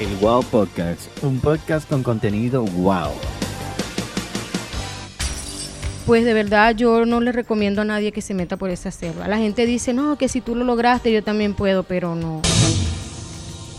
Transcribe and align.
El 0.00 0.08
Wow 0.16 0.42
Podcast, 0.46 1.02
un 1.22 1.38
podcast 1.38 1.88
con 1.88 2.02
contenido 2.02 2.64
wow. 2.64 3.12
Pues 6.04 6.24
de 6.24 6.34
verdad 6.34 6.74
yo 6.74 7.06
no 7.06 7.20
le 7.20 7.30
recomiendo 7.30 7.82
a 7.82 7.84
nadie 7.84 8.10
que 8.10 8.20
se 8.20 8.34
meta 8.34 8.56
por 8.56 8.70
esa 8.70 8.90
selva. 8.90 9.28
La 9.28 9.38
gente 9.38 9.66
dice, 9.66 9.92
no, 9.92 10.18
que 10.18 10.28
si 10.28 10.40
tú 10.40 10.56
lo 10.56 10.64
lograste 10.64 11.12
yo 11.12 11.22
también 11.22 11.54
puedo, 11.54 11.84
pero 11.84 12.16
no. 12.16 12.42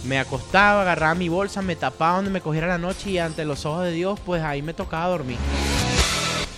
Me 0.05 0.17
acostaba, 0.17 0.83
agarraba 0.83 1.15
mi 1.15 1.27
bolsa, 1.27 1.61
me 1.61 1.75
tapaba 1.75 2.15
donde 2.15 2.31
me 2.31 2.39
cogiera 2.39 2.67
la 2.67 2.77
noche 2.77 3.09
y 3.09 3.17
ante 3.17 3.43
los 3.43 3.65
ojos 3.65 3.83
de 3.83 3.91
Dios, 3.91 4.17
pues 4.25 4.41
ahí 4.41 4.61
me 4.61 4.73
tocaba 4.73 5.09
dormir. 5.09 5.37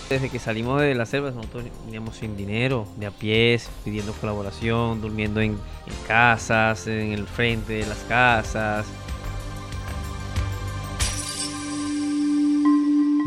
Desde 0.08 0.30
que 0.30 0.38
salimos 0.38 0.80
de 0.80 0.94
la 0.94 1.04
selva, 1.04 1.32
nosotros 1.32 1.64
veníamos 1.84 2.16
sin 2.16 2.36
dinero, 2.36 2.86
de 2.96 3.06
a 3.06 3.10
pies, 3.10 3.68
pidiendo 3.84 4.12
colaboración, 4.12 5.00
durmiendo 5.00 5.40
en, 5.40 5.52
en 5.52 6.06
casas, 6.06 6.86
en 6.86 7.12
el 7.12 7.26
frente 7.26 7.72
de 7.72 7.86
las 7.86 7.98
casas. 8.08 8.86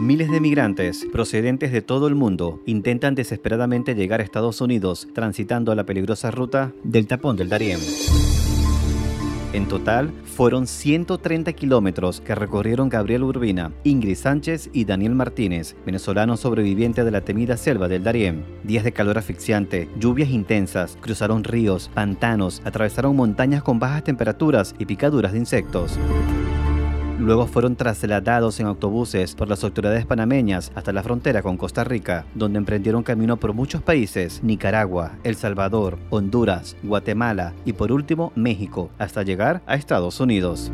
Miles 0.02 0.32
de 0.32 0.40
migrantes 0.40 1.06
procedentes 1.12 1.72
de 1.72 1.84
todo 1.84 2.08
el 2.08 2.16
mundo 2.16 2.60
intentan 2.66 3.14
desesperadamente 3.14 3.94
llegar 3.94 4.20
a 4.20 4.24
Estados 4.24 4.60
Unidos 4.60 5.08
transitando 5.14 5.76
la 5.76 5.86
peligrosa 5.86 6.32
ruta 6.32 6.74
del 6.84 7.06
tapón 7.06 7.38
del 7.38 7.50
Darién. 7.50 7.78
En 9.54 9.68
total, 9.68 10.12
fueron 10.26 10.66
130 10.66 11.54
kilómetros 11.54 12.20
que 12.20 12.34
recorrieron 12.34 12.90
Gabriel 12.90 13.22
Urbina, 13.22 13.74
Ingrid 13.84 14.16
Sánchez 14.16 14.72
y 14.74 14.86
Daniel 14.86 15.14
Martínez, 15.14 15.76
venezolanos 15.86 16.40
sobrevivientes 16.40 17.06
de 17.06 17.12
la 17.12 17.22
temida 17.22 17.56
selva 17.56 17.88
del 17.88 18.04
Darién. 18.04 18.44
Días 18.64 18.84
de 18.84 18.94
calor 18.94 19.20
asfixiante, 19.20 19.88
lluvias 20.00 20.32
intensas, 20.32 20.98
cruzaron 21.00 21.44
ríos, 21.44 21.92
pantanos, 21.94 22.64
atravesaron 22.66 23.16
montañas 23.16 23.62
con 23.62 23.78
bajas 23.78 24.04
temperaturas 24.04 24.74
y 24.80 24.86
picaduras 24.88 25.34
de 25.34 25.38
insectos. 25.38 26.00
Luego 27.22 27.46
fueron 27.46 27.76
trasladados 27.76 28.60
en 28.60 28.66
autobuses 28.66 29.36
por 29.36 29.48
las 29.48 29.64
autoridades 29.64 30.08
panameñas 30.08 30.72
hasta 30.74 30.92
la 30.92 31.04
frontera 31.04 31.44
con 31.44 31.56
Costa 31.56 31.84
Rica, 31.84 32.26
donde 32.34 32.58
emprendieron 32.58 33.04
camino 33.04 33.38
por 33.38 33.54
muchos 33.54 33.84
países, 33.84 34.42
Nicaragua, 34.44 35.20
El 35.24 35.36
Salvador, 35.36 36.00
Honduras, 36.10 36.76
Guatemala 36.82 37.54
y 37.64 37.74
por 37.74 37.92
último 37.92 38.32
México, 38.36 38.90
hasta 38.98 39.22
llegar 39.22 39.62
a 39.68 39.76
Estados 39.76 40.20
Unidos. 40.20 40.72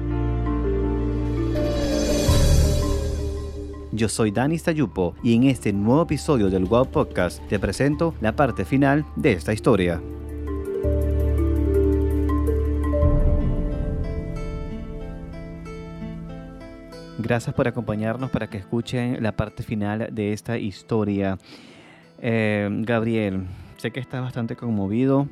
Yo 3.92 4.08
soy 4.08 4.32
Dani 4.32 4.58
Sayupo 4.58 5.16
y 5.22 5.36
en 5.36 5.44
este 5.44 5.74
nuevo 5.74 6.04
episodio 6.04 6.50
del 6.50 6.64
Wow 6.64 6.90
Podcast 6.90 7.46
te 7.50 7.60
presento 7.60 8.14
la 8.22 8.38
parte 8.38 8.64
final 8.64 9.06
de 9.18 9.34
esta 9.34 9.52
historia. 9.52 10.02
Gracias 17.20 17.56
por 17.56 17.68
acompañarnos 17.68 18.30
para 18.30 18.48
que 18.48 18.58
escuchen 18.58 19.22
la 19.24 19.32
parte 19.32 19.64
final 19.64 20.10
de 20.12 20.34
esta 20.34 20.58
historia. 20.58 21.38
Eh, 22.22 22.70
Gabriel, 22.82 23.46
sé 23.78 23.92
que 23.92 24.00
estás 24.00 24.22
bastante 24.22 24.56
conmovido. 24.56 25.28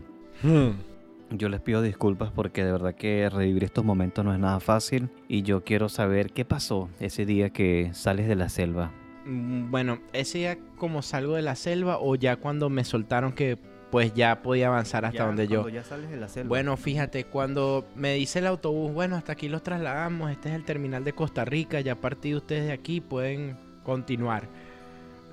Yo 1.32 1.50
les 1.50 1.62
pido 1.62 1.82
disculpas 1.82 2.32
porque 2.32 2.64
de 2.64 2.72
verdad 2.72 2.96
que 2.96 3.30
revivir 3.30 3.64
estos 3.64 3.84
momentos 3.86 4.24
no 4.26 4.34
es 4.34 4.40
nada 4.40 4.60
fácil 4.60 5.10
y 5.28 5.42
yo 5.44 5.64
quiero 5.64 5.90
saber 5.90 6.32
qué 6.32 6.46
pasó 6.46 6.90
ese 7.00 7.26
día 7.26 7.50
que 7.50 7.90
sales 7.94 8.28
de 8.28 8.36
la 8.36 8.50
selva. 8.50 8.92
Mm, 9.26 9.72
Bueno, 9.72 10.00
ese 10.14 10.40
día 10.40 10.58
como 10.78 11.02
salgo 11.02 11.36
de 11.36 11.42
la 11.42 11.56
selva 11.56 11.98
o 12.00 12.16
ya 12.16 12.36
cuando 12.36 12.70
me 12.70 12.84
soltaron 12.84 13.34
que 13.34 13.58
pues 13.96 14.14
ya 14.14 14.42
podía 14.42 14.68
avanzar 14.68 15.06
hasta 15.06 15.26
donde 15.26 15.48
yo. 15.48 15.70
ya 15.70 15.82
sales 15.82 16.10
de 16.10 16.18
la 16.18 16.28
selva. 16.28 16.50
Bueno, 16.50 16.76
fíjate, 16.76 17.24
cuando 17.24 17.88
me 17.96 18.16
dice 18.16 18.40
el 18.40 18.48
autobús, 18.48 18.92
bueno, 18.92 19.16
hasta 19.16 19.32
aquí 19.32 19.48
los 19.48 19.64
trasladamos, 19.64 20.32
este 20.32 20.50
es 20.50 20.56
el 20.56 20.66
terminal 20.66 21.06
de 21.06 21.14
Costa 21.14 21.46
Rica, 21.46 21.80
ya 21.80 21.94
a 21.94 22.02
partir 22.02 22.34
de 22.34 22.38
ustedes 22.40 22.66
de 22.66 22.74
aquí 22.74 23.00
pueden 23.00 23.56
continuar. 23.86 24.50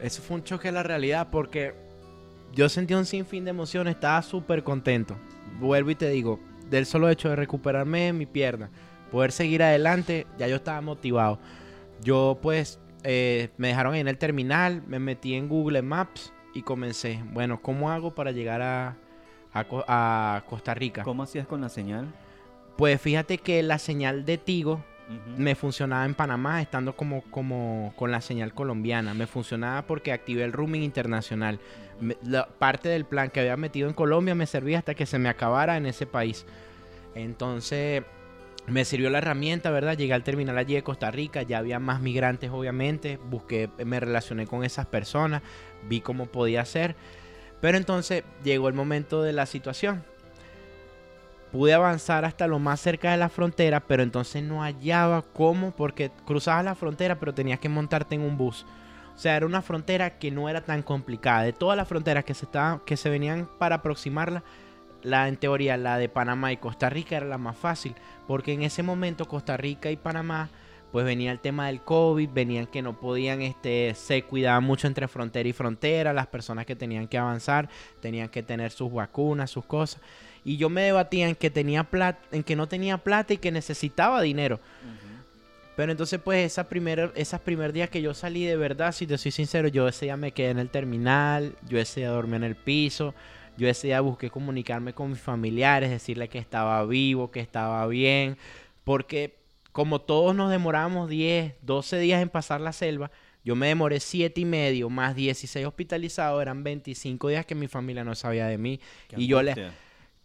Eso 0.00 0.22
fue 0.22 0.36
un 0.36 0.44
choque 0.44 0.68
a 0.68 0.70
la 0.70 0.84
realidad 0.84 1.26
porque 1.32 1.74
yo 2.52 2.68
sentí 2.68 2.94
un 2.94 3.04
sinfín 3.04 3.42
de 3.42 3.50
emociones, 3.50 3.96
estaba 3.96 4.22
súper 4.22 4.62
contento. 4.62 5.16
Vuelvo 5.58 5.90
y 5.90 5.96
te 5.96 6.08
digo, 6.10 6.38
del 6.70 6.86
solo 6.86 7.08
hecho 7.08 7.30
de 7.30 7.34
recuperarme 7.34 8.12
mi 8.12 8.26
pierna, 8.26 8.70
poder 9.10 9.32
seguir 9.32 9.64
adelante, 9.64 10.28
ya 10.38 10.46
yo 10.46 10.54
estaba 10.54 10.80
motivado. 10.82 11.40
Yo 12.00 12.38
pues 12.40 12.78
eh, 13.02 13.48
me 13.56 13.66
dejaron 13.66 13.96
en 13.96 14.06
el 14.06 14.18
terminal, 14.18 14.84
me 14.86 15.00
metí 15.00 15.34
en 15.34 15.48
Google 15.48 15.82
Maps 15.82 16.32
y 16.54 16.62
comencé, 16.62 17.20
bueno, 17.32 17.60
¿cómo 17.62 17.90
hago 17.90 18.14
para 18.14 18.30
llegar 18.32 18.62
a, 18.62 18.96
a 19.52 19.64
Co- 19.64 19.84
a 19.88 20.42
Costa 20.48 20.74
Rica? 20.74 21.02
¿Cómo 21.02 21.22
hacías 21.22 21.46
con 21.46 21.60
la 21.60 21.68
señal? 21.68 22.06
Pues 22.76 23.00
fíjate 23.00 23.38
que 23.38 23.62
la 23.62 23.78
señal 23.78 24.24
de 24.24 24.38
Tigo 24.38 24.82
me 25.36 25.54
funcionaba 25.54 26.04
en 26.06 26.14
Panamá 26.14 26.62
estando 26.62 26.96
como, 26.96 27.22
como 27.30 27.92
con 27.96 28.10
la 28.10 28.20
señal 28.20 28.54
colombiana. 28.54 29.12
Me 29.14 29.26
funcionaba 29.26 29.82
porque 29.82 30.12
activé 30.12 30.44
el 30.44 30.52
roaming 30.52 30.82
internacional. 30.82 31.58
Me- 32.00 32.16
la 32.24 32.46
parte 32.46 32.88
del 32.88 33.04
plan 33.04 33.28
que 33.30 33.40
había 33.40 33.56
metido 33.56 33.88
en 33.88 33.94
Colombia 33.94 34.34
me 34.34 34.46
servía 34.46 34.78
hasta 34.78 34.94
que 34.94 35.04
se 35.06 35.18
me 35.18 35.28
acabara 35.28 35.76
en 35.76 35.86
ese 35.86 36.06
país. 36.06 36.46
Entonces 37.14 38.02
me 38.66 38.84
sirvió 38.84 39.10
la 39.10 39.18
herramienta, 39.18 39.70
¿verdad? 39.70 39.96
Llegué 39.96 40.14
al 40.14 40.24
terminal 40.24 40.56
allí 40.56 40.74
de 40.74 40.82
Costa 40.82 41.10
Rica, 41.10 41.42
ya 41.42 41.58
había 41.58 41.78
más 41.78 42.00
migrantes 42.00 42.50
obviamente, 42.50 43.18
busqué, 43.28 43.68
me 43.84 44.00
relacioné 44.00 44.46
con 44.46 44.64
esas 44.64 44.86
personas, 44.86 45.42
vi 45.88 46.00
cómo 46.00 46.26
podía 46.26 46.62
hacer. 46.62 46.96
Pero 47.60 47.76
entonces 47.76 48.24
llegó 48.42 48.68
el 48.68 48.74
momento 48.74 49.22
de 49.22 49.32
la 49.32 49.46
situación 49.46 50.04
pude 51.52 51.74
avanzar 51.74 52.24
hasta 52.24 52.46
lo 52.46 52.58
más 52.58 52.80
cerca 52.80 53.12
de 53.12 53.18
la 53.18 53.28
frontera, 53.28 53.80
pero 53.80 54.02
entonces 54.02 54.42
no 54.42 54.62
hallaba 54.62 55.22
cómo, 55.22 55.70
porque 55.72 56.10
cruzabas 56.24 56.64
la 56.64 56.74
frontera, 56.74 57.20
pero 57.20 57.34
tenías 57.34 57.60
que 57.60 57.68
montarte 57.68 58.14
en 58.14 58.22
un 58.22 58.38
bus. 58.38 58.64
O 59.14 59.18
sea, 59.18 59.36
era 59.36 59.44
una 59.44 59.60
frontera 59.60 60.18
que 60.18 60.30
no 60.30 60.48
era 60.48 60.62
tan 60.62 60.82
complicada. 60.82 61.42
De 61.42 61.52
todas 61.52 61.76
las 61.76 61.86
fronteras 61.86 62.24
que 62.24 62.32
se, 62.32 62.46
estaban, 62.46 62.80
que 62.80 62.96
se 62.96 63.10
venían 63.10 63.46
para 63.58 63.76
aproximarla, 63.76 64.42
la 65.02 65.28
en 65.28 65.36
teoría, 65.36 65.76
la 65.76 65.98
de 65.98 66.08
Panamá 66.08 66.52
y 66.52 66.56
Costa 66.56 66.90
Rica 66.90 67.16
era 67.16 67.26
la 67.26 67.38
más 67.38 67.56
fácil, 67.56 67.94
porque 68.26 68.52
en 68.52 68.62
ese 68.62 68.82
momento 68.82 69.26
Costa 69.26 69.56
Rica 69.56 69.90
y 69.90 69.96
Panamá, 69.96 70.48
pues 70.92 71.04
venía 71.04 71.32
el 71.32 71.40
tema 71.40 71.68
del 71.68 71.80
COVID, 71.80 72.28
venían 72.30 72.66
que 72.66 72.82
no 72.82 72.98
podían, 72.98 73.40
este, 73.40 73.94
se 73.94 74.22
cuidaban 74.22 74.64
mucho 74.64 74.86
entre 74.86 75.08
frontera 75.08 75.48
y 75.48 75.52
frontera, 75.52 76.12
las 76.12 76.26
personas 76.26 76.66
que 76.66 76.76
tenían 76.76 77.08
que 77.08 77.18
avanzar 77.18 77.68
tenían 78.00 78.28
que 78.28 78.42
tener 78.42 78.70
sus 78.70 78.92
vacunas, 78.92 79.50
sus 79.50 79.64
cosas. 79.64 80.00
Y 80.44 80.56
yo 80.56 80.68
me 80.68 80.82
debatía 80.82 81.28
en 81.28 81.34
que 81.34 81.50
tenía 81.50 81.84
plata, 81.84 82.20
en 82.32 82.42
que 82.42 82.56
no 82.56 82.66
tenía 82.66 82.98
plata 82.98 83.32
y 83.32 83.38
que 83.38 83.50
necesitaba 83.50 84.20
dinero. 84.20 84.60
Pero 85.76 85.90
entonces, 85.90 86.20
pues, 86.22 86.44
esa 86.52 86.68
primer, 86.68 87.12
esas 87.14 87.40
primer 87.40 87.72
días 87.72 87.88
que 87.88 88.02
yo 88.02 88.12
salí 88.12 88.44
de 88.44 88.56
verdad, 88.56 88.92
si 88.92 89.06
te 89.06 89.16
soy 89.16 89.30
sincero, 89.30 89.68
yo 89.68 89.88
ese 89.88 90.06
día 90.06 90.16
me 90.18 90.32
quedé 90.32 90.50
en 90.50 90.58
el 90.58 90.68
terminal, 90.68 91.54
yo 91.66 91.78
ese 91.78 92.00
día 92.00 92.10
dormí 92.10 92.36
en 92.36 92.44
el 92.44 92.56
piso, 92.56 93.14
yo 93.56 93.68
ese 93.68 93.88
día 93.88 94.00
busqué 94.00 94.30
comunicarme 94.30 94.94
con 94.94 95.10
mis 95.10 95.20
familiares, 95.20 95.90
decirle 95.90 96.28
que 96.28 96.38
estaba 96.38 96.84
vivo, 96.86 97.30
que 97.30 97.40
estaba 97.40 97.86
bien, 97.86 98.36
porque 98.84 99.36
como 99.72 100.00
todos 100.00 100.34
nos 100.34 100.50
demoramos 100.50 101.08
10, 101.08 101.54
12 101.62 101.98
días 101.98 102.22
en 102.22 102.28
pasar 102.28 102.60
la 102.60 102.72
selva, 102.72 103.10
yo 103.44 103.56
me 103.56 103.68
demoré 103.68 104.00
7 104.00 104.40
y 104.40 104.44
medio, 104.44 104.88
más 104.88 105.16
16 105.16 105.66
hospitalizados, 105.66 106.40
eran 106.40 106.62
25 106.62 107.28
días 107.28 107.44
que 107.44 107.54
mi 107.54 107.68
familia 107.68 108.04
no 108.04 108.14
sabía 108.14 108.46
de 108.46 108.58
mí. 108.58 108.80
y 109.16 109.26
yo 109.26 109.42
les, 109.42 109.56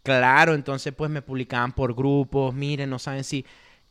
Claro, 0.07 0.53
entonces 0.53 0.93
pues 0.93 1.11
me 1.11 1.21
publicaban 1.21 1.73
por 1.73 1.93
grupos, 1.93 2.53
miren, 2.53 2.89
no 2.89 2.97
saben 2.97 3.25
si... 3.25 3.45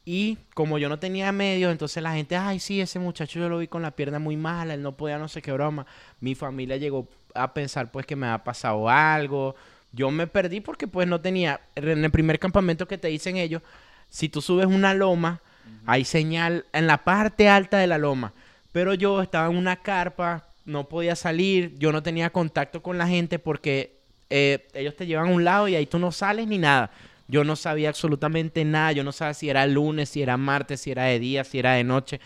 Y 0.08 0.38
como 0.54 0.78
yo 0.78 0.88
no 0.88 1.00
tenía 1.00 1.32
medios, 1.32 1.72
entonces 1.72 2.00
la 2.00 2.12
gente, 2.12 2.36
ay, 2.36 2.60
sí, 2.60 2.80
ese 2.80 3.00
muchacho 3.00 3.40
yo 3.40 3.48
lo 3.48 3.58
vi 3.58 3.66
con 3.66 3.82
la 3.82 3.90
pierna 3.90 4.20
muy 4.20 4.36
mala, 4.36 4.72
él 4.72 4.80
no 4.80 4.92
podía 4.92 5.18
no 5.18 5.26
sé 5.26 5.42
qué 5.42 5.50
broma. 5.50 5.84
Mi 6.20 6.36
familia 6.36 6.76
llegó 6.76 7.08
a 7.34 7.52
pensar 7.52 7.90
pues 7.90 8.06
que 8.06 8.14
me 8.14 8.28
había 8.28 8.44
pasado 8.44 8.88
algo. 8.88 9.56
Yo 9.90 10.12
me 10.12 10.28
perdí 10.28 10.60
porque 10.60 10.86
pues 10.86 11.08
no 11.08 11.20
tenía, 11.20 11.60
en 11.74 12.04
el 12.04 12.10
primer 12.12 12.38
campamento 12.38 12.86
que 12.86 12.98
te 12.98 13.08
dicen 13.08 13.36
ellos, 13.36 13.62
si 14.08 14.28
tú 14.28 14.40
subes 14.40 14.66
una 14.66 14.94
loma, 14.94 15.40
hay 15.86 16.04
señal 16.04 16.66
en 16.72 16.86
la 16.86 16.98
parte 16.98 17.48
alta 17.48 17.78
de 17.78 17.88
la 17.88 17.98
loma. 17.98 18.32
Pero 18.70 18.94
yo 18.94 19.20
estaba 19.20 19.50
en 19.50 19.56
una 19.56 19.74
carpa, 19.74 20.46
no 20.66 20.88
podía 20.88 21.16
salir, 21.16 21.76
yo 21.78 21.90
no 21.90 22.04
tenía 22.04 22.30
contacto 22.30 22.80
con 22.80 22.96
la 22.96 23.08
gente 23.08 23.40
porque 23.40 23.96
eh, 24.30 24.68
ellos 24.72 24.94
te 24.94 25.04
llevan 25.04 25.30
a 25.30 25.32
un 25.32 25.42
lado 25.42 25.66
y 25.66 25.74
ahí 25.74 25.86
tú 25.86 25.98
no 25.98 26.12
sales 26.12 26.46
ni 26.46 26.58
nada. 26.58 26.92
Yo 27.28 27.44
no 27.44 27.56
sabía 27.56 27.88
absolutamente 27.88 28.64
nada, 28.64 28.92
yo 28.92 29.04
no 29.04 29.12
sabía 29.12 29.34
si 29.34 29.50
era 29.50 29.66
lunes, 29.66 30.10
si 30.10 30.22
era 30.22 30.36
martes, 30.36 30.80
si 30.80 30.90
era 30.90 31.04
de 31.04 31.18
día, 31.18 31.44
si 31.44 31.58
era 31.58 31.72
de 31.74 31.84
noche. 31.84 32.20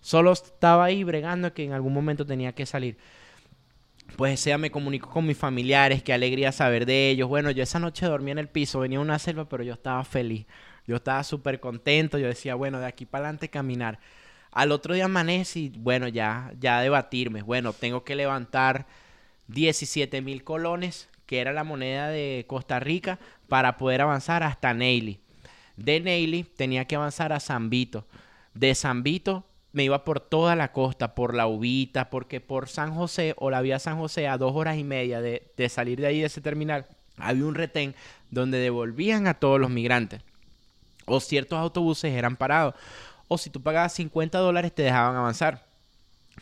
Solo 0.00 0.32
estaba 0.32 0.84
ahí 0.84 1.02
bregando 1.02 1.52
que 1.52 1.64
en 1.64 1.72
algún 1.72 1.92
momento 1.92 2.24
tenía 2.24 2.54
que 2.54 2.64
salir. 2.64 2.96
Pues 4.16 4.34
ese 4.34 4.50
día 4.50 4.58
me 4.58 4.70
comunicó 4.70 5.10
con 5.10 5.26
mis 5.26 5.36
familiares, 5.36 6.02
qué 6.02 6.12
alegría 6.12 6.52
saber 6.52 6.86
de 6.86 7.10
ellos. 7.10 7.28
Bueno, 7.28 7.50
yo 7.50 7.62
esa 7.62 7.80
noche 7.80 8.06
dormí 8.06 8.30
en 8.30 8.38
el 8.38 8.48
piso, 8.48 8.80
venía 8.80 9.00
una 9.00 9.18
selva, 9.18 9.48
pero 9.48 9.64
yo 9.64 9.72
estaba 9.72 10.04
feliz. 10.04 10.46
Yo 10.86 10.96
estaba 10.96 11.24
súper 11.24 11.58
contento, 11.58 12.16
yo 12.16 12.28
decía, 12.28 12.54
bueno, 12.54 12.78
de 12.78 12.86
aquí 12.86 13.04
para 13.04 13.24
adelante 13.24 13.50
caminar. 13.50 13.98
Al 14.52 14.72
otro 14.72 14.94
día 14.94 15.06
amanecí, 15.06 15.72
bueno, 15.76 16.08
ya, 16.08 16.52
ya 16.58 16.80
debatirme. 16.80 17.42
Bueno, 17.42 17.72
tengo 17.72 18.04
que 18.04 18.14
levantar 18.14 18.86
17 19.48 20.22
mil 20.22 20.44
colones, 20.44 21.08
que 21.26 21.40
era 21.40 21.52
la 21.52 21.64
moneda 21.64 22.08
de 22.08 22.44
Costa 22.46 22.80
Rica, 22.80 23.18
para 23.48 23.76
poder 23.76 24.00
avanzar 24.00 24.42
hasta 24.42 24.74
Neily. 24.74 25.20
De 25.76 26.00
Neily 26.00 26.44
tenía 26.44 26.86
que 26.86 26.96
avanzar 26.96 27.32
a 27.32 27.40
San 27.40 27.70
Vito. 27.70 28.06
De 28.54 28.74
San 28.74 29.02
Vito 29.02 29.44
me 29.72 29.84
iba 29.84 30.04
por 30.04 30.20
toda 30.20 30.56
la 30.56 30.72
costa, 30.72 31.14
por 31.14 31.34
la 31.34 31.46
Ubita, 31.46 32.08
porque 32.08 32.40
por 32.40 32.68
San 32.68 32.94
José 32.94 33.34
o 33.36 33.50
la 33.50 33.60
vía 33.60 33.78
San 33.78 33.98
José 33.98 34.26
a 34.26 34.38
dos 34.38 34.54
horas 34.54 34.78
y 34.78 34.84
media 34.84 35.20
de, 35.20 35.52
de 35.56 35.68
salir 35.68 36.00
de 36.00 36.06
ahí 36.06 36.20
de 36.20 36.26
ese 36.26 36.40
terminal, 36.40 36.86
había 37.18 37.44
un 37.44 37.54
retén 37.54 37.94
donde 38.30 38.58
devolvían 38.58 39.26
a 39.26 39.34
todos 39.34 39.60
los 39.60 39.70
migrantes. 39.70 40.22
O 41.04 41.20
ciertos 41.20 41.58
autobuses 41.58 42.12
eran 42.12 42.36
parados. 42.36 42.74
O 43.28 43.38
si 43.38 43.50
tú 43.50 43.62
pagabas 43.62 43.92
50 43.94 44.38
dólares 44.38 44.74
te 44.74 44.82
dejaban 44.82 45.16
avanzar. 45.16 45.66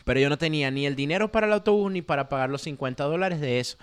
Pero 0.03 0.19
yo 0.19 0.29
no 0.29 0.37
tenía 0.37 0.71
ni 0.71 0.85
el 0.85 0.95
dinero 0.95 1.31
para 1.31 1.47
el 1.47 1.53
autobús 1.53 1.91
ni 1.91 2.01
para 2.01 2.29
pagar 2.29 2.49
los 2.49 2.61
50 2.63 3.03
dólares 3.03 3.39
de 3.39 3.59
eso. 3.59 3.77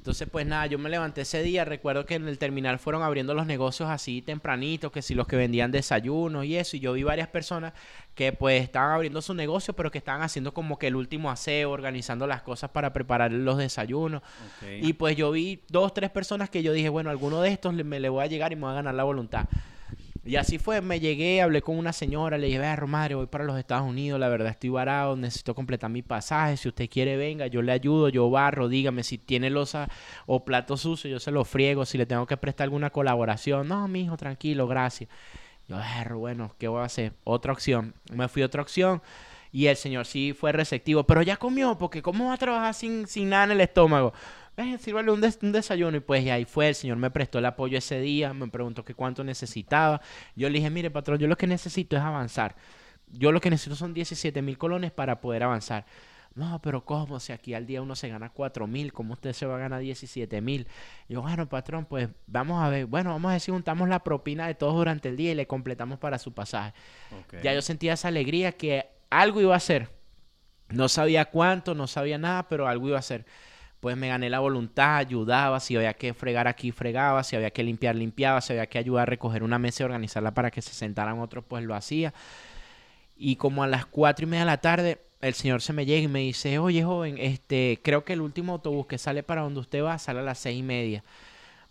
Entonces, 0.00 0.26
pues 0.32 0.46
nada, 0.46 0.64
yo 0.64 0.78
me 0.78 0.88
levanté 0.88 1.20
ese 1.20 1.42
día. 1.42 1.66
Recuerdo 1.66 2.06
que 2.06 2.14
en 2.14 2.26
el 2.26 2.38
terminal 2.38 2.78
fueron 2.78 3.02
abriendo 3.02 3.34
los 3.34 3.44
negocios 3.44 3.90
así 3.90 4.22
tempranito, 4.22 4.90
que 4.90 5.02
si 5.02 5.14
los 5.14 5.26
que 5.26 5.36
vendían 5.36 5.70
desayunos 5.70 6.46
y 6.46 6.56
eso. 6.56 6.78
Y 6.78 6.80
yo 6.80 6.94
vi 6.94 7.02
varias 7.02 7.28
personas 7.28 7.74
que 8.14 8.32
pues 8.32 8.62
estaban 8.62 8.92
abriendo 8.92 9.20
su 9.20 9.34
negocio, 9.34 9.74
pero 9.74 9.90
que 9.90 9.98
estaban 9.98 10.22
haciendo 10.22 10.54
como 10.54 10.78
que 10.78 10.86
el 10.86 10.96
último 10.96 11.30
aseo, 11.30 11.70
organizando 11.70 12.26
las 12.26 12.40
cosas 12.40 12.70
para 12.70 12.94
preparar 12.94 13.30
los 13.30 13.58
desayunos. 13.58 14.22
Y 14.80 14.94
pues 14.94 15.16
yo 15.16 15.30
vi 15.32 15.60
dos, 15.68 15.92
tres 15.92 16.08
personas 16.08 16.48
que 16.48 16.62
yo 16.62 16.72
dije, 16.72 16.88
bueno, 16.88 17.10
alguno 17.10 17.42
de 17.42 17.50
estos 17.50 17.74
me 17.74 18.00
le 18.00 18.08
voy 18.08 18.24
a 18.24 18.26
llegar 18.26 18.52
y 18.52 18.56
me 18.56 18.62
voy 18.62 18.70
a 18.70 18.76
ganar 18.76 18.94
la 18.94 19.04
voluntad. 19.04 19.48
Y 20.22 20.36
así 20.36 20.58
fue, 20.58 20.82
me 20.82 21.00
llegué, 21.00 21.40
hablé 21.40 21.62
con 21.62 21.78
una 21.78 21.94
señora, 21.94 22.36
le 22.36 22.48
dije, 22.48 22.58
vea, 22.58 22.76
madre, 22.86 23.14
voy 23.14 23.26
para 23.26 23.44
los 23.44 23.58
Estados 23.58 23.88
Unidos, 23.88 24.20
la 24.20 24.28
verdad 24.28 24.48
estoy 24.48 24.68
varado, 24.68 25.16
necesito 25.16 25.54
completar 25.54 25.88
mi 25.88 26.02
pasaje, 26.02 26.58
si 26.58 26.68
usted 26.68 26.90
quiere 26.90 27.16
venga, 27.16 27.46
yo 27.46 27.62
le 27.62 27.72
ayudo, 27.72 28.10
yo 28.10 28.28
barro, 28.28 28.68
dígame 28.68 29.02
si 29.02 29.16
tiene 29.16 29.48
losa 29.48 29.88
o 30.26 30.44
plato 30.44 30.76
sucio, 30.76 31.08
yo 31.08 31.18
se 31.20 31.30
lo 31.30 31.46
friego, 31.46 31.86
si 31.86 31.96
le 31.96 32.04
tengo 32.04 32.26
que 32.26 32.36
prestar 32.36 32.64
alguna 32.64 32.90
colaboración, 32.90 33.66
no, 33.68 33.88
mijo, 33.88 34.18
tranquilo, 34.18 34.66
gracias. 34.66 35.08
Yo, 35.68 35.78
bueno, 36.16 36.54
¿qué 36.58 36.68
voy 36.68 36.82
a 36.82 36.84
hacer? 36.84 37.14
Otra 37.24 37.52
opción, 37.52 37.94
me 38.12 38.28
fui 38.28 38.42
a 38.42 38.46
otra 38.46 38.60
opción 38.60 39.00
y 39.52 39.66
el 39.66 39.76
señor 39.76 40.04
sí 40.04 40.34
fue 40.38 40.52
receptivo, 40.52 41.04
pero 41.04 41.22
ya 41.22 41.38
comió, 41.38 41.78
porque 41.78 42.02
¿cómo 42.02 42.26
va 42.26 42.34
a 42.34 42.38
trabajar 42.38 42.74
sin, 42.74 43.06
sin 43.06 43.30
nada 43.30 43.44
en 43.44 43.50
el 43.52 43.60
estómago? 43.62 44.12
Eh, 44.60 44.78
sírvale 44.78 45.10
un, 45.10 45.22
un, 45.42 45.52
desayuno. 45.52 45.96
Y 45.96 46.00
pues 46.00 46.26
ahí 46.28 46.44
fue, 46.44 46.68
el 46.68 46.74
señor 46.74 46.96
me 46.96 47.10
prestó 47.10 47.38
el 47.38 47.46
apoyo 47.46 47.78
ese 47.78 48.00
día, 48.00 48.32
me 48.32 48.48
preguntó 48.48 48.84
que 48.84 48.94
cuánto 48.94 49.24
necesitaba. 49.24 50.00
Yo 50.36 50.48
le 50.48 50.58
dije, 50.58 50.70
mire, 50.70 50.90
patrón, 50.90 51.18
yo 51.18 51.26
lo 51.26 51.36
que 51.36 51.46
necesito 51.46 51.96
es 51.96 52.02
avanzar. 52.02 52.56
Yo 53.08 53.32
lo 53.32 53.40
que 53.40 53.50
necesito 53.50 53.76
son 53.76 53.92
17 53.92 54.40
mil 54.42 54.56
colones 54.58 54.92
para 54.92 55.20
poder 55.20 55.42
avanzar. 55.42 55.84
No, 56.34 56.60
pero 56.62 56.84
¿cómo? 56.84 57.18
Si 57.18 57.32
aquí 57.32 57.54
al 57.54 57.66
día 57.66 57.82
uno 57.82 57.96
se 57.96 58.08
gana 58.08 58.30
4 58.30 58.66
mil, 58.68 58.92
¿cómo 58.92 59.14
usted 59.14 59.32
se 59.32 59.46
va 59.46 59.56
a 59.56 59.58
ganar 59.58 59.80
17 59.80 60.40
mil? 60.40 60.68
Yo, 61.08 61.22
bueno, 61.22 61.48
patrón, 61.48 61.86
pues 61.86 62.08
vamos 62.26 62.62
a 62.62 62.68
ver. 62.68 62.86
Bueno, 62.86 63.10
vamos 63.10 63.32
a 63.32 63.38
si 63.40 63.50
juntamos 63.50 63.88
la 63.88 64.04
propina 64.04 64.46
de 64.46 64.54
todos 64.54 64.74
durante 64.74 65.08
el 65.08 65.16
día 65.16 65.32
y 65.32 65.34
le 65.34 65.46
completamos 65.46 65.98
para 65.98 66.18
su 66.18 66.32
pasaje. 66.32 66.72
Ya 67.42 67.52
yo 67.52 67.62
sentía 67.62 67.94
esa 67.94 68.08
alegría 68.08 68.52
que 68.52 68.86
algo 69.10 69.40
iba 69.40 69.54
a 69.54 69.56
hacer. 69.56 69.90
No 70.68 70.88
sabía 70.88 71.24
cuánto, 71.24 71.74
no 71.74 71.88
sabía 71.88 72.16
nada, 72.16 72.48
pero 72.48 72.68
algo 72.68 72.86
iba 72.86 72.96
a 72.96 73.00
hacer 73.00 73.26
pues 73.80 73.96
me 73.96 74.08
gané 74.08 74.28
la 74.28 74.40
voluntad, 74.40 74.96
ayudaba, 74.96 75.58
si 75.58 75.74
había 75.74 75.94
que 75.94 76.12
fregar 76.14 76.46
aquí, 76.46 76.70
fregaba, 76.70 77.24
si 77.24 77.34
había 77.34 77.50
que 77.50 77.62
limpiar, 77.62 77.96
limpiaba, 77.96 78.40
si 78.42 78.52
había 78.52 78.66
que 78.66 78.78
ayudar 78.78 79.02
a 79.02 79.06
recoger 79.06 79.42
una 79.42 79.58
mesa 79.58 79.82
y 79.82 79.86
organizarla 79.86 80.32
para 80.34 80.50
que 80.50 80.60
se 80.60 80.72
sentaran 80.72 81.18
otros, 81.18 81.44
pues 81.48 81.64
lo 81.64 81.74
hacía. 81.74 82.12
Y 83.16 83.36
como 83.36 83.62
a 83.62 83.66
las 83.66 83.86
cuatro 83.86 84.24
y 84.24 84.28
media 84.28 84.40
de 84.40 84.46
la 84.46 84.60
tarde, 84.60 85.00
el 85.20 85.34
señor 85.34 85.62
se 85.62 85.72
me 85.72 85.86
llega 85.86 86.02
y 86.02 86.08
me 86.08 86.20
dice, 86.20 86.58
oye 86.58 86.84
joven, 86.84 87.16
este, 87.18 87.80
creo 87.82 88.04
que 88.04 88.12
el 88.12 88.20
último 88.20 88.52
autobús 88.54 88.86
que 88.86 88.98
sale 88.98 89.22
para 89.22 89.42
donde 89.42 89.60
usted 89.60 89.82
va 89.82 89.98
sale 89.98 90.20
a 90.20 90.22
las 90.22 90.38
seis 90.38 90.58
y 90.58 90.62
media. 90.62 91.02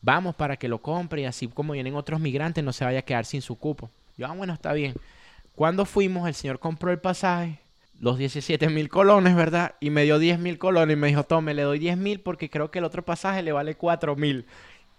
Vamos 0.01 0.35
para 0.35 0.57
que 0.57 0.67
lo 0.67 0.81
compre 0.81 1.21
y 1.21 1.25
así 1.25 1.47
como 1.47 1.73
vienen 1.73 1.95
otros 1.95 2.19
migrantes 2.19 2.63
no 2.63 2.73
se 2.73 2.85
vaya 2.85 2.99
a 2.99 3.03
quedar 3.03 3.25
sin 3.25 3.41
su 3.41 3.57
cupo. 3.57 3.89
Yo, 4.17 4.27
ah, 4.27 4.33
bueno, 4.33 4.53
está 4.53 4.73
bien. 4.73 4.93
Cuando 5.55 5.85
fuimos, 5.85 6.27
el 6.27 6.33
señor 6.33 6.59
compró 6.59 6.91
el 6.91 6.99
pasaje, 6.99 7.59
los 7.99 8.17
17 8.17 8.69
mil 8.69 8.89
colones, 8.89 9.35
¿verdad? 9.35 9.75
Y 9.79 9.89
me 9.89 10.03
dio 10.03 10.19
10 10.19 10.39
mil 10.39 10.57
colones 10.57 10.95
y 10.95 10.99
me 10.99 11.07
dijo, 11.07 11.23
tome, 11.23 11.53
le 11.53 11.63
doy 11.63 11.79
10 11.79 11.97
mil 11.97 12.21
porque 12.21 12.49
creo 12.49 12.71
que 12.71 12.79
el 12.79 12.85
otro 12.85 13.03
pasaje 13.03 13.43
le 13.43 13.51
vale 13.51 13.75
4 13.75 14.15
mil. 14.15 14.45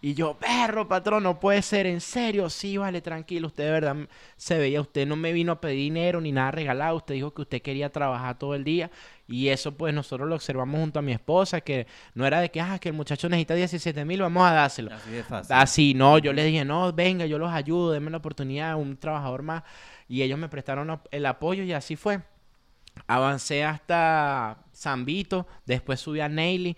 Y 0.02 0.14
yo, 0.14 0.38
perro, 0.38 0.88
patrón, 0.88 1.22
no 1.24 1.38
puede 1.38 1.60
ser, 1.60 1.84
en 1.84 2.00
serio, 2.00 2.48
sí, 2.48 2.78
vale, 2.78 3.02
tranquilo, 3.02 3.48
usted 3.48 3.64
de 3.64 3.70
verdad 3.70 3.96
se 4.34 4.56
veía, 4.56 4.80
usted 4.80 5.06
no 5.06 5.14
me 5.14 5.30
vino 5.30 5.52
a 5.52 5.60
pedir 5.60 5.76
dinero 5.76 6.22
ni 6.22 6.32
nada 6.32 6.52
regalado, 6.52 6.96
usted 6.96 7.16
dijo 7.16 7.34
que 7.34 7.42
usted 7.42 7.60
quería 7.60 7.90
trabajar 7.90 8.38
todo 8.38 8.54
el 8.54 8.64
día 8.64 8.90
y 9.28 9.48
eso 9.48 9.76
pues 9.76 9.92
nosotros 9.92 10.26
lo 10.26 10.36
observamos 10.36 10.80
junto 10.80 11.00
a 11.00 11.02
mi 11.02 11.12
esposa, 11.12 11.60
que 11.60 11.86
no 12.14 12.26
era 12.26 12.40
de 12.40 12.50
que, 12.50 12.62
ah, 12.62 12.78
que 12.78 12.88
el 12.88 12.94
muchacho 12.94 13.28
necesita 13.28 13.52
17 13.52 14.06
mil, 14.06 14.22
vamos 14.22 14.48
a 14.48 14.54
dárselo. 14.54 14.94
Así 14.94 15.10
de 15.10 15.22
fácil. 15.22 15.54
Así, 15.54 15.94
no, 15.94 16.16
yo 16.16 16.32
le 16.32 16.44
dije, 16.44 16.64
no, 16.64 16.94
venga, 16.94 17.26
yo 17.26 17.36
los 17.36 17.52
ayudo, 17.52 17.92
denme 17.92 18.10
la 18.10 18.16
oportunidad, 18.16 18.76
un 18.76 18.96
trabajador 18.96 19.42
más. 19.42 19.64
Y 20.08 20.22
ellos 20.22 20.38
me 20.38 20.48
prestaron 20.48 20.98
el 21.10 21.26
apoyo 21.26 21.62
y 21.62 21.74
así 21.74 21.96
fue. 21.96 22.22
Avancé 23.06 23.64
hasta 23.64 24.58
San 24.72 25.04
Vito, 25.04 25.46
después 25.66 26.00
subí 26.00 26.20
a 26.20 26.28
Neily 26.28 26.76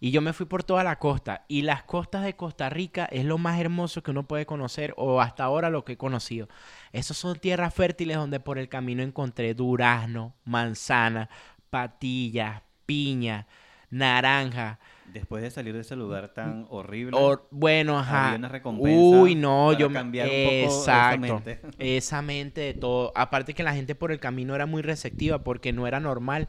y 0.00 0.10
yo 0.10 0.20
me 0.20 0.32
fui 0.32 0.44
por 0.46 0.64
toda 0.64 0.84
la 0.84 0.98
costa. 0.98 1.44
Y 1.48 1.62
las 1.62 1.82
costas 1.82 2.24
de 2.24 2.36
Costa 2.36 2.68
Rica 2.68 3.06
es 3.06 3.24
lo 3.24 3.38
más 3.38 3.58
hermoso 3.58 4.02
que 4.02 4.10
uno 4.10 4.28
puede 4.28 4.44
conocer 4.44 4.92
o 4.96 5.20
hasta 5.20 5.44
ahora 5.44 5.70
lo 5.70 5.84
que 5.84 5.94
he 5.94 5.96
conocido. 5.96 6.48
Esos 6.92 7.16
son 7.16 7.38
tierras 7.38 7.72
fértiles 7.72 8.16
donde 8.16 8.40
por 8.40 8.58
el 8.58 8.68
camino 8.68 9.02
encontré 9.02 9.54
durazno, 9.54 10.34
manzana, 10.44 11.30
patillas, 11.70 12.60
piña, 12.86 13.46
naranja. 13.90 14.78
Después 15.12 15.42
de 15.42 15.50
salir 15.50 15.74
de 15.74 15.80
ese 15.80 15.96
lugar 15.96 16.34
tan 16.34 16.66
horrible. 16.70 17.16
bueno, 17.50 17.98
ajá. 17.98 18.34
una 18.36 18.48
recompensa. 18.48 18.98
Uy, 18.98 19.34
no, 19.34 19.72
yo 19.72 19.88
me. 19.88 19.94
Cambiar 19.94 20.28
un 20.28 20.44
poco 20.44 20.76
Exacto. 20.80 21.42
Esa 21.78 22.22
mente 22.22 22.60
de 22.60 22.74
todo. 22.74 23.12
Aparte 23.14 23.54
que 23.54 23.62
la 23.62 23.74
gente 23.74 23.94
por 23.94 24.12
el 24.12 24.18
camino 24.18 24.54
era 24.54 24.66
muy 24.66 24.82
receptiva 24.82 25.44
porque 25.44 25.72
no 25.72 25.86
era 25.86 26.00
normal 26.00 26.48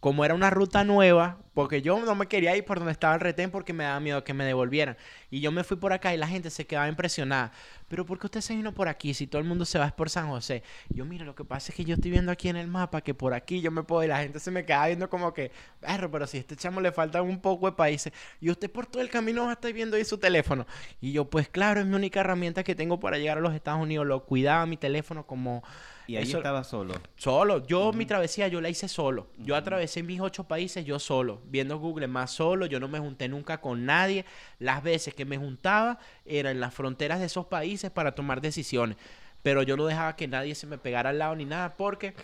como 0.00 0.24
era 0.24 0.34
una 0.34 0.48
ruta 0.48 0.82
nueva, 0.82 1.38
porque 1.52 1.82
yo 1.82 1.98
no 2.00 2.14
me 2.14 2.26
quería 2.26 2.56
ir 2.56 2.64
por 2.64 2.78
donde 2.78 2.92
estaba 2.92 3.14
el 3.14 3.20
retén 3.20 3.50
porque 3.50 3.74
me 3.74 3.84
daba 3.84 4.00
miedo 4.00 4.24
que 4.24 4.32
me 4.32 4.46
devolvieran. 4.46 4.96
Y 5.30 5.40
yo 5.40 5.52
me 5.52 5.62
fui 5.62 5.76
por 5.76 5.92
acá 5.92 6.14
y 6.14 6.16
la 6.16 6.26
gente 6.26 6.48
se 6.48 6.66
quedaba 6.66 6.88
impresionada. 6.88 7.52
Pero 7.88 8.06
¿por 8.06 8.18
qué 8.18 8.26
usted 8.26 8.40
se 8.40 8.56
vino 8.56 8.72
por 8.72 8.88
aquí 8.88 9.12
si 9.12 9.26
todo 9.26 9.42
el 9.42 9.46
mundo 9.46 9.66
se 9.66 9.78
va 9.78 9.90
por 9.90 10.08
San 10.08 10.28
José? 10.28 10.62
yo, 10.88 11.04
mira, 11.04 11.24
lo 11.26 11.34
que 11.34 11.44
pasa 11.44 11.70
es 11.70 11.76
que 11.76 11.84
yo 11.84 11.96
estoy 11.96 12.12
viendo 12.12 12.32
aquí 12.32 12.48
en 12.48 12.56
el 12.56 12.66
mapa 12.66 13.02
que 13.02 13.12
por 13.12 13.34
aquí 13.34 13.60
yo 13.60 13.70
me 13.70 13.82
puedo 13.82 14.02
y 14.04 14.06
la 14.06 14.20
gente 14.20 14.40
se 14.40 14.50
me 14.50 14.64
queda 14.64 14.86
viendo 14.86 15.10
como 15.10 15.34
que, 15.34 15.52
perro, 15.80 16.10
pero 16.10 16.26
si 16.26 16.38
a 16.38 16.40
este 16.40 16.56
chamo 16.56 16.80
le 16.80 16.92
falta 16.92 17.20
un 17.20 17.40
poco 17.40 17.66
de 17.66 17.76
países 17.76 18.12
y 18.40 18.50
usted 18.50 18.70
por 18.70 18.86
todo 18.86 19.02
el 19.02 19.10
camino 19.10 19.44
va 19.44 19.50
a 19.50 19.52
estar 19.54 19.72
viendo 19.72 19.96
ahí 19.96 20.04
su 20.04 20.16
teléfono. 20.16 20.66
Y 21.00 21.12
yo, 21.12 21.28
pues 21.28 21.48
claro, 21.48 21.80
es 21.80 21.86
mi 21.86 21.94
única 21.94 22.20
herramienta 22.20 22.62
que 22.64 22.74
tengo 22.74 23.00
para 23.00 23.18
llegar 23.18 23.36
a 23.36 23.40
los 23.40 23.54
Estados 23.54 23.82
Unidos. 23.82 24.06
Lo 24.06 24.24
cuidaba 24.24 24.64
mi 24.66 24.76
teléfono 24.78 25.26
como 25.26 25.62
y 26.10 26.16
ahí 26.16 26.32
estaba 26.32 26.64
solo. 26.64 26.94
Solo. 27.16 27.64
Yo 27.66 27.92
mi 27.92 28.04
travesía 28.04 28.48
yo 28.48 28.60
la 28.60 28.68
hice 28.68 28.88
solo. 28.88 29.28
Yo 29.38 29.54
atravesé 29.54 30.02
mis 30.02 30.20
ocho 30.20 30.44
países 30.44 30.84
yo 30.84 30.98
solo, 30.98 31.40
viendo 31.46 31.78
Google 31.78 32.08
más 32.08 32.32
solo. 32.32 32.66
Yo 32.66 32.80
no 32.80 32.88
me 32.88 32.98
junté 32.98 33.28
nunca 33.28 33.60
con 33.60 33.86
nadie. 33.86 34.24
Las 34.58 34.82
veces 34.82 35.14
que 35.14 35.24
me 35.24 35.38
juntaba 35.38 36.00
eran 36.24 36.52
en 36.52 36.60
las 36.60 36.74
fronteras 36.74 37.20
de 37.20 37.26
esos 37.26 37.46
países 37.46 37.90
para 37.92 38.12
tomar 38.12 38.40
decisiones. 38.40 38.96
Pero 39.42 39.62
yo 39.62 39.76
no 39.76 39.86
dejaba 39.86 40.16
que 40.16 40.26
nadie 40.26 40.54
se 40.56 40.66
me 40.66 40.78
pegara 40.78 41.10
al 41.10 41.18
lado 41.18 41.36
ni 41.36 41.44
nada 41.44 41.76
porque 41.76 42.14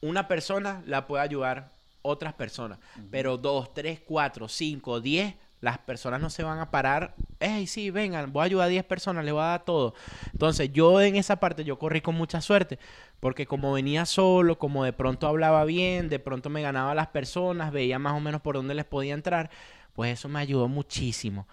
una 0.00 0.28
persona 0.28 0.82
la 0.86 1.06
puede 1.08 1.24
ayudar 1.24 1.72
otras 2.02 2.34
personas. 2.34 2.78
Pero 3.10 3.36
dos, 3.36 3.74
tres, 3.74 4.00
cuatro, 4.06 4.48
cinco, 4.48 5.00
diez 5.00 5.34
las 5.64 5.78
personas 5.78 6.20
no 6.20 6.30
se 6.30 6.44
van 6.44 6.58
a 6.58 6.70
parar, 6.70 7.14
hey, 7.40 7.66
sí, 7.66 7.90
vengan, 7.90 8.32
voy 8.32 8.42
a 8.42 8.44
ayudar 8.44 8.66
a 8.66 8.68
10 8.68 8.84
personas, 8.84 9.24
le 9.24 9.32
voy 9.32 9.42
a 9.42 9.46
dar 9.46 9.64
todo. 9.64 9.94
Entonces 10.32 10.70
yo 10.72 11.00
en 11.00 11.16
esa 11.16 11.40
parte 11.40 11.64
yo 11.64 11.78
corrí 11.78 12.02
con 12.02 12.14
mucha 12.14 12.40
suerte, 12.40 12.78
porque 13.18 13.46
como 13.46 13.72
venía 13.72 14.04
solo, 14.04 14.58
como 14.58 14.84
de 14.84 14.92
pronto 14.92 15.26
hablaba 15.26 15.64
bien, 15.64 16.08
de 16.08 16.18
pronto 16.18 16.50
me 16.50 16.62
ganaba 16.62 16.94
las 16.94 17.08
personas, 17.08 17.72
veía 17.72 17.98
más 17.98 18.12
o 18.12 18.20
menos 18.20 18.42
por 18.42 18.56
dónde 18.56 18.74
les 18.74 18.84
podía 18.84 19.14
entrar, 19.14 19.50
pues 19.94 20.12
eso 20.12 20.28
me 20.28 20.38
ayudó 20.38 20.68
muchísimo. 20.68 21.48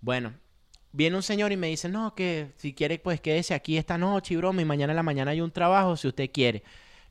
Bueno, 0.00 0.32
viene 0.92 1.16
un 1.16 1.22
señor 1.22 1.52
y 1.52 1.56
me 1.56 1.66
dice, 1.66 1.88
no, 1.88 2.14
que 2.14 2.52
si 2.56 2.72
quiere, 2.72 2.98
pues 2.98 3.20
quédese 3.20 3.52
aquí 3.52 3.76
esta 3.76 3.98
noche 3.98 4.34
y 4.34 4.36
broma, 4.38 4.62
y 4.62 4.64
mañana 4.64 4.92
en 4.92 4.96
la 4.96 5.02
mañana 5.02 5.32
hay 5.32 5.42
un 5.42 5.50
trabajo, 5.50 5.96
si 5.96 6.08
usted 6.08 6.30
quiere. 6.32 6.62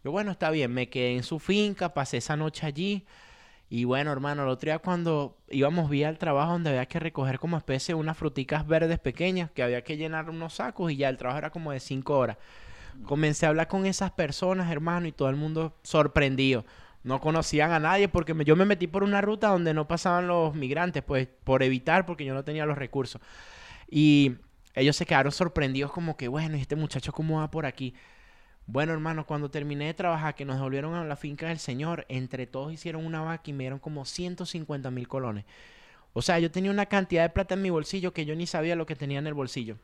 Yo, 0.03 0.12
bueno, 0.12 0.32
está 0.32 0.50
bien, 0.50 0.74
me 0.74 0.89
quedé 0.89 1.15
en 1.15 1.24
su 1.24 1.38
finca, 1.39 1.94
pasé 1.94 2.18
esa 2.18 2.36
noche 2.36 2.65
allí. 2.65 3.06
Y 3.70 3.84
bueno, 3.84 4.12
hermano, 4.12 4.44
el 4.44 4.50
otro 4.50 4.68
día 4.68 4.80
cuando 4.80 5.38
íbamos 5.50 5.90
vía 5.90 6.10
al 6.10 6.18
trabajo 6.18 6.54
donde 6.54 6.72
había 6.72 6.88
que 6.88 7.00
recoger 7.00 7.38
como 7.38 7.56
especie 7.56 7.94
unas 7.94 8.18
fruticas 8.18 8.66
verdes 8.66 8.98
pequeñas, 8.98 9.52
que 9.52 9.62
había 9.62 9.84
que 9.84 9.96
llenar 9.96 10.30
unos 10.30 10.56
sacos 10.56 10.92
y 10.92 10.98
ya 10.98 11.10
el 11.10 11.18
trabajo 11.18 11.38
era 11.38 11.52
como 11.52 11.72
de 11.72 11.80
cinco 11.80 12.18
horas. 12.18 12.38
Comencé 13.06 13.46
a 13.46 13.50
hablar 13.50 13.68
con 13.68 13.86
esas 13.86 14.12
personas, 14.12 14.72
hermano, 14.72 15.08
y 15.08 15.12
todo 15.12 15.30
el 15.30 15.36
mundo 15.36 15.76
sorprendido. 15.84 16.66
No 17.04 17.22
conocían 17.22 17.72
a 17.72 17.80
nadie 17.80 18.10
porque 18.10 18.36
yo 18.44 18.56
me 18.56 18.66
metí 18.66 18.88
por 18.88 19.04
una 19.04 19.22
ruta 19.22 19.50
donde 19.50 19.74
no 19.74 19.88
pasaban 19.88 20.28
los 20.28 20.56
migrantes, 20.56 21.04
pues 21.04 21.28
por 21.44 21.62
evitar, 21.62 22.06
porque 22.06 22.26
yo 22.26 22.34
no 22.34 22.44
tenía 22.44 22.66
los 22.66 22.78
recursos. 22.78 23.22
Y 23.90 24.36
ellos 24.74 24.96
se 24.96 25.06
quedaron 25.06 25.32
sorprendidos 25.32 25.92
como 25.92 26.18
que, 26.18 26.28
bueno, 26.28 26.58
¿y 26.58 26.62
este 26.62 26.76
muchacho 26.76 27.14
cómo 27.14 27.40
va 27.40 27.52
por 27.52 27.66
aquí? 27.68 27.94
Bueno, 28.72 28.94
hermano, 28.94 29.26
cuando 29.26 29.50
terminé 29.50 29.88
de 29.88 29.96
trabajar, 29.96 30.36
que 30.36 30.46
nos 30.46 30.58
devolvieron 30.58 30.94
a 30.94 31.04
la 31.04 31.16
finca 31.16 31.48
del 31.48 31.58
Señor, 31.58 32.06
entre 32.08 32.46
todos 32.46 32.72
hicieron 32.72 33.04
una 33.04 33.22
vaca 33.22 33.50
y 33.50 33.54
me 33.54 33.64
dieron 33.64 33.80
como 33.80 34.06
150 34.06 34.92
mil 34.92 35.08
colones. 35.08 35.46
O 36.14 36.22
sea, 36.22 36.38
yo 36.38 36.52
tenía 36.52 36.70
una 36.70 36.86
cantidad 36.86 37.24
de 37.24 37.30
plata 37.30 37.56
en 37.56 37.64
mi 37.64 37.72
bolsillo 37.72 38.14
que 38.14 38.26
yo 38.26 38.36
ni 38.36 38.46
sabía 38.46 38.76
lo 38.76 38.86
que 38.86 38.96
tenía 38.96 39.18
en 39.18 39.26
el 39.26 39.34
bolsillo. 39.34 39.78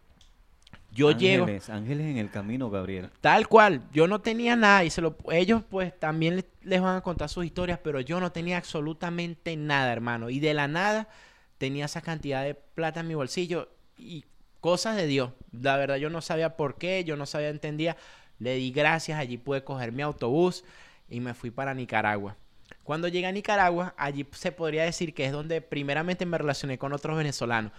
Yo 0.92 1.10
llego. 1.10 1.46
Ángeles, 1.46 1.70
ángeles 1.70 2.06
en 2.06 2.18
el 2.18 2.30
camino, 2.30 2.70
Gabriel. 2.70 3.10
Tal 3.22 3.48
cual, 3.48 3.82
yo 3.92 4.08
no 4.08 4.22
tenía 4.22 4.56
nada 4.56 4.84
y 4.84 4.92
se 4.92 5.01
lo, 5.01 5.18
ellos 5.32 5.63
pues 5.68 6.00
también 6.00 6.36
les, 6.36 6.46
les 6.62 6.80
van 6.80 6.96
a 6.96 7.01
contar 7.01 7.27
sus 7.27 7.44
historias, 7.44 7.80
pero 7.84 8.01
yo 8.01 8.20
no 8.20 8.32
tenía 8.32 8.58
absolutamente 8.58 9.56
nada, 9.58 9.92
hermano. 9.94 10.30
Y 10.30 10.39
de 10.39 10.54
la 10.54 10.68
nada 10.68 11.10
tenía 11.58 11.86
esa 11.86 12.01
cantidad 12.01 12.44
de 12.44 12.54
plata 12.54 13.00
en 13.00 13.08
mi 13.08 13.15
bolsillo 13.15 13.68
y 13.98 14.25
cosas 14.62 14.96
de 14.96 15.08
Dios. 15.08 15.32
La 15.51 15.75
verdad 15.75 15.96
yo 15.96 16.12
no 16.12 16.22
sabía 16.22 16.56
por 16.56 16.77
qué, 16.77 17.04
yo 17.04 17.18
no 17.18 17.25
sabía, 17.25 17.50
entendía. 17.50 17.98
Le 18.39 18.56
di 18.56 18.72
gracias, 18.72 19.18
allí 19.18 19.38
pude 19.38 19.63
coger 19.63 19.92
mi 19.92 20.01
autobús 20.01 20.63
y 21.10 21.20
me 21.20 21.34
fui 21.34 21.51
para 21.51 21.74
Nicaragua. 21.74 22.36
Cuando 22.84 23.08
llegué 23.08 23.27
a 23.27 23.32
Nicaragua, 23.32 23.94
allí 23.98 24.27
se 24.32 24.51
podría 24.51 24.84
decir 24.84 25.13
que 25.13 25.25
es 25.25 25.32
donde 25.32 25.62
primeramente 25.62 26.25
me 26.25 26.38
relacioné 26.38 26.77
con 26.77 26.94
otros 26.94 27.18
venezolanos. 27.18 27.72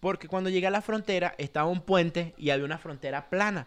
Porque 0.00 0.28
cuando 0.28 0.50
llegué 0.50 0.66
a 0.66 0.70
la 0.70 0.80
frontera 0.80 1.34
estaba 1.38 1.68
un 1.68 1.82
puente 1.82 2.34
y 2.38 2.50
había 2.50 2.64
una 2.64 2.78
frontera 2.78 3.28
plana. 3.28 3.66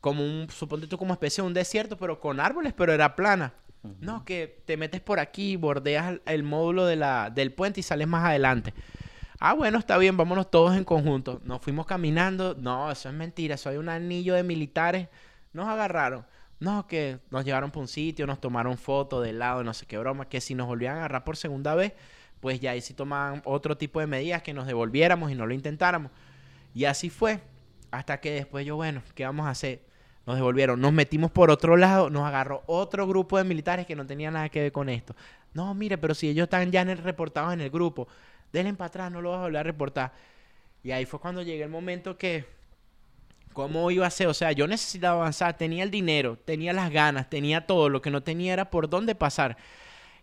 Como 0.00 0.22
un, 0.22 0.48
suponte 0.50 0.86
tú 0.86 0.96
como 0.96 1.12
especie 1.12 1.42
de 1.42 1.48
un 1.48 1.54
desierto, 1.54 1.96
pero 1.96 2.20
con 2.20 2.40
árboles, 2.40 2.72
pero 2.72 2.92
era 2.92 3.16
plana. 3.16 3.52
No, 4.00 4.24
que 4.24 4.62
te 4.64 4.76
metes 4.76 5.00
por 5.00 5.20
aquí, 5.20 5.54
bordeas 5.54 6.08
el, 6.08 6.22
el 6.26 6.42
módulo 6.42 6.86
de 6.86 6.96
la, 6.96 7.30
del 7.30 7.52
puente 7.52 7.80
y 7.80 7.82
sales 7.84 8.08
más 8.08 8.24
adelante. 8.24 8.74
Ah, 9.38 9.52
bueno, 9.52 9.78
está 9.78 9.98
bien, 9.98 10.16
vámonos 10.16 10.50
todos 10.50 10.76
en 10.76 10.84
conjunto. 10.84 11.40
Nos 11.44 11.60
fuimos 11.60 11.86
caminando. 11.86 12.56
No, 12.58 12.90
eso 12.90 13.08
es 13.08 13.14
mentira. 13.14 13.54
Eso 13.56 13.68
hay 13.68 13.76
un 13.76 13.88
anillo 13.88 14.34
de 14.34 14.42
militares. 14.42 15.08
Nos 15.56 15.66
agarraron. 15.68 16.24
No, 16.60 16.86
que 16.86 17.18
nos 17.30 17.44
llevaron 17.44 17.70
por 17.70 17.80
un 17.80 17.88
sitio, 17.88 18.26
nos 18.26 18.40
tomaron 18.40 18.78
fotos 18.78 19.24
de 19.24 19.32
lado, 19.32 19.64
no 19.64 19.74
sé 19.74 19.86
qué 19.86 19.98
broma. 19.98 20.28
Que 20.28 20.40
si 20.40 20.54
nos 20.54 20.66
volvían 20.66 20.94
a 20.94 20.98
agarrar 20.98 21.24
por 21.24 21.36
segunda 21.36 21.74
vez, 21.74 21.94
pues 22.40 22.60
ya 22.60 22.72
ahí 22.72 22.80
sí 22.80 22.92
tomaban 22.94 23.42
otro 23.44 23.76
tipo 23.76 23.98
de 24.00 24.06
medidas 24.06 24.42
que 24.42 24.52
nos 24.52 24.66
devolviéramos 24.66 25.32
y 25.32 25.34
no 25.34 25.46
lo 25.46 25.54
intentáramos. 25.54 26.12
Y 26.74 26.84
así 26.84 27.10
fue. 27.10 27.40
Hasta 27.90 28.20
que 28.20 28.32
después 28.32 28.66
yo, 28.66 28.76
bueno, 28.76 29.02
¿qué 29.14 29.24
vamos 29.24 29.46
a 29.46 29.50
hacer? 29.50 29.80
Nos 30.26 30.36
devolvieron. 30.36 30.78
Nos 30.80 30.92
metimos 30.92 31.30
por 31.30 31.50
otro 31.50 31.76
lado, 31.76 32.10
nos 32.10 32.24
agarró 32.24 32.62
otro 32.66 33.06
grupo 33.06 33.38
de 33.38 33.44
militares 33.44 33.86
que 33.86 33.96
no 33.96 34.06
tenía 34.06 34.30
nada 34.30 34.48
que 34.50 34.60
ver 34.60 34.72
con 34.72 34.88
esto. 34.88 35.16
No, 35.54 35.72
mire, 35.74 35.96
pero 35.96 36.14
si 36.14 36.28
ellos 36.28 36.44
están 36.44 36.70
ya 36.70 36.82
en 36.82 36.90
el, 36.90 36.98
reportados 36.98 37.54
en 37.54 37.62
el 37.62 37.70
grupo, 37.70 38.08
denle 38.52 38.74
para 38.74 38.88
atrás, 38.88 39.10
no 39.10 39.22
lo 39.22 39.30
vas 39.30 39.38
a 39.38 39.42
volver 39.42 39.60
a 39.60 39.62
reportar. 39.62 40.12
Y 40.82 40.90
ahí 40.90 41.06
fue 41.06 41.18
cuando 41.18 41.42
llegué 41.42 41.62
el 41.62 41.70
momento 41.70 42.18
que, 42.18 42.44
¿cómo 43.56 43.90
iba 43.90 44.06
a 44.06 44.10
ser? 44.10 44.26
O 44.26 44.34
sea, 44.34 44.52
yo 44.52 44.66
necesitaba 44.66 45.22
avanzar, 45.22 45.56
tenía 45.56 45.82
el 45.82 45.90
dinero, 45.90 46.36
tenía 46.44 46.74
las 46.74 46.90
ganas, 46.90 47.30
tenía 47.30 47.66
todo, 47.66 47.88
lo 47.88 48.02
que 48.02 48.10
no 48.10 48.22
tenía 48.22 48.52
era 48.52 48.68
por 48.68 48.90
dónde 48.90 49.14
pasar. 49.14 49.56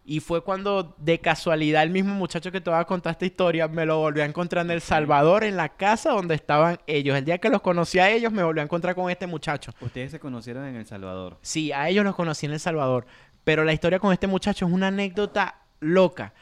Y 0.05 0.19
fue 0.19 0.43
cuando 0.43 0.95
de 0.99 1.19
casualidad 1.19 1.81
el 1.81 1.89
mismo 1.89 2.13
muchacho 2.13 2.51
que 2.51 2.61
te 2.61 2.69
va 2.69 2.81
a 2.81 2.85
contar 2.85 3.13
esta 3.13 3.25
historia 3.25 3.67
me 3.67 3.87
lo 3.87 3.97
volvió 3.97 4.21
a 4.21 4.27
encontrar 4.27 4.63
en 4.65 4.69
El 4.69 4.81
Salvador, 4.81 5.43
en 5.43 5.57
la 5.57 5.69
casa 5.69 6.11
donde 6.11 6.35
estaban 6.35 6.77
ellos. 6.85 7.17
El 7.17 7.25
día 7.25 7.39
que 7.39 7.49
los 7.49 7.63
conocí 7.63 7.97
a 7.97 8.11
ellos 8.11 8.31
me 8.31 8.43
volvió 8.43 8.61
a 8.61 8.65
encontrar 8.65 8.93
con 8.93 9.09
este 9.09 9.25
muchacho. 9.25 9.71
Ustedes 9.81 10.11
se 10.11 10.19
conocieron 10.19 10.65
en 10.65 10.75
El 10.75 10.85
Salvador. 10.85 11.39
Sí, 11.41 11.71
a 11.71 11.89
ellos 11.89 12.05
los 12.05 12.13
conocí 12.13 12.45
en 12.45 12.51
El 12.51 12.59
Salvador. 12.59 13.07
Pero 13.43 13.63
la 13.63 13.73
historia 13.73 13.97
con 13.97 14.13
este 14.13 14.27
muchacho 14.27 14.67
es 14.67 14.71
una 14.71 14.89
anécdota 14.89 15.55
loca. 15.79 16.35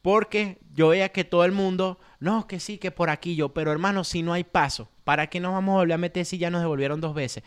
Porque 0.00 0.58
yo 0.72 0.88
veía 0.88 1.10
que 1.10 1.24
todo 1.24 1.44
el 1.44 1.52
mundo, 1.52 2.00
no, 2.18 2.46
que 2.46 2.60
sí, 2.60 2.78
que 2.78 2.90
por 2.90 3.10
aquí 3.10 3.36
yo, 3.36 3.50
pero 3.50 3.72
hermano, 3.72 4.04
si 4.04 4.22
no 4.22 4.32
hay 4.32 4.44
paso, 4.44 4.88
¿para 5.10 5.26
qué 5.26 5.40
nos 5.40 5.52
vamos 5.52 5.72
a 5.72 5.78
volver 5.78 5.94
a 5.94 5.98
meter 5.98 6.24
si 6.24 6.38
ya 6.38 6.50
nos 6.50 6.60
devolvieron 6.60 7.00
dos 7.00 7.16
veces? 7.16 7.42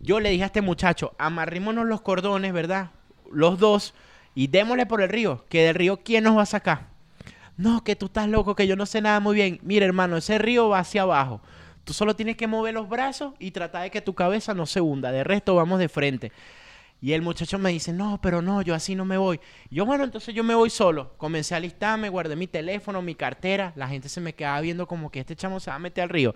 Yo 0.00 0.18
le 0.18 0.30
dije 0.30 0.44
a 0.44 0.46
este 0.46 0.62
muchacho, 0.62 1.14
amarrímonos 1.18 1.84
los 1.84 2.00
cordones, 2.00 2.54
¿verdad? 2.54 2.92
Los 3.30 3.58
dos, 3.58 3.92
y 4.34 4.46
démosle 4.46 4.86
por 4.86 5.02
el 5.02 5.10
río, 5.10 5.44
que 5.50 5.62
del 5.62 5.74
río, 5.74 5.98
¿quién 6.02 6.24
nos 6.24 6.38
va 6.38 6.44
a 6.44 6.46
sacar? 6.46 6.88
No, 7.58 7.84
que 7.84 7.96
tú 7.96 8.06
estás 8.06 8.30
loco, 8.30 8.54
que 8.54 8.66
yo 8.66 8.76
no 8.76 8.86
sé 8.86 9.02
nada 9.02 9.20
muy 9.20 9.34
bien. 9.34 9.60
Mira, 9.62 9.84
hermano, 9.84 10.16
ese 10.16 10.38
río 10.38 10.70
va 10.70 10.78
hacia 10.78 11.02
abajo. 11.02 11.42
Tú 11.84 11.92
solo 11.92 12.16
tienes 12.16 12.38
que 12.38 12.46
mover 12.46 12.72
los 12.72 12.88
brazos 12.88 13.34
y 13.38 13.50
tratar 13.50 13.82
de 13.82 13.90
que 13.90 14.00
tu 14.00 14.14
cabeza 14.14 14.54
no 14.54 14.64
se 14.64 14.80
hunda. 14.80 15.12
De 15.12 15.22
resto, 15.22 15.54
vamos 15.54 15.80
de 15.80 15.90
frente. 15.90 16.32
Y 17.02 17.14
el 17.14 17.20
muchacho 17.20 17.58
me 17.58 17.70
dice, 17.70 17.92
no, 17.92 18.20
pero 18.22 18.40
no, 18.40 18.62
yo 18.62 18.76
así 18.76 18.94
no 18.94 19.04
me 19.04 19.16
voy. 19.16 19.40
Yo, 19.70 19.84
bueno, 19.84 20.04
entonces 20.04 20.32
yo 20.34 20.44
me 20.44 20.54
voy 20.54 20.70
solo. 20.70 21.12
Comencé 21.18 21.52
a 21.52 21.56
alistarme, 21.56 22.08
guardé 22.08 22.36
mi 22.36 22.46
teléfono, 22.46 23.02
mi 23.02 23.16
cartera. 23.16 23.72
La 23.74 23.88
gente 23.88 24.08
se 24.08 24.20
me 24.20 24.34
quedaba 24.34 24.60
viendo 24.60 24.86
como 24.86 25.10
que 25.10 25.18
este 25.18 25.34
chamo 25.34 25.58
se 25.58 25.68
va 25.70 25.76
a 25.76 25.80
meter 25.80 26.04
al 26.04 26.10
río. 26.10 26.32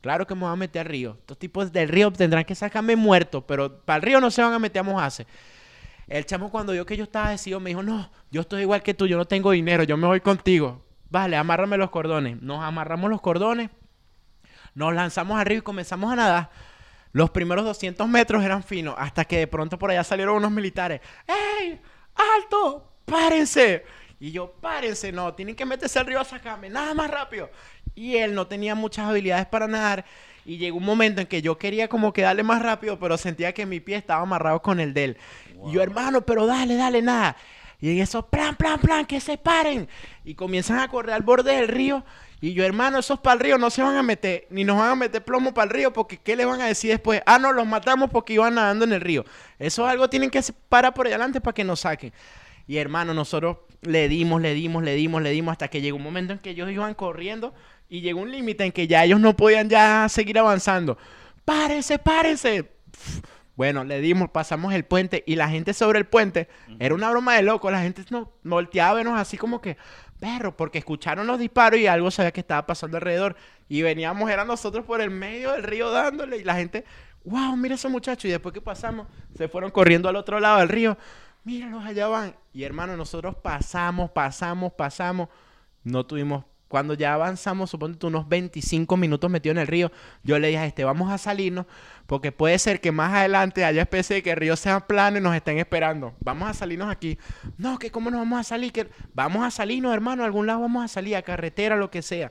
Claro 0.00 0.26
que 0.26 0.34
me 0.34 0.42
va 0.42 0.52
a 0.52 0.56
meter 0.56 0.80
al 0.80 0.86
río. 0.86 1.16
Estos 1.20 1.38
tipos 1.38 1.72
del 1.72 1.88
río 1.88 2.10
tendrán 2.12 2.44
que 2.44 2.54
sacarme 2.54 2.96
muerto, 2.96 3.46
pero 3.46 3.80
para 3.82 3.96
el 3.96 4.02
río 4.02 4.20
no 4.20 4.30
se 4.30 4.42
van 4.42 4.52
a 4.52 4.58
meter 4.58 4.80
a 4.80 4.82
mojarse. 4.82 5.26
El 6.06 6.26
chamo 6.26 6.50
cuando 6.50 6.72
vio 6.72 6.84
que 6.86 6.96
yo 6.96 7.04
estaba 7.04 7.30
decidido 7.30 7.60
me 7.60 7.70
dijo, 7.70 7.82
no, 7.82 8.10
yo 8.30 8.40
estoy 8.40 8.62
igual 8.62 8.82
que 8.82 8.94
tú, 8.94 9.06
yo 9.06 9.16
no 9.16 9.26
tengo 9.26 9.50
dinero, 9.52 9.84
yo 9.84 9.96
me 9.96 10.06
voy 10.06 10.20
contigo. 10.20 10.82
Vale, 11.10 11.36
amárrame 11.36 11.76
los 11.76 11.90
cordones. 11.90 12.40
Nos 12.40 12.62
amarramos 12.62 13.10
los 13.10 13.20
cordones, 13.20 13.70
nos 14.74 14.94
lanzamos 14.94 15.38
al 15.38 15.46
río 15.46 15.58
y 15.58 15.62
comenzamos 15.62 16.12
a 16.12 16.16
nadar. 16.16 16.50
Los 17.12 17.30
primeros 17.30 17.64
200 17.64 18.08
metros 18.08 18.42
eran 18.42 18.62
finos, 18.62 18.94
hasta 18.96 19.24
que 19.24 19.38
de 19.38 19.46
pronto 19.46 19.78
por 19.78 19.90
allá 19.90 20.04
salieron 20.04 20.36
unos 20.36 20.50
militares. 20.50 21.00
¡Ey! 21.26 21.80
¡Alto! 22.14 22.92
¡Párense! 23.04 23.84
Y 24.20 24.32
yo, 24.32 24.52
párense, 24.60 25.10
no, 25.10 25.32
tienen 25.34 25.56
que 25.56 25.64
meterse 25.64 25.98
al 25.98 26.06
río 26.06 26.20
a 26.20 26.24
sacarme, 26.24 26.68
nada 26.68 26.92
más 26.92 27.10
rápido. 27.10 27.50
Y 28.00 28.16
él 28.16 28.34
no 28.34 28.46
tenía 28.46 28.74
muchas 28.74 29.06
habilidades 29.06 29.44
para 29.44 29.68
nadar. 29.68 30.06
Y 30.46 30.56
llegó 30.56 30.78
un 30.78 30.86
momento 30.86 31.20
en 31.20 31.26
que 31.26 31.42
yo 31.42 31.58
quería 31.58 31.86
como 31.86 32.14
que 32.14 32.22
darle 32.22 32.42
más 32.42 32.62
rápido, 32.62 32.98
pero 32.98 33.18
sentía 33.18 33.52
que 33.52 33.66
mi 33.66 33.78
pie 33.78 33.96
estaba 33.96 34.22
amarrado 34.22 34.62
con 34.62 34.80
el 34.80 34.94
de 34.94 35.04
él. 35.04 35.16
Y 35.68 35.72
yo, 35.72 35.82
hermano, 35.82 36.22
pero 36.22 36.46
dale, 36.46 36.76
dale, 36.76 37.02
nada. 37.02 37.36
Y 37.78 37.90
en 37.90 37.98
eso, 37.98 38.22
plan, 38.26 38.56
plan, 38.56 38.80
plan, 38.80 39.04
que 39.04 39.20
se 39.20 39.36
paren. 39.36 39.86
Y 40.24 40.34
comienzan 40.34 40.78
a 40.78 40.88
correr 40.88 41.14
al 41.14 41.20
borde 41.20 41.54
del 41.54 41.68
río. 41.68 42.02
Y 42.40 42.54
yo, 42.54 42.64
hermano, 42.64 43.00
esos 43.00 43.20
para 43.20 43.34
el 43.34 43.40
río 43.40 43.58
no 43.58 43.68
se 43.68 43.82
van 43.82 43.96
a 43.96 44.02
meter, 44.02 44.46
ni 44.48 44.64
nos 44.64 44.78
van 44.78 44.92
a 44.92 44.94
meter 44.94 45.22
plomo 45.22 45.52
para 45.52 45.64
el 45.64 45.70
río, 45.70 45.92
porque 45.92 46.16
¿qué 46.16 46.36
le 46.36 46.46
van 46.46 46.62
a 46.62 46.68
decir 46.68 46.92
después? 46.92 47.20
Ah, 47.26 47.38
no, 47.38 47.52
los 47.52 47.66
matamos 47.66 48.08
porque 48.08 48.32
iban 48.32 48.54
nadando 48.54 48.86
en 48.86 48.94
el 48.94 49.02
río. 49.02 49.26
Eso 49.58 49.84
es 49.84 49.92
algo 49.92 50.08
tienen 50.08 50.30
que 50.30 50.40
parar 50.70 50.94
por 50.94 51.06
adelante 51.06 51.42
para 51.42 51.52
que 51.52 51.64
nos 51.64 51.80
saquen. 51.80 52.14
Y 52.66 52.78
hermano, 52.78 53.12
nosotros 53.12 53.58
le 53.82 54.08
dimos, 54.08 54.40
le 54.40 54.54
dimos, 54.54 54.82
le 54.82 54.94
dimos, 54.94 55.22
le 55.22 55.30
dimos, 55.30 55.52
hasta 55.52 55.68
que 55.68 55.80
llegó 55.80 55.96
un 55.96 56.02
momento 56.02 56.32
en 56.32 56.38
que 56.38 56.50
ellos 56.50 56.70
iban 56.70 56.94
corriendo 56.94 57.54
y 57.88 58.00
llegó 58.00 58.20
un 58.20 58.30
límite 58.30 58.64
en 58.64 58.72
que 58.72 58.86
ya 58.86 59.04
ellos 59.04 59.20
no 59.20 59.36
podían 59.36 59.68
ya 59.68 60.06
seguir 60.08 60.38
avanzando. 60.38 60.98
Párense, 61.44 61.98
párense. 61.98 62.70
Bueno, 63.56 63.84
le 63.84 64.00
dimos, 64.00 64.30
pasamos 64.30 64.72
el 64.72 64.84
puente 64.84 65.22
y 65.26 65.36
la 65.36 65.48
gente 65.48 65.74
sobre 65.74 65.98
el 65.98 66.06
puente, 66.06 66.48
era 66.78 66.94
una 66.94 67.10
broma 67.10 67.34
de 67.36 67.42
loco, 67.42 67.70
la 67.70 67.82
gente 67.82 68.02
no 68.08 68.32
volteaba 68.42 68.90
a 68.90 68.94
vernos 68.94 69.20
así 69.20 69.36
como 69.36 69.60
que, 69.60 69.76
perro, 70.18 70.56
porque 70.56 70.78
escucharon 70.78 71.26
los 71.26 71.38
disparos 71.38 71.78
y 71.80 71.86
algo 71.86 72.10
sabía 72.10 72.30
que 72.30 72.40
estaba 72.40 72.66
pasando 72.66 72.96
alrededor. 72.96 73.36
Y 73.68 73.82
veníamos, 73.82 74.30
eran 74.30 74.46
nosotros 74.46 74.84
por 74.84 75.00
el 75.00 75.10
medio 75.10 75.52
del 75.52 75.62
río 75.62 75.90
dándole 75.90 76.38
y 76.38 76.44
la 76.44 76.54
gente, 76.54 76.84
wow, 77.24 77.56
mira 77.56 77.74
esos 77.74 77.90
muchachos. 77.90 78.26
Y 78.26 78.30
después 78.30 78.52
que 78.52 78.60
pasamos, 78.60 79.06
se 79.36 79.48
fueron 79.48 79.70
corriendo 79.70 80.08
al 80.08 80.16
otro 80.16 80.40
lado 80.40 80.60
del 80.60 80.68
río. 80.68 80.96
Míralos, 81.44 81.84
allá 81.84 82.08
van. 82.08 82.34
Y 82.52 82.64
hermano, 82.64 82.96
nosotros 82.96 83.34
pasamos, 83.36 84.10
pasamos, 84.10 84.72
pasamos. 84.72 85.28
No 85.82 86.04
tuvimos, 86.04 86.44
cuando 86.70 86.94
ya 86.94 87.14
avanzamos, 87.14 87.68
suponte 87.68 88.06
unos 88.06 88.28
25 88.28 88.96
minutos 88.96 89.28
metido 89.28 89.50
en 89.50 89.58
el 89.58 89.66
río, 89.66 89.90
yo 90.22 90.38
le 90.38 90.46
dije 90.48 90.60
a 90.60 90.66
este, 90.66 90.84
vamos 90.84 91.10
a 91.10 91.18
salirnos, 91.18 91.66
porque 92.06 92.30
puede 92.30 92.56
ser 92.60 92.80
que 92.80 92.92
más 92.92 93.12
adelante 93.12 93.64
haya 93.64 93.82
especie 93.82 94.14
de 94.14 94.22
que 94.22 94.30
el 94.30 94.36
río 94.36 94.54
sea 94.54 94.86
plano 94.86 95.18
y 95.18 95.20
nos 95.20 95.34
estén 95.34 95.58
esperando. 95.58 96.14
Vamos 96.20 96.48
a 96.48 96.54
salirnos 96.54 96.88
aquí. 96.88 97.18
No, 97.58 97.76
que 97.76 97.90
cómo 97.90 98.08
nos 98.08 98.20
vamos 98.20 98.38
a 98.38 98.44
salir, 98.44 98.72
que 98.72 98.88
vamos 99.14 99.44
a 99.44 99.50
salirnos, 99.50 99.92
hermano, 99.92 100.22
a 100.22 100.26
algún 100.26 100.46
lado 100.46 100.60
vamos 100.60 100.84
a 100.84 100.86
salir, 100.86 101.16
a 101.16 101.22
carretera, 101.22 101.74
lo 101.74 101.90
que 101.90 102.02
sea. 102.02 102.30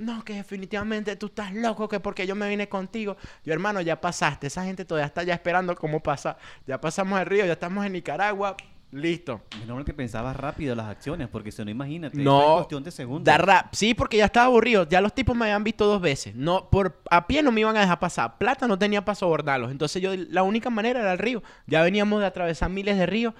No, 0.00 0.24
que 0.24 0.32
definitivamente 0.32 1.14
tú 1.16 1.26
estás 1.26 1.52
loco, 1.52 1.86
que 1.86 2.00
porque 2.00 2.26
yo 2.26 2.34
me 2.34 2.48
vine 2.48 2.70
contigo. 2.70 3.18
Yo, 3.44 3.52
hermano, 3.52 3.82
ya 3.82 4.00
pasaste. 4.00 4.46
Esa 4.46 4.64
gente 4.64 4.86
todavía 4.86 5.06
está 5.06 5.22
ya 5.24 5.34
esperando 5.34 5.76
cómo 5.76 6.02
pasa. 6.02 6.38
Ya 6.66 6.80
pasamos 6.80 7.20
el 7.20 7.26
río, 7.26 7.44
ya 7.44 7.52
estamos 7.52 7.84
en 7.84 7.92
Nicaragua. 7.92 8.56
Listo. 8.92 9.42
Menos 9.60 9.76
mal 9.76 9.84
que 9.84 9.92
pensabas 9.92 10.34
rápido 10.34 10.74
las 10.74 10.86
acciones, 10.86 11.28
porque 11.28 11.52
si 11.52 11.62
no, 11.62 11.70
imagínate. 11.70 12.16
No, 12.16 12.56
cuestión 12.56 12.82
de 12.82 12.90
segundos. 12.90 13.24
Da 13.24 13.36
rap. 13.36 13.66
Sí, 13.72 13.92
porque 13.92 14.16
ya 14.16 14.24
estaba 14.24 14.46
aburrido. 14.46 14.88
Ya 14.88 15.02
los 15.02 15.14
tipos 15.14 15.36
me 15.36 15.44
habían 15.44 15.64
visto 15.64 15.84
dos 15.84 16.00
veces. 16.00 16.34
No, 16.34 16.70
por 16.70 17.02
a 17.10 17.26
pie 17.26 17.42
no 17.42 17.52
me 17.52 17.60
iban 17.60 17.76
a 17.76 17.80
dejar 17.80 17.98
pasar. 17.98 18.38
Plata 18.38 18.66
no 18.66 18.78
tenía 18.78 19.04
paso 19.04 19.26
a 19.26 19.28
abordarlos. 19.28 19.70
Entonces 19.70 20.00
yo, 20.00 20.12
la 20.16 20.42
única 20.42 20.70
manera 20.70 21.00
era 21.00 21.12
el 21.12 21.18
río. 21.18 21.42
Ya 21.66 21.82
veníamos 21.82 22.20
de 22.20 22.26
atravesar 22.26 22.70
miles 22.70 22.96
de 22.96 23.04
ríos. 23.04 23.34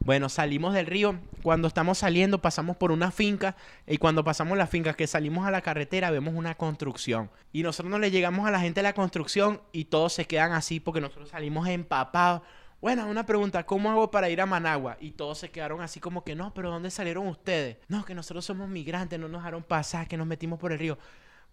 Bueno, 0.00 0.28
salimos 0.28 0.74
del 0.74 0.86
río. 0.86 1.18
Cuando 1.42 1.68
estamos 1.68 1.98
saliendo, 1.98 2.40
pasamos 2.40 2.76
por 2.76 2.92
una 2.92 3.10
finca. 3.10 3.56
Y 3.86 3.98
cuando 3.98 4.22
pasamos 4.24 4.56
la 4.56 4.66
finca, 4.66 4.94
que 4.94 5.06
salimos 5.06 5.46
a 5.46 5.50
la 5.50 5.62
carretera, 5.62 6.10
vemos 6.10 6.34
una 6.34 6.54
construcción. 6.54 7.30
Y 7.52 7.62
nosotros 7.62 7.90
no 7.90 7.98
le 7.98 8.10
llegamos 8.10 8.46
a 8.46 8.50
la 8.50 8.60
gente 8.60 8.80
de 8.80 8.84
la 8.84 8.92
construcción 8.92 9.60
y 9.72 9.86
todos 9.86 10.12
se 10.12 10.26
quedan 10.26 10.52
así 10.52 10.80
porque 10.80 11.00
nosotros 11.00 11.30
salimos 11.30 11.68
empapados. 11.68 12.42
Bueno, 12.80 13.08
una 13.08 13.24
pregunta, 13.24 13.64
¿cómo 13.64 13.90
hago 13.90 14.10
para 14.10 14.28
ir 14.28 14.40
a 14.40 14.46
Managua? 14.46 14.98
Y 15.00 15.12
todos 15.12 15.38
se 15.38 15.50
quedaron 15.50 15.80
así 15.80 15.98
como 15.98 16.24
que 16.24 16.34
no, 16.34 16.52
pero 16.52 16.70
¿dónde 16.70 16.90
salieron 16.90 17.26
ustedes? 17.26 17.78
No, 17.88 18.04
que 18.04 18.14
nosotros 18.14 18.44
somos 18.44 18.68
migrantes, 18.68 19.18
no 19.18 19.28
nos 19.28 19.40
dejaron 19.40 19.62
pasar, 19.62 20.06
que 20.06 20.16
nos 20.16 20.26
metimos 20.26 20.58
por 20.58 20.72
el 20.72 20.78
río. 20.78 20.98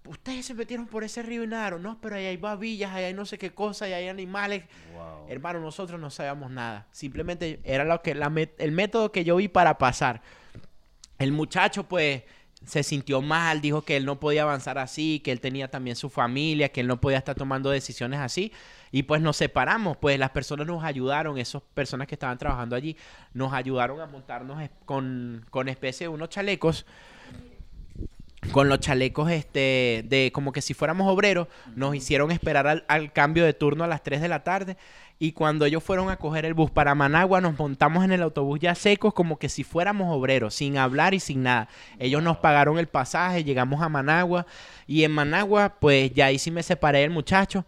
Ustedes 0.06 0.46
se 0.46 0.54
metieron 0.54 0.86
por 0.88 1.04
ese 1.04 1.24
río 1.24 1.44
y 1.44 1.48
nadaron, 1.48 1.82
no, 1.82 1.98
pero 2.02 2.16
ahí 2.18 2.26
hay 2.26 2.38
babillas, 2.38 2.92
ahí 2.92 3.06
hay 3.06 3.14
no 3.14 3.26
sé 3.26 3.38
qué 3.38 3.52
cosa, 3.52 3.86
ahí 3.86 3.94
hay 3.94 4.08
animales. 4.10 4.64
Wow. 4.94 5.28
Hermano, 5.30 5.60
nosotros 5.62 6.00
no 6.00 6.10
sabíamos 6.10 6.52
nada. 6.52 6.88
Simplemente 6.92 7.62
era 7.64 7.86
lo 7.86 8.02
que, 8.02 8.14
la 8.14 8.30
met- 8.30 8.52
el 8.58 8.74
método 8.74 9.12
que 9.12 9.24
yo 9.24 9.38
vi 9.38 9.48
para 9.48 9.78
pasar. 9.78 10.22
El 11.20 11.32
muchacho, 11.32 11.84
pues, 11.86 12.24
se 12.66 12.84
sintió 12.84 13.22
mal, 13.22 13.62
dijo 13.62 13.82
que 13.84 13.98
él 13.98 14.06
no 14.06 14.20
podía 14.20 14.44
avanzar 14.44 14.78
así, 14.78 15.20
que 15.20 15.32
él 15.32 15.40
tenía 15.40 15.70
también 15.70 15.96
su 15.96 16.10
familia, 16.10 16.70
que 16.70 16.82
él 16.82 16.88
no 16.88 17.00
podía 17.00 17.18
estar 17.18 17.36
tomando 17.36 17.70
decisiones 17.70 18.20
así. 18.20 18.52
Y 18.92 19.04
pues 19.04 19.22
nos 19.22 19.38
separamos, 19.38 19.98
pues 19.98 20.20
las 20.20 20.30
personas 20.32 20.68
nos 20.68 20.84
ayudaron, 20.84 21.38
esas 21.38 21.62
personas 21.74 22.08
que 22.08 22.16
estaban 22.16 22.38
trabajando 22.38 22.76
allí, 22.76 22.96
nos 23.34 23.52
ayudaron 23.54 24.00
a 24.02 24.06
montarnos 24.06 24.62
con, 24.86 25.46
con 25.50 25.68
especie 25.68 26.06
de 26.06 26.10
unos 26.10 26.30
chalecos 26.30 26.86
con 28.52 28.70
los 28.70 28.80
chalecos 28.80 29.32
este 29.32 30.04
de 30.08 30.32
como 30.34 30.52
que 30.52 30.62
si 30.62 30.74
fuéramos 30.74 31.12
obreros, 31.12 31.48
nos 31.76 31.96
hicieron 31.96 32.32
esperar 32.32 32.68
al, 32.68 32.86
al 32.88 33.12
cambio 33.14 33.46
de 33.46 33.54
turno 33.54 33.84
a 33.84 33.88
las 33.88 34.04
3 34.04 34.22
de 34.22 34.28
la 34.28 34.44
tarde 34.44 34.78
y 35.20 35.32
cuando 35.32 35.66
ellos 35.66 35.84
fueron 35.84 36.10
a 36.10 36.18
coger 36.18 36.44
el 36.44 36.54
bus 36.54 36.70
para 36.70 36.96
Managua 36.96 37.40
nos 37.40 37.58
montamos 37.58 38.04
en 38.04 38.12
el 38.12 38.22
autobús 38.22 38.60
ya 38.60 38.76
secos 38.76 39.14
como 39.14 39.38
que 39.38 39.48
si 39.48 39.64
fuéramos 39.64 40.14
obreros, 40.14 40.54
sin 40.54 40.78
hablar 40.78 41.14
y 41.14 41.20
sin 41.20 41.44
nada. 41.44 41.70
Ellos 42.00 42.22
nos 42.22 42.38
pagaron 42.38 42.78
el 42.78 42.88
pasaje, 42.88 43.44
llegamos 43.44 43.82
a 43.82 43.90
Managua 43.90 44.46
y 44.88 45.04
en 45.04 45.12
Managua 45.12 45.76
pues 45.80 46.12
ya 46.14 46.26
ahí 46.26 46.40
sí 46.40 46.52
me 46.52 46.64
separé 46.64 47.00
del 47.00 47.12
muchacho. 47.12 47.66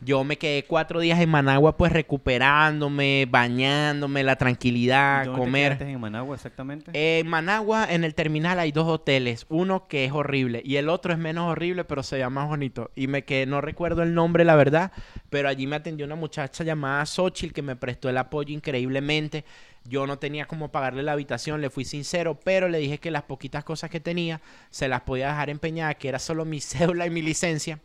Yo 0.00 0.24
me 0.24 0.36
quedé 0.36 0.64
cuatro 0.64 1.00
días 1.00 1.18
en 1.20 1.30
Managua 1.30 1.76
pues 1.78 1.90
recuperándome, 1.90 3.26
bañándome, 3.30 4.22
la 4.24 4.36
tranquilidad, 4.36 5.24
¿Dónde 5.24 5.38
te 5.38 5.44
comer. 5.44 5.72
quedaste 5.72 5.90
en 5.90 6.00
Managua 6.00 6.36
exactamente? 6.36 6.90
En 6.92 7.26
Managua, 7.26 7.86
en 7.90 8.04
el 8.04 8.14
terminal, 8.14 8.58
hay 8.58 8.72
dos 8.72 8.86
hoteles. 8.86 9.46
Uno 9.48 9.88
que 9.88 10.04
es 10.04 10.12
horrible 10.12 10.60
y 10.64 10.76
el 10.76 10.90
otro 10.90 11.14
es 11.14 11.18
menos 11.18 11.50
horrible, 11.50 11.84
pero 11.84 12.02
se 12.02 12.18
llama 12.18 12.42
más 12.42 12.50
bonito. 12.50 12.90
Y 12.94 13.06
me 13.06 13.24
que 13.24 13.46
no 13.46 13.62
recuerdo 13.62 14.02
el 14.02 14.12
nombre, 14.12 14.44
la 14.44 14.54
verdad, 14.54 14.92
pero 15.30 15.48
allí 15.48 15.66
me 15.66 15.76
atendió 15.76 16.04
una 16.04 16.14
muchacha 16.14 16.62
llamada 16.62 17.06
Xochitl 17.06 17.54
que 17.54 17.62
me 17.62 17.74
prestó 17.74 18.10
el 18.10 18.18
apoyo 18.18 18.54
increíblemente. 18.54 19.46
Yo 19.84 20.06
no 20.06 20.18
tenía 20.18 20.44
como 20.46 20.70
pagarle 20.70 21.02
la 21.04 21.12
habitación, 21.12 21.62
le 21.62 21.70
fui 21.70 21.86
sincero, 21.86 22.38
pero 22.44 22.68
le 22.68 22.78
dije 22.78 22.98
que 22.98 23.10
las 23.10 23.22
poquitas 23.22 23.64
cosas 23.64 23.88
que 23.88 24.00
tenía 24.00 24.42
se 24.68 24.88
las 24.88 25.00
podía 25.02 25.28
dejar 25.28 25.48
empeñadas, 25.48 25.96
que 25.96 26.08
era 26.08 26.18
solo 26.18 26.44
mi 26.44 26.60
cédula 26.60 27.06
y 27.06 27.10
mi 27.10 27.22
licencia. 27.22 27.80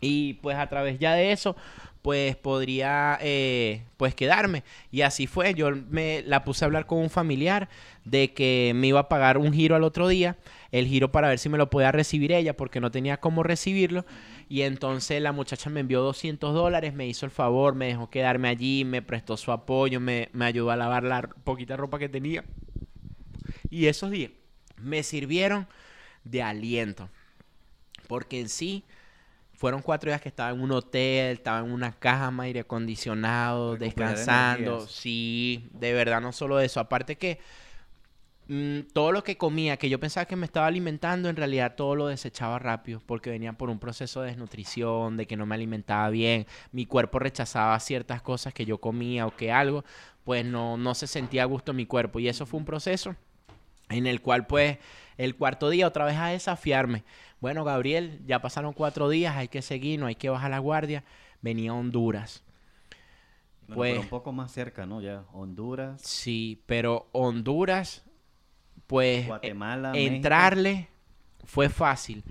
Y 0.00 0.34
pues 0.34 0.56
a 0.56 0.68
través 0.68 0.98
ya 0.98 1.14
de 1.14 1.32
eso, 1.32 1.56
pues 2.06 2.36
podría 2.36 3.18
eh, 3.20 3.82
pues 3.96 4.14
quedarme. 4.14 4.62
Y 4.92 5.00
así 5.00 5.26
fue, 5.26 5.54
yo 5.54 5.70
me 5.90 6.22
la 6.22 6.44
puse 6.44 6.64
a 6.64 6.66
hablar 6.66 6.86
con 6.86 6.98
un 6.98 7.10
familiar 7.10 7.68
de 8.04 8.32
que 8.32 8.70
me 8.76 8.86
iba 8.86 9.00
a 9.00 9.08
pagar 9.08 9.38
un 9.38 9.52
giro 9.52 9.74
al 9.74 9.82
otro 9.82 10.06
día, 10.06 10.36
el 10.70 10.86
giro 10.86 11.10
para 11.10 11.28
ver 11.28 11.40
si 11.40 11.48
me 11.48 11.58
lo 11.58 11.68
podía 11.68 11.90
recibir 11.90 12.30
ella, 12.30 12.56
porque 12.56 12.80
no 12.80 12.92
tenía 12.92 13.16
cómo 13.16 13.42
recibirlo. 13.42 14.06
Y 14.48 14.62
entonces 14.62 15.20
la 15.20 15.32
muchacha 15.32 15.68
me 15.68 15.80
envió 15.80 16.00
200 16.00 16.54
dólares, 16.54 16.94
me 16.94 17.08
hizo 17.08 17.26
el 17.26 17.32
favor, 17.32 17.74
me 17.74 17.88
dejó 17.88 18.08
quedarme 18.08 18.48
allí, 18.48 18.84
me 18.84 19.02
prestó 19.02 19.36
su 19.36 19.50
apoyo, 19.50 19.98
me, 19.98 20.28
me 20.32 20.44
ayudó 20.44 20.70
a 20.70 20.76
lavar 20.76 21.02
la 21.02 21.22
poquita 21.22 21.76
ropa 21.76 21.98
que 21.98 22.08
tenía. 22.08 22.44
Y 23.68 23.86
esos 23.86 24.12
días 24.12 24.30
me 24.76 25.02
sirvieron 25.02 25.66
de 26.22 26.42
aliento. 26.42 27.08
Porque 28.06 28.38
en 28.38 28.48
sí 28.48 28.84
fueron 29.56 29.80
cuatro 29.82 30.10
días 30.10 30.20
que 30.20 30.28
estaba 30.28 30.50
en 30.50 30.60
un 30.60 30.70
hotel, 30.70 31.36
estaba 31.36 31.60
en 31.60 31.72
una 31.72 31.92
cama, 31.92 32.44
aire 32.44 32.60
acondicionado, 32.60 33.76
descansando. 33.76 34.86
Sí, 34.86 35.68
de 35.72 35.92
verdad, 35.92 36.20
no 36.20 36.32
solo 36.32 36.60
eso. 36.60 36.78
Aparte 36.78 37.16
que 37.16 37.38
mm, 38.48 38.80
todo 38.92 39.12
lo 39.12 39.24
que 39.24 39.38
comía, 39.38 39.78
que 39.78 39.88
yo 39.88 39.98
pensaba 39.98 40.26
que 40.26 40.36
me 40.36 40.44
estaba 40.44 40.66
alimentando, 40.66 41.30
en 41.30 41.36
realidad 41.36 41.74
todo 41.74 41.96
lo 41.96 42.06
desechaba 42.08 42.58
rápido, 42.58 43.00
porque 43.06 43.30
venía 43.30 43.54
por 43.54 43.70
un 43.70 43.78
proceso 43.78 44.20
de 44.20 44.28
desnutrición, 44.28 45.16
de 45.16 45.26
que 45.26 45.36
no 45.36 45.46
me 45.46 45.54
alimentaba 45.54 46.10
bien, 46.10 46.46
mi 46.72 46.84
cuerpo 46.84 47.18
rechazaba 47.18 47.80
ciertas 47.80 48.20
cosas 48.20 48.52
que 48.52 48.66
yo 48.66 48.78
comía 48.78 49.26
o 49.26 49.34
que 49.34 49.52
algo, 49.52 49.84
pues 50.24 50.44
no, 50.44 50.76
no 50.76 50.94
se 50.94 51.06
sentía 51.06 51.44
a 51.44 51.46
gusto 51.46 51.72
mi 51.72 51.86
cuerpo. 51.86 52.18
Y 52.18 52.28
eso 52.28 52.44
fue 52.44 52.58
un 52.60 52.66
proceso 52.66 53.16
en 53.88 54.06
el 54.06 54.20
cual 54.20 54.46
pues 54.46 54.78
el 55.16 55.34
cuarto 55.34 55.70
día 55.70 55.86
otra 55.86 56.04
vez 56.04 56.16
a 56.16 56.28
desafiarme. 56.28 57.04
Bueno, 57.40 57.64
Gabriel, 57.64 58.20
ya 58.26 58.40
pasaron 58.40 58.72
cuatro 58.72 59.08
días, 59.08 59.36
hay 59.36 59.48
que 59.48 59.62
seguir, 59.62 60.00
no 60.00 60.06
hay 60.06 60.14
que 60.14 60.28
bajar 60.30 60.50
la 60.50 60.58
guardia. 60.58 61.04
Venía 61.42 61.70
a 61.70 61.74
Honduras. 61.74 62.42
Bueno, 63.68 63.74
pues- 63.76 63.90
pero 63.92 64.02
un 64.02 64.08
poco 64.08 64.32
más 64.32 64.52
cerca, 64.52 64.86
¿no? 64.86 65.00
Ya, 65.00 65.24
Honduras, 65.32 66.00
Sí, 66.02 66.62
pero 66.66 67.08
Honduras, 67.12 68.04
pues 68.86 69.26
Guatemala, 69.26 69.90
eh, 69.90 69.92
México. 69.92 70.14
entrarle 70.14 70.88
fue 71.44 71.68
fácil. 71.68 72.22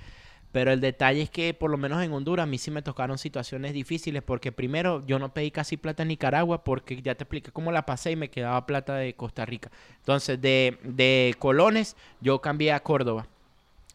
Pero 0.51 0.71
el 0.71 0.79
detalle 0.79 1.21
es 1.21 1.29
que 1.29 1.53
por 1.53 1.69
lo 1.69 1.75
menos 1.77 2.01
en 2.01 2.13
Honduras 2.13 2.43
a 2.43 2.47
mí 2.47 2.57
sí 2.57 2.71
me 2.71 2.81
tocaron 2.81 3.17
situaciones 3.17 3.73
difíciles 3.73 4.23
porque 4.23 4.53
primero 4.53 5.05
yo 5.05 5.19
no 5.19 5.33
pedí 5.33 5.51
casi 5.51 5.75
plata 5.75 6.03
en 6.03 6.07
Nicaragua 6.07 6.63
porque 6.63 7.01
ya 7.01 7.13
te 7.15 7.25
expliqué 7.25 7.51
cómo 7.51 7.73
la 7.73 7.85
pasé 7.85 8.11
y 8.11 8.15
me 8.15 8.29
quedaba 8.29 8.65
plata 8.65 8.95
de 8.95 9.13
Costa 9.15 9.45
Rica. 9.45 9.69
Entonces 9.97 10.39
de, 10.39 10.77
de 10.83 11.35
colones 11.39 11.97
yo 12.21 12.39
cambié 12.39 12.71
a 12.71 12.79
Córdoba. 12.81 13.27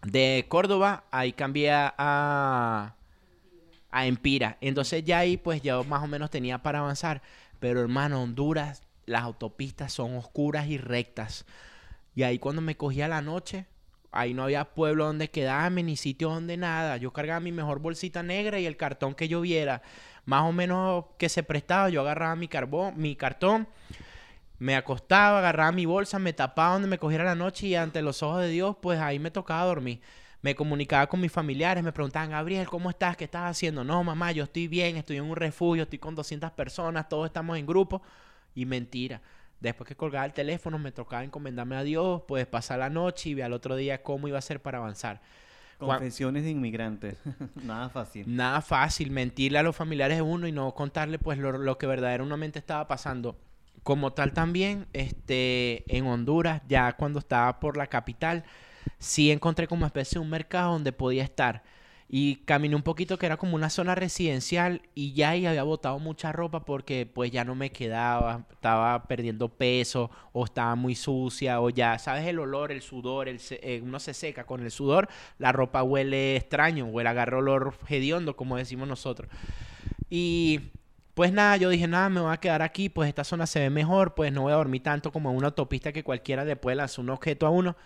De 0.02 0.46
Córdoba 0.48 1.04
ahí 1.10 1.32
cambié 1.32 1.72
a, 1.72 2.94
a 3.90 4.06
Empira. 4.06 4.56
Entonces 4.60 5.04
ya 5.04 5.18
ahí 5.18 5.36
pues 5.36 5.62
ya 5.62 5.82
más 5.82 6.02
o 6.02 6.06
menos 6.06 6.30
tenía 6.30 6.62
para 6.62 6.80
avanzar. 6.80 7.22
Pero 7.58 7.80
hermano, 7.80 8.22
Honduras, 8.22 8.82
las 9.06 9.22
autopistas 9.22 9.92
son 9.92 10.16
oscuras 10.16 10.66
y 10.68 10.78
rectas. 10.78 11.44
Y 12.14 12.22
ahí 12.22 12.38
cuando 12.38 12.62
me 12.62 12.76
cogía 12.76 13.08
la 13.08 13.22
noche, 13.22 13.66
ahí 14.12 14.34
no 14.34 14.44
había 14.44 14.64
pueblo 14.64 15.06
donde 15.06 15.30
quedarme, 15.30 15.82
ni 15.82 15.96
sitio 15.96 16.30
donde 16.30 16.56
nada. 16.56 16.96
Yo 16.96 17.12
cargaba 17.12 17.40
mi 17.40 17.52
mejor 17.52 17.80
bolsita 17.80 18.22
negra 18.22 18.58
y 18.58 18.66
el 18.66 18.76
cartón 18.76 19.14
que 19.14 19.28
yo 19.28 19.40
viera, 19.40 19.82
más 20.24 20.42
o 20.42 20.52
menos 20.52 21.04
que 21.18 21.28
se 21.28 21.42
prestaba, 21.42 21.88
yo 21.88 22.00
agarraba 22.00 22.36
mi 22.36 22.48
carbón, 22.48 22.94
mi 22.96 23.16
cartón, 23.16 23.68
me 24.60 24.76
acostaba, 24.76 25.38
agarraba 25.38 25.72
mi 25.72 25.86
bolsa, 25.86 26.18
me 26.18 26.34
tapaba 26.34 26.74
donde 26.74 26.86
me 26.86 26.98
cogiera 26.98 27.24
la 27.24 27.34
noche 27.34 27.66
y 27.66 27.74
ante 27.74 28.02
los 28.02 28.22
ojos 28.22 28.42
de 28.42 28.48
Dios, 28.48 28.76
pues 28.80 29.00
ahí 29.00 29.18
me 29.18 29.30
tocaba 29.30 29.64
dormir. 29.64 30.02
Me 30.42 30.54
comunicaba 30.54 31.06
con 31.06 31.18
mis 31.18 31.32
familiares, 31.32 31.82
me 31.82 31.92
preguntaban, 31.92 32.30
Gabriel, 32.30 32.66
¿cómo 32.68 32.90
estás? 32.90 33.16
¿Qué 33.16 33.24
estás 33.24 33.50
haciendo? 33.50 33.84
No, 33.84 34.04
mamá, 34.04 34.32
yo 34.32 34.44
estoy 34.44 34.68
bien, 34.68 34.98
estoy 34.98 35.16
en 35.16 35.24
un 35.24 35.34
refugio, 35.34 35.84
estoy 35.84 35.98
con 35.98 36.14
200 36.14 36.50
personas, 36.52 37.08
todos 37.08 37.26
estamos 37.26 37.56
en 37.56 37.64
grupo. 37.64 38.02
Y 38.54 38.66
mentira. 38.66 39.22
Después 39.60 39.88
que 39.88 39.96
colgaba 39.96 40.26
el 40.26 40.34
teléfono, 40.34 40.78
me 40.78 40.92
tocaba 40.92 41.24
encomendarme 41.24 41.76
a 41.76 41.82
Dios, 41.82 42.22
pues 42.28 42.46
pasar 42.46 42.80
la 42.80 42.90
noche 42.90 43.30
y 43.30 43.34
ver 43.34 43.46
al 43.46 43.54
otro 43.54 43.76
día 43.76 44.02
cómo 44.02 44.28
iba 44.28 44.38
a 44.38 44.42
ser 44.42 44.60
para 44.60 44.76
avanzar. 44.76 45.22
Confesiones 45.78 46.44
de 46.44 46.50
inmigrantes. 46.50 47.16
Nada 47.64 47.88
fácil. 47.88 48.24
Nada 48.36 48.60
fácil, 48.60 49.10
mentirle 49.10 49.58
a 49.58 49.62
los 49.62 49.74
familiares 49.74 50.18
de 50.18 50.22
uno 50.22 50.46
y 50.46 50.52
no 50.52 50.74
contarle 50.74 51.18
pues 51.18 51.38
lo, 51.38 51.52
lo 51.52 51.78
que 51.78 51.86
verdaderamente 51.86 52.58
estaba 52.58 52.86
pasando. 52.86 53.38
Como 53.82 54.12
tal 54.12 54.32
también, 54.34 54.86
este, 54.92 55.84
en 55.96 56.06
Honduras, 56.06 56.62
ya 56.68 56.92
cuando 56.96 57.18
estaba 57.18 57.60
por 57.60 57.76
la 57.76 57.86
capital, 57.86 58.44
sí 58.98 59.30
encontré 59.30 59.66
como 59.68 59.86
especie 59.86 60.20
un 60.20 60.30
mercado 60.30 60.72
donde 60.72 60.92
podía 60.92 61.24
estar. 61.24 61.62
Y 62.12 62.36
caminé 62.44 62.74
un 62.76 62.82
poquito 62.82 63.18
que 63.18 63.26
era 63.26 63.36
como 63.36 63.54
una 63.54 63.70
zona 63.70 63.94
residencial 63.94 64.82
y 64.96 65.12
ya 65.12 65.30
ahí 65.30 65.46
había 65.46 65.62
botado 65.62 65.98
mucha 66.00 66.32
ropa 66.32 66.64
porque 66.64 67.06
pues 67.06 67.30
ya 67.30 67.44
no 67.44 67.54
me 67.54 67.70
quedaba, 67.70 68.46
estaba 68.50 69.04
perdiendo 69.04 69.48
peso 69.48 70.10
o 70.32 70.44
estaba 70.44 70.74
muy 70.74 70.96
sucia 70.96 71.60
o 71.60 71.70
ya, 71.70 71.98
¿sabes? 72.00 72.26
El 72.26 72.40
olor, 72.40 72.72
el 72.72 72.82
sudor, 72.82 73.28
se- 73.38 73.60
eh, 73.62 73.80
uno 73.80 74.00
se 74.00 74.12
seca 74.12 74.44
con 74.44 74.60
el 74.62 74.72
sudor, 74.72 75.08
la 75.38 75.52
ropa 75.52 75.84
huele 75.84 76.34
extraño, 76.36 76.86
huele, 76.86 77.08
agarra 77.10 77.38
olor 77.38 77.74
hediondo 77.88 78.34
como 78.36 78.56
decimos 78.56 78.88
nosotros. 78.88 79.30
Y 80.08 80.60
pues 81.14 81.32
nada, 81.32 81.56
yo 81.56 81.68
dije, 81.68 81.86
nada, 81.88 82.08
me 82.08 82.20
voy 82.20 82.32
a 82.32 82.36
quedar 82.38 82.62
aquí, 82.62 82.88
pues 82.88 83.08
esta 83.08 83.24
zona 83.24 83.46
se 83.46 83.60
ve 83.60 83.70
mejor, 83.70 84.14
pues 84.14 84.32
no 84.32 84.42
voy 84.42 84.52
a 84.52 84.56
dormir 84.56 84.82
tanto 84.82 85.12
como 85.12 85.30
en 85.30 85.36
una 85.36 85.48
autopista 85.48 85.92
que 85.92 86.04
cualquiera 86.04 86.44
le 86.44 86.56
puede 86.56 86.76
lanzar 86.76 87.00
un 87.04 87.10
objeto 87.10 87.46
a 87.46 87.50
uno. 87.50 87.76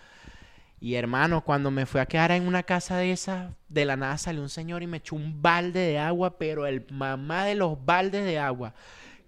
Y 0.79 0.95
hermano, 0.95 1.43
cuando 1.43 1.71
me 1.71 1.85
fui 1.85 2.01
a 2.01 2.05
quedar 2.05 2.31
en 2.31 2.47
una 2.47 2.63
casa 2.63 2.97
de 2.97 3.11
esas, 3.11 3.51
de 3.69 3.85
la 3.85 3.95
nada 3.95 4.17
salió 4.17 4.41
un 4.41 4.49
señor 4.49 4.83
y 4.83 4.87
me 4.87 4.97
echó 4.97 5.15
un 5.15 5.41
balde 5.41 5.79
de 5.79 5.97
agua, 5.97 6.37
pero 6.37 6.67
el 6.67 6.85
mamá 6.91 7.45
de 7.45 7.55
los 7.55 7.83
baldes 7.83 8.25
de 8.25 8.37
agua. 8.37 8.73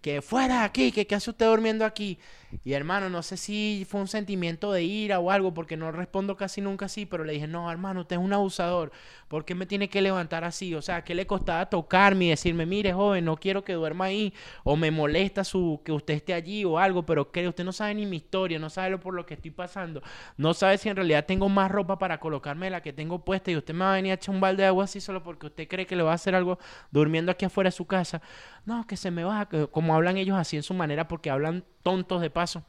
Que 0.02 0.22
fuera 0.22 0.64
aquí, 0.64 0.92
que 0.92 1.08
qué 1.08 1.16
hace 1.16 1.32
usted 1.32 1.48
durmiendo 1.48 1.84
aquí. 1.84 2.20
Y 2.64 2.74
hermano, 2.74 3.10
no 3.10 3.24
sé 3.24 3.36
si 3.36 3.86
fue 3.90 4.00
un 4.00 4.08
sentimiento 4.08 4.72
de 4.72 4.84
ira 4.84 5.20
o 5.20 5.32
algo, 5.32 5.54
porque 5.54 5.76
no 5.76 5.92
respondo 5.92 6.38
casi 6.38 6.62
nunca 6.62 6.86
así, 6.86 7.06
pero 7.06 7.24
le 7.24 7.34
dije, 7.34 7.48
no, 7.48 7.70
hermano, 7.70 8.02
usted 8.02 8.16
es 8.16 8.22
un 8.22 8.32
abusador. 8.32 8.92
¿Por 9.28 9.44
qué 9.44 9.54
me 9.54 9.66
tiene 9.66 9.90
que 9.90 10.02
levantar 10.02 10.44
así? 10.44 10.74
O 10.74 10.82
sea, 10.82 11.04
¿qué 11.04 11.14
le 11.14 11.28
costaba 11.28 11.66
tocarme 11.70 12.26
y 12.26 12.30
decirme, 12.30 12.66
mire, 12.66 12.94
joven, 12.94 13.26
no 13.26 13.36
quiero 13.38 13.64
que 13.64 13.74
duerma 13.74 14.06
ahí? 14.06 14.34
O 14.64 14.78
me 14.78 14.92
molesta 14.92 15.44
su 15.44 15.82
que 15.84 15.92
usted 15.92 16.14
esté 16.14 16.34
allí 16.34 16.64
o 16.64 16.80
algo, 16.80 17.06
pero 17.06 17.32
que 17.32 17.48
usted 17.48 17.66
no 17.66 17.74
sabe 17.74 17.96
ni 17.96 18.06
mi 18.06 18.18
historia, 18.18 18.60
no 18.60 18.70
sabe 18.70 18.92
lo 18.92 19.00
por 19.00 19.14
lo 19.14 19.26
que 19.26 19.34
estoy 19.34 19.52
pasando. 19.52 20.02
No 20.38 20.54
sabe 20.54 20.78
si 20.78 20.88
en 20.90 20.96
realidad 20.96 21.26
tengo 21.26 21.50
más 21.50 21.70
ropa 21.70 22.00
para 22.00 22.20
colocarme 22.20 22.68
de 22.68 22.72
la 22.72 22.82
que 22.82 22.94
tengo 22.94 23.26
puesta 23.26 23.52
y 23.52 23.58
usted 23.58 23.74
me 23.74 23.84
va 23.84 23.92
a 23.92 23.96
venir 23.96 24.12
a 24.12 24.16
echar 24.16 24.34
un 24.34 24.42
balde 24.42 24.64
de 24.64 24.68
agua 24.68 24.86
así 24.86 25.02
solo 25.02 25.22
porque 25.24 25.48
usted 25.48 25.68
cree 25.68 25.86
que 25.86 25.96
le 25.96 26.04
va 26.04 26.12
a 26.12 26.16
hacer 26.16 26.34
algo 26.36 26.60
durmiendo 26.92 27.32
aquí 27.32 27.46
afuera 27.46 27.68
de 27.70 27.76
su 27.76 27.86
casa. 27.86 28.22
No, 28.66 28.86
que 28.88 28.98
se 28.98 29.12
me 29.12 29.24
va, 29.24 29.48
como 29.72 29.96
hablan 29.96 30.18
ellos 30.18 30.38
así 30.38 30.58
en 30.58 30.64
su 30.64 30.74
manera 30.74 31.08
porque 31.08 31.30
hablan 31.30 31.64
tontos 31.84 32.22
de 32.22 32.30
paso. 32.38 32.62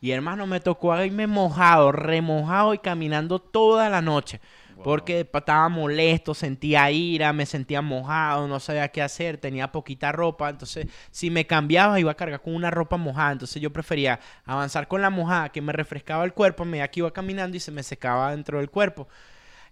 Y 0.00 0.10
hermano, 0.10 0.44
me 0.44 0.58
tocó 0.58 1.00
irme 1.04 1.28
mojado, 1.28 1.92
remojado 1.92 2.74
y 2.74 2.78
caminando 2.78 3.38
toda 3.38 3.88
la 3.88 4.02
noche. 4.02 4.40
Porque 4.82 5.20
estaba 5.20 5.68
molesto, 5.68 6.34
sentía 6.34 6.90
ira, 6.90 7.32
me 7.32 7.46
sentía 7.46 7.80
mojado, 7.80 8.48
no 8.48 8.58
sabía 8.58 8.88
qué 8.88 9.02
hacer, 9.02 9.36
tenía 9.36 9.70
poquita 9.70 10.10
ropa. 10.10 10.48
Entonces, 10.48 10.88
si 11.12 11.30
me 11.30 11.46
cambiaba, 11.46 12.00
iba 12.00 12.10
a 12.10 12.16
cargar 12.16 12.40
con 12.40 12.54
una 12.56 12.70
ropa 12.70 12.96
mojada. 12.96 13.32
Entonces, 13.32 13.62
yo 13.62 13.70
prefería 13.72 14.18
avanzar 14.44 14.88
con 14.88 15.00
la 15.00 15.10
mojada, 15.10 15.50
que 15.50 15.60
me 15.60 15.72
refrescaba 15.72 16.24
el 16.24 16.32
cuerpo, 16.32 16.64
me 16.64 16.78
que 16.90 17.00
iba 17.00 17.12
caminando 17.12 17.56
y 17.56 17.60
se 17.60 17.70
me 17.70 17.84
secaba 17.84 18.32
dentro 18.32 18.58
del 18.58 18.70
cuerpo. 18.70 19.06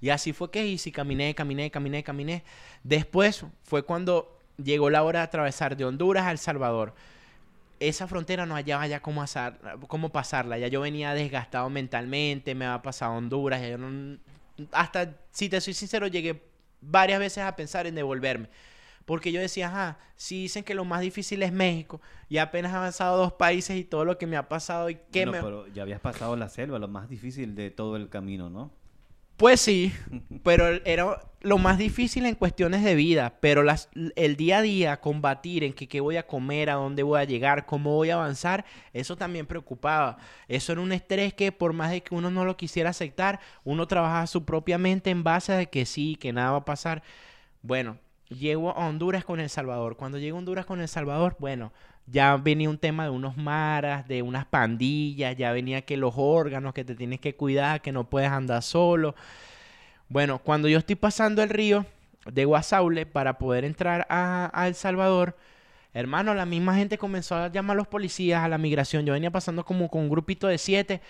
Y 0.01 0.11
así 0.11 0.33
fue 0.33 0.51
que 0.53 0.65
hice, 0.65 0.93
caminé, 0.93 1.35
caminé, 1.35 1.71
caminé, 1.71 2.05
caminé. 2.05 2.45
Después 2.85 3.45
fue 3.65 3.83
cuando 3.83 4.39
llegó 4.63 4.91
la 4.91 5.03
hora 5.03 5.21
de 5.21 5.25
atravesar 5.25 5.77
de 5.77 5.87
Honduras 5.87 6.27
a 6.27 6.31
El 6.31 6.39
Salvador. 6.39 6.95
Esa 7.81 8.09
frontera 8.09 8.45
no 8.47 8.55
hallaba 8.55 8.87
ya 8.87 9.01
cómo, 9.01 9.23
asar- 9.23 9.59
cómo 9.87 10.11
pasarla. 10.11 10.59
Ya 10.59 10.69
yo 10.69 10.81
venía 10.81 11.15
desgastado 11.15 11.71
mentalmente, 11.71 12.55
me 12.55 12.67
había 12.67 12.83
pasado 12.83 13.13
Honduras. 13.13 13.61
Ya 13.61 13.69
yo 13.71 13.79
no- 13.79 14.19
hasta, 14.73 15.17
si 15.31 15.49
te 15.49 15.61
soy 15.61 15.75
sincero, 15.75 16.07
llegué 16.09 16.43
varias 16.81 17.21
veces 17.21 17.45
a 17.45 17.55
pensar 17.57 17.87
en 17.87 17.95
devolverme. 17.95 18.49
Porque 19.05 19.33
yo 19.33 19.41
decía, 19.41 19.69
ajá, 19.69 19.99
si 20.17 20.43
dicen 20.43 20.65
que 20.65 20.75
lo 20.75 20.85
más 20.85 21.01
difícil 21.01 21.43
es 21.43 21.51
México 21.53 22.01
y 22.29 22.37
apenas 22.39 22.73
he 22.73 22.77
avanzado 22.77 23.17
dos 23.17 23.33
países 23.33 23.77
y 23.79 23.85
todo 23.85 24.05
lo 24.05 24.19
que 24.19 24.27
me 24.27 24.37
ha 24.37 24.49
pasado 24.49 24.91
y 24.91 24.97
qué 24.97 25.25
Bueno, 25.25 25.33
me... 25.33 25.41
pero 25.43 25.67
ya 25.69 25.83
habías 25.83 26.01
pasado 26.01 26.37
la 26.37 26.49
selva, 26.51 26.79
lo 26.79 26.89
más 26.89 27.09
difícil 27.09 27.55
de 27.55 27.71
todo 27.71 27.97
el 27.97 28.11
camino, 28.11 28.51
¿no? 28.51 28.71
Pues 29.39 29.61
sí, 29.61 29.93
pero 30.43 30.67
era 30.85 31.21
lo 31.43 31.59
más 31.59 31.79
difícil 31.79 32.27
en 32.27 32.35
cuestiones 32.35 32.83
de 32.83 32.97
vida, 32.97 33.39
pero 33.41 33.63
las, 33.63 33.89
el 34.17 34.35
día 34.35 34.59
a 34.59 34.63
día, 34.63 35.01
combatir 35.01 35.63
en 35.63 35.75
que 35.75 35.87
qué 35.87 36.01
voy 36.01 36.17
a 36.17 36.27
comer, 36.27 36.69
a 36.71 36.75
dónde 36.75 37.05
voy 37.05 37.21
a 37.21 37.25
llegar, 37.25 37.65
cómo 37.65 37.95
voy 37.95 38.11
a 38.11 38.15
avanzar, 38.15 38.65
eso 38.93 39.17
también 39.17 39.47
preocupaba. 39.47 40.19
Eso 40.49 40.73
era 40.73 40.81
un 40.81 40.91
estrés 40.91 41.35
que 41.35 41.53
por 41.53 41.73
más 41.73 41.93
de 41.93 42.01
que 42.03 42.17
uno 42.17 42.33
no 42.33 42.45
lo 42.45 42.57
quisiera 42.57 42.91
aceptar, 42.91 43.39
uno 43.63 43.87
trabajaba 43.87 44.27
su 44.27 44.45
propia 44.45 44.77
mente 44.77 45.11
en 45.11 45.23
base 45.23 45.53
a 45.53 45.65
que 45.67 45.87
sí, 45.87 46.17
que 46.17 46.33
nada 46.33 46.51
va 46.51 46.59
a 46.59 46.65
pasar. 46.65 47.05
Bueno, 47.63 47.97
llego 48.29 48.71
a 48.71 48.89
Honduras 48.89 49.25
con 49.25 49.39
El 49.39 49.51
Salvador. 49.51 49.97
Cuando 49.97 50.19
llego 50.19 50.37
a 50.37 50.41
Honduras 50.41 50.67
con 50.67 50.81
El 50.81 50.89
Salvador, 50.89 51.37
bueno, 51.39 51.73
ya 52.11 52.37
venía 52.37 52.71
un 52.71 52.79
tema 52.79 53.05
de 53.05 53.11
unos 53.11 53.37
maras, 53.37 54.07
de 54.09 54.23
unas 54.23 54.47
pandillas, 54.47 55.37
ya 55.37 55.53
venía 55.53 55.83
que 55.83 55.97
los 55.97 56.15
órganos, 56.17 56.75
que 56.75 56.85
te 56.85 56.95
tienes 56.95 57.21
que 57.21 57.35
cuidar, 57.35 57.83
que 57.83 57.93
no 57.93 58.09
puedes 58.09 58.31
andar 58.31 58.63
solo. 58.63 59.15
Bueno, 60.09 60.39
cuando 60.39 60.69
yo 60.69 60.79
estoy 60.79 60.97
pasando 60.97 61.43
el 61.43 61.51
río 61.51 61.87
de 62.27 62.45
Guasaule 62.45 63.07
para 63.07 63.39
poder 63.39 63.65
entrar 63.65 64.07
a, 64.09 64.51
a 64.53 64.69
El 64.69 64.75
Salvador, 64.75 65.37
hermano, 65.93 66.35
la 66.35 66.47
misma 66.47 66.75
gente 66.77 66.99
comenzó 66.99 67.37
a 67.37 67.49
llamar 67.49 67.75
a 67.75 67.79
los 67.79 67.89
policías 67.89 68.43
a 68.43 68.49
la 68.49 68.59
migración. 68.59 69.05
Yo 69.05 69.13
venía 69.13 69.31
pasando 69.31 69.65
como 69.65 69.89
con 69.89 70.03
un 70.03 70.09
grupito 70.09 70.47
de 70.47 70.59
siete. 70.59 71.01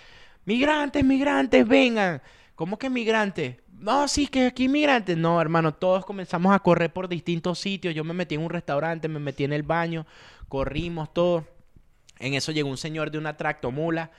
Migrantes, 0.45 1.05
migrantes, 1.05 1.67
vengan. 1.67 2.23
¿Cómo 2.59 2.77
que 2.77 2.91
migrantes? 2.91 3.55
No, 3.71 4.09
sí, 4.09 4.27
que 4.27 4.47
aquí 4.47 4.69
migrantes. 4.69 5.17
No, 5.17 5.41
hermano, 5.41 5.73
todos 5.73 6.05
comenzamos 6.05 6.53
a 6.53 6.59
correr 6.59 6.93
por 6.93 7.09
distintos 7.09 7.61
sitios. 7.61 7.95
Yo 7.95 8.03
me 8.03 8.13
metí 8.13 8.35
en 8.35 8.41
un 8.41 8.51
restaurante, 8.51 9.07
me 9.07 9.21
metí 9.21 9.45
en 9.45 9.53
el 9.53 9.63
baño, 9.63 10.07
corrimos 10.49 11.15
todo. 11.15 11.47
En 12.19 12.35
eso 12.35 12.51
llegó 12.51 12.69
un 12.69 12.77
señor 12.77 13.13
de 13.13 13.19
una 13.19 13.37
tractomula. 13.37 14.11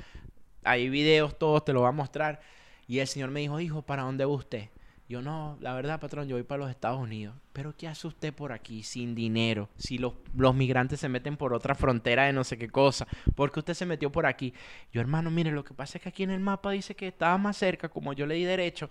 Hay 0.63 0.87
videos, 0.87 1.37
todos 1.37 1.65
te 1.65 1.73
lo 1.73 1.81
voy 1.81 1.89
a 1.89 1.91
mostrar. 1.91 2.39
Y 2.87 2.99
el 2.99 3.07
señor 3.07 3.29
me 3.29 3.41
dijo, 3.41 3.59
hijo, 3.59 3.81
¿para 3.81 4.03
dónde 4.03 4.23
va 4.23 4.31
usted? 4.31 4.69
Yo 5.09 5.23
no, 5.23 5.57
la 5.59 5.73
verdad, 5.73 5.99
patrón, 5.99 6.27
yo 6.27 6.35
voy 6.35 6.43
para 6.43 6.59
los 6.59 6.69
Estados 6.69 6.99
Unidos. 6.99 7.35
Pero 7.51 7.75
¿qué 7.75 7.87
hace 7.87 8.05
usted 8.05 8.31
por 8.31 8.51
aquí 8.51 8.83
sin 8.83 9.15
dinero? 9.15 9.67
Si 9.75 9.97
los, 9.97 10.13
los 10.35 10.53
migrantes 10.53 10.99
se 10.99 11.09
meten 11.09 11.35
por 11.35 11.51
otra 11.51 11.73
frontera 11.73 12.25
de 12.25 12.33
no 12.33 12.43
sé 12.43 12.59
qué 12.59 12.69
cosa. 12.69 13.07
¿Por 13.33 13.51
qué 13.51 13.59
usted 13.59 13.73
se 13.73 13.87
metió 13.87 14.11
por 14.11 14.27
aquí? 14.27 14.53
Yo, 14.93 15.01
hermano, 15.01 15.31
mire, 15.31 15.49
lo 15.49 15.63
que 15.63 15.73
pasa 15.73 15.97
es 15.97 16.03
que 16.03 16.09
aquí 16.09 16.21
en 16.21 16.29
el 16.29 16.39
mapa 16.39 16.69
dice 16.69 16.95
que 16.95 17.07
estaba 17.07 17.39
más 17.39 17.57
cerca, 17.57 17.89
como 17.89 18.13
yo 18.13 18.27
le 18.27 18.35
di 18.35 18.43
derecho. 18.43 18.87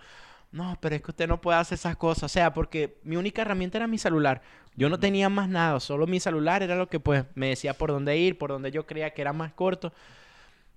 No, 0.51 0.77
pero 0.81 0.97
es 0.97 1.03
que 1.03 1.13
usted 1.13 1.29
no 1.29 1.41
puede 1.41 1.59
hacer 1.59 1.77
esas 1.77 1.97
cosas. 1.97 2.25
O 2.25 2.29
sea, 2.29 2.53
porque 2.53 2.99
mi 3.05 3.15
única 3.15 3.43
herramienta 3.43 3.79
era 3.79 3.87
mi 3.87 3.99
celular. 3.99 4.43
Yo 4.75 4.89
no 4.89 4.99
tenía 4.99 5.29
más 5.29 5.49
nada, 5.49 5.79
solo 5.79 6.09
mi 6.09 6.19
celular 6.19 6.65
era 6.65 6.75
lo 6.75 6.89
que 6.89 6.99
pues 6.99 7.27
me 7.37 7.51
decía 7.51 7.75
por 7.75 7.93
dónde 7.93 8.19
ir, 8.19 8.39
por 8.39 8.51
dónde 8.51 8.73
yo 8.73 8.87
creía 8.87 9.11
que 9.15 9.23
era 9.23 9.33
más 9.33 9.53
corto. 9.53 9.93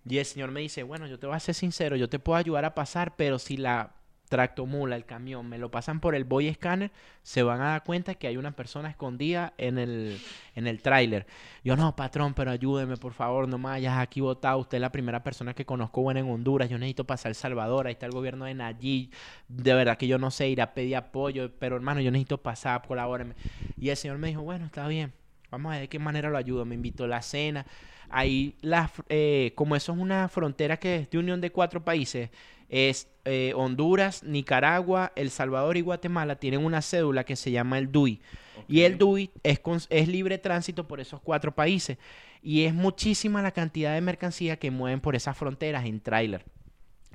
Y 0.08 0.20
el 0.20 0.26
señor 0.26 0.52
me 0.52 0.62
dice, 0.62 0.84
bueno, 0.84 1.08
yo 1.08 1.18
te 1.18 1.26
voy 1.26 1.36
a 1.36 1.40
ser 1.40 1.56
sincero, 1.56 1.96
yo 1.96 2.10
te 2.10 2.20
puedo 2.20 2.38
ayudar 2.38 2.66
a 2.66 2.76
pasar, 2.76 3.16
pero 3.16 3.40
si 3.40 3.58
la 3.58 3.96
tractomula, 4.32 4.96
el 4.96 5.04
camión, 5.04 5.50
me 5.50 5.58
lo 5.58 5.70
pasan 5.70 6.00
por 6.00 6.16
el 6.16 6.24
boy 6.24 6.54
scanner, 6.54 6.90
se 7.22 7.44
van 7.44 7.60
a 7.60 7.72
dar 7.72 7.84
cuenta 7.84 8.16
que 8.16 8.28
hay 8.28 8.38
una 8.38 8.52
persona 8.52 8.90
escondida 8.90 9.54
en 9.58 9.78
el, 9.78 10.22
en 10.56 10.68
el 10.68 10.82
tráiler. 10.82 11.28
Yo, 11.66 11.76
no, 11.76 11.98
patrón, 11.98 12.34
pero 12.34 12.50
ayúdeme, 12.50 12.96
por 12.96 13.12
favor, 13.12 13.50
no 13.50 13.58
me 13.58 13.68
hayas 13.72 14.00
aquí 14.00 14.22
botado. 14.22 14.58
Usted 14.60 14.78
es 14.78 14.82
la 14.82 14.92
primera 14.94 15.22
persona 15.22 15.54
que 15.54 15.66
conozco 15.66 16.02
buena 16.02 16.22
en 16.22 16.30
Honduras. 16.30 16.70
Yo 16.70 16.78
necesito 16.78 17.04
pasar 17.04 17.32
El 17.32 17.36
Salvador. 17.36 17.88
Ahí 17.88 17.92
está 17.92 18.06
el 18.06 18.14
gobierno 18.14 18.46
de 18.46 18.54
Nayib. 18.54 19.12
De 19.50 19.74
verdad 19.74 19.98
que 19.98 20.08
yo 20.08 20.18
no 20.18 20.32
sé 20.32 20.48
ir 20.48 20.62
a 20.62 20.74
pedir 20.74 20.96
apoyo, 20.96 21.52
pero 21.60 21.76
hermano, 21.76 22.00
yo 22.00 22.10
necesito 22.10 22.38
pasar, 22.38 22.88
colabóreme. 22.88 23.36
Y 23.78 23.90
el 23.90 23.98
señor 23.98 24.18
me 24.18 24.30
dijo, 24.30 24.44
bueno, 24.44 24.66
está 24.66 24.88
bien. 24.88 25.12
Vamos 25.52 25.72
a 25.72 25.74
ver 25.74 25.82
de 25.82 25.90
qué 25.90 26.00
manera 26.00 26.30
lo 26.30 26.38
ayudo. 26.38 26.64
Me 26.64 26.76
invitó 26.76 27.04
a 27.04 27.08
la 27.08 27.22
cena. 27.22 27.66
Ahí, 28.10 28.56
la, 28.62 28.90
eh, 29.10 29.52
como 29.56 29.76
eso 29.76 29.92
es 29.92 30.00
una 30.00 30.30
frontera 30.30 30.78
que 30.78 30.96
es 30.96 31.10
de 31.10 31.18
unión 31.18 31.42
de 31.42 31.52
cuatro 31.52 31.84
países, 31.84 32.30
es 32.72 33.08
eh, 33.26 33.54
Honduras, 33.56 34.24
Nicaragua, 34.24 35.12
El 35.16 35.30
Salvador 35.30 35.78
y 35.78 35.82
Guatemala 35.82 36.38
tienen 36.38 36.66
una 36.66 36.82
cédula 36.82 37.24
que 37.24 37.36
se 37.36 37.52
llama 37.52 37.78
el 37.78 37.92
DUI. 37.92 38.20
Y 38.68 38.82
el 38.82 38.98
DUI 38.98 39.30
es, 39.44 39.60
con- 39.60 39.82
es 39.90 40.08
libre 40.08 40.38
tránsito 40.40 40.88
por 40.88 41.00
esos 41.00 41.20
cuatro 41.22 41.54
países. 41.54 41.98
Y 42.42 42.64
es 42.64 42.74
muchísima 42.74 43.42
la 43.44 43.52
cantidad 43.52 43.94
de 43.94 44.02
mercancía 44.02 44.56
que 44.58 44.72
mueven 44.72 45.02
por 45.02 45.16
esas 45.16 45.38
fronteras 45.38 45.86
en 45.86 46.00
tráiler. 46.00 46.44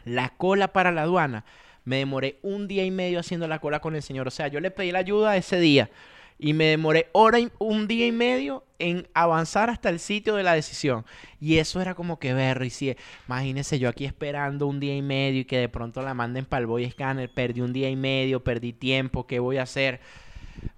La 0.05 0.29
cola 0.37 0.69
para 0.69 0.93
la 0.93 1.03
aduana, 1.03 1.45
me 1.85 1.97
demoré 1.97 2.39
un 2.43 2.69
día 2.69 2.85
y 2.85 2.91
medio 2.91 3.19
haciendo 3.19 3.49
la 3.49 3.59
cola 3.59 3.81
con 3.81 3.97
el 3.97 4.03
señor. 4.03 4.29
O 4.29 4.31
sea, 4.31 4.49
yo 4.49 4.61
le 4.61 4.71
pedí 4.71 4.93
la 4.93 5.01
ayuda 5.01 5.37
ese 5.37 5.59
día 5.59 5.91
y 6.39 6.53
me 6.53 6.67
demoré 6.67 7.09
hora 7.13 7.39
y- 7.39 7.51
un 7.59 7.89
día 7.89 8.07
y 8.07 8.13
medio 8.13 8.65
en 8.79 9.09
avanzar 9.15 9.71
hasta 9.71 9.89
el 9.89 9.99
sitio 9.99 10.35
de 10.37 10.43
la 10.43 10.53
decisión. 10.55 11.05
Y 11.41 11.59
eso 11.59 11.81
era 11.81 11.95
como 11.95 12.19
que 12.19 12.35
ver, 12.35 12.63
y 12.63 12.71
si, 12.71 12.95
imagínese 13.27 13.79
yo 13.79 13.89
aquí 13.89 14.05
esperando 14.05 14.67
un 14.67 14.81
día 14.81 14.95
y 14.95 15.03
medio 15.03 15.41
y 15.41 15.45
que 15.47 15.59
de 15.59 15.69
pronto 15.69 16.03
la 16.03 16.13
manden 16.15 16.45
para 16.45 16.61
el 16.61 16.67
boy 16.67 16.91
scanner, 16.91 17.31
perdí 17.31 17.63
un 17.63 17.73
día 17.73 17.89
y 17.89 17.97
medio, 17.97 18.45
perdí 18.45 18.73
tiempo, 18.73 19.27
¿qué 19.27 19.39
voy 19.39 19.57
a 19.57 19.63
hacer? 19.63 20.01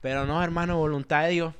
Pero 0.00 0.26
no, 0.26 0.42
hermano, 0.42 0.76
voluntad 0.76 1.24
de 1.24 1.30
Dios. 1.30 1.54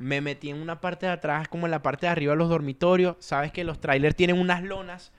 Me 0.00 0.20
metí 0.20 0.50
en 0.50 0.60
una 0.60 0.80
parte 0.80 1.06
de 1.06 1.12
atrás, 1.12 1.46
como 1.46 1.66
en 1.66 1.70
la 1.70 1.80
parte 1.82 2.06
de 2.06 2.10
arriba 2.10 2.32
de 2.32 2.38
los 2.38 2.48
dormitorios. 2.48 3.14
Sabes 3.20 3.52
que 3.52 3.62
los 3.62 3.80
trailers 3.80 4.16
tienen 4.16 4.40
unas 4.40 4.62
lonas 4.64 5.12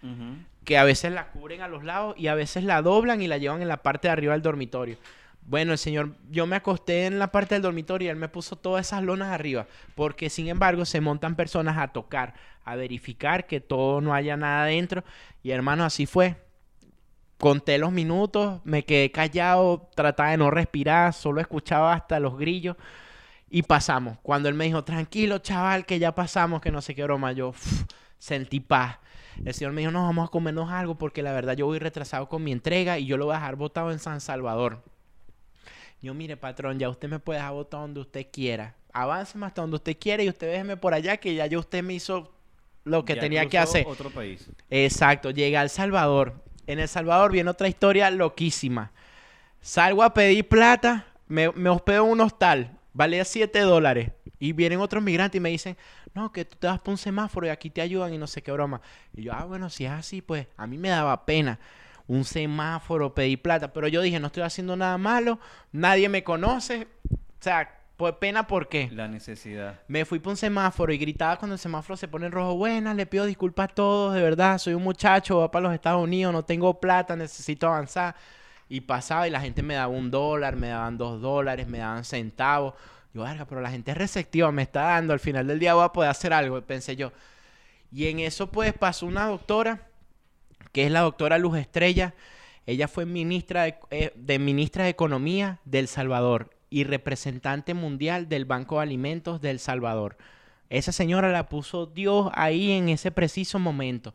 que 0.66 0.78
a 0.78 0.84
veces 0.84 1.14
la 1.14 1.28
cubren 1.32 1.62
a 1.62 1.70
los 1.70 1.86
lados 1.86 2.16
y 2.18 2.28
a 2.28 2.36
veces 2.36 2.66
la 2.66 2.82
doblan 2.82 3.22
y 3.22 3.28
la 3.28 3.38
llevan 3.38 3.62
en 3.62 3.70
la 3.70 3.78
parte 3.84 4.10
de 4.10 4.12
arriba 4.12 4.34
del 4.34 4.42
dormitorio. 4.42 4.98
Bueno, 5.48 5.74
el 5.74 5.78
señor, 5.78 6.16
yo 6.32 6.48
me 6.48 6.56
acosté 6.56 7.06
en 7.06 7.20
la 7.20 7.32
parte 7.32 7.54
del 7.54 7.62
dormitorio 7.62 8.08
y 8.08 8.10
él 8.10 8.16
me 8.16 8.30
puso 8.30 8.56
todas 8.56 8.88
esas 8.88 9.04
lonas 9.04 9.32
arriba, 9.32 9.68
porque 9.94 10.32
sin 10.32 10.48
embargo 10.48 10.86
se 10.86 11.02
montan 11.02 11.36
personas 11.36 11.78
a 11.78 11.90
tocar, 11.90 12.34
a 12.64 12.76
verificar 12.76 13.46
que 13.46 13.62
todo 13.62 14.02
no 14.02 14.16
haya 14.16 14.38
nada 14.38 14.66
dentro. 14.66 15.04
Y 15.44 15.52
hermano, 15.52 15.86
así 15.86 16.08
fue. 16.08 16.36
Conté 17.38 17.78
los 17.78 17.92
minutos, 17.92 18.62
me 18.64 18.86
quedé 18.86 19.12
callado, 19.12 19.90
trataba 19.96 20.32
de 20.32 20.38
no 20.38 20.50
respirar, 20.50 21.14
solo 21.14 21.42
escuchaba 21.42 21.94
hasta 21.94 22.20
los 22.20 22.38
grillos 22.38 22.76
y 23.50 23.62
pasamos. 23.62 24.18
Cuando 24.24 24.50
él 24.50 24.56
me 24.56 24.66
dijo, 24.66 24.84
tranquilo, 24.84 25.38
chaval, 25.40 25.86
que 25.86 26.00
ya 26.00 26.16
pasamos, 26.16 26.62
que 26.62 26.72
no 26.72 26.82
sé 26.82 26.96
qué 26.96 27.04
broma, 27.04 27.34
yo 27.34 27.54
sentí 28.18 28.62
paz. 28.62 28.98
El 29.44 29.54
señor 29.54 29.74
me 29.74 29.82
dijo, 29.82 29.92
no, 29.92 30.04
vamos 30.04 30.28
a 30.28 30.32
comernos 30.32 30.72
algo 30.72 30.98
porque 30.98 31.22
la 31.22 31.34
verdad 31.34 31.56
yo 31.56 31.68
voy 31.68 31.78
retrasado 31.78 32.30
con 32.30 32.44
mi 32.44 32.52
entrega 32.52 32.98
y 32.98 33.06
yo 33.06 33.18
lo 33.18 33.26
voy 33.26 33.36
a 33.36 33.40
dejar 33.40 33.58
botado 33.58 33.92
en 33.92 34.00
San 34.00 34.22
Salvador. 34.22 34.95
Yo, 36.06 36.14
mire, 36.14 36.38
patrón, 36.38 36.78
ya 36.78 36.88
usted 36.88 37.10
me 37.10 37.18
puede 37.18 37.40
dejar 37.40 37.54
botado 37.54 37.82
donde 37.82 38.00
usted 38.00 38.28
quiera. 38.32 38.76
Avance 38.94 39.40
hasta 39.42 39.62
donde 39.62 39.78
usted 39.78 39.98
quiera 39.98 40.22
y 40.22 40.30
usted 40.30 40.52
déjeme 40.52 40.78
por 40.78 40.94
allá 40.94 41.18
que 41.18 41.34
ya 41.34 41.48
yo 41.48 41.58
usted 41.58 41.82
me 41.82 41.96
hizo 41.96 42.32
lo 42.84 43.04
que 43.04 43.16
Ya 43.16 43.22
tenía 43.22 43.50
que 43.50 43.58
hacer. 43.58 43.88
Otro 43.88 44.12
país. 44.12 44.48
Exacto, 44.70 45.32
llegué 45.32 45.58
a 45.58 45.64
El 45.64 45.72
Salvador. 45.72 46.44
En 46.68 46.78
El 46.78 46.88
Salvador 46.88 47.32
viene 47.32 47.50
otra 47.50 47.68
historia 47.68 48.12
loquísima. 48.12 48.92
Salgo 49.62 50.04
a 50.04 50.14
pedir 50.14 50.48
plata, 50.48 51.08
me, 51.28 51.52
me 51.54 51.72
hospedo 51.72 52.06
en 52.06 52.12
un 52.12 52.22
hostal, 52.22 52.78
valía 52.94 53.26
7 53.26 53.62
dólares. 53.62 54.12
Y 54.38 54.54
vienen 54.54 54.82
otros 54.82 55.02
migrantes 55.02 55.40
y 55.40 55.42
me 55.42 55.50
dicen, 55.50 55.76
no, 56.14 56.32
que 56.32 56.46
tú 56.46 56.56
te 56.60 56.68
vas 56.68 56.80
por 56.82 56.92
un 56.92 57.00
semáforo 57.00 57.48
y 57.48 57.50
aquí 57.50 57.72
te 57.72 57.82
ayudan 57.82 58.14
y 58.14 58.20
no 58.20 58.28
sé 58.28 58.44
qué 58.44 58.52
broma. 58.52 58.80
Y 59.12 59.24
yo, 59.24 59.34
ah, 59.34 59.46
bueno, 59.46 59.72
si 59.72 59.86
es 59.86 59.92
así, 59.92 60.22
pues 60.22 60.46
a 60.56 60.68
mí 60.68 60.78
me 60.78 60.90
daba 60.90 61.26
pena. 61.26 61.60
Un 62.08 62.24
semáforo, 62.24 63.14
pedir 63.14 63.42
plata. 63.42 63.74
Pero 63.74 63.88
yo 63.88 64.02
dije, 64.02 64.20
no 64.20 64.28
estoy 64.28 64.44
haciendo 64.44 64.76
nada 64.76 64.98
malo, 64.98 65.40
nadie 65.72 66.10
me 66.10 66.24
conoce. 66.24 66.88
O 67.12 67.18
sea, 67.40 67.80
pues 67.98 68.14
pena, 68.16 68.46
¿por 68.46 68.68
qué? 68.68 68.90
La 68.92 69.08
necesidad. 69.08 69.80
Me 69.88 70.04
fui 70.04 70.20
por 70.20 70.32
un 70.32 70.38
semáforo 70.38 70.92
y 70.92 70.98
gritaba 70.98 71.38
cuando 71.38 71.54
el 71.54 71.60
semáforo 71.60 71.96
se 71.96 72.08
pone 72.08 72.26
en 72.26 72.34
rojo. 72.34 72.56
Buenas, 72.56 72.96
le 72.96 73.06
pido 73.06 73.26
disculpas 73.26 73.72
a 73.72 73.74
todos, 73.74 74.14
de 74.14 74.22
verdad. 74.22 74.58
Soy 74.58 74.74
un 74.74 74.84
muchacho, 74.84 75.38
va 75.38 75.50
para 75.50 75.64
los 75.64 75.74
Estados 75.74 76.04
Unidos, 76.04 76.34
no 76.34 76.44
tengo 76.44 76.80
plata, 76.80 77.16
necesito 77.16 77.68
avanzar. 77.68 78.16
Y 78.68 78.82
pasaba 78.82 79.28
y 79.28 79.32
la 79.32 79.40
gente 79.40 79.64
me 79.64 79.76
daba 79.76 79.94
un 79.94 80.12
dólar, 80.12 80.56
me 80.58 80.70
daban 80.70 80.98
dos 80.98 81.22
dólares, 81.22 81.68
me 81.68 81.78
daban 81.78 82.04
centavos. 82.04 82.74
Yo, 83.14 83.24
verga, 83.24 83.46
pero 83.46 83.62
la 83.62 83.72
gente 83.72 83.92
es 83.92 83.98
receptiva, 83.98 84.52
me 84.52 84.64
está 84.64 84.82
dando. 84.82 85.14
Al 85.14 85.20
final 85.22 85.48
del 85.48 85.60
día 85.60 85.74
voy 85.74 85.86
a 85.86 85.94
poder 85.94 86.10
hacer 86.12 86.34
algo, 86.34 86.62
pensé 86.62 86.98
yo. 86.98 87.14
Y 87.94 88.08
en 88.08 88.20
eso, 88.20 88.52
pues, 88.52 88.74
pasó 88.74 89.06
una 89.06 89.28
doctora, 89.28 89.88
que 90.76 90.86
es 90.86 90.92
la 90.92 91.00
doctora 91.00 91.38
Luz 91.38 91.58
Estrella. 91.58 92.16
Ella 92.66 92.90
fue 92.90 93.06
ministra 93.06 93.64
de, 93.64 93.76
eh, 93.92 94.12
de 94.14 94.40
ministra 94.40 94.84
de 94.84 94.90
Economía 94.90 95.62
de 95.64 95.80
El 95.80 95.88
Salvador 95.88 96.50
y 96.70 96.84
representante 96.84 97.74
mundial 97.74 98.28
del 98.28 98.44
Banco 98.44 98.76
de 98.76 98.82
Alimentos 98.82 99.40
de 99.40 99.52
El 99.52 99.60
Salvador. 99.60 100.18
Esa 100.70 100.92
señora 100.92 101.32
la 101.32 101.48
puso 101.48 101.86
Dios 101.86 102.30
ahí 102.34 102.74
en 102.74 102.90
ese 102.90 103.10
preciso 103.10 103.58
momento. 103.58 104.14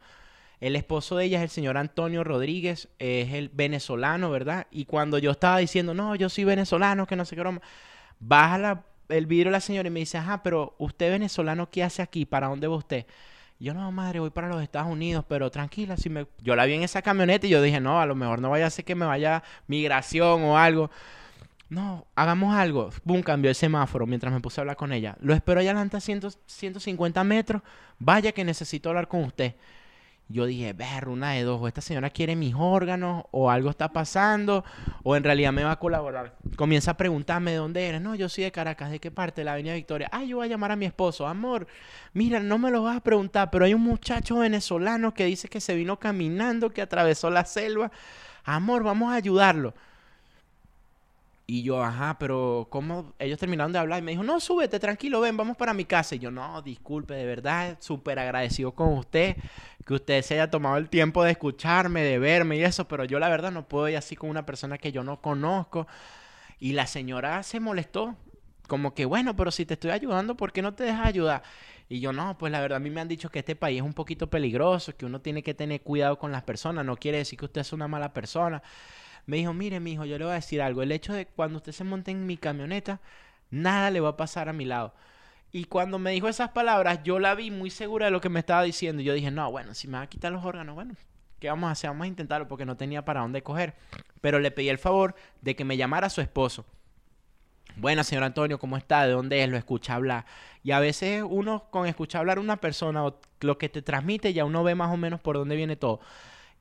El 0.61 0.77
esposo 0.77 1.17
de 1.17 1.25
ella 1.25 1.39
es 1.39 1.45
el 1.45 1.49
señor 1.49 1.79
Antonio 1.79 2.25
Rodríguez, 2.25 2.91
es 2.99 3.33
el 3.33 3.49
venezolano, 3.49 4.31
¿verdad? 4.31 4.67
Y 4.71 4.85
cuando 4.85 5.17
yo 5.17 5.31
estaba 5.31 5.57
diciendo, 5.57 5.95
no, 5.95 6.15
yo 6.15 6.29
soy 6.29 6.45
venezolano, 6.45 7.07
que 7.07 7.17
no 7.17 7.25
sé 7.25 7.37
qué 7.37 7.41
broma, 7.41 7.63
baja 8.19 8.85
el 9.09 9.25
vidrio 9.25 9.51
la 9.51 9.61
señora 9.61 9.89
y 9.89 9.93
me 9.93 10.01
dice, 10.01 10.19
ajá, 10.19 10.43
pero 10.43 10.75
usted 10.77 11.11
venezolano, 11.11 11.71
¿qué 11.71 11.83
hace 11.83 12.03
aquí? 12.03 12.27
¿Para 12.27 12.49
dónde 12.49 12.67
va 12.67 12.77
usted? 12.77 13.07
Yo, 13.61 13.75
no, 13.75 13.93
madre, 13.93 14.21
voy 14.21 14.31
para 14.31 14.49
los 14.49 14.63
Estados 14.63 14.91
Unidos, 14.91 15.23
pero 15.29 15.51
tranquila, 15.51 15.99
si 15.99 16.09
me... 16.09 16.27
Yo 16.43 16.57
la 16.57 16.65
vi 16.65 16.73
en 16.73 16.83
esa 16.83 17.03
camioneta 17.03 17.47
y 17.47 17.51
yo 17.51 17.61
dije, 17.61 17.79
no, 17.79 18.01
a 18.01 18.07
lo 18.07 18.15
mejor 18.15 18.41
no 18.41 18.49
vaya 18.49 18.67
a 18.67 18.71
ser 18.71 18.87
que 18.87 18.95
me 18.95 19.05
vaya 19.05 19.43
migración 19.67 20.43
o 20.45 20.57
algo. 20.57 20.91
No, 21.69 22.07
hagamos 22.15 22.55
algo. 22.55 22.89
Boom, 23.05 23.23
cambió 23.23 23.51
el 23.51 23.55
semáforo 23.55 24.07
mientras 24.07 24.33
me 24.33 24.41
puse 24.41 24.61
a 24.61 24.63
hablar 24.63 24.77
con 24.77 24.95
ella. 24.95 25.15
Lo 25.21 25.35
espero 25.35 25.61
allá 25.61 25.73
adelante 25.73 25.99
a 25.99 26.01
100 26.01 26.23
150 26.47 27.23
metros. 27.23 27.61
Vaya 27.99 28.33
que 28.33 28.45
necesito 28.45 28.89
hablar 28.89 29.09
con 29.09 29.25
usted. 29.25 29.55
Yo 30.33 30.47
dije, 30.47 30.73
ver, 30.73 31.09
una 31.09 31.33
de 31.33 31.43
dos, 31.43 31.61
o 31.61 31.67
esta 31.67 31.81
señora 31.81 32.09
quiere 32.09 32.37
mis 32.37 32.55
órganos, 32.57 33.25
o 33.33 33.51
algo 33.51 33.69
está 33.69 33.93
pasando, 33.93 34.65
o 35.03 35.17
en 35.17 35.25
realidad 35.25 35.53
me 35.53 35.65
va 35.65 35.73
a 35.73 35.79
colaborar. 35.81 36.37
Comienza 36.57 36.93
a 36.93 36.97
preguntarme 36.97 37.51
de 37.51 37.57
dónde 37.57 37.85
eres. 37.85 38.01
No, 38.01 38.15
yo 38.15 38.29
soy 38.29 38.45
de 38.45 38.53
Caracas, 38.53 38.93
¿de 38.93 39.01
qué 39.01 39.11
parte? 39.11 39.43
La 39.43 39.55
Avenida 39.55 39.75
Victoria. 39.75 40.09
Ah, 40.13 40.23
yo 40.23 40.37
voy 40.37 40.47
a 40.47 40.49
llamar 40.49 40.71
a 40.71 40.77
mi 40.77 40.87
esposo. 40.87 41.27
Amor, 41.27 41.67
mira, 42.13 42.39
no 42.39 42.59
me 42.59 42.71
lo 42.71 42.85
vas 42.85 42.99
a 42.99 43.01
preguntar, 43.01 43.51
pero 43.51 43.65
hay 43.65 43.75
un 43.75 43.83
muchacho 43.83 44.39
venezolano 44.39 45.15
que 45.15 45.25
dice 45.25 45.49
que 45.49 45.61
se 45.61 45.75
vino 45.75 45.99
caminando, 45.99 46.71
que 46.71 46.81
atravesó 46.81 47.29
la 47.29 47.45
selva. 47.45 47.91
Amor, 48.45 48.85
vamos 48.85 49.13
a 49.13 49.17
ayudarlo. 49.17 49.75
Y 51.53 51.65
yo, 51.65 51.83
ajá, 51.83 52.17
pero 52.17 52.69
¿cómo? 52.71 53.13
Ellos 53.19 53.37
terminaron 53.37 53.73
de 53.73 53.81
hablar 53.81 53.99
y 53.99 54.03
me 54.03 54.13
dijo, 54.13 54.23
no, 54.23 54.39
súbete, 54.39 54.79
tranquilo, 54.79 55.21
ven, 55.21 55.37
vamos 55.37 55.57
para 55.57 55.75
mi 55.75 55.85
casa. 55.85 56.15
Y 56.15 56.21
yo, 56.21 56.31
no, 56.31 56.63
disculpe, 56.63 57.15
de 57.15 57.27
verdad, 57.27 57.77
súper 57.81 58.21
agradecido 58.21 58.71
con 58.71 58.93
usted, 58.93 59.37
que 59.91 59.95
usted 59.95 60.23
se 60.23 60.35
haya 60.35 60.49
tomado 60.49 60.77
el 60.77 60.89
tiempo 60.89 61.25
de 61.25 61.33
escucharme, 61.33 62.03
de 62.05 62.21
verme 62.21 62.57
y 62.59 62.63
eso, 62.63 62.87
pero 62.87 63.03
yo 63.05 63.19
la 63.19 63.29
verdad 63.29 63.51
no 63.51 63.67
puedo 63.67 63.89
ir 63.89 63.97
así 63.97 64.15
con 64.15 64.31
una 64.31 64.47
persona 64.47 64.79
que 64.79 64.93
yo 64.93 65.03
no 65.03 65.21
conozco. 65.21 65.89
Y 66.61 66.75
la 66.75 66.87
señora 66.87 67.43
se 67.43 67.59
molestó, 67.59 68.15
como 68.69 68.95
que, 68.95 69.05
bueno, 69.05 69.35
pero 69.35 69.51
si 69.51 69.67
te 69.67 69.75
estoy 69.75 69.91
ayudando, 69.91 70.37
¿por 70.37 70.53
qué 70.53 70.63
no 70.63 70.75
te 70.75 70.85
dejas 70.85 71.09
ayudar? 71.09 71.43
Y 71.89 71.99
yo, 71.99 72.13
no, 72.13 72.39
pues 72.39 72.53
la 72.53 72.61
verdad 72.61 72.77
a 72.77 72.79
mí 72.79 72.89
me 72.89 73.01
han 73.01 73.09
dicho 73.09 73.31
que 73.31 73.41
este 73.41 73.57
país 73.57 73.79
es 73.81 73.85
un 73.85 73.93
poquito 73.93 74.31
peligroso, 74.31 74.97
que 74.97 75.07
uno 75.07 75.21
tiene 75.23 75.43
que 75.43 75.55
tener 75.55 75.81
cuidado 75.81 76.21
con 76.21 76.31
las 76.31 76.45
personas, 76.45 76.85
no 76.85 76.97
quiere 76.97 77.19
decir 77.19 77.37
que 77.37 77.47
usted 77.47 77.63
es 77.63 77.73
una 77.73 77.89
mala 77.89 78.13
persona. 78.13 78.63
Me 79.27 79.39
dijo, 79.39 79.53
mire, 79.53 79.81
mijo, 79.81 80.05
yo 80.05 80.19
le 80.19 80.25
voy 80.25 80.33
a 80.33 80.35
decir 80.37 80.63
algo. 80.63 80.83
El 80.83 80.93
hecho 80.93 81.15
de 81.15 81.27
cuando 81.27 81.57
usted 81.57 81.73
se 81.73 81.83
monte 81.83 82.13
en 82.13 82.27
mi 82.27 82.37
camioneta, 82.37 83.01
nada 83.51 83.91
le 83.91 83.99
va 83.99 84.11
a 84.11 84.17
pasar 84.17 84.49
a 84.49 84.53
mi 84.53 84.67
lado. 84.67 84.95
Y 85.53 85.65
cuando 85.65 85.99
me 85.99 86.13
dijo 86.13 86.29
esas 86.29 86.51
palabras, 86.51 87.01
yo 87.03 87.19
la 87.19 87.35
vi 87.35 87.51
muy 87.51 87.71
segura 87.71 88.07
de 88.07 88.13
lo 88.13 88.21
que 88.21 88.29
me 88.29 88.41
estaba 88.41 88.63
diciendo. 88.63 89.03
Y 89.03 89.05
yo 89.05 89.15
dije, 89.15 89.31
no, 89.31 89.51
bueno, 89.51 89.75
si 89.75 89.89
me 89.89 89.99
va 89.99 90.05
a 90.05 90.09
quitar 90.09 90.31
los 90.31 90.45
órganos, 90.45 90.75
bueno, 90.75 90.95
¿qué 91.41 91.49
vamos 91.49 91.69
a 91.69 91.73
hacer? 91.73 91.91
Vamos 91.91 92.05
a 92.05 92.09
intentarlo 92.09 92.47
porque 92.47 92.65
no 92.65 92.77
tenía 92.77 93.05
para 93.05 93.21
dónde 93.21 93.43
coger. 93.43 93.75
Pero 94.21 94.39
le 94.39 94.51
pedí 94.51 94.69
el 94.69 94.79
favor 94.79 95.17
de 95.41 95.57
que 95.57 95.65
me 95.65 95.77
llamara 95.77 96.09
su 96.09 96.21
esposo. 96.21 96.65
Bueno, 97.77 98.05
señor 98.05 98.25
Antonio, 98.25 98.59
¿cómo 98.59 98.77
está? 98.77 99.07
¿De 99.07 99.13
dónde 99.13 99.43
es? 99.43 99.49
Lo 99.49 99.57
escucha 99.57 99.95
hablar. 99.95 100.25
Y 100.63 100.71
a 100.73 100.81
veces 100.81 101.25
uno 101.27 101.65
con 101.71 101.87
escuchar 101.87 102.21
hablar 102.21 102.39
a 102.39 102.41
una 102.41 102.59
persona 102.59 103.05
o 103.05 103.19
lo 103.41 103.59
que 103.59 103.69
te 103.69 103.83
transmite, 103.83 104.33
ya 104.33 104.45
uno 104.45 104.63
ve 104.63 104.75
más 104.75 104.93
o 104.93 104.97
menos 104.97 105.21
por 105.21 105.37
dónde 105.37 105.57
viene 105.57 105.77
todo. 105.77 106.01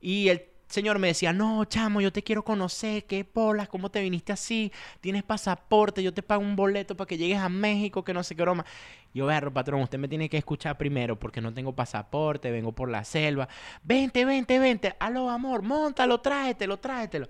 Y 0.00 0.28
el 0.28 0.49
señor 0.70 0.98
me 0.98 1.08
decía, 1.08 1.32
no, 1.32 1.64
chamo, 1.64 2.00
yo 2.00 2.12
te 2.12 2.22
quiero 2.22 2.44
conocer, 2.44 3.04
qué 3.04 3.24
polas, 3.24 3.68
cómo 3.68 3.90
te 3.90 4.00
viniste 4.00 4.32
así, 4.32 4.72
tienes 5.00 5.22
pasaporte, 5.22 6.02
yo 6.02 6.14
te 6.14 6.22
pago 6.22 6.42
un 6.42 6.56
boleto 6.56 6.96
para 6.96 7.06
que 7.06 7.18
llegues 7.18 7.38
a 7.38 7.48
México, 7.48 8.04
que 8.04 8.14
no 8.14 8.22
sé 8.22 8.34
qué 8.36 8.42
broma. 8.42 8.64
Yo, 9.12 9.26
ver, 9.26 9.52
patrón, 9.52 9.82
usted 9.82 9.98
me 9.98 10.08
tiene 10.08 10.28
que 10.28 10.38
escuchar 10.38 10.78
primero 10.78 11.18
porque 11.18 11.40
no 11.40 11.52
tengo 11.52 11.74
pasaporte, 11.74 12.50
vengo 12.50 12.72
por 12.72 12.88
la 12.88 13.04
selva. 13.04 13.48
Vente, 13.82 14.24
vente, 14.24 14.58
vente, 14.58 14.94
aló, 15.00 15.28
amor, 15.28 15.62
montalo, 15.62 16.20
tráetelo, 16.20 16.78
tráetelo. 16.78 17.28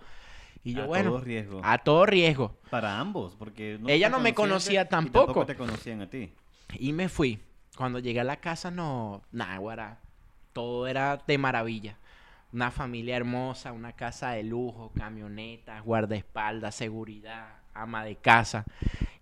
Y 0.63 0.75
yo, 0.75 0.83
a 0.83 0.87
bueno, 0.87 1.11
todo 1.11 1.21
riesgo. 1.21 1.61
a 1.65 1.79
todo 1.79 2.05
riesgo. 2.07 2.59
Para 2.69 2.99
ambos, 2.99 3.35
porque 3.39 3.79
no 3.81 3.89
Ella 3.89 4.11
no 4.11 4.21
me 4.21 4.35
conocía 4.35 4.83
y 4.83 4.89
tampoco. 4.89 5.47
te 5.47 5.57
conocían 5.57 6.03
a 6.03 6.11
ti. 6.11 6.31
Y 6.79 6.93
me 6.93 7.09
fui. 7.09 7.41
Cuando 7.77 7.99
llegué 7.99 8.21
a 8.21 8.25
la 8.25 8.37
casa, 8.37 8.71
no, 8.71 9.23
nada. 9.33 9.99
Todo 10.53 10.87
era 10.87 11.23
de 11.27 11.39
maravilla. 11.39 11.97
Una 12.53 12.71
familia 12.71 13.17
hermosa, 13.17 13.73
una 13.73 13.93
casa 13.93 14.33
de 14.33 14.43
lujo, 14.43 14.91
camionetas, 14.97 15.85
guardaespaldas, 15.85 16.75
seguridad, 16.75 17.47
ama 17.75 18.05
de 18.05 18.17
casa. 18.17 18.65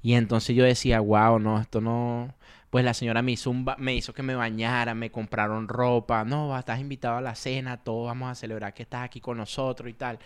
Y 0.02 0.14
entonces 0.14 0.56
yo 0.56 0.64
decía, 0.64 1.00
wow, 1.00 1.38
no, 1.38 1.60
esto 1.60 1.80
no. 1.80 2.34
Pues 2.70 2.84
la 2.84 2.94
señora 2.94 3.20
me 3.22 3.32
hizo, 3.32 3.50
un 3.50 3.64
ba- 3.64 3.76
me 3.78 3.94
hizo 3.94 4.12
que 4.14 4.22
me 4.22 4.34
bañara, 4.34 4.94
me 4.94 5.10
compraron 5.10 5.68
ropa. 5.68 6.24
No, 6.24 6.58
estás 6.58 6.80
invitado 6.80 7.16
a 7.18 7.20
la 7.20 7.34
cena, 7.34 7.76
todos 7.78 8.06
vamos 8.06 8.30
a 8.30 8.34
celebrar 8.34 8.72
que 8.74 8.82
estás 8.82 9.04
aquí 9.04 9.20
con 9.20 9.36
nosotros 9.36 9.90
y 9.90 9.94
tal. 9.94 10.18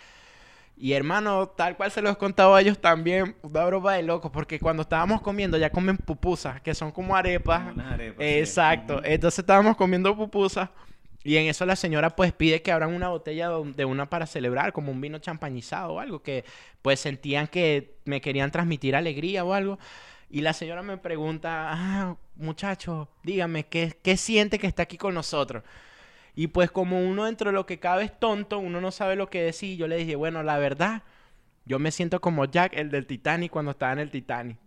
Y 0.75 0.93
hermano, 0.93 1.47
tal 1.47 1.77
cual 1.77 1.91
se 1.91 2.01
los 2.01 2.13
he 2.13 2.17
contado 2.17 2.55
a 2.55 2.61
ellos 2.61 2.79
también, 2.79 3.35
una 3.43 3.63
broma 3.65 3.93
de 3.93 4.03
locos, 4.03 4.31
porque 4.31 4.59
cuando 4.59 4.81
estábamos 4.81 5.21
comiendo 5.21 5.57
ya 5.57 5.69
comen 5.69 5.97
pupusas, 5.97 6.61
que 6.61 6.73
son 6.73 6.91
como 6.91 7.15
arepas. 7.15 7.59
Como 7.59 7.73
unas 7.73 7.93
arepas. 7.93 8.25
Exacto. 8.25 9.01
Entonces 9.03 9.39
estábamos 9.39 9.75
comiendo 9.77 10.15
pupusas 10.15 10.69
y 11.23 11.37
en 11.37 11.47
eso 11.47 11.65
la 11.65 11.75
señora 11.75 12.15
pues 12.15 12.33
pide 12.33 12.61
que 12.61 12.71
abran 12.71 12.93
una 12.93 13.09
botella 13.09 13.49
de 13.49 13.85
una 13.85 14.09
para 14.09 14.25
celebrar, 14.27 14.73
como 14.73 14.91
un 14.91 14.99
vino 14.99 15.19
champañizado 15.19 15.93
o 15.93 15.99
algo, 15.99 16.21
que 16.21 16.43
pues 16.81 16.99
sentían 16.99 17.47
que 17.47 17.95
me 18.05 18.21
querían 18.21 18.51
transmitir 18.51 18.95
alegría 18.95 19.45
o 19.45 19.53
algo. 19.53 19.79
Y 20.29 20.41
la 20.41 20.53
señora 20.53 20.81
me 20.81 20.97
pregunta, 20.97 21.69
ah, 21.71 22.17
muchacho, 22.35 23.07
dígame, 23.23 23.67
¿qué, 23.67 23.97
¿qué 24.01 24.17
siente 24.17 24.59
que 24.59 24.67
está 24.67 24.83
aquí 24.83 24.97
con 24.97 25.13
nosotros? 25.13 25.63
Y 26.35 26.47
pues 26.47 26.71
como 26.71 26.99
uno 26.99 27.25
dentro 27.25 27.51
de 27.51 27.53
lo 27.55 27.65
que 27.65 27.79
cabe 27.79 28.03
es 28.05 28.19
tonto, 28.19 28.57
uno 28.59 28.81
no 28.81 28.91
sabe 28.91 29.15
lo 29.15 29.29
que 29.29 29.43
decir. 29.43 29.77
Yo 29.77 29.87
le 29.87 29.97
dije, 29.97 30.15
bueno, 30.15 30.43
la 30.43 30.57
verdad, 30.57 31.03
yo 31.65 31.79
me 31.79 31.91
siento 31.91 32.19
como 32.21 32.45
Jack, 32.45 32.73
el 32.75 32.89
del 32.89 33.05
Titanic, 33.05 33.51
cuando 33.51 33.71
estaba 33.71 33.93
en 33.93 33.99
el 33.99 34.11
Titanic. 34.11 34.57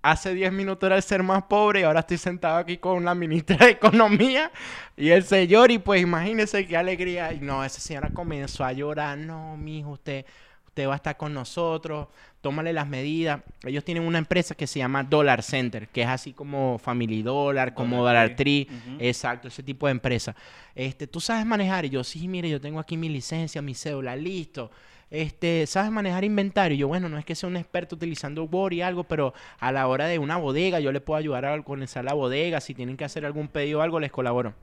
Hace 0.00 0.32
10 0.32 0.52
minutos 0.52 0.86
era 0.86 0.96
el 0.96 1.02
ser 1.02 1.22
más 1.22 1.42
pobre 1.44 1.80
y 1.80 1.82
ahora 1.82 2.00
estoy 2.00 2.18
sentado 2.18 2.56
aquí 2.56 2.78
con 2.78 3.04
la 3.04 3.14
ministra 3.14 3.56
de 3.56 3.72
Economía 3.72 4.50
y 4.96 5.10
el 5.10 5.24
señor. 5.24 5.70
Y 5.70 5.78
pues 5.78 6.00
imagínese 6.00 6.66
qué 6.66 6.76
alegría. 6.76 7.32
Y 7.32 7.40
no, 7.40 7.64
esa 7.64 7.80
señora 7.80 8.10
comenzó 8.12 8.64
a 8.64 8.72
llorar. 8.72 9.18
No, 9.18 9.56
mijo, 9.56 9.90
usted, 9.90 10.24
usted 10.66 10.86
va 10.88 10.92
a 10.92 10.96
estar 10.96 11.16
con 11.16 11.34
nosotros. 11.34 12.08
Tómale 12.40 12.72
las 12.72 12.86
medidas. 12.86 13.40
Ellos 13.64 13.84
tienen 13.84 14.04
una 14.04 14.18
empresa 14.18 14.54
que 14.54 14.68
se 14.68 14.78
llama 14.78 15.02
Dollar 15.02 15.42
Center, 15.42 15.88
que 15.88 16.02
es 16.02 16.08
así 16.08 16.32
como 16.32 16.78
Family 16.78 17.22
Dollar, 17.22 17.74
como 17.74 17.96
Dollar 17.96 18.28
Dollar 18.28 18.36
Tree. 18.36 18.68
Exacto, 19.00 19.48
ese 19.48 19.62
tipo 19.64 19.86
de 19.86 19.92
empresa. 19.92 20.36
Este, 20.74 21.08
¿tú 21.08 21.20
sabes 21.20 21.44
manejar? 21.44 21.84
Y 21.84 21.90
yo, 21.90 22.04
sí, 22.04 22.28
mire, 22.28 22.48
yo 22.48 22.60
tengo 22.60 22.78
aquí 22.78 22.96
mi 22.96 23.08
licencia, 23.08 23.60
mi 23.60 23.74
cédula, 23.74 24.14
listo. 24.14 24.70
Este, 25.10 25.66
¿sabes 25.66 25.90
manejar 25.90 26.24
inventario? 26.24 26.76
Yo, 26.76 26.88
bueno, 26.88 27.08
no 27.08 27.18
es 27.18 27.24
que 27.24 27.34
sea 27.34 27.48
un 27.48 27.56
experto 27.56 27.96
utilizando 27.96 28.44
Word 28.44 28.72
y 28.72 28.82
algo, 28.82 29.04
pero 29.04 29.32
a 29.58 29.72
la 29.72 29.86
hora 29.88 30.06
de 30.06 30.18
una 30.18 30.36
bodega, 30.36 30.80
yo 30.80 30.92
le 30.92 31.00
puedo 31.00 31.18
ayudar 31.18 31.46
a 31.46 31.54
organizar 31.54 32.04
la 32.04 32.14
bodega. 32.14 32.60
Si 32.60 32.74
tienen 32.74 32.96
que 32.96 33.04
hacer 33.04 33.24
algún 33.24 33.48
pedido 33.48 33.78
o 33.78 33.82
algo, 33.82 34.00
les 34.00 34.12
colaboro. 34.12 34.54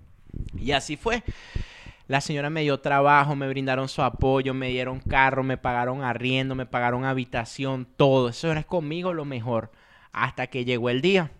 Y 0.58 0.72
así 0.72 0.98
fue. 0.98 1.24
La 2.08 2.22
señora 2.22 2.52
me 2.52 2.62
dio 2.62 2.80
trabajo, 2.80 3.36
me 3.36 3.48
brindaron 3.48 3.90
su 3.90 4.04
apoyo, 4.04 4.54
me 4.54 4.70
dieron 4.70 5.00
carro, 5.00 5.44
me 5.44 5.58
pagaron 5.58 6.04
arriendo, 6.04 6.54
me 6.54 6.68
pagaron 6.68 7.04
habitación, 7.04 7.88
todo. 7.98 8.30
Eso 8.30 8.52
era 8.52 8.64
conmigo 8.64 9.14
lo 9.14 9.26
mejor. 9.26 9.72
Hasta 10.12 10.48
que 10.48 10.64
llegó 10.64 10.90
el 10.90 11.02
día 11.02 11.32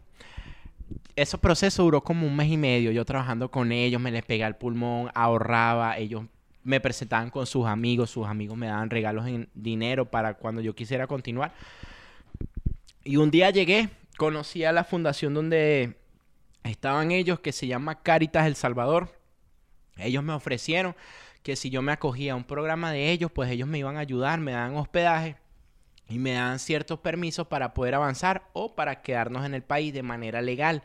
ese 1.16 1.38
proceso 1.38 1.84
duró 1.84 2.04
como 2.04 2.28
un 2.28 2.36
mes 2.36 2.50
y 2.50 2.58
medio. 2.58 2.92
Yo 2.92 3.06
trabajando 3.06 3.50
con 3.50 3.72
ellos, 3.72 4.02
me 4.02 4.12
les 4.12 4.24
pegaba 4.24 4.50
el 4.50 4.56
pulmón, 4.56 5.12
ahorraba. 5.14 5.98
Ellos 5.98 6.26
me 6.66 6.82
presentaban 6.82 7.30
con 7.30 7.46
sus 7.46 7.68
amigos, 7.68 8.10
sus 8.10 8.28
amigos 8.28 8.58
me 8.58 8.68
daban 8.68 8.90
regalos 8.90 9.28
en 9.28 9.48
dinero 9.54 10.10
para 10.10 10.34
cuando 10.34 10.62
yo 10.62 10.76
quisiera 10.76 11.06
continuar. 11.06 11.54
Y 13.04 13.18
un 13.18 13.30
día 13.30 13.52
llegué, 13.52 13.90
conocí 14.18 14.66
a 14.66 14.72
la 14.72 14.84
fundación 14.84 15.36
donde 15.36 15.96
estaban 16.64 17.12
ellos, 17.12 17.40
que 17.40 17.52
se 17.52 17.68
llama 17.68 18.02
Caritas 18.02 18.48
El 18.48 18.56
Salvador. 18.56 19.16
Ellos 19.98 20.24
me 20.24 20.34
ofrecieron 20.34 20.96
que 21.44 21.56
si 21.56 21.70
yo 21.70 21.84
me 21.84 21.92
acogía 21.92 22.34
a 22.34 22.36
un 22.36 22.44
programa 22.44 22.92
de 22.92 23.12
ellos, 23.12 23.32
pues 23.32 23.52
ellos 23.52 23.68
me 23.68 23.78
iban 23.78 23.98
a 23.98 24.00
ayudar, 24.00 24.40
me 24.40 24.54
dan 24.54 24.76
hospedaje 24.76 25.38
y 26.10 26.18
me 26.18 26.34
dan 26.34 26.58
ciertos 26.58 27.00
permisos 27.00 27.46
para 27.46 27.76
poder 27.76 27.94
avanzar 27.94 28.50
o 28.54 28.74
para 28.74 29.04
quedarnos 29.04 29.46
en 29.46 29.54
el 29.54 29.62
país 29.62 29.94
de 29.94 30.02
manera 30.02 30.42
legal. 30.42 30.82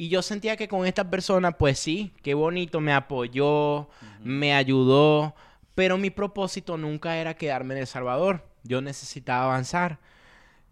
Y 0.00 0.08
yo 0.08 0.22
sentía 0.22 0.56
que 0.56 0.68
con 0.68 0.86
esta 0.86 1.10
persona, 1.10 1.50
pues 1.50 1.80
sí, 1.80 2.12
qué 2.22 2.32
bonito, 2.34 2.80
me 2.80 2.92
apoyó, 2.92 3.88
me 4.22 4.54
ayudó, 4.54 5.34
pero 5.74 5.98
mi 5.98 6.10
propósito 6.10 6.78
nunca 6.78 7.16
era 7.16 7.34
quedarme 7.34 7.74
en 7.74 7.80
El 7.80 7.86
Salvador. 7.88 8.46
Yo 8.62 8.80
necesitaba 8.80 9.46
avanzar. 9.46 9.98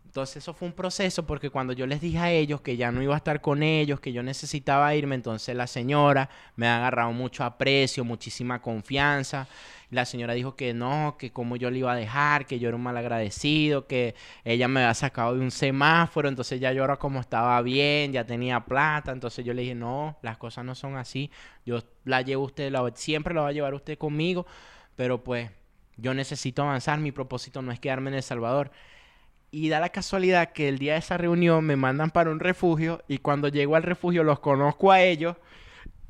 Entonces 0.06 0.38
eso 0.38 0.54
fue 0.54 0.68
un 0.68 0.74
proceso 0.74 1.26
porque 1.26 1.50
cuando 1.50 1.72
yo 1.72 1.86
les 1.86 2.00
dije 2.00 2.18
a 2.18 2.30
ellos 2.30 2.60
que 2.62 2.76
ya 2.76 2.90
no 2.90 3.02
iba 3.02 3.14
a 3.14 3.18
estar 3.18 3.40
con 3.40 3.62
ellos, 3.62 4.00
que 4.00 4.12
yo 4.12 4.22
necesitaba 4.22 4.94
irme, 4.94 5.14
entonces 5.14 5.54
la 5.54 5.66
señora 5.66 6.30
me 6.54 6.68
ha 6.68 6.78
agarrado 6.78 7.12
mucho 7.12 7.44
aprecio, 7.44 8.04
muchísima 8.04 8.62
confianza. 8.62 9.46
La 9.90 10.04
señora 10.04 10.32
dijo 10.32 10.56
que 10.56 10.72
no, 10.74 11.16
que 11.18 11.32
como 11.32 11.56
yo 11.56 11.70
le 11.70 11.78
iba 11.78 11.92
a 11.92 11.96
dejar, 11.96 12.46
que 12.46 12.58
yo 12.58 12.68
era 12.68 12.76
un 12.76 12.82
mal 12.82 12.96
agradecido, 12.96 13.86
que 13.86 14.14
ella 14.44 14.68
me 14.68 14.80
había 14.80 14.94
sacado 14.94 15.34
de 15.34 15.40
un 15.40 15.50
semáforo, 15.50 16.28
entonces 16.28 16.60
ya 16.60 16.72
yo 16.72 16.82
ahora 16.82 16.96
como 16.96 17.20
estaba 17.20 17.60
bien, 17.62 18.12
ya 18.12 18.24
tenía 18.24 18.60
plata, 18.60 19.12
entonces 19.12 19.44
yo 19.44 19.54
le 19.54 19.62
dije, 19.62 19.74
no, 19.74 20.16
las 20.22 20.38
cosas 20.38 20.64
no 20.64 20.74
son 20.74 20.96
así, 20.96 21.30
yo 21.64 21.82
la 22.04 22.22
llevo 22.22 22.44
usted, 22.44 22.72
siempre 22.94 23.34
la 23.34 23.42
va 23.42 23.48
a 23.48 23.52
llevar 23.52 23.74
usted 23.74 23.98
conmigo, 23.98 24.46
pero 24.96 25.22
pues 25.22 25.50
yo 25.96 26.14
necesito 26.14 26.62
avanzar, 26.62 26.98
mi 26.98 27.12
propósito 27.12 27.60
no 27.60 27.70
es 27.70 27.80
quedarme 27.80 28.10
en 28.10 28.16
El 28.16 28.22
Salvador. 28.22 28.70
Y 29.56 29.70
da 29.70 29.80
la 29.80 29.88
casualidad 29.88 30.52
que 30.52 30.68
el 30.68 30.78
día 30.78 30.92
de 30.92 30.98
esa 30.98 31.16
reunión 31.16 31.64
me 31.64 31.76
mandan 31.76 32.10
para 32.10 32.30
un 32.30 32.40
refugio 32.40 33.02
y 33.08 33.16
cuando 33.16 33.48
llego 33.48 33.74
al 33.74 33.84
refugio 33.84 34.22
los 34.22 34.38
conozco 34.38 34.92
a 34.92 35.00
ellos. 35.00 35.34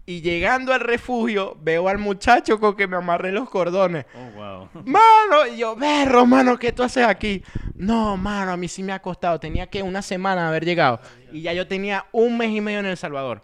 Y 0.04 0.20
llegando 0.20 0.72
al 0.72 0.80
refugio 0.80 1.56
veo 1.62 1.87
al 1.87 1.98
muchacho 1.98 2.59
con 2.59 2.74
que 2.74 2.88
me 2.88 2.96
amarré 2.96 3.30
los 3.30 3.48
cordones. 3.48 4.04
Oh, 4.16 4.30
wow. 4.32 4.68
Mano, 4.85 5.46
y 5.54 5.59
yo, 5.59 5.76
berro, 5.76 6.26
mano, 6.26 6.59
¿qué 6.59 6.72
tú 6.72 6.82
haces 6.82 7.06
aquí? 7.06 7.44
No, 7.76 8.16
mano, 8.16 8.50
a 8.50 8.56
mí 8.56 8.66
sí 8.66 8.82
me 8.82 8.92
ha 8.92 9.00
costado. 9.00 9.38
Tenía 9.38 9.68
que 9.68 9.80
una 9.80 10.02
semana 10.02 10.42
de 10.42 10.48
haber 10.48 10.64
llegado. 10.64 10.98
Y 11.30 11.42
ya 11.42 11.52
yo 11.52 11.68
tenía 11.68 12.06
un 12.11 12.37
mes 12.37 12.50
y 12.50 12.61
medio 12.61 12.80
en 12.80 12.87
El 12.87 12.96
Salvador. 12.96 13.42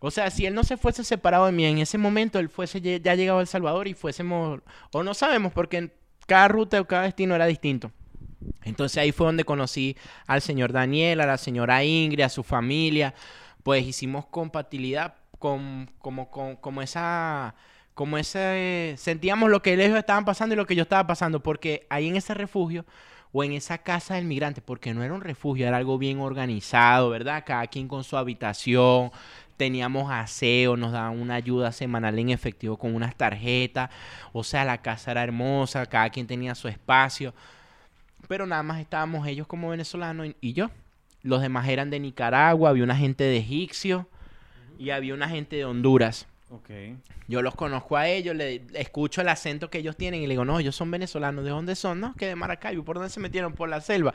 O 0.00 0.10
sea, 0.10 0.32
si 0.32 0.46
él 0.46 0.54
no 0.56 0.64
se 0.64 0.76
fuese 0.76 1.04
separado 1.04 1.46
de 1.46 1.52
mí 1.52 1.64
en 1.64 1.78
ese 1.78 1.96
momento, 1.96 2.40
él 2.40 2.48
fuese 2.48 2.80
ya 2.80 3.14
llegado 3.14 3.38
a 3.38 3.42
El 3.42 3.46
Salvador 3.46 3.86
y 3.86 3.94
fuésemos, 3.94 4.62
o 4.92 5.02
no 5.04 5.14
sabemos, 5.14 5.52
porque 5.52 5.92
cada 6.26 6.48
ruta 6.48 6.80
o 6.80 6.88
cada 6.88 7.04
destino 7.04 7.36
era 7.36 7.46
distinto. 7.46 7.92
Entonces 8.62 8.98
ahí 8.98 9.12
fue 9.12 9.26
donde 9.26 9.44
conocí 9.44 9.96
al 10.26 10.42
señor 10.42 10.72
Daniel, 10.72 11.20
a 11.20 11.26
la 11.26 11.38
señora 11.38 11.84
Ingrid, 11.84 12.22
a 12.22 12.28
su 12.28 12.42
familia. 12.42 13.14
Pues 13.62 13.86
hicimos 13.86 14.26
compatibilidad 14.26 15.14
con, 15.38 15.90
como, 15.98 16.82
esa, 16.82 17.54
como 17.94 18.18
ese, 18.18 18.94
sentíamos 18.96 19.50
lo 19.50 19.62
que 19.62 19.74
ellos 19.74 19.98
estaban 19.98 20.24
pasando 20.24 20.54
y 20.54 20.56
lo 20.56 20.66
que 20.66 20.76
yo 20.76 20.82
estaba 20.82 21.06
pasando, 21.06 21.42
porque 21.42 21.86
ahí 21.90 22.08
en 22.08 22.16
ese 22.16 22.34
refugio 22.34 22.84
o 23.32 23.44
en 23.44 23.52
esa 23.52 23.78
casa 23.78 24.14
del 24.14 24.24
migrante, 24.24 24.62
porque 24.62 24.94
no 24.94 25.02
era 25.02 25.12
un 25.12 25.20
refugio, 25.20 25.66
era 25.66 25.76
algo 25.76 25.98
bien 25.98 26.20
organizado, 26.20 27.10
¿verdad? 27.10 27.44
Cada 27.46 27.66
quien 27.66 27.86
con 27.88 28.04
su 28.04 28.16
habitación, 28.16 29.10
teníamos 29.56 30.10
aseo, 30.10 30.76
nos 30.76 30.92
daban 30.92 31.20
una 31.20 31.34
ayuda 31.34 31.72
semanal 31.72 32.18
en 32.18 32.30
efectivo 32.30 32.78
con 32.78 32.94
unas 32.94 33.16
tarjetas, 33.16 33.90
o 34.32 34.44
sea, 34.44 34.64
la 34.64 34.80
casa 34.80 35.10
era 35.10 35.24
hermosa, 35.24 35.84
cada 35.86 36.08
quien 36.10 36.26
tenía 36.26 36.54
su 36.54 36.68
espacio 36.68 37.34
pero 38.26 38.46
nada 38.46 38.62
más 38.62 38.80
estábamos 38.80 39.26
ellos 39.26 39.46
como 39.46 39.70
venezolanos 39.70 40.28
y 40.40 40.52
yo. 40.52 40.70
Los 41.22 41.42
demás 41.42 41.68
eran 41.68 41.90
de 41.90 42.00
Nicaragua, 42.00 42.70
había 42.70 42.84
una 42.84 42.96
gente 42.96 43.24
de 43.24 43.38
Egipcio 43.38 44.08
y 44.78 44.90
había 44.90 45.14
una 45.14 45.28
gente 45.28 45.56
de 45.56 45.64
Honduras. 45.64 46.26
Okay. 46.50 46.96
Yo 47.26 47.42
los 47.42 47.54
conozco 47.54 47.96
a 47.96 48.08
ellos, 48.08 48.34
le, 48.34 48.64
escucho 48.74 49.20
el 49.20 49.28
acento 49.28 49.68
que 49.68 49.78
ellos 49.78 49.96
tienen 49.96 50.22
y 50.22 50.26
le 50.26 50.32
digo, 50.32 50.46
no, 50.46 50.58
ellos 50.58 50.74
son 50.74 50.90
venezolanos. 50.90 51.44
¿De 51.44 51.50
dónde 51.50 51.74
son? 51.74 52.00
No, 52.00 52.14
que 52.14 52.26
de 52.26 52.36
Maracaibo. 52.36 52.84
¿Por 52.84 52.96
dónde 52.96 53.10
se 53.10 53.20
metieron? 53.20 53.52
Por 53.52 53.68
la 53.68 53.82
selva. 53.82 54.14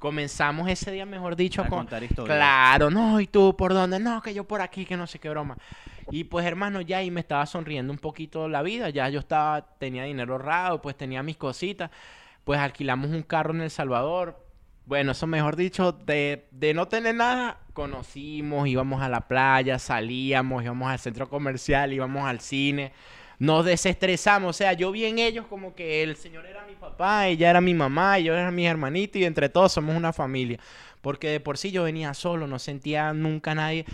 Comenzamos 0.00 0.68
ese 0.68 0.90
día, 0.90 1.06
mejor 1.06 1.36
dicho, 1.36 1.62
a 1.62 1.68
con... 1.68 1.80
contar 1.80 2.02
historias. 2.02 2.36
Claro, 2.36 2.90
no, 2.90 3.20
¿y 3.20 3.26
tú 3.26 3.56
por 3.56 3.74
dónde? 3.74 4.00
No, 4.00 4.20
que 4.22 4.34
yo 4.34 4.44
por 4.44 4.60
aquí, 4.60 4.84
que 4.84 4.96
no 4.96 5.06
sé 5.06 5.18
qué 5.20 5.28
broma. 5.28 5.56
Y 6.10 6.24
pues, 6.24 6.46
hermano, 6.46 6.80
ya 6.80 6.98
ahí 6.98 7.10
me 7.10 7.20
estaba 7.20 7.46
sonriendo 7.46 7.92
un 7.92 7.98
poquito 7.98 8.48
la 8.48 8.62
vida. 8.62 8.90
Ya 8.90 9.08
yo 9.08 9.20
estaba, 9.20 9.62
tenía 9.78 10.04
dinero 10.04 10.32
ahorrado, 10.32 10.82
pues 10.82 10.96
tenía 10.96 11.22
mis 11.22 11.36
cositas 11.36 11.90
pues 12.48 12.60
alquilamos 12.60 13.10
un 13.10 13.22
carro 13.22 13.52
en 13.52 13.60
El 13.60 13.70
Salvador. 13.70 14.42
Bueno, 14.86 15.12
eso 15.12 15.26
mejor 15.26 15.54
dicho, 15.54 15.92
de, 15.92 16.48
de 16.50 16.72
no 16.72 16.88
tener 16.88 17.14
nada, 17.14 17.58
conocimos, 17.74 18.66
íbamos 18.68 19.02
a 19.02 19.10
la 19.10 19.28
playa, 19.28 19.78
salíamos, 19.78 20.64
íbamos 20.64 20.90
al 20.90 20.98
centro 20.98 21.28
comercial, 21.28 21.92
íbamos 21.92 22.26
al 22.26 22.40
cine, 22.40 22.92
nos 23.38 23.66
desestresamos. 23.66 24.48
O 24.48 24.52
sea, 24.54 24.72
yo 24.72 24.90
vi 24.90 25.04
en 25.04 25.18
ellos 25.18 25.44
como 25.46 25.74
que 25.74 26.02
el 26.02 26.16
señor 26.16 26.46
era 26.46 26.64
mi 26.64 26.74
papá, 26.74 27.26
ella 27.26 27.50
era 27.50 27.60
mi 27.60 27.74
mamá, 27.74 28.18
yo 28.18 28.32
era 28.32 28.50
mi 28.50 28.66
hermanito 28.66 29.18
y 29.18 29.26
entre 29.26 29.50
todos 29.50 29.72
somos 29.72 29.94
una 29.94 30.14
familia. 30.14 30.58
Porque 31.02 31.28
de 31.28 31.40
por 31.40 31.58
sí 31.58 31.70
yo 31.70 31.82
venía 31.82 32.14
solo, 32.14 32.46
no 32.46 32.58
sentía 32.58 33.12
nunca 33.12 33.54
nadie. 33.54 33.84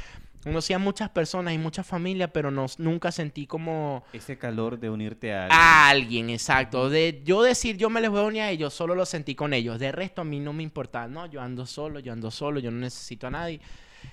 Conocí 0.44 0.74
a 0.74 0.78
muchas 0.78 1.08
personas 1.08 1.54
y 1.54 1.58
muchas 1.58 1.86
familias, 1.86 2.30
pero 2.32 2.50
no, 2.50 2.66
nunca 2.76 3.10
sentí 3.10 3.46
como... 3.46 4.04
Ese 4.12 4.36
calor 4.36 4.78
de 4.78 4.90
unirte 4.90 5.32
a 5.32 5.44
alguien. 5.44 5.58
A 5.58 5.88
alguien, 5.88 6.30
exacto. 6.30 6.90
De 6.90 7.22
yo 7.24 7.42
decir, 7.42 7.78
yo 7.78 7.88
me 7.88 8.02
les 8.02 8.10
voy 8.10 8.20
a 8.20 8.24
unir 8.24 8.42
a 8.42 8.50
ellos, 8.50 8.74
solo 8.74 8.94
lo 8.94 9.06
sentí 9.06 9.34
con 9.34 9.54
ellos. 9.54 9.78
De 9.78 9.90
resto, 9.90 10.20
a 10.20 10.24
mí 10.24 10.40
no 10.40 10.52
me 10.52 10.62
importaba. 10.62 11.08
No, 11.08 11.24
yo 11.26 11.40
ando 11.40 11.64
solo, 11.64 11.98
yo 11.98 12.12
ando 12.12 12.30
solo, 12.30 12.60
yo 12.60 12.70
no 12.70 12.78
necesito 12.78 13.26
a 13.26 13.30
nadie. 13.30 13.60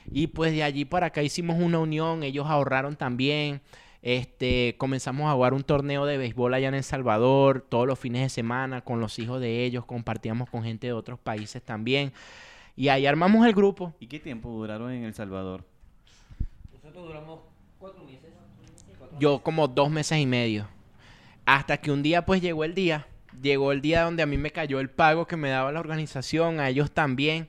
Y 0.09 0.27
pues 0.27 0.53
de 0.53 0.63
allí 0.63 0.85
para 0.85 1.07
acá 1.07 1.21
hicimos 1.21 1.57
una 1.59 1.79
unión, 1.79 2.23
ellos 2.23 2.47
ahorraron 2.47 2.95
también. 2.95 3.61
Este, 4.01 4.75
comenzamos 4.77 5.29
a 5.29 5.33
jugar 5.33 5.53
un 5.53 5.63
torneo 5.63 6.05
de 6.05 6.17
béisbol 6.17 6.53
allá 6.53 6.69
en 6.69 6.75
El 6.75 6.83
Salvador, 6.83 7.65
todos 7.67 7.85
los 7.85 7.99
fines 7.99 8.23
de 8.23 8.29
semana, 8.29 8.81
con 8.81 8.99
los 8.99 9.19
hijos 9.19 9.39
de 9.39 9.63
ellos, 9.63 9.85
compartíamos 9.85 10.49
con 10.49 10.63
gente 10.63 10.87
de 10.87 10.93
otros 10.93 11.19
países 11.19 11.61
también. 11.61 12.13
Y 12.75 12.87
ahí 12.87 13.05
armamos 13.05 13.45
el 13.45 13.53
grupo. 13.53 13.93
¿Y 13.99 14.07
qué 14.07 14.19
tiempo 14.19 14.49
duraron 14.49 14.91
en 14.91 15.03
El 15.03 15.13
Salvador? 15.13 15.65
Nosotros 16.91 17.07
duramos 17.07 17.39
cuatro 17.79 18.03
meses. 18.03 18.29
Yo 19.19 19.39
como 19.39 19.67
dos 19.67 19.89
meses 19.89 20.19
y 20.19 20.25
medio. 20.25 20.67
Hasta 21.45 21.77
que 21.77 21.89
un 21.91 22.03
día 22.03 22.25
pues 22.25 22.41
llegó 22.41 22.63
el 22.65 22.75
día. 22.75 23.07
Llegó 23.41 23.71
el 23.71 23.81
día 23.81 24.03
donde 24.03 24.23
a 24.23 24.25
mí 24.25 24.37
me 24.37 24.51
cayó 24.51 24.79
el 24.81 24.89
pago 24.89 25.25
que 25.25 25.37
me 25.37 25.49
daba 25.49 25.71
la 25.71 25.79
organización, 25.79 26.59
a 26.59 26.67
ellos 26.69 26.91
también. 26.91 27.47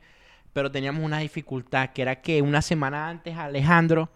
Pero 0.52 0.70
teníamos 0.70 1.02
una 1.04 1.18
dificultad, 1.18 1.90
que 1.90 2.02
era 2.02 2.20
que 2.22 2.40
una 2.40 2.62
semana 2.62 3.08
antes 3.08 3.36
a 3.36 3.44
Alejandro 3.46 4.10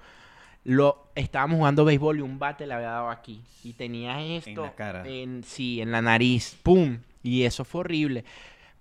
lo 0.65 1.09
estábamos 1.15 1.59
jugando 1.59 1.85
béisbol 1.85 2.19
y 2.19 2.23
un 2.23 2.39
bate 2.39 2.67
le 2.67 2.75
había 2.75 2.91
dado 2.91 3.11
aquí. 3.11 3.43
Y 3.65 3.73
tenía 3.73 4.21
esto. 4.23 4.51
En 4.51 4.57
la 4.63 4.75
cara. 4.75 5.09
en- 5.09 5.43
sí, 5.45 5.81
en 5.81 5.91
la 5.93 6.03
nariz. 6.03 6.57
¡Pum! 6.63 6.99
Y 7.23 7.43
eso 7.43 7.65
fue 7.65 7.81
horrible. 7.81 8.25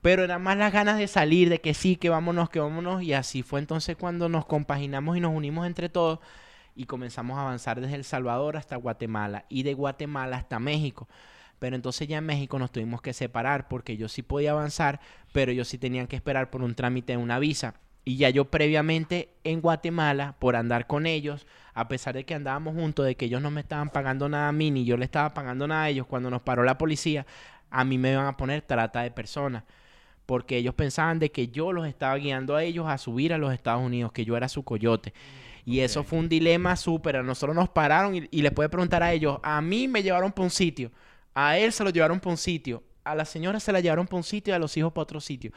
Pero 0.06 0.24
eran 0.24 0.44
más 0.44 0.56
las 0.56 0.72
ganas 0.72 1.00
de 1.00 1.08
salir, 1.08 1.50
de 1.50 1.62
que 1.62 1.74
sí, 1.74 1.96
que 1.96 2.10
vámonos, 2.10 2.52
que 2.52 2.60
vámonos. 2.60 3.02
Y 3.02 3.14
así 3.14 3.42
fue 3.42 3.60
entonces 3.60 3.98
cuando 3.98 4.30
nos 4.30 4.46
compaginamos 4.46 5.18
y 5.18 5.20
nos 5.20 5.34
unimos 5.34 5.66
entre 5.66 5.90
todos 5.90 6.20
y 6.76 6.86
comenzamos 6.86 7.40
a 7.40 7.42
avanzar 7.42 7.82
desde 7.82 7.96
El 7.96 8.04
Salvador 8.04 8.56
hasta 8.56 8.76
Guatemala 8.76 9.46
y 9.50 9.64
de 9.64 9.74
Guatemala 9.74 10.38
hasta 10.38 10.60
México. 10.60 11.10
Pero 11.58 11.76
entonces 11.76 12.08
ya 12.08 12.20
en 12.20 12.26
México 12.28 12.60
nos 12.60 12.72
tuvimos 12.72 13.02
que 13.02 13.14
separar 13.14 13.68
porque 13.68 13.98
yo 13.98 14.08
sí 14.08 14.22
podía 14.22 14.52
avanzar, 14.52 15.00
pero 15.34 15.52
ellos 15.52 15.70
sí 15.70 15.80
tenían 15.80 16.06
que 16.06 16.18
esperar 16.18 16.52
por 16.52 16.62
un 16.62 16.76
trámite 16.76 17.14
de 17.14 17.18
una 17.18 17.40
visa. 17.40 17.74
Y 18.04 18.18
ya 18.18 18.30
yo 18.30 18.52
previamente 18.52 19.30
en 19.44 19.60
Guatemala, 19.60 20.36
por 20.38 20.56
andar 20.56 20.86
con 20.86 21.08
ellos, 21.08 21.48
a 21.74 21.88
pesar 21.88 22.14
de 22.14 22.26
que 22.26 22.36
andábamos 22.36 22.76
juntos, 22.76 23.08
de 23.08 23.16
que 23.16 23.26
ellos 23.26 23.42
no 23.42 23.50
me 23.50 23.62
estaban 23.62 23.90
pagando 23.90 24.30
nada 24.30 24.50
a 24.50 24.52
mí, 24.52 24.70
ni 24.70 24.86
yo 24.86 24.98
le 24.98 25.06
estaba 25.06 25.34
pagando 25.34 25.68
nada 25.68 25.86
a 25.86 25.90
ellos, 25.90 26.06
cuando 26.06 26.30
nos 26.30 26.44
paró 26.44 26.64
la 26.64 26.78
policía, 26.78 27.26
a 27.72 27.84
mí 27.84 27.98
me 27.98 28.12
iban 28.12 28.28
a 28.28 28.38
poner 28.38 28.62
trata 28.62 29.02
de 29.02 29.10
personas. 29.10 29.64
Porque 30.26 30.58
ellos 30.58 30.74
pensaban 30.74 31.20
de 31.20 31.32
que 31.32 31.50
yo 31.50 31.72
los 31.72 31.88
estaba 31.88 32.16
guiando 32.16 32.56
a 32.56 32.64
ellos 32.64 32.88
a 32.88 32.98
subir 32.98 33.34
a 33.34 33.38
los 33.38 33.54
Estados 33.54 33.84
Unidos, 33.84 34.12
que 34.12 34.26
yo 34.26 34.36
era 34.36 34.50
su 34.50 34.64
coyote. 34.64 35.14
Y 35.66 35.80
eso 35.80 36.04
fue 36.04 36.20
un 36.20 36.30
dilema 36.30 36.76
súper. 36.76 37.18
A 37.18 37.24
nosotros 37.24 37.56
nos 37.56 37.70
pararon 37.70 38.16
y, 38.16 38.28
y 38.32 38.42
les 38.42 38.52
puede 38.52 38.70
preguntar 38.70 39.04
a 39.04 39.12
ellos, 39.14 39.40
a 39.44 39.62
mí 39.62 39.88
me 39.88 40.04
llevaron 40.04 40.32
para 40.32 40.44
un 40.46 40.52
sitio, 40.52 40.92
a 41.34 41.58
él 41.58 41.72
se 41.72 41.84
lo 41.84 41.90
llevaron 41.90 42.20
para 42.20 42.32
un 42.32 42.38
sitio, 42.38 42.84
a 43.04 43.16
la 43.16 43.26
señora 43.26 43.60
se 43.60 43.72
la 43.72 43.80
llevaron 43.80 44.06
para 44.08 44.18
un 44.18 44.24
sitio 44.24 44.54
y 44.54 44.56
a 44.56 44.60
los 44.60 44.76
hijos 44.78 44.94
para 44.94 45.04
otro 45.04 45.20
sitio. 45.20 45.52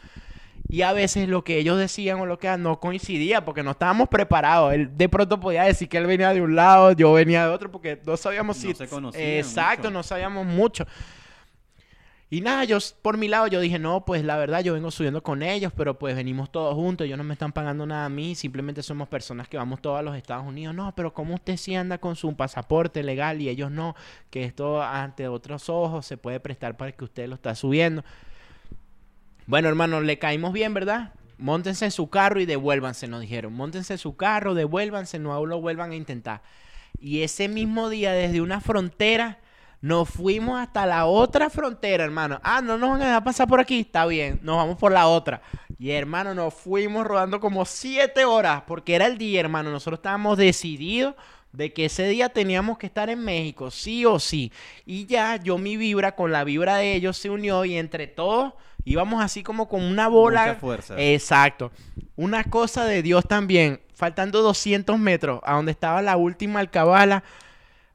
Y 0.70 0.82
a 0.82 0.92
veces 0.92 1.28
lo 1.28 1.44
que 1.44 1.58
ellos 1.58 1.78
decían 1.78 2.20
o 2.20 2.26
lo 2.26 2.38
que 2.38 2.54
no 2.58 2.78
coincidía 2.78 3.44
porque 3.44 3.62
no 3.62 3.70
estábamos 3.70 4.08
preparados. 4.08 4.74
Él 4.74 4.90
de 4.96 5.08
pronto 5.08 5.40
podía 5.40 5.62
decir 5.62 5.88
que 5.88 5.96
él 5.96 6.06
venía 6.06 6.32
de 6.34 6.42
un 6.42 6.54
lado, 6.54 6.92
yo 6.92 7.12
venía 7.14 7.46
de 7.46 7.54
otro 7.54 7.70
porque 7.70 8.00
no 8.04 8.16
sabíamos 8.18 8.62
No 8.62 8.74
si... 8.74 8.74
se 8.74 9.38
Exacto, 9.38 9.84
mucho. 9.84 9.90
no 9.92 10.02
sabíamos 10.02 10.44
mucho. 10.44 10.86
Y 12.30 12.42
nada, 12.42 12.64
yo 12.64 12.76
por 13.00 13.16
mi 13.16 13.26
lado 13.26 13.46
yo 13.46 13.58
dije, 13.58 13.78
no, 13.78 14.04
pues 14.04 14.22
la 14.22 14.36
verdad 14.36 14.62
yo 14.62 14.74
vengo 14.74 14.90
subiendo 14.90 15.22
con 15.22 15.42
ellos, 15.42 15.72
pero 15.74 15.98
pues 15.98 16.14
venimos 16.14 16.52
todos 16.52 16.74
juntos, 16.74 17.06
ellos 17.06 17.16
no 17.16 17.24
me 17.24 17.32
están 17.32 17.52
pagando 17.52 17.86
nada 17.86 18.04
a 18.04 18.08
mí, 18.10 18.34
simplemente 18.34 18.82
somos 18.82 19.08
personas 19.08 19.48
que 19.48 19.56
vamos 19.56 19.80
todos 19.80 19.98
a 19.98 20.02
los 20.02 20.14
Estados 20.14 20.46
Unidos. 20.46 20.74
No, 20.74 20.94
pero 20.94 21.14
¿cómo 21.14 21.36
usted 21.36 21.56
sí 21.56 21.74
anda 21.74 21.96
con 21.96 22.16
su 22.16 22.36
pasaporte 22.36 23.02
legal 23.02 23.40
y 23.40 23.48
ellos 23.48 23.70
no? 23.70 23.96
Que 24.28 24.44
esto 24.44 24.82
ante 24.82 25.26
otros 25.26 25.70
ojos 25.70 26.04
se 26.04 26.18
puede 26.18 26.38
prestar 26.38 26.76
para 26.76 26.92
que 26.92 27.04
usted 27.04 27.28
lo 27.28 27.34
está 27.34 27.54
subiendo. 27.54 28.04
Bueno, 29.46 29.70
hermano, 29.70 30.02
le 30.02 30.18
caímos 30.18 30.52
bien, 30.52 30.74
¿verdad? 30.74 31.14
Móntense 31.38 31.86
en 31.86 31.92
su 31.92 32.10
carro 32.10 32.40
y 32.40 32.44
devuélvanse, 32.44 33.08
nos 33.08 33.22
dijeron. 33.22 33.54
Móntense 33.54 33.94
en 33.94 33.98
su 33.98 34.16
carro, 34.16 34.52
devuélvanse, 34.52 35.18
no 35.18 35.46
lo 35.46 35.62
vuelvan 35.62 35.92
a 35.92 35.96
intentar. 35.96 36.42
Y 37.00 37.22
ese 37.22 37.48
mismo 37.48 37.88
día, 37.88 38.12
desde 38.12 38.42
una 38.42 38.60
frontera, 38.60 39.38
nos 39.80 40.08
fuimos 40.08 40.60
hasta 40.60 40.86
la 40.86 41.06
otra 41.06 41.50
frontera, 41.50 42.04
hermano. 42.04 42.40
Ah, 42.42 42.60
no 42.60 42.76
nos 42.78 42.90
van 42.90 43.02
a 43.02 43.06
dejar 43.06 43.24
pasar 43.24 43.48
por 43.48 43.60
aquí. 43.60 43.80
Está 43.80 44.06
bien, 44.06 44.40
nos 44.42 44.56
vamos 44.56 44.76
por 44.78 44.92
la 44.92 45.06
otra. 45.06 45.42
Y 45.78 45.90
hermano, 45.90 46.34
nos 46.34 46.54
fuimos 46.54 47.06
rodando 47.06 47.40
como 47.40 47.64
siete 47.64 48.24
horas, 48.24 48.62
porque 48.66 48.94
era 48.94 49.06
el 49.06 49.18
día, 49.18 49.40
hermano. 49.40 49.70
Nosotros 49.70 49.98
estábamos 49.98 50.38
decididos 50.38 51.14
de 51.52 51.72
que 51.72 51.86
ese 51.86 52.08
día 52.08 52.28
teníamos 52.28 52.78
que 52.78 52.86
estar 52.86 53.08
en 53.08 53.20
México, 53.20 53.70
sí 53.70 54.04
o 54.04 54.18
sí. 54.18 54.52
Y 54.84 55.06
ya 55.06 55.36
yo 55.36 55.58
mi 55.58 55.76
vibra 55.76 56.14
con 56.14 56.32
la 56.32 56.44
vibra 56.44 56.76
de 56.76 56.94
ellos 56.94 57.16
se 57.16 57.30
unió 57.30 57.64
y 57.64 57.76
entre 57.76 58.06
todos 58.06 58.54
Íbamos 58.88 59.22
así 59.22 59.42
como 59.42 59.68
con 59.68 59.82
una 59.82 60.08
bola. 60.08 60.46
Mucha 60.46 60.54
fuerza. 60.54 60.94
Exacto. 60.96 61.70
Una 62.16 62.44
cosa 62.44 62.86
de 62.86 63.02
Dios 63.02 63.26
también. 63.26 63.80
Faltando 63.94 64.40
200 64.40 64.98
metros 64.98 65.40
a 65.44 65.56
donde 65.56 65.72
estaba 65.72 66.00
la 66.00 66.16
última 66.16 66.60
alcabala, 66.60 67.22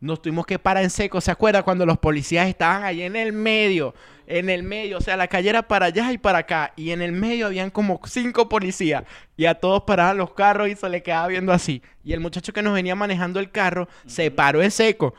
nos 0.04 0.22
tuvimos 0.22 0.46
que 0.46 0.60
parar 0.60 0.84
en 0.84 0.90
seco. 0.90 1.22
¿Se 1.22 1.32
acuerda 1.32 1.64
cuando 1.64 1.86
los 1.86 1.98
policías 1.98 2.50
estaban 2.50 2.84
ahí 2.84 3.04
en 3.04 3.16
el 3.16 3.32
medio? 3.32 3.96
En 4.28 4.50
el 4.50 4.62
medio, 4.62 4.98
o 4.98 5.02
sea, 5.02 5.16
la 5.16 5.28
calle 5.28 5.50
era 5.50 5.62
para 5.62 5.86
allá 5.86 6.12
y 6.12 6.18
para 6.18 6.40
acá. 6.40 6.74
Y 6.76 6.92
en 6.92 7.02
el 7.02 7.14
medio 7.14 7.46
habían 7.46 7.70
como 7.70 8.02
cinco 8.06 8.50
policías. 8.50 9.06
Y 9.38 9.46
a 9.46 9.56
todos 9.56 9.84
paraban 9.84 10.18
los 10.18 10.34
carros 10.34 10.68
y 10.68 10.76
se 10.76 10.90
le 10.90 11.02
quedaba 11.02 11.28
viendo 11.28 11.54
así. 11.54 11.82
Y 12.04 12.12
el 12.12 12.20
muchacho 12.20 12.52
que 12.52 12.62
nos 12.62 12.74
venía 12.74 12.96
manejando 12.96 13.40
el 13.40 13.50
carro 13.50 13.88
se 14.06 14.30
paró 14.30 14.62
en 14.62 14.72
seco. 14.72 15.14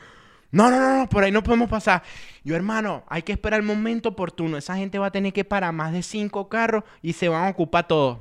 No, 0.51 0.69
no, 0.69 0.79
no, 0.79 0.97
no, 0.99 1.09
por 1.09 1.23
ahí 1.23 1.31
no 1.31 1.41
podemos 1.41 1.67
pasar. 1.67 2.03
Yo, 2.43 2.55
hermano, 2.55 3.03
hay 3.07 3.23
que 3.23 3.31
esperar 3.31 3.59
el 3.59 3.65
momento 3.65 4.09
oportuno. 4.09 4.55
Esa 4.55 4.75
gente 4.75 4.99
va 4.99 5.07
a 5.07 5.11
tener 5.11 5.33
que 5.33 5.43
parar 5.43 5.73
más 5.73 5.93
de 5.93 6.03
cinco 6.03 6.47
carros 6.47 6.83
y 7.01 7.13
se 7.13 7.27
van 7.27 7.45
a 7.45 7.49
ocupar 7.49 7.87
todos. 7.87 8.19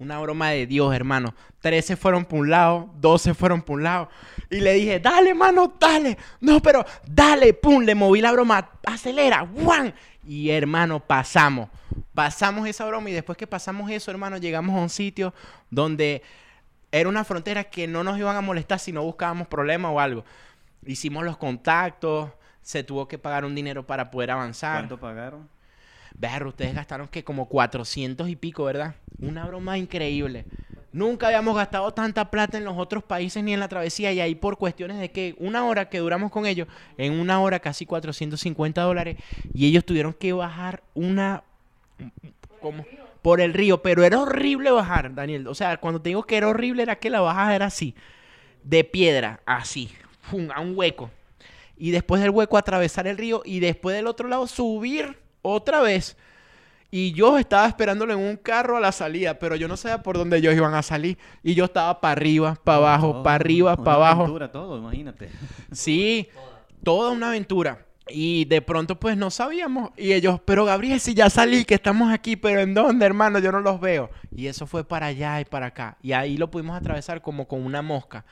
Una 0.00 0.18
broma 0.18 0.48
de 0.48 0.66
Dios, 0.66 0.94
hermano. 0.94 1.34
Trece 1.60 1.94
fueron 1.94 2.24
por 2.24 2.40
un 2.40 2.48
lado, 2.48 2.90
doce 2.96 3.34
fueron 3.34 3.60
por 3.60 3.76
un 3.76 3.84
lado. 3.84 4.08
Y 4.48 4.60
le 4.60 4.72
dije, 4.72 4.98
dale, 4.98 5.30
hermano, 5.30 5.74
dale. 5.78 6.16
No, 6.40 6.60
pero 6.62 6.86
dale, 7.06 7.52
pum, 7.52 7.82
le 7.82 7.94
moví 7.94 8.22
la 8.22 8.32
broma. 8.32 8.70
Acelera, 8.86 9.42
¡guan! 9.42 9.94
Y 10.26 10.48
hermano, 10.48 11.00
pasamos. 11.00 11.68
Pasamos 12.14 12.66
esa 12.66 12.86
broma 12.86 13.10
y 13.10 13.12
después 13.12 13.36
que 13.36 13.46
pasamos 13.46 13.90
eso, 13.90 14.10
hermano, 14.10 14.38
llegamos 14.38 14.74
a 14.74 14.80
un 14.80 14.88
sitio 14.88 15.34
donde 15.68 16.22
era 16.90 17.06
una 17.06 17.22
frontera 17.22 17.64
que 17.64 17.86
no 17.86 18.02
nos 18.02 18.18
iban 18.18 18.36
a 18.36 18.40
molestar 18.40 18.78
si 18.78 18.92
no 18.92 19.02
buscábamos 19.02 19.48
problemas 19.48 19.92
o 19.94 20.00
algo. 20.00 20.24
Hicimos 20.86 21.24
los 21.24 21.36
contactos, 21.36 22.30
se 22.62 22.84
tuvo 22.84 23.06
que 23.06 23.18
pagar 23.18 23.44
un 23.44 23.54
dinero 23.54 23.86
para 23.86 24.10
poder 24.10 24.30
avanzar. 24.30 24.78
¿Cuánto 24.78 24.98
pagaron? 24.98 25.46
Ver, 26.20 26.46
ustedes 26.46 26.74
gastaron 26.74 27.08
que 27.08 27.24
como 27.24 27.48
400 27.48 28.28
y 28.28 28.36
pico, 28.36 28.64
¿verdad? 28.64 28.94
Una 29.20 29.46
broma 29.46 29.78
increíble. 29.78 30.44
Nunca 30.92 31.28
habíamos 31.28 31.56
gastado 31.56 31.94
tanta 31.94 32.30
plata 32.30 32.58
en 32.58 32.64
los 32.66 32.76
otros 32.76 33.02
países 33.02 33.42
ni 33.42 33.54
en 33.54 33.60
la 33.60 33.68
travesía 33.68 34.12
y 34.12 34.20
ahí 34.20 34.34
por 34.34 34.58
cuestiones 34.58 34.98
de 34.98 35.10
que 35.10 35.34
una 35.38 35.64
hora 35.64 35.88
que 35.88 35.98
duramos 35.98 36.30
con 36.30 36.44
ellos, 36.44 36.68
en 36.98 37.14
una 37.14 37.40
hora 37.40 37.60
casi 37.60 37.86
450 37.86 38.82
dólares 38.82 39.16
y 39.54 39.66
ellos 39.66 39.82
tuvieron 39.82 40.12
que 40.12 40.34
bajar 40.34 40.82
una... 40.92 41.42
como 42.60 42.84
por 43.22 43.40
el 43.40 43.54
río, 43.54 43.80
pero 43.80 44.04
era 44.04 44.20
horrible 44.20 44.70
bajar, 44.70 45.14
Daniel. 45.14 45.46
O 45.48 45.54
sea, 45.54 45.78
cuando 45.78 46.02
te 46.02 46.10
digo 46.10 46.24
que 46.24 46.36
era 46.36 46.48
horrible 46.48 46.82
era 46.82 46.96
que 46.96 47.08
la 47.08 47.20
bajada 47.20 47.54
era 47.54 47.66
así, 47.66 47.94
de 48.62 48.84
piedra, 48.84 49.40
así, 49.46 49.90
a 50.54 50.60
un 50.60 50.76
hueco. 50.76 51.10
Y 51.78 51.92
después 51.92 52.20
del 52.20 52.30
hueco 52.30 52.58
atravesar 52.58 53.06
el 53.06 53.16
río 53.16 53.40
y 53.42 53.60
después 53.60 53.96
del 53.96 54.06
otro 54.06 54.28
lado 54.28 54.46
subir 54.46 55.16
otra 55.42 55.80
vez. 55.80 56.16
Y 56.92 57.12
yo 57.12 57.38
estaba 57.38 57.68
esperándolo 57.68 58.12
en 58.12 58.18
un 58.18 58.36
carro 58.36 58.76
a 58.76 58.80
la 58.80 58.90
salida, 58.90 59.38
pero 59.38 59.54
yo 59.54 59.68
no 59.68 59.76
sabía 59.76 60.02
por 60.02 60.18
dónde 60.18 60.38
ellos 60.38 60.54
iban 60.56 60.74
a 60.74 60.82
salir. 60.82 61.18
Y 61.42 61.54
yo 61.54 61.66
estaba 61.66 62.00
para 62.00 62.12
arriba, 62.12 62.56
para 62.64 62.78
abajo, 62.78 63.08
Oh, 63.10 63.22
para 63.22 63.36
arriba, 63.36 63.76
para 63.76 63.94
abajo. 63.96 64.22
aventura 64.22 64.50
todo, 64.50 64.76
imagínate. 64.78 65.28
Sí, 65.70 66.28
toda 66.82 67.10
una 67.12 67.28
aventura. 67.28 67.86
Y 68.12 68.44
de 68.46 68.60
pronto 68.60 68.98
pues 68.98 69.16
no 69.16 69.30
sabíamos. 69.30 69.90
Y 69.96 70.12
ellos, 70.14 70.40
pero 70.44 70.64
Gabriel, 70.64 70.98
si 70.98 71.14
ya 71.14 71.30
salí, 71.30 71.64
que 71.64 71.74
estamos 71.74 72.12
aquí, 72.12 72.34
pero 72.34 72.60
¿en 72.60 72.74
dónde, 72.74 73.06
hermano? 73.06 73.38
Yo 73.38 73.52
no 73.52 73.60
los 73.60 73.80
veo. 73.80 74.10
Y 74.34 74.48
eso 74.48 74.66
fue 74.66 74.82
para 74.82 75.06
allá 75.06 75.40
y 75.40 75.44
para 75.44 75.66
acá. 75.66 75.96
Y 76.02 76.10
ahí 76.10 76.36
lo 76.36 76.50
pudimos 76.50 76.76
atravesar 76.76 77.22
como 77.22 77.46
con 77.46 77.64
una 77.64 77.82
mosca. 77.82 78.24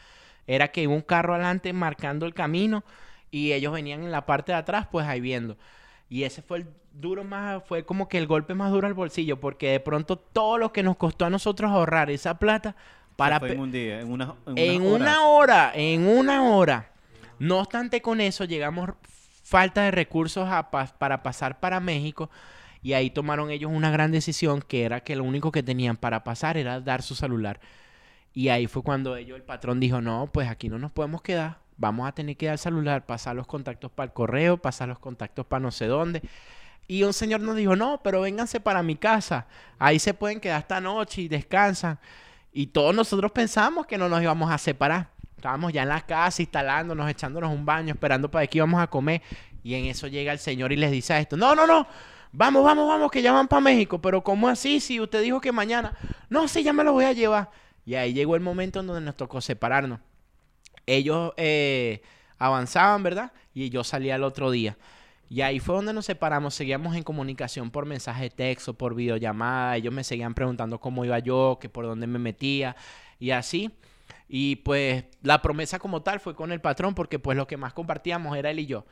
Era 0.48 0.66
que 0.72 0.88
un 0.88 1.02
carro 1.02 1.34
adelante 1.34 1.72
marcando 1.72 2.26
el 2.26 2.34
camino 2.34 2.82
y 3.30 3.52
ellos 3.52 3.72
venían 3.72 4.02
en 4.02 4.10
la 4.10 4.26
parte 4.26 4.50
de 4.50 4.58
atrás 4.58 4.88
pues 4.90 5.06
ahí 5.06 5.20
viendo. 5.20 5.56
Y 6.08 6.24
ese 6.24 6.42
fue 6.42 6.58
el 6.58 6.66
duro 7.00 7.24
más, 7.24 7.62
fue 7.64 7.84
como 7.84 8.08
que 8.08 8.18
el 8.18 8.26
golpe 8.26 8.54
más 8.54 8.70
duro 8.70 8.86
al 8.86 8.94
bolsillo, 8.94 9.38
porque 9.40 9.70
de 9.70 9.80
pronto 9.80 10.16
todo 10.16 10.58
lo 10.58 10.72
que 10.72 10.82
nos 10.82 10.96
costó 10.96 11.24
a 11.24 11.30
nosotros 11.30 11.70
ahorrar 11.70 12.10
esa 12.10 12.38
plata 12.38 12.76
para... 13.16 13.38
Fue 13.38 13.52
en 13.52 13.60
un 13.60 13.72
día, 13.72 14.00
en 14.00 14.10
una, 14.10 14.34
en 14.56 14.82
una 14.82 15.26
hora, 15.26 15.72
en 15.74 16.06
una 16.06 16.44
hora. 16.44 16.90
No 17.38 17.58
obstante 17.58 18.02
con 18.02 18.20
eso, 18.20 18.44
llegamos 18.44 18.90
falta 19.42 19.82
de 19.82 19.90
recursos 19.90 20.46
a 20.48 20.70
para 20.70 21.22
pasar 21.22 21.58
para 21.58 21.80
México 21.80 22.28
y 22.82 22.92
ahí 22.92 23.10
tomaron 23.10 23.50
ellos 23.50 23.72
una 23.72 23.90
gran 23.90 24.12
decisión 24.12 24.62
que 24.62 24.84
era 24.84 25.00
que 25.00 25.16
lo 25.16 25.24
único 25.24 25.50
que 25.50 25.62
tenían 25.62 25.96
para 25.96 26.22
pasar 26.22 26.56
era 26.56 26.80
dar 26.80 27.02
su 27.02 27.14
celular. 27.14 27.60
Y 28.34 28.50
ahí 28.50 28.66
fue 28.66 28.82
cuando 28.82 29.16
ellos, 29.16 29.36
el 29.36 29.42
patrón 29.42 29.80
dijo, 29.80 30.00
no, 30.00 30.28
pues 30.32 30.48
aquí 30.48 30.68
no 30.68 30.78
nos 30.78 30.92
podemos 30.92 31.22
quedar, 31.22 31.58
vamos 31.76 32.06
a 32.06 32.12
tener 32.12 32.36
que 32.36 32.46
dar 32.46 32.58
celular, 32.58 33.06
pasar 33.06 33.34
los 33.36 33.46
contactos 33.46 33.90
para 33.90 34.06
el 34.06 34.12
correo, 34.12 34.58
pasar 34.58 34.88
los 34.88 34.98
contactos 34.98 35.46
para 35.46 35.60
no 35.60 35.70
sé 35.70 35.86
dónde. 35.86 36.22
Y 36.90 37.02
un 37.02 37.12
señor 37.12 37.40
nos 37.40 37.54
dijo, 37.54 37.76
no, 37.76 38.00
pero 38.02 38.22
vénganse 38.22 38.60
para 38.60 38.82
mi 38.82 38.96
casa, 38.96 39.46
ahí 39.78 39.98
se 39.98 40.14
pueden 40.14 40.40
quedar 40.40 40.62
esta 40.62 40.80
noche 40.80 41.20
y 41.20 41.28
descansan. 41.28 41.98
Y 42.50 42.68
todos 42.68 42.94
nosotros 42.94 43.30
pensamos 43.30 43.86
que 43.86 43.98
no 43.98 44.08
nos 44.08 44.22
íbamos 44.22 44.50
a 44.50 44.56
separar. 44.56 45.10
Estábamos 45.36 45.72
ya 45.72 45.82
en 45.82 45.90
la 45.90 46.00
casa, 46.00 46.40
instalándonos, 46.40 47.08
echándonos 47.10 47.52
un 47.52 47.64
baño, 47.66 47.92
esperando 47.92 48.30
para 48.30 48.46
que 48.46 48.58
íbamos 48.58 48.80
a 48.80 48.86
comer. 48.86 49.20
Y 49.62 49.74
en 49.74 49.84
eso 49.84 50.06
llega 50.06 50.32
el 50.32 50.38
señor 50.38 50.72
y 50.72 50.76
les 50.76 50.90
dice 50.90 51.12
a 51.12 51.20
esto, 51.20 51.36
no, 51.36 51.54
no, 51.54 51.66
no, 51.66 51.86
vamos, 52.32 52.64
vamos, 52.64 52.88
vamos, 52.88 53.10
que 53.10 53.20
ya 53.20 53.32
van 53.32 53.48
para 53.48 53.60
México. 53.60 54.00
Pero 54.00 54.24
¿cómo 54.24 54.48
así? 54.48 54.80
Si 54.80 54.98
usted 54.98 55.22
dijo 55.22 55.42
que 55.42 55.52
mañana. 55.52 55.96
No, 56.30 56.48
sí, 56.48 56.62
ya 56.62 56.72
me 56.72 56.84
lo 56.84 56.92
voy 56.92 57.04
a 57.04 57.12
llevar. 57.12 57.50
Y 57.84 57.96
ahí 57.96 58.14
llegó 58.14 58.34
el 58.34 58.40
momento 58.40 58.80
en 58.80 58.86
donde 58.86 59.02
nos 59.02 59.16
tocó 59.16 59.42
separarnos. 59.42 60.00
Ellos 60.86 61.34
eh, 61.36 62.00
avanzaban, 62.38 63.02
¿verdad? 63.02 63.32
Y 63.52 63.68
yo 63.68 63.84
salía 63.84 64.16
el 64.16 64.24
otro 64.24 64.50
día. 64.50 64.76
Y 65.28 65.42
ahí 65.42 65.60
fue 65.60 65.74
donde 65.74 65.92
nos 65.92 66.06
separamos, 66.06 66.54
seguíamos 66.54 66.96
en 66.96 67.02
comunicación 67.02 67.70
por 67.70 67.84
mensaje 67.84 68.24
de 68.24 68.30
texto, 68.30 68.74
por 68.74 68.94
videollamada, 68.94 69.76
ellos 69.76 69.92
me 69.92 70.02
seguían 70.02 70.34
preguntando 70.34 70.80
cómo 70.80 71.04
iba 71.04 71.18
yo, 71.18 71.58
que 71.60 71.68
por 71.68 71.84
dónde 71.84 72.06
me 72.06 72.18
metía 72.18 72.76
y 73.18 73.30
así. 73.30 73.70
Y 74.28 74.56
pues 74.56 75.04
la 75.22 75.42
promesa 75.42 75.78
como 75.78 76.02
tal 76.02 76.20
fue 76.20 76.34
con 76.34 76.52
el 76.52 76.60
patrón 76.60 76.94
porque 76.94 77.18
pues 77.18 77.36
lo 77.36 77.46
que 77.46 77.56
más 77.56 77.72
compartíamos 77.72 78.36
era 78.36 78.50
él 78.50 78.60
y 78.60 78.66
yo. 78.66 78.86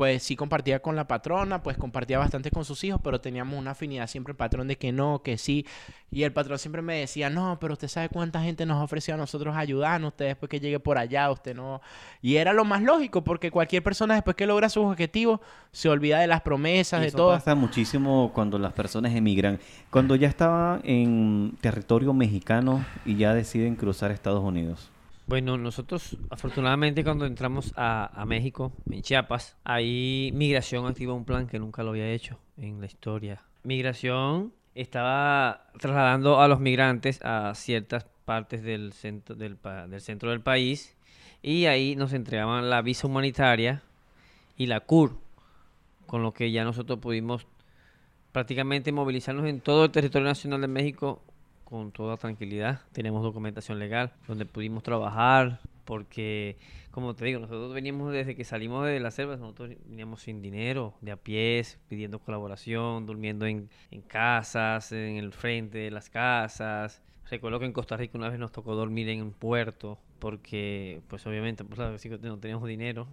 Pues 0.00 0.22
sí 0.22 0.34
compartía 0.34 0.80
con 0.80 0.96
la 0.96 1.06
patrona, 1.06 1.62
pues 1.62 1.76
compartía 1.76 2.18
bastante 2.18 2.50
con 2.50 2.64
sus 2.64 2.82
hijos, 2.84 3.02
pero 3.04 3.20
teníamos 3.20 3.58
una 3.58 3.72
afinidad 3.72 4.06
siempre 4.06 4.30
el 4.32 4.36
patrón 4.38 4.66
de 4.66 4.78
que 4.78 4.92
no, 4.92 5.20
que 5.22 5.36
sí. 5.36 5.66
Y 6.10 6.22
el 6.22 6.32
patrón 6.32 6.58
siempre 6.58 6.80
me 6.80 7.00
decía, 7.00 7.28
no, 7.28 7.58
pero 7.60 7.74
usted 7.74 7.86
sabe 7.86 8.08
cuánta 8.08 8.42
gente 8.42 8.64
nos 8.64 8.78
ha 8.78 8.82
ofrecido 8.82 9.16
a 9.16 9.18
nosotros 9.18 9.54
ayudarnos, 9.54 10.12
usted 10.12 10.28
después 10.28 10.48
que 10.48 10.58
llegue 10.58 10.80
por 10.80 10.96
allá, 10.96 11.30
usted 11.30 11.54
no... 11.54 11.82
Y 12.22 12.36
era 12.36 12.54
lo 12.54 12.64
más 12.64 12.82
lógico, 12.82 13.22
porque 13.22 13.50
cualquier 13.50 13.82
persona 13.82 14.14
después 14.14 14.36
que 14.36 14.46
logra 14.46 14.70
sus 14.70 14.86
objetivos 14.86 15.40
se 15.70 15.90
olvida 15.90 16.18
de 16.18 16.28
las 16.28 16.40
promesas, 16.40 17.00
Y 17.00 17.02
de 17.02 17.08
eso 17.08 17.18
todo. 17.18 17.32
pasa 17.32 17.54
muchísimo 17.54 18.30
cuando 18.32 18.58
las 18.58 18.72
personas 18.72 19.14
emigran. 19.14 19.60
Cuando 19.90 20.16
ya 20.16 20.28
estaban 20.28 20.80
en 20.82 21.58
territorio 21.60 22.14
mexicano 22.14 22.86
y 23.04 23.16
ya 23.16 23.34
deciden 23.34 23.76
cruzar 23.76 24.12
Estados 24.12 24.42
Unidos. 24.42 24.90
Bueno, 25.30 25.56
nosotros 25.56 26.16
afortunadamente 26.28 27.04
cuando 27.04 27.24
entramos 27.24 27.72
a, 27.76 28.24
México, 28.26 28.72
en 28.90 29.00
Chiapas, 29.00 29.56
ahí 29.62 30.32
Migración 30.34 30.88
activó 30.88 31.14
un 31.14 31.24
plan 31.24 31.46
que 31.46 31.60
nunca 31.60 31.84
lo 31.84 31.90
había 31.90 32.10
hecho 32.10 32.40
en 32.56 32.80
la 32.80 32.86
historia. 32.86 33.40
Migración 33.62 34.52
estaba 34.74 35.68
trasladando 35.78 36.40
a 36.40 36.48
los 36.48 36.58
migrantes 36.58 37.20
a 37.22 37.52
ciertas 37.54 38.06
partes 38.24 38.64
del 38.64 38.92
centro 38.92 39.36
del, 39.36 39.56
del 39.88 40.00
centro 40.00 40.30
del 40.30 40.40
país 40.40 40.96
y 41.42 41.66
ahí 41.66 41.94
nos 41.94 42.12
entregaban 42.12 42.68
la 42.68 42.82
visa 42.82 43.06
humanitaria 43.06 43.84
y 44.56 44.66
la 44.66 44.80
CUR, 44.80 45.16
con 46.08 46.24
lo 46.24 46.34
que 46.34 46.50
ya 46.50 46.64
nosotros 46.64 46.98
pudimos 46.98 47.46
prácticamente 48.32 48.90
movilizarnos 48.90 49.46
en 49.46 49.60
todo 49.60 49.84
el 49.84 49.92
territorio 49.92 50.26
nacional 50.26 50.60
de 50.60 50.66
México 50.66 51.22
con 51.70 51.92
toda 51.92 52.16
tranquilidad. 52.16 52.80
Tenemos 52.92 53.22
documentación 53.22 53.78
legal 53.78 54.12
donde 54.26 54.44
pudimos 54.44 54.82
trabajar 54.82 55.60
porque, 55.84 56.56
como 56.90 57.14
te 57.14 57.24
digo, 57.24 57.40
nosotros 57.40 57.72
veníamos 57.72 58.12
desde 58.12 58.36
que 58.36 58.44
salimos 58.44 58.86
de 58.86 59.00
la 59.00 59.10
selva, 59.10 59.36
nosotros 59.36 59.70
veníamos 59.86 60.22
sin 60.22 60.42
dinero, 60.42 60.94
de 61.00 61.12
a 61.12 61.16
pies, 61.16 61.78
pidiendo 61.88 62.18
colaboración, 62.18 63.06
durmiendo 63.06 63.46
en, 63.46 63.70
en 63.90 64.02
casas, 64.02 64.92
en 64.92 65.16
el 65.16 65.32
frente 65.32 65.78
de 65.78 65.90
las 65.90 66.10
casas. 66.10 67.02
Recuerdo 67.30 67.60
que 67.60 67.66
en 67.66 67.72
Costa 67.72 67.96
Rica 67.96 68.18
una 68.18 68.28
vez 68.28 68.38
nos 68.38 68.52
tocó 68.52 68.74
dormir 68.74 69.08
en 69.08 69.22
un 69.22 69.32
puerto 69.32 69.98
porque, 70.18 71.00
pues 71.08 71.26
obviamente, 71.26 71.64
pues, 71.64 71.76
claro, 71.76 71.98
sí 71.98 72.08
que 72.08 72.18
no 72.18 72.38
teníamos 72.38 72.68
dinero, 72.68 73.06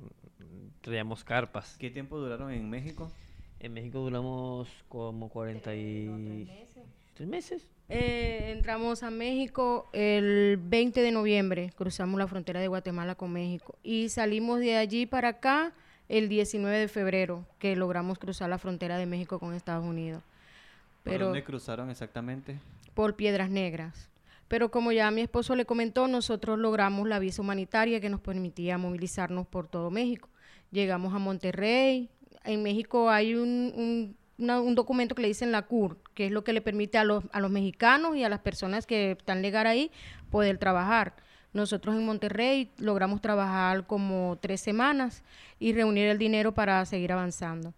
traíamos 0.82 1.24
carpas. 1.24 1.78
¿Qué 1.80 1.90
tiempo 1.90 2.18
duraron 2.18 2.52
en 2.52 2.70
México? 2.70 3.12
En 3.60 3.74
México 3.74 4.00
duramos 4.00 4.68
como 4.88 5.30
43 5.30 7.28
meses. 7.28 7.68
Eh, 7.90 8.52
entramos 8.56 9.02
a 9.04 9.10
México 9.10 9.88
el 9.94 10.58
20 10.58 11.02
de 11.02 11.12
noviembre, 11.12 11.72
cruzamos 11.76 12.20
la 12.20 12.28
frontera 12.28 12.60
de 12.60 12.68
Guatemala 12.68 13.16
con 13.16 13.32
México 13.32 13.78
y 13.82 14.10
salimos 14.10 14.60
de 14.60 14.76
allí 14.76 15.06
para 15.06 15.30
acá 15.30 15.74
el 16.10 16.28
19 16.28 16.78
de 16.78 16.88
febrero, 16.90 17.46
que 17.60 17.76
logramos 17.78 18.20
cruzar 18.20 18.50
la 18.50 18.58
frontera 18.58 18.98
de 18.98 19.06
México 19.06 19.40
con 19.40 19.54
Estados 19.54 19.86
Unidos. 19.86 20.22
¿Por 21.04 21.14
Pero 21.14 21.26
dónde 21.28 21.44
cruzaron 21.44 21.90
exactamente? 21.90 22.60
por 22.94 23.16
Piedras 23.16 23.52
Negras. 23.52 24.10
Pero 24.48 24.72
como 24.72 24.92
ya 24.92 25.12
mi 25.12 25.22
esposo 25.22 25.56
le 25.56 25.66
comentó, 25.66 26.08
nosotros 26.08 26.58
logramos 26.58 27.08
la 27.08 27.20
visa 27.20 27.42
humanitaria 27.44 28.02
que 28.02 28.10
nos 28.10 28.22
permitía 28.22 28.78
movilizarnos 28.80 29.46
por 29.46 29.68
todo 29.68 29.92
México. 29.92 30.30
Llegamos 30.72 31.14
a 31.14 31.20
Monterrey. 31.20 32.10
En 32.44 32.64
México 32.64 33.10
hay 33.12 33.36
un, 33.36 33.72
un 33.76 34.18
un 34.38 34.76
documento 34.76 35.16
que 35.16 35.22
le 35.22 35.28
dicen 35.30 35.52
la 35.52 35.64
CUR, 35.64 35.98
que 36.14 36.28
es 36.28 36.32
lo 36.32 36.44
que 36.44 36.54
le 36.54 36.62
permite 36.62 36.98
a 36.98 37.04
los, 37.04 37.24
a 37.32 37.40
los 37.40 37.52
mexicanos 37.52 38.16
y 38.16 38.24
a 38.24 38.30
las 38.30 38.40
personas 38.40 38.86
que 38.86 39.12
están 39.12 39.42
legal 39.42 39.68
ahí 39.68 39.92
poder 40.30 40.58
trabajar. 40.58 41.16
Nosotros 41.54 41.96
en 41.96 42.06
Monterrey 42.06 42.72
logramos 42.78 43.22
trabajar 43.22 43.88
como 43.88 44.38
tres 44.42 44.62
semanas 44.62 45.24
y 45.60 45.74
reunir 45.74 46.08
el 46.08 46.18
dinero 46.18 46.54
para 46.54 46.86
seguir 46.86 47.12
avanzando. 47.12 47.74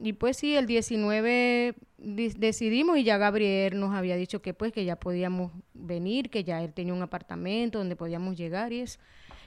Y 0.00 0.12
pues 0.12 0.36
sí, 0.36 0.54
el 0.54 0.66
19 0.66 1.74
decidimos 1.98 2.98
y 2.98 3.02
ya 3.02 3.18
Gabriel 3.18 3.78
nos 3.80 3.94
había 3.94 4.14
dicho 4.16 4.40
que 4.40 4.54
pues 4.54 4.72
que 4.72 4.84
ya 4.84 4.96
podíamos 4.96 5.50
venir, 5.74 6.30
que 6.30 6.44
ya 6.44 6.62
él 6.62 6.72
tenía 6.72 6.94
un 6.94 7.02
apartamento 7.02 7.78
donde 7.78 7.96
podíamos 7.96 8.36
llegar 8.36 8.72
y 8.72 8.80
eso. 8.80 9.00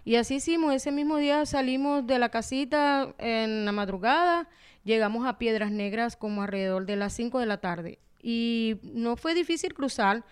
Y 0.03 0.15
así 0.15 0.35
hicimos, 0.35 0.73
ese 0.73 0.91
mismo 0.91 1.17
día 1.17 1.45
salimos 1.45 2.05
de 2.05 2.19
la 2.19 2.29
casita 2.29 3.13
en 3.19 3.65
la 3.65 3.71
madrugada, 3.71 4.49
llegamos 4.83 5.25
a 5.27 5.37
Piedras 5.37 5.71
Negras 5.71 6.15
como 6.15 6.41
alrededor 6.41 6.85
de 6.85 6.95
las 6.95 7.13
5 7.13 7.39
de 7.39 7.45
la 7.45 7.57
tarde. 7.57 7.99
Y 8.21 8.77
no 8.83 9.15
fue 9.17 9.33
difícil 9.33 9.73
cruzar, 9.73 10.23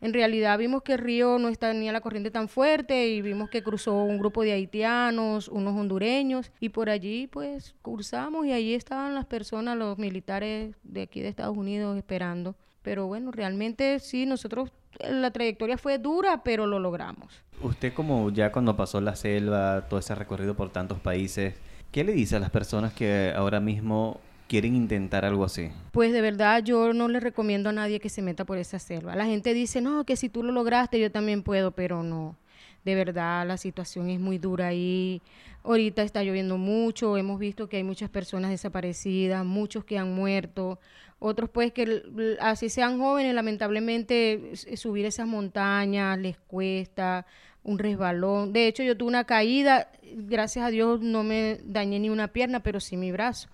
en 0.00 0.14
realidad 0.14 0.58
vimos 0.58 0.82
que 0.82 0.92
el 0.92 0.98
río 0.98 1.38
no 1.38 1.52
tenía 1.54 1.90
la 1.90 2.00
corriente 2.00 2.30
tan 2.30 2.48
fuerte 2.48 3.08
y 3.08 3.20
vimos 3.20 3.50
que 3.50 3.64
cruzó 3.64 3.94
un 3.94 4.18
grupo 4.18 4.42
de 4.42 4.52
haitianos, 4.52 5.48
unos 5.48 5.74
hondureños 5.74 6.52
y 6.60 6.68
por 6.68 6.88
allí 6.88 7.26
pues 7.26 7.74
cruzamos 7.82 8.46
y 8.46 8.52
allí 8.52 8.74
estaban 8.74 9.14
las 9.14 9.26
personas, 9.26 9.76
los 9.76 9.98
militares 9.98 10.76
de 10.84 11.02
aquí 11.02 11.20
de 11.20 11.28
Estados 11.28 11.56
Unidos 11.56 11.96
esperando. 11.96 12.54
Pero 12.82 13.08
bueno, 13.08 13.32
realmente 13.32 13.98
sí, 13.98 14.24
nosotros 14.24 14.70
la 15.00 15.32
trayectoria 15.32 15.76
fue 15.76 15.98
dura, 15.98 16.42
pero 16.44 16.66
lo 16.66 16.78
logramos. 16.78 17.42
Usted 17.60 17.92
como 17.92 18.30
ya 18.30 18.52
cuando 18.52 18.76
pasó 18.76 19.00
la 19.00 19.16
selva, 19.16 19.88
todo 19.88 19.98
ese 19.98 20.14
recorrido 20.14 20.54
por 20.54 20.70
tantos 20.70 21.00
países, 21.00 21.54
¿qué 21.90 22.04
le 22.04 22.12
dice 22.12 22.36
a 22.36 22.40
las 22.40 22.50
personas 22.50 22.92
que 22.92 23.32
ahora 23.34 23.60
mismo 23.60 24.20
quieren 24.48 24.74
intentar 24.74 25.24
algo 25.24 25.44
así? 25.44 25.70
Pues 25.92 26.12
de 26.12 26.20
verdad 26.20 26.62
yo 26.62 26.92
no 26.92 27.08
le 27.08 27.20
recomiendo 27.20 27.68
a 27.68 27.72
nadie 27.72 28.00
que 28.00 28.08
se 28.08 28.22
meta 28.22 28.44
por 28.44 28.58
esa 28.58 28.78
selva. 28.78 29.14
La 29.14 29.26
gente 29.26 29.54
dice, 29.54 29.80
no, 29.80 30.04
que 30.04 30.16
si 30.16 30.28
tú 30.28 30.42
lo 30.42 30.52
lograste 30.52 30.98
yo 30.98 31.12
también 31.12 31.42
puedo, 31.42 31.70
pero 31.70 32.02
no. 32.02 32.36
De 32.84 32.94
verdad 32.94 33.46
la 33.46 33.56
situación 33.56 34.08
es 34.10 34.20
muy 34.20 34.38
dura 34.38 34.68
ahí. 34.68 35.20
Ahorita 35.64 36.02
está 36.02 36.22
lloviendo 36.22 36.56
mucho, 36.56 37.16
hemos 37.18 37.38
visto 37.38 37.68
que 37.68 37.76
hay 37.76 37.84
muchas 37.84 38.08
personas 38.08 38.50
desaparecidas, 38.50 39.44
muchos 39.44 39.84
que 39.84 39.98
han 39.98 40.14
muerto, 40.14 40.78
otros 41.18 41.50
pues 41.50 41.72
que 41.72 42.02
así 42.40 42.68
sean 42.68 42.98
jóvenes, 42.98 43.34
lamentablemente 43.34 44.52
subir 44.76 45.04
esas 45.04 45.26
montañas 45.26 46.18
les 46.18 46.38
cuesta 46.38 47.26
un 47.62 47.78
resbalón. 47.78 48.52
De 48.52 48.66
hecho 48.66 48.82
yo 48.82 48.96
tuve 48.96 49.08
una 49.08 49.24
caída, 49.24 49.90
gracias 50.14 50.64
a 50.64 50.70
Dios 50.70 51.00
no 51.00 51.22
me 51.22 51.60
dañé 51.64 51.98
ni 51.98 52.10
una 52.10 52.28
pierna, 52.28 52.62
pero 52.62 52.80
sí 52.80 52.96
mi 52.96 53.12
brazo 53.12 53.48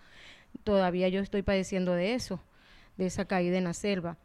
todavía 0.62 1.08
yo 1.08 1.20
estoy 1.20 1.42
padeciendo 1.42 1.94
de 1.94 2.14
eso, 2.14 2.40
de 2.96 3.06
esa 3.06 3.24
caída 3.24 3.58
en 3.58 3.64
la 3.64 3.74
selva. 3.74 4.16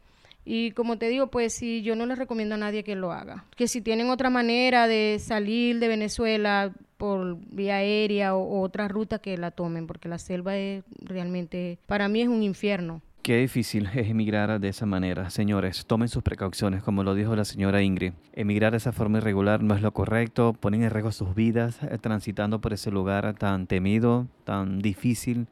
Y 0.46 0.72
como 0.72 0.98
te 0.98 1.10
digo, 1.10 1.28
pues 1.28 1.54
sí, 1.54 1.82
yo 1.82 1.96
no 1.96 2.06
les 2.06 2.18
recomiendo 2.18 2.56
a 2.56 2.58
nadie 2.58 2.84
que 2.84 2.96
lo 2.96 3.12
haga. 3.12 3.46
Que 3.56 3.68
si 3.68 3.82
tienen 3.82 4.10
otra 4.10 4.30
manera 4.30 4.88
de 4.88 5.18
salir 5.20 5.80
de 5.80 5.88
Venezuela 5.88 6.74
por 6.98 7.38
vía 7.52 7.76
aérea 7.76 8.36
o, 8.36 8.62
otra 8.62 8.88
ruta, 8.88 9.20
que 9.20 9.38
la 9.38 9.52
tomen, 9.52 9.86
porque 9.86 10.10
la 10.10 10.18
selva 10.18 10.58
es 10.58 10.84
realmente, 11.02 11.78
para 11.86 12.08
mí 12.08 12.22
es 12.22 12.30
un 12.30 12.42
infierno. 12.42 13.02
Qué 13.22 13.38
difícil 13.38 13.86
es 13.94 14.08
emigrar 14.08 14.60
de 14.60 14.70
esa 14.70 14.86
manera. 14.86 15.30
Señores, 15.30 15.86
tomen 15.86 16.08
sus 16.08 16.24
precauciones, 16.24 16.82
como 16.82 17.04
lo 17.04 17.16
dijo 17.16 17.36
la 17.36 17.46
señora 17.46 17.82
Ingrid. 17.82 18.14
Emigrar 18.34 18.72
de 18.72 18.78
esa 18.78 18.92
forma 18.92 19.18
irregular 19.18 19.62
no 19.62 19.76
es 19.76 19.82
lo 19.82 19.92
correcto, 19.92 20.54
ponen 20.54 20.84
en 20.84 20.90
riesgo 20.90 21.12
sus 21.12 21.36
vidas 21.36 21.84
eh, 21.84 21.98
transitando 22.00 22.62
por 22.62 22.74
ese 22.74 22.92
lugar 22.92 23.34
tan 23.36 23.68
temido, 23.68 24.28
tan 24.46 24.80
difícil 24.80 25.48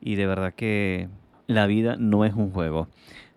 y 0.00 0.16
de 0.16 0.26
verdad 0.26 0.54
que 0.54 1.08
la 1.46 1.66
vida 1.66 1.96
no 1.98 2.24
es 2.24 2.34
un 2.34 2.50
juego. 2.50 2.88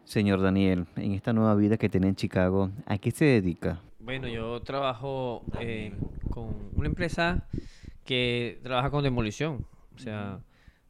Señor 0.03 0.41
Daniel, 0.41 0.85
en 0.95 1.13
esta 1.13 1.33
nueva 1.33 1.53
vida 1.55 1.77
que 1.77 1.89
tiene 1.89 2.07
en 2.07 2.15
Chicago, 2.15 2.71
¿a 2.85 2.97
qué 2.97 3.11
se 3.11 3.25
dedica? 3.25 3.81
Bueno, 3.99 4.27
yo 4.27 4.61
trabajo 4.61 5.43
eh, 5.59 5.93
con 6.29 6.71
una 6.75 6.87
empresa 6.87 7.45
que 8.05 8.59
trabaja 8.63 8.89
con 8.89 9.03
demolición, 9.03 9.65
o 9.95 9.99
sea, 9.99 10.39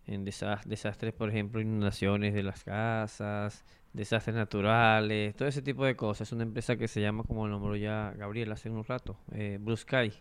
en 0.08 0.24
desastres, 0.24 1.14
por 1.14 1.30
ejemplo, 1.30 1.60
inundaciones 1.60 2.34
de 2.34 2.42
las 2.42 2.64
casas, 2.64 3.66
desastres 3.94 4.36
naturales, 4.36 5.36
todo 5.36 5.48
ese 5.48 5.62
tipo 5.62 5.86
de 5.86 5.96
cosas. 5.96 6.30
Es 6.30 6.32
una 6.32 6.44
empresa 6.44 6.78
que 6.78 6.88
se 6.88 7.02
llama, 7.02 7.24
como 7.24 7.48
lo 7.48 7.54
nombró 7.54 7.76
ya 7.76 8.14
Gabriel 8.18 8.52
hace 8.52 8.70
un 8.70 8.84
rato, 8.86 9.18
eh, 9.34 9.58
Blue 9.60 9.76
Sky. 9.76 10.14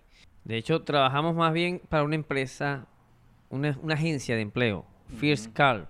De 0.45 0.57
hecho, 0.57 0.83
trabajamos 0.83 1.37
más 1.37 1.53
bien 1.53 1.81
para 1.89 2.03
una 2.03 2.17
empresa, 2.17 2.87
una, 3.49 3.79
una 3.83 3.95
agencia 3.95 4.35
de 4.35 4.43
empleo, 4.43 4.87
First 5.19 5.53
Call. 5.53 5.89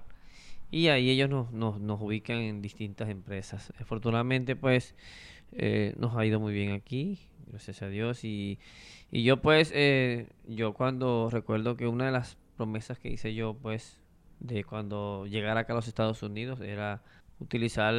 Y 0.71 0.89
ahí 0.89 1.09
ellos 1.09 1.31
nos, 1.31 1.53
nos, 1.53 2.01
ubican 2.01 2.39
en 2.39 2.61
distintas 2.61 3.09
empresas. 3.09 3.73
Afortunadamente, 3.81 4.57
pues, 4.57 4.95
eh, 5.53 5.95
nos 5.97 6.17
ha 6.17 6.27
ido 6.27 6.41
muy 6.41 6.53
bien 6.53 6.73
aquí, 6.73 7.19
gracias 7.47 7.83
a 7.83 7.89
Dios. 7.89 8.25
Y, 8.25 8.59
y 9.11 9.23
yo, 9.23 9.41
pues, 9.41 9.73
eh, 9.75 10.29
yo 10.49 10.75
cuando 10.75 11.29
recuerdo 11.31 11.77
que 11.77 11.87
una 11.87 12.07
de 12.07 12.13
las 12.13 12.37
promesas 12.57 12.99
que 12.99 13.09
hice 13.09 13.35
yo, 13.35 13.55
pues, 13.55 14.01
de 14.41 14.65
cuando 14.65 15.27
llegara 15.27 15.61
acá 15.61 15.73
a 15.73 15.77
los 15.77 15.89
Estados 15.89 16.23
Unidos 16.23 16.61
era 16.61 17.03
utilizar 17.39 17.95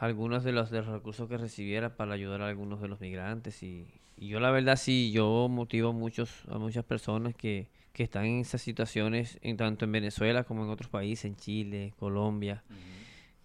algunos 0.00 0.44
de 0.44 0.52
los, 0.52 0.70
de 0.70 0.78
los 0.82 0.88
recursos 0.88 1.28
que 1.28 1.38
recibiera 1.38 1.96
para 1.96 2.14
ayudar 2.14 2.42
a 2.42 2.48
algunos 2.48 2.80
de 2.80 2.88
los 2.88 3.00
migrantes. 3.00 3.62
Y, 3.62 3.86
y 4.16 4.28
yo, 4.28 4.40
la 4.40 4.50
verdad, 4.50 4.76
sí, 4.76 5.10
yo 5.12 5.48
motivo 5.48 5.92
muchos, 5.92 6.44
a 6.48 6.58
muchas 6.58 6.84
personas 6.84 7.34
que 7.34 7.68
que 7.96 8.02
están 8.02 8.26
en 8.26 8.40
esas 8.40 8.60
situaciones, 8.60 9.38
en 9.40 9.56
tanto 9.56 9.86
en 9.86 9.92
Venezuela 9.92 10.44
como 10.44 10.64
en 10.64 10.68
otros 10.68 10.90
países, 10.90 11.24
en 11.24 11.36
Chile, 11.36 11.94
Colombia, 11.98 12.62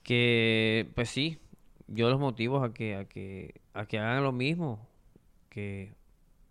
que 0.04 0.89
pues 0.93 1.08
sí, 1.08 1.39
yo 1.88 2.10
los 2.10 2.20
motivo 2.20 2.62
a 2.62 2.74
que, 2.74 2.97
a 2.97 3.06
que, 3.06 3.62
a 3.74 3.86
que 3.86 3.97
hagan 3.97 4.24
lo 4.24 4.34
mismo, 4.34 4.86
que 5.47 5.93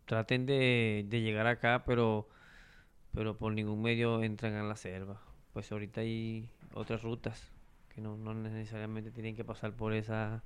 traten 0.07 0.47
de, 0.47 1.07
llegar 1.11 1.47
acá, 1.47 1.85
pero, 1.85 2.27
pero 3.15 3.37
por 3.37 3.53
ningún 3.53 3.83
medio 3.83 4.23
entran 4.23 4.55
a 4.55 4.63
la 4.63 4.77
selva. 4.77 5.21
Pues 5.53 5.71
ahorita 5.73 6.01
hay 6.03 6.49
otras 6.75 7.03
rutas 7.03 7.51
que 7.95 8.01
no, 8.01 8.17
no 8.17 8.35
necesariamente 8.35 9.11
tienen 9.11 9.35
que 9.35 9.45
pasar 9.45 9.73
por 9.73 9.93
esa 9.93 10.43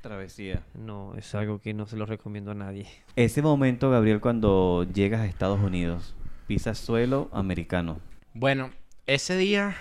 travesía. 0.00 0.62
No, 0.74 1.14
es 1.16 1.34
algo 1.34 1.60
que 1.60 1.74
no 1.74 1.86
se 1.86 1.96
lo 1.96 2.06
recomiendo 2.06 2.50
a 2.50 2.54
nadie. 2.54 2.86
Ese 3.16 3.42
momento, 3.42 3.90
Gabriel, 3.90 4.20
cuando 4.20 4.86
llegas 4.92 5.22
a 5.22 5.26
Estados 5.26 5.60
Unidos, 5.60 6.14
Pisa 6.46 6.74
suelo 6.74 7.30
americano. 7.32 8.00
Bueno, 8.34 8.70
ese 9.06 9.36
día 9.36 9.74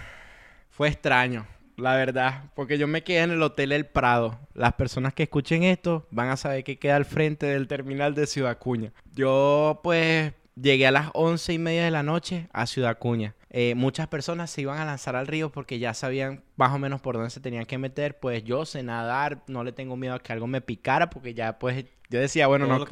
fue 0.69 0.87
extraño, 0.87 1.45
la 1.75 1.95
verdad, 1.95 2.45
porque 2.55 2.77
yo 2.77 2.87
me 2.87 3.03
quedé 3.03 3.23
en 3.23 3.31
el 3.31 3.43
Hotel 3.43 3.73
El 3.73 3.85
Prado. 3.85 4.39
Las 4.53 4.73
personas 4.73 5.13
que 5.13 5.23
escuchen 5.23 5.63
esto 5.63 6.07
van 6.09 6.29
a 6.29 6.37
saber 6.37 6.63
que 6.63 6.79
queda 6.79 6.95
al 6.95 7.05
frente 7.05 7.47
del 7.47 7.67
terminal 7.67 8.15
de 8.15 8.27
Ciudad 8.27 8.57
Cuña. 8.57 8.93
Yo 9.13 9.81
pues 9.83 10.31
llegué 10.55 10.87
a 10.87 10.91
las 10.91 11.09
once 11.13 11.53
y 11.53 11.57
media 11.57 11.83
de 11.83 11.91
la 11.91 12.03
noche 12.03 12.47
a 12.53 12.65
Ciudad 12.65 12.97
Cuña. 12.97 13.35
Eh, 13.49 13.75
muchas 13.75 14.07
personas 14.07 14.49
se 14.49 14.61
iban 14.61 14.79
a 14.79 14.85
lanzar 14.85 15.15
al 15.15 15.27
río 15.27 15.51
porque 15.51 15.79
ya 15.79 15.93
sabían 15.93 16.43
más 16.55 16.73
o 16.73 16.79
menos 16.79 17.01
por 17.01 17.15
dónde 17.15 17.29
se 17.29 17.39
tenían 17.39 17.65
que 17.65 17.77
meter. 17.77 18.19
Pues 18.19 18.43
yo 18.43 18.65
sé 18.65 18.83
nadar, 18.83 19.43
no 19.47 19.63
le 19.63 19.71
tengo 19.71 19.95
miedo 19.95 20.15
a 20.15 20.19
que 20.19 20.33
algo 20.33 20.47
me 20.47 20.61
picara 20.61 21.09
porque 21.09 21.33
ya 21.33 21.59
pues 21.59 21.85
yo 22.09 22.19
decía, 22.19 22.47
bueno, 22.47 22.67
no, 22.67 22.85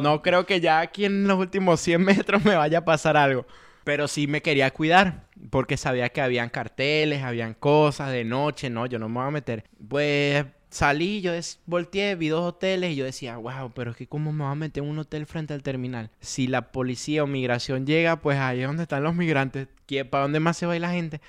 no 0.00 0.22
creo 0.22 0.46
que 0.46 0.60
ya 0.60 0.80
aquí 0.80 1.04
en 1.04 1.28
los 1.28 1.38
últimos 1.38 1.80
100 1.80 2.02
metros 2.04 2.44
me 2.44 2.56
vaya 2.56 2.78
a 2.78 2.84
pasar 2.84 3.16
algo. 3.16 3.46
Pero 3.84 4.08
sí 4.08 4.26
me 4.26 4.40
quería 4.40 4.70
cuidar, 4.70 5.26
porque 5.50 5.76
sabía 5.76 6.08
que 6.08 6.22
habían 6.22 6.48
carteles, 6.48 7.22
habían 7.22 7.52
cosas 7.52 8.10
de 8.10 8.24
noche, 8.24 8.70
no, 8.70 8.86
yo 8.86 8.98
no 8.98 9.10
me 9.10 9.20
voy 9.20 9.28
a 9.28 9.30
meter. 9.30 9.64
Pues 9.88 10.46
salí, 10.74 11.20
yo 11.20 11.32
volteé, 11.66 12.16
vi 12.16 12.28
dos 12.28 12.42
hoteles 12.42 12.92
y 12.92 12.96
yo 12.96 13.04
decía, 13.04 13.36
wow, 13.36 13.72
pero 13.74 13.92
es 13.92 13.96
que 13.96 14.08
cómo 14.08 14.32
me 14.32 14.42
voy 14.42 14.52
a 14.52 14.56
meter 14.56 14.82
un 14.82 14.98
hotel 14.98 15.24
frente 15.26 15.54
al 15.54 15.62
terminal. 15.62 16.10
Si 16.20 16.48
la 16.48 16.72
policía 16.72 17.22
o 17.22 17.26
migración 17.28 17.86
llega, 17.86 18.20
pues 18.20 18.38
ahí 18.38 18.60
es 18.60 18.66
donde 18.66 18.82
están 18.82 19.04
los 19.04 19.14
migrantes. 19.14 19.68
¿Para 20.10 20.24
dónde 20.24 20.40
más 20.40 20.56
se 20.56 20.66
va 20.66 20.72
a 20.72 20.76
ir 20.76 20.82
la 20.82 20.90
gente? 20.90 21.20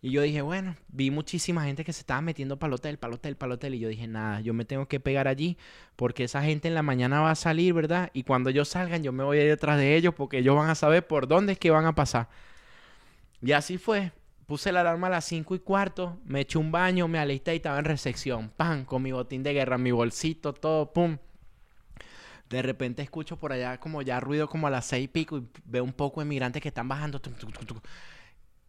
Y 0.00 0.10
yo 0.12 0.22
dije, 0.22 0.42
bueno, 0.42 0.76
vi 0.88 1.10
muchísima 1.10 1.64
gente 1.64 1.84
que 1.84 1.92
se 1.92 2.00
estaba 2.00 2.20
metiendo 2.20 2.56
para 2.58 2.68
el 2.68 2.74
hotel, 2.74 2.98
para 2.98 3.10
el 3.10 3.14
hotel, 3.16 3.36
para 3.36 3.48
el 3.48 3.52
hotel. 3.54 3.74
Y 3.74 3.80
yo 3.80 3.88
dije, 3.88 4.06
nada, 4.06 4.40
yo 4.42 4.54
me 4.54 4.64
tengo 4.64 4.86
que 4.86 5.00
pegar 5.00 5.26
allí 5.26 5.58
porque 5.96 6.24
esa 6.24 6.42
gente 6.44 6.68
en 6.68 6.74
la 6.74 6.82
mañana 6.82 7.20
va 7.20 7.32
a 7.32 7.34
salir, 7.34 7.74
¿verdad? 7.74 8.10
Y 8.12 8.22
cuando 8.22 8.50
ellos 8.50 8.68
salgan, 8.68 9.02
yo 9.02 9.12
me 9.12 9.24
voy 9.24 9.38
a 9.38 9.42
ir 9.42 9.48
detrás 9.48 9.76
de 9.78 9.96
ellos 9.96 10.14
porque 10.14 10.38
ellos 10.38 10.56
van 10.56 10.70
a 10.70 10.76
saber 10.76 11.04
por 11.06 11.26
dónde 11.26 11.54
es 11.54 11.58
que 11.58 11.70
van 11.72 11.86
a 11.86 11.94
pasar. 11.96 12.28
Y 13.42 13.52
así 13.52 13.78
fue. 13.78 14.12
Puse 14.48 14.72
la 14.72 14.80
alarma 14.80 15.08
a 15.08 15.10
las 15.10 15.26
5 15.26 15.56
y 15.56 15.58
cuarto, 15.58 16.16
me 16.24 16.40
eché 16.40 16.56
un 16.56 16.72
baño, 16.72 17.06
me 17.06 17.18
alisté 17.18 17.52
y 17.52 17.56
estaba 17.56 17.78
en 17.80 17.84
recepción. 17.84 18.50
¡Pam! 18.56 18.86
Con 18.86 19.02
mi 19.02 19.12
botín 19.12 19.42
de 19.42 19.52
guerra, 19.52 19.76
mi 19.76 19.90
bolsito, 19.90 20.54
todo, 20.54 20.90
¡pum! 20.90 21.18
De 22.48 22.62
repente 22.62 23.02
escucho 23.02 23.36
por 23.36 23.52
allá 23.52 23.78
como 23.78 24.00
ya 24.00 24.20
ruido 24.20 24.48
como 24.48 24.66
a 24.66 24.70
las 24.70 24.86
seis 24.86 25.04
y 25.04 25.08
pico 25.08 25.36
y 25.36 25.46
veo 25.66 25.84
un 25.84 25.92
poco 25.92 26.22
de 26.22 26.24
migrantes 26.24 26.62
que 26.62 26.68
están 26.68 26.88
bajando. 26.88 27.20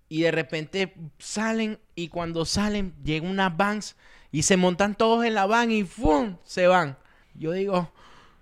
Y 0.09 0.21
de 0.23 0.31
repente 0.31 0.95
salen 1.17 1.79
y 1.95 2.09
cuando 2.09 2.43
salen 2.43 2.93
llega 3.01 3.25
una 3.25 3.47
vans 3.47 3.95
y 4.33 4.41
se 4.41 4.57
montan 4.57 4.95
todos 4.95 5.23
en 5.23 5.33
la 5.33 5.45
van 5.45 5.71
y 5.71 5.85
¡fum! 5.85 6.35
se 6.43 6.67
van. 6.67 6.97
Yo 7.35 7.53
digo, 7.53 7.89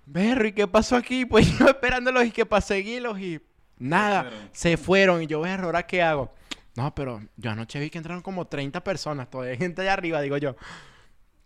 Berry, 0.08 0.54
¿qué 0.54 0.66
pasó 0.68 0.96
aquí? 0.96 1.24
Pues 1.30 1.56
yo 1.60 1.68
esperándolos 1.68 2.26
y 2.26 2.32
que 2.32 2.48
para 2.48 2.62
seguirlos 2.62 3.20
y 3.20 3.40
nada, 3.78 4.32
se 4.54 4.76
fueron. 4.76 5.22
Y 5.22 5.28
yo, 5.28 5.42
Berro, 5.42 5.66
¿ahora 5.66 5.86
qué 5.86 6.02
hago? 6.02 6.34
No, 6.78 6.94
pero 6.94 7.24
yo 7.38 7.50
anoche 7.50 7.80
vi 7.80 7.90
que 7.90 7.98
entraron 7.98 8.22
como 8.22 8.46
30 8.46 8.84
personas, 8.84 9.32
todavía 9.32 9.54
hay 9.54 9.58
gente 9.58 9.82
allá 9.82 9.94
arriba, 9.94 10.22
digo 10.22 10.38
yo. 10.38 10.56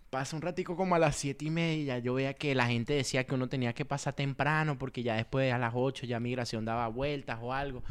Pasa 0.09 0.35
un 0.35 0.41
ratico 0.41 0.75
como 0.75 0.93
a 0.95 0.99
las 0.99 1.15
siete 1.15 1.45
y 1.45 1.49
media, 1.49 1.99
yo 1.99 2.13
veía 2.15 2.33
que 2.33 2.53
la 2.53 2.67
gente 2.67 2.91
decía 2.91 3.23
que 3.23 3.33
uno 3.33 3.47
tenía 3.47 3.71
que 3.71 3.85
pasar 3.85 4.13
temprano 4.13 4.77
porque 4.77 5.03
ya 5.03 5.15
después 5.15 5.53
a 5.53 5.57
las 5.57 5.71
8 5.73 6.05
ya 6.05 6.19
migración 6.19 6.65
daba 6.65 6.89
vueltas 6.89 7.39
o 7.41 7.53
algo. 7.53 7.81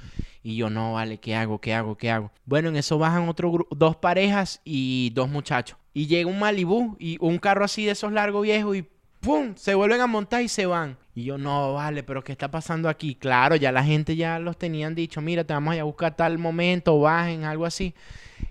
Y 0.42 0.54
yo, 0.56 0.68
no, 0.68 0.92
vale, 0.92 1.16
¿qué 1.16 1.34
hago? 1.34 1.62
¿Qué 1.62 1.72
hago? 1.72 1.96
¿Qué 1.96 2.10
hago? 2.10 2.30
Bueno, 2.44 2.68
en 2.68 2.76
eso 2.76 2.98
bajan 2.98 3.26
otro 3.26 3.66
dos 3.70 3.96
parejas 3.96 4.60
y 4.62 5.10
dos 5.14 5.30
muchachos. 5.30 5.78
Y 5.94 6.08
llega 6.08 6.28
un 6.28 6.38
Malibú 6.38 6.94
y 6.98 7.16
un 7.20 7.38
carro 7.38 7.64
así 7.64 7.86
de 7.86 7.92
esos 7.92 8.12
largos 8.12 8.42
viejos 8.42 8.76
y 8.76 8.86
¡pum! 9.20 9.54
Se 9.56 9.74
vuelven 9.74 10.00
a 10.00 10.06
montar 10.06 10.42
y 10.42 10.48
se 10.48 10.66
van. 10.66 10.96
Y 11.14 11.24
yo, 11.24 11.38
no, 11.38 11.74
vale, 11.74 12.02
pero 12.02 12.24
¿qué 12.24 12.32
está 12.32 12.50
pasando 12.50 12.88
aquí? 12.88 13.14
Claro, 13.14 13.56
ya 13.56 13.72
la 13.72 13.84
gente 13.84 14.16
ya 14.16 14.38
los 14.38 14.58
tenían 14.58 14.94
dicho, 14.94 15.20
mira, 15.20 15.44
te 15.44 15.54
vamos 15.54 15.72
a 15.72 15.76
ir 15.76 15.80
a 15.80 15.84
buscar 15.84 16.16
tal 16.16 16.38
momento, 16.38 16.98
bajen, 17.00 17.44
algo 17.44 17.66
así. 17.66 17.94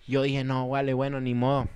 Yo 0.08 0.22
dije, 0.24 0.44
no, 0.44 0.70
vale, 0.70 0.94
bueno, 0.94 1.20
ni 1.20 1.34
modo 1.34 1.68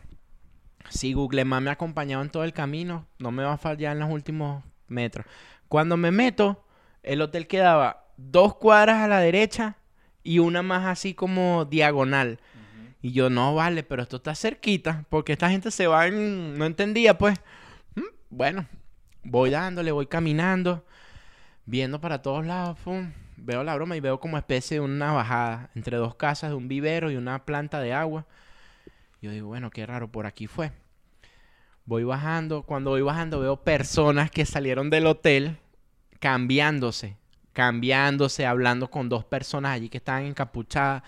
si 0.90 1.14
Google 1.14 1.46
Maps 1.46 1.64
me 1.64 1.70
ha 1.70 1.74
acompañado 1.74 2.22
en 2.22 2.30
todo 2.30 2.44
el 2.44 2.54
camino, 2.54 3.08
no 3.20 3.32
me 3.32 3.44
va 3.44 3.54
a 3.54 3.58
fallar 3.58 3.94
en 3.94 4.00
los 4.00 4.10
últimos 4.10 4.64
metros. 4.88 5.26
Cuando 5.68 5.98
me 5.98 6.12
meto, 6.12 6.66
el 7.02 7.22
hotel 7.22 7.48
quedaba 7.48 8.06
dos 8.18 8.56
cuadras 8.56 8.98
a 8.98 9.08
la 9.08 9.20
derecha 9.20 9.78
y 10.24 10.40
una 10.40 10.62
más 10.62 10.86
así 10.86 11.14
como 11.14 11.66
diagonal. 11.66 12.40
Y 13.02 13.12
yo, 13.12 13.30
no, 13.30 13.56
vale, 13.56 13.84
pero 13.84 14.04
esto 14.04 14.18
está 14.18 14.34
cerquita, 14.34 15.06
porque 15.10 15.34
esta 15.34 15.50
gente 15.50 15.72
se 15.72 15.88
va 15.88 16.08
en... 16.08 16.58
No 16.58 16.66
entendía, 16.66 17.18
pues. 17.18 17.38
Mm, 17.96 18.02
bueno, 18.30 18.66
voy 19.24 19.50
dándole, 19.50 19.92
voy 19.92 20.08
caminando, 20.08 20.86
viendo 21.66 22.00
para 22.02 22.22
todos 22.22 22.46
lados, 22.46 22.78
veo 23.38 23.64
la 23.64 23.76
broma 23.76 23.96
y 23.96 24.00
veo 24.00 24.20
como 24.20 24.38
especie 24.38 24.78
de 24.78 24.82
una 24.82 25.12
bajada 25.12 25.70
entre 25.76 25.98
dos 25.98 26.16
casas 26.16 26.52
de 26.52 26.56
un 26.56 26.68
vivero 26.68 27.12
y 27.12 27.16
una 27.16 27.46
planta 27.46 27.80
de 27.80 27.94
agua. 27.94 28.26
Yo 29.22 29.32
digo, 29.32 29.48
bueno, 29.48 29.70
qué 29.70 29.86
raro, 29.86 30.10
por 30.10 30.26
aquí 30.26 30.48
fue. 30.48 30.72
Voy 31.86 32.04
bajando, 32.04 32.64
cuando 32.64 32.92
voy 32.92 33.02
bajando 33.02 33.40
veo 33.40 33.58
personas 33.58 34.32
que 34.32 34.46
salieron 34.46 34.90
del 34.90 35.08
hotel 35.08 35.58
cambiándose, 36.20 37.18
cambiándose, 37.52 38.46
hablando 38.46 38.90
con 38.90 39.10
dos 39.10 39.26
personas 39.26 39.74
allí 39.74 39.90
que 39.90 39.98
estaban 39.98 40.24
encapuchadas. 40.24 41.04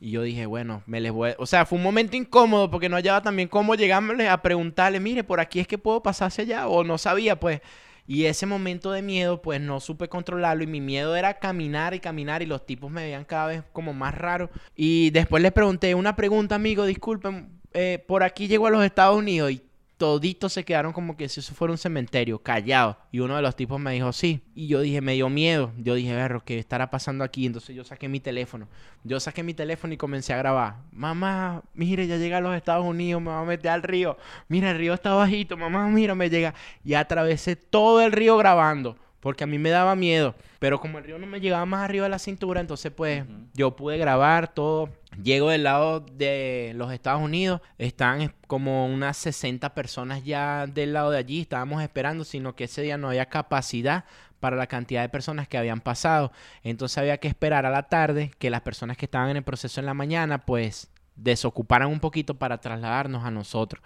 Y 0.00 0.12
yo 0.12 0.22
dije, 0.22 0.46
bueno, 0.46 0.82
me 0.86 1.00
les 1.00 1.12
voy. 1.12 1.32
O 1.38 1.46
sea, 1.46 1.66
fue 1.66 1.76
un 1.76 1.82
momento 1.82 2.16
incómodo 2.16 2.70
porque 2.70 2.88
no 2.88 2.96
hallaba 2.96 3.22
también 3.22 3.48
cómo 3.48 3.74
llegarme 3.74 4.28
a 4.28 4.40
preguntarle, 4.42 5.00
mire, 5.00 5.24
por 5.24 5.40
aquí 5.40 5.58
es 5.58 5.66
que 5.66 5.78
puedo 5.78 6.02
pasar 6.02 6.28
hacia 6.28 6.44
allá. 6.44 6.68
O 6.68 6.84
no 6.84 6.98
sabía, 6.98 7.38
pues. 7.38 7.60
Y 8.06 8.24
ese 8.24 8.46
momento 8.46 8.92
de 8.92 9.02
miedo, 9.02 9.42
pues 9.42 9.60
no 9.60 9.80
supe 9.80 10.08
controlarlo. 10.08 10.62
Y 10.62 10.66
mi 10.66 10.80
miedo 10.80 11.16
era 11.16 11.38
caminar 11.38 11.94
y 11.94 12.00
caminar. 12.00 12.42
Y 12.42 12.46
los 12.46 12.64
tipos 12.64 12.90
me 12.90 13.02
veían 13.02 13.24
cada 13.24 13.48
vez 13.48 13.64
como 13.72 13.92
más 13.92 14.14
raro. 14.14 14.50
Y 14.76 15.10
después 15.10 15.42
les 15.42 15.52
pregunté 15.52 15.94
una 15.94 16.16
pregunta, 16.16 16.54
amigo, 16.54 16.86
disculpen. 16.86 17.58
Eh, 17.74 18.02
por 18.06 18.22
aquí 18.22 18.48
llego 18.48 18.66
a 18.66 18.70
los 18.70 18.84
Estados 18.84 19.18
Unidos. 19.18 19.50
Y 19.50 19.62
toditos 19.98 20.52
se 20.52 20.64
quedaron 20.64 20.92
como 20.92 21.16
que 21.16 21.28
si 21.28 21.40
eso 21.40 21.52
fuera 21.54 21.72
un 21.72 21.78
cementerio, 21.78 22.38
callados. 22.38 22.96
Y 23.10 23.18
uno 23.18 23.36
de 23.36 23.42
los 23.42 23.56
tipos 23.56 23.78
me 23.80 23.92
dijo, 23.92 24.12
sí. 24.12 24.40
Y 24.54 24.68
yo 24.68 24.80
dije, 24.80 25.00
me 25.00 25.14
dio 25.14 25.28
miedo. 25.28 25.72
Yo 25.76 25.94
dije, 25.94 26.14
verro, 26.14 26.42
¿qué 26.44 26.58
estará 26.58 26.88
pasando 26.88 27.24
aquí? 27.24 27.44
Entonces 27.44 27.74
yo 27.76 27.84
saqué 27.84 28.08
mi 28.08 28.20
teléfono. 28.20 28.68
Yo 29.04 29.20
saqué 29.20 29.42
mi 29.42 29.54
teléfono 29.54 29.92
y 29.92 29.96
comencé 29.96 30.32
a 30.32 30.38
grabar. 30.38 30.76
Mamá, 30.92 31.62
mire, 31.74 32.06
ya 32.06 32.16
llega 32.16 32.38
a 32.38 32.40
los 32.40 32.56
Estados 32.56 32.86
Unidos, 32.86 33.20
me 33.20 33.30
va 33.30 33.40
a 33.40 33.44
meter 33.44 33.72
al 33.72 33.82
río. 33.82 34.16
Mira, 34.48 34.70
el 34.70 34.78
río 34.78 34.94
está 34.94 35.12
bajito, 35.12 35.56
mamá, 35.56 35.88
mira, 35.88 36.14
me 36.14 36.30
llega. 36.30 36.54
Y 36.84 36.94
atravesé 36.94 37.56
todo 37.56 38.00
el 38.00 38.12
río 38.12 38.36
grabando 38.36 38.96
porque 39.20 39.44
a 39.44 39.46
mí 39.46 39.58
me 39.58 39.70
daba 39.70 39.96
miedo. 39.96 40.34
Pero 40.58 40.80
como 40.80 40.98
el 40.98 41.04
río 41.04 41.18
no 41.18 41.26
me 41.26 41.40
llegaba 41.40 41.66
más 41.66 41.84
arriba 41.84 42.04
de 42.04 42.10
la 42.10 42.18
cintura, 42.18 42.60
entonces 42.60 42.92
pues 42.92 43.24
yo 43.54 43.76
pude 43.76 43.98
grabar 43.98 44.52
todo. 44.54 44.90
Llego 45.22 45.50
del 45.50 45.64
lado 45.64 46.00
de 46.00 46.72
los 46.76 46.92
Estados 46.92 47.22
Unidos, 47.22 47.60
están 47.78 48.34
como 48.46 48.86
unas 48.86 49.16
60 49.16 49.74
personas 49.74 50.22
ya 50.24 50.66
del 50.66 50.92
lado 50.92 51.10
de 51.10 51.18
allí, 51.18 51.40
estábamos 51.40 51.82
esperando, 51.82 52.24
sino 52.24 52.54
que 52.54 52.64
ese 52.64 52.82
día 52.82 52.98
no 52.98 53.08
había 53.08 53.26
capacidad 53.26 54.04
para 54.38 54.56
la 54.56 54.68
cantidad 54.68 55.02
de 55.02 55.08
personas 55.08 55.48
que 55.48 55.58
habían 55.58 55.80
pasado. 55.80 56.32
Entonces 56.62 56.98
había 56.98 57.18
que 57.18 57.28
esperar 57.28 57.66
a 57.66 57.70
la 57.70 57.84
tarde 57.84 58.30
que 58.38 58.50
las 58.50 58.60
personas 58.60 58.96
que 58.96 59.06
estaban 59.06 59.30
en 59.30 59.38
el 59.38 59.42
proceso 59.42 59.80
en 59.80 59.86
la 59.86 59.94
mañana 59.94 60.44
pues 60.44 60.90
desocuparan 61.16 61.88
un 61.88 62.00
poquito 62.00 62.38
para 62.38 62.58
trasladarnos 62.58 63.24
a 63.24 63.30
nosotros. 63.30 63.82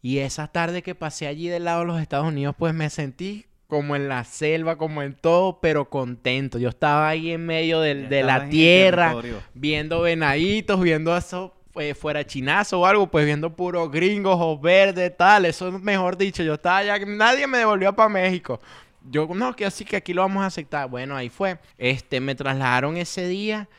Y 0.00 0.18
esa 0.18 0.48
tarde 0.48 0.82
que 0.82 0.96
pasé 0.96 1.28
allí 1.28 1.46
del 1.46 1.64
lado 1.64 1.80
de 1.80 1.86
los 1.86 2.00
Estados 2.00 2.26
Unidos 2.26 2.56
pues 2.58 2.74
me 2.74 2.90
sentí 2.90 3.46
como 3.72 3.96
en 3.96 4.06
la 4.06 4.22
selva, 4.24 4.76
como 4.76 5.00
en 5.00 5.14
todo, 5.14 5.58
pero 5.58 5.88
contento. 5.88 6.58
Yo 6.58 6.68
estaba 6.68 7.08
ahí 7.08 7.30
en 7.30 7.46
medio 7.46 7.80
de 7.80 8.22
la 8.22 8.46
tierra, 8.50 9.14
viendo 9.54 10.02
venaditos, 10.02 10.78
viendo 10.78 11.16
eso 11.16 11.54
eh, 11.76 11.94
fuera 11.94 12.22
chinazo 12.26 12.80
o 12.80 12.84
algo, 12.84 13.06
pues 13.06 13.24
viendo 13.24 13.56
puros 13.56 13.90
gringos 13.90 14.36
o 14.38 14.58
verdes, 14.58 15.16
tal. 15.16 15.46
Eso 15.46 15.68
es 15.68 15.80
mejor 15.80 16.18
dicho. 16.18 16.42
Yo 16.42 16.52
estaba 16.52 16.76
allá, 16.76 16.98
nadie 16.98 17.46
me 17.46 17.56
devolvió 17.56 17.96
para 17.96 18.10
México. 18.10 18.60
Yo, 19.08 19.26
no, 19.34 19.56
que 19.56 19.64
así 19.64 19.86
que 19.86 19.96
aquí 19.96 20.12
lo 20.12 20.20
vamos 20.20 20.42
a 20.42 20.48
aceptar. 20.48 20.90
Bueno, 20.90 21.16
ahí 21.16 21.30
fue. 21.30 21.58
Este, 21.78 22.20
me 22.20 22.34
trasladaron 22.34 22.98
ese 22.98 23.26
día. 23.26 23.70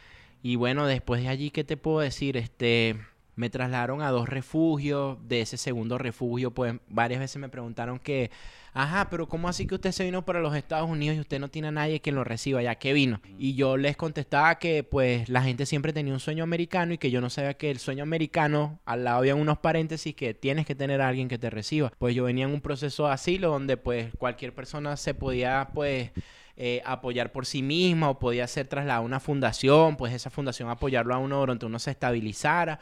Y 0.42 0.56
bueno, 0.56 0.88
después 0.88 1.22
de 1.22 1.28
allí, 1.28 1.52
¿qué 1.52 1.64
te 1.64 1.78
puedo 1.78 2.00
decir? 2.00 2.36
Este, 2.36 2.98
me 3.36 3.52
trasladaron 3.52 4.02
a 4.02 4.10
dos 4.10 4.28
refugios. 4.28 5.20
De 5.28 5.42
ese 5.42 5.58
segundo 5.58 6.00
refugio, 6.00 6.50
pues 6.50 6.74
varias 6.88 7.20
veces 7.20 7.40
me 7.40 7.48
preguntaron 7.48 8.00
que 8.00 8.32
ajá, 8.74 9.10
pero 9.10 9.28
¿cómo 9.28 9.48
así 9.48 9.68
que 9.68 9.76
usted 9.76 9.92
se 9.92 10.04
vino 10.04 10.26
para 10.26 10.40
los 10.40 10.56
Estados 10.56 10.90
Unidos 10.90 11.18
y 11.18 11.20
usted 11.20 11.40
no 11.40 11.50
tiene 11.50 11.70
a 11.70 11.72
nadie 11.72 12.02
que 12.02 12.12
lo 12.12 12.24
reciba? 12.24 12.62
¿Ya 12.62 12.76
qué 12.76 12.94
vino? 12.94 13.22
Y 13.38 13.56
yo 13.56 13.78
les 13.78 13.98
contestaba 13.98 14.60
que 14.60 14.84
pues 14.84 15.30
la 15.30 15.42
gente 15.42 15.66
siempre 15.66 15.94
tenía 15.94 16.14
un 16.14 16.20
sueño 16.20 16.44
americano 16.44 16.94
y 16.94 16.98
que 16.98 17.12
yo 17.12 17.22
no 17.22 17.30
sabía 17.30 17.56
que 17.56 17.72
el 17.72 17.80
sueño 17.80 18.04
americano, 18.04 18.80
al 18.86 19.04
lado 19.04 19.20
había 19.20 19.36
unos 19.36 19.60
paréntesis 19.60 20.16
que 20.16 20.34
tienes 20.34 20.66
que 20.66 20.76
tener 20.76 21.02
a 21.02 21.08
alguien 21.08 21.28
que 21.28 21.38
te 21.38 21.50
reciba. 21.50 21.92
Pues 21.98 22.16
yo 22.16 22.24
venía 22.24 22.46
en 22.46 22.52
un 22.52 22.62
proceso 22.62 23.08
de 23.08 23.14
asilo 23.14 23.50
donde 23.50 23.78
pues 23.78 24.12
cualquier 24.18 24.54
persona 24.54 24.98
se 24.98 25.14
podía 25.14 25.70
pues... 25.74 26.12
Eh, 26.56 26.84
apoyar 26.86 27.32
por 27.32 27.48
sí 27.48 27.64
misma 27.64 28.12
o 28.12 28.20
podía 28.20 28.46
ser 28.46 28.68
trasladada 28.68 29.00
a 29.00 29.02
una 29.02 29.20
fundación, 29.20 29.98
pues 29.98 30.14
esa 30.14 30.30
fundación 30.30 30.70
apoyarlo 30.70 31.16
a 31.16 31.18
uno 31.18 31.40
durante 31.40 31.66
uno 31.66 31.80
se 31.80 31.90
estabilizara. 31.90 32.80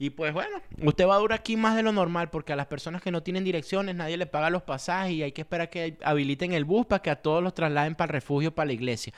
Y 0.00 0.08
pues 0.08 0.32
bueno, 0.32 0.62
usted 0.82 1.06
va 1.06 1.16
a 1.16 1.18
durar 1.18 1.38
aquí 1.38 1.58
más 1.58 1.76
de 1.76 1.82
lo 1.82 1.92
normal 1.92 2.30
porque 2.30 2.54
a 2.54 2.56
las 2.56 2.68
personas 2.68 3.02
que 3.02 3.10
no 3.10 3.22
tienen 3.22 3.44
direcciones 3.44 3.94
nadie 3.94 4.16
le 4.16 4.24
paga 4.24 4.48
los 4.48 4.62
pasajes 4.62 5.12
y 5.12 5.22
hay 5.22 5.32
que 5.32 5.42
esperar 5.42 5.68
que 5.68 5.98
habiliten 6.02 6.52
el 6.52 6.64
bus 6.64 6.86
para 6.86 7.02
que 7.02 7.10
a 7.10 7.16
todos 7.16 7.42
los 7.42 7.52
trasladen 7.52 7.94
para 7.94 8.08
el 8.08 8.14
refugio, 8.14 8.54
para 8.54 8.68
la 8.68 8.72
iglesia. 8.72 9.12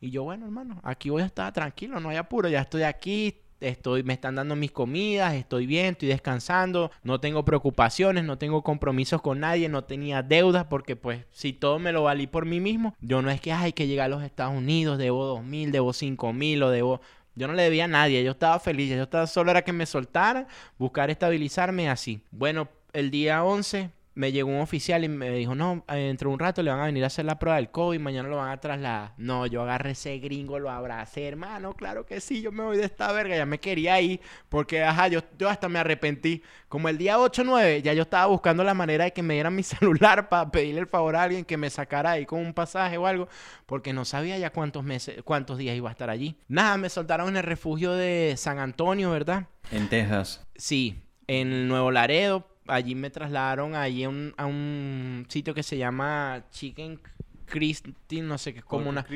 Y 0.00 0.10
yo, 0.10 0.24
bueno, 0.24 0.46
hermano, 0.46 0.80
aquí 0.84 1.10
voy 1.10 1.20
a 1.20 1.26
estar 1.26 1.52
tranquilo, 1.52 2.00
no 2.00 2.08
hay 2.08 2.16
apuro, 2.16 2.48
ya 2.48 2.62
estoy 2.62 2.84
aquí, 2.84 3.42
estoy, 3.60 4.04
me 4.04 4.14
están 4.14 4.34
dando 4.34 4.56
mis 4.56 4.70
comidas, 4.70 5.34
estoy 5.34 5.66
bien, 5.66 5.92
estoy 5.92 6.08
descansando, 6.08 6.90
no 7.02 7.20
tengo 7.20 7.44
preocupaciones, 7.44 8.24
no 8.24 8.38
tengo 8.38 8.62
compromisos 8.62 9.20
con 9.20 9.40
nadie, 9.40 9.68
no 9.68 9.84
tenía 9.84 10.22
deudas, 10.22 10.64
porque 10.64 10.96
pues 10.96 11.26
si 11.30 11.52
todo 11.52 11.78
me 11.78 11.92
lo 11.92 12.04
valí 12.04 12.26
por 12.26 12.46
mí 12.46 12.58
mismo, 12.58 12.96
yo 13.02 13.20
no 13.20 13.30
es 13.30 13.38
que 13.42 13.52
hay 13.52 13.74
que 13.74 13.86
llegar 13.86 14.06
a 14.06 14.16
los 14.16 14.22
Estados 14.22 14.56
Unidos, 14.56 14.96
debo 14.96 15.26
dos 15.26 15.44
mil, 15.44 15.72
debo 15.72 15.92
cinco 15.92 16.32
mil 16.32 16.62
o 16.62 16.70
debo 16.70 17.02
yo 17.34 17.46
no 17.46 17.54
le 17.54 17.62
debía 17.62 17.84
a 17.84 17.88
nadie, 17.88 18.22
yo 18.24 18.32
estaba 18.32 18.58
feliz, 18.58 18.90
yo 18.90 19.02
estaba 19.02 19.26
solo 19.26 19.50
era 19.50 19.62
que 19.62 19.72
me 19.72 19.86
soltara, 19.86 20.46
buscar 20.78 21.10
estabilizarme 21.10 21.88
así. 21.88 22.22
Bueno, 22.30 22.68
el 22.92 23.10
día 23.10 23.42
11 23.44 23.90
me 24.14 24.30
llegó 24.32 24.50
un 24.50 24.60
oficial 24.60 25.04
y 25.04 25.08
me 25.08 25.30
dijo, 25.30 25.54
no, 25.54 25.84
eh, 25.88 26.10
entre 26.10 26.28
un 26.28 26.38
rato 26.38 26.62
le 26.62 26.70
van 26.70 26.80
a 26.80 26.84
venir 26.86 27.04
a 27.04 27.06
hacer 27.06 27.24
la 27.24 27.38
prueba 27.38 27.56
del 27.56 27.70
COVID, 27.70 27.98
mañana 27.98 28.28
lo 28.28 28.36
van 28.36 28.50
a 28.50 28.60
trasladar. 28.60 29.14
No, 29.16 29.46
yo 29.46 29.62
agarré 29.62 29.92
ese 29.92 30.18
gringo, 30.18 30.58
lo 30.58 30.70
abracé, 30.70 31.26
hermano, 31.26 31.74
claro 31.74 32.04
que 32.04 32.20
sí, 32.20 32.42
yo 32.42 32.52
me 32.52 32.62
voy 32.62 32.76
de 32.76 32.84
esta 32.84 33.10
verga, 33.12 33.36
ya 33.36 33.46
me 33.46 33.58
quería 33.58 34.00
ir, 34.00 34.20
porque, 34.48 34.82
ajá, 34.82 35.08
yo, 35.08 35.20
yo 35.38 35.48
hasta 35.48 35.68
me 35.68 35.78
arrepentí. 35.78 36.42
Como 36.68 36.88
el 36.88 36.98
día 36.98 37.18
8 37.18 37.42
9, 37.44 37.82
ya 37.82 37.92
yo 37.94 38.02
estaba 38.02 38.26
buscando 38.26 38.64
la 38.64 38.74
manera 38.74 39.04
de 39.04 39.12
que 39.12 39.22
me 39.22 39.34
dieran 39.34 39.54
mi 39.54 39.62
celular 39.62 40.28
para 40.28 40.50
pedirle 40.50 40.80
el 40.80 40.86
favor 40.86 41.16
a 41.16 41.22
alguien 41.22 41.44
que 41.44 41.56
me 41.56 41.70
sacara 41.70 42.12
ahí 42.12 42.26
con 42.26 42.40
un 42.40 42.52
pasaje 42.52 42.98
o 42.98 43.06
algo, 43.06 43.28
porque 43.66 43.92
no 43.92 44.04
sabía 44.04 44.38
ya 44.38 44.50
cuántos 44.50 44.84
meses, 44.84 45.22
cuántos 45.24 45.58
días 45.58 45.76
iba 45.76 45.88
a 45.88 45.92
estar 45.92 46.10
allí. 46.10 46.36
Nada, 46.48 46.76
me 46.76 46.88
soltaron 46.88 47.28
en 47.28 47.36
el 47.38 47.42
refugio 47.42 47.92
de 47.92 48.34
San 48.36 48.58
Antonio, 48.58 49.10
¿verdad? 49.10 49.46
En 49.70 49.88
Texas. 49.88 50.46
Sí, 50.56 51.02
en 51.26 51.68
Nuevo 51.68 51.90
Laredo, 51.90 52.51
allí 52.66 52.94
me 52.94 53.10
trasladaron 53.10 53.74
allí 53.74 54.04
a 54.04 54.08
un, 54.08 55.26
sitio 55.28 55.54
que 55.54 55.62
se 55.62 55.78
llama 55.78 56.44
Chicken 56.50 57.00
Christie, 57.46 58.22
no 58.22 58.38
sé 58.38 58.54
qué, 58.54 58.62
como 58.62 58.88
una... 58.88 59.06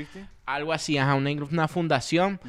Algo 0.45 0.73
así, 0.73 0.99
ajá, 0.99 1.15
una, 1.15 1.31
una 1.31 1.69
fundación. 1.69 2.41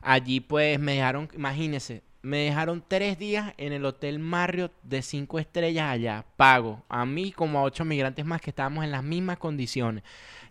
Allí 0.00 0.40
pues 0.40 0.78
me 0.78 0.94
dejaron, 0.94 1.28
imagínense, 1.34 2.02
me 2.22 2.38
dejaron 2.38 2.84
tres 2.86 3.18
días 3.18 3.54
en 3.56 3.72
el 3.72 3.84
Hotel 3.84 4.18
Marriott 4.18 4.72
de 4.82 5.02
cinco 5.02 5.38
estrellas 5.38 5.90
allá, 5.90 6.24
pago. 6.36 6.84
A 6.88 7.06
mí 7.06 7.32
como 7.32 7.58
a 7.58 7.62
ocho 7.62 7.84
migrantes 7.84 8.24
más 8.24 8.40
que 8.40 8.50
estábamos 8.50 8.84
en 8.84 8.90
las 8.90 9.04
mismas 9.04 9.38
condiciones. 9.38 10.02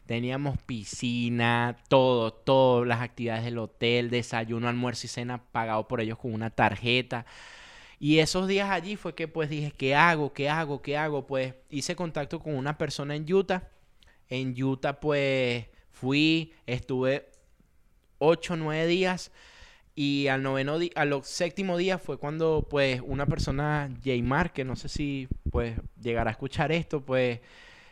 Teníamos 0.06 0.58
piscina, 0.62 1.76
todo, 1.90 2.32
todas 2.32 2.88
las 2.88 3.02
actividades 3.02 3.44
del 3.44 3.58
hotel, 3.58 4.10
desayuno, 4.10 4.70
almuerzo 4.70 5.06
y 5.06 5.10
cena 5.10 5.44
pagado 5.52 5.88
por 5.88 6.00
ellos 6.00 6.18
con 6.18 6.34
una 6.34 6.50
tarjeta. 6.50 7.26
Y 8.00 8.20
esos 8.20 8.48
días 8.48 8.70
allí 8.70 8.96
fue 8.96 9.16
que 9.16 9.28
pues 9.28 9.50
dije, 9.50 9.72
¿qué 9.72 9.96
hago? 9.96 10.34
¿Qué 10.34 10.50
hago? 10.50 10.82
¿Qué 10.82 10.98
hago? 10.98 11.26
Pues 11.26 11.56
hice 11.70 11.96
contacto 11.96 12.40
con 12.40 12.56
una 12.56 12.78
persona 12.78 13.16
en 13.16 13.32
Utah. 13.32 13.70
En 14.30 14.62
Utah 14.62 15.00
pues 15.00 15.66
fui, 15.92 16.54
estuve 16.68 17.30
8 18.20 18.54
o 18.54 18.58
9 18.58 18.88
días 18.88 19.32
Y 19.96 20.28
al 20.30 20.44
noveno 20.44 20.80
día, 20.80 20.92
al 20.96 21.24
séptimo 21.26 21.78
día 21.78 21.98
fue 22.00 22.18
cuando, 22.20 22.68
pues, 22.70 23.02
una 23.06 23.26
persona, 23.28 23.90
Jaymar, 24.04 24.54
que 24.54 24.64
no 24.66 24.76
sé 24.78 24.90
si, 24.90 25.28
pues, 25.52 25.76
llegará 26.02 26.32
a 26.32 26.34
escuchar 26.34 26.72
esto, 26.72 27.06
pues, 27.06 27.42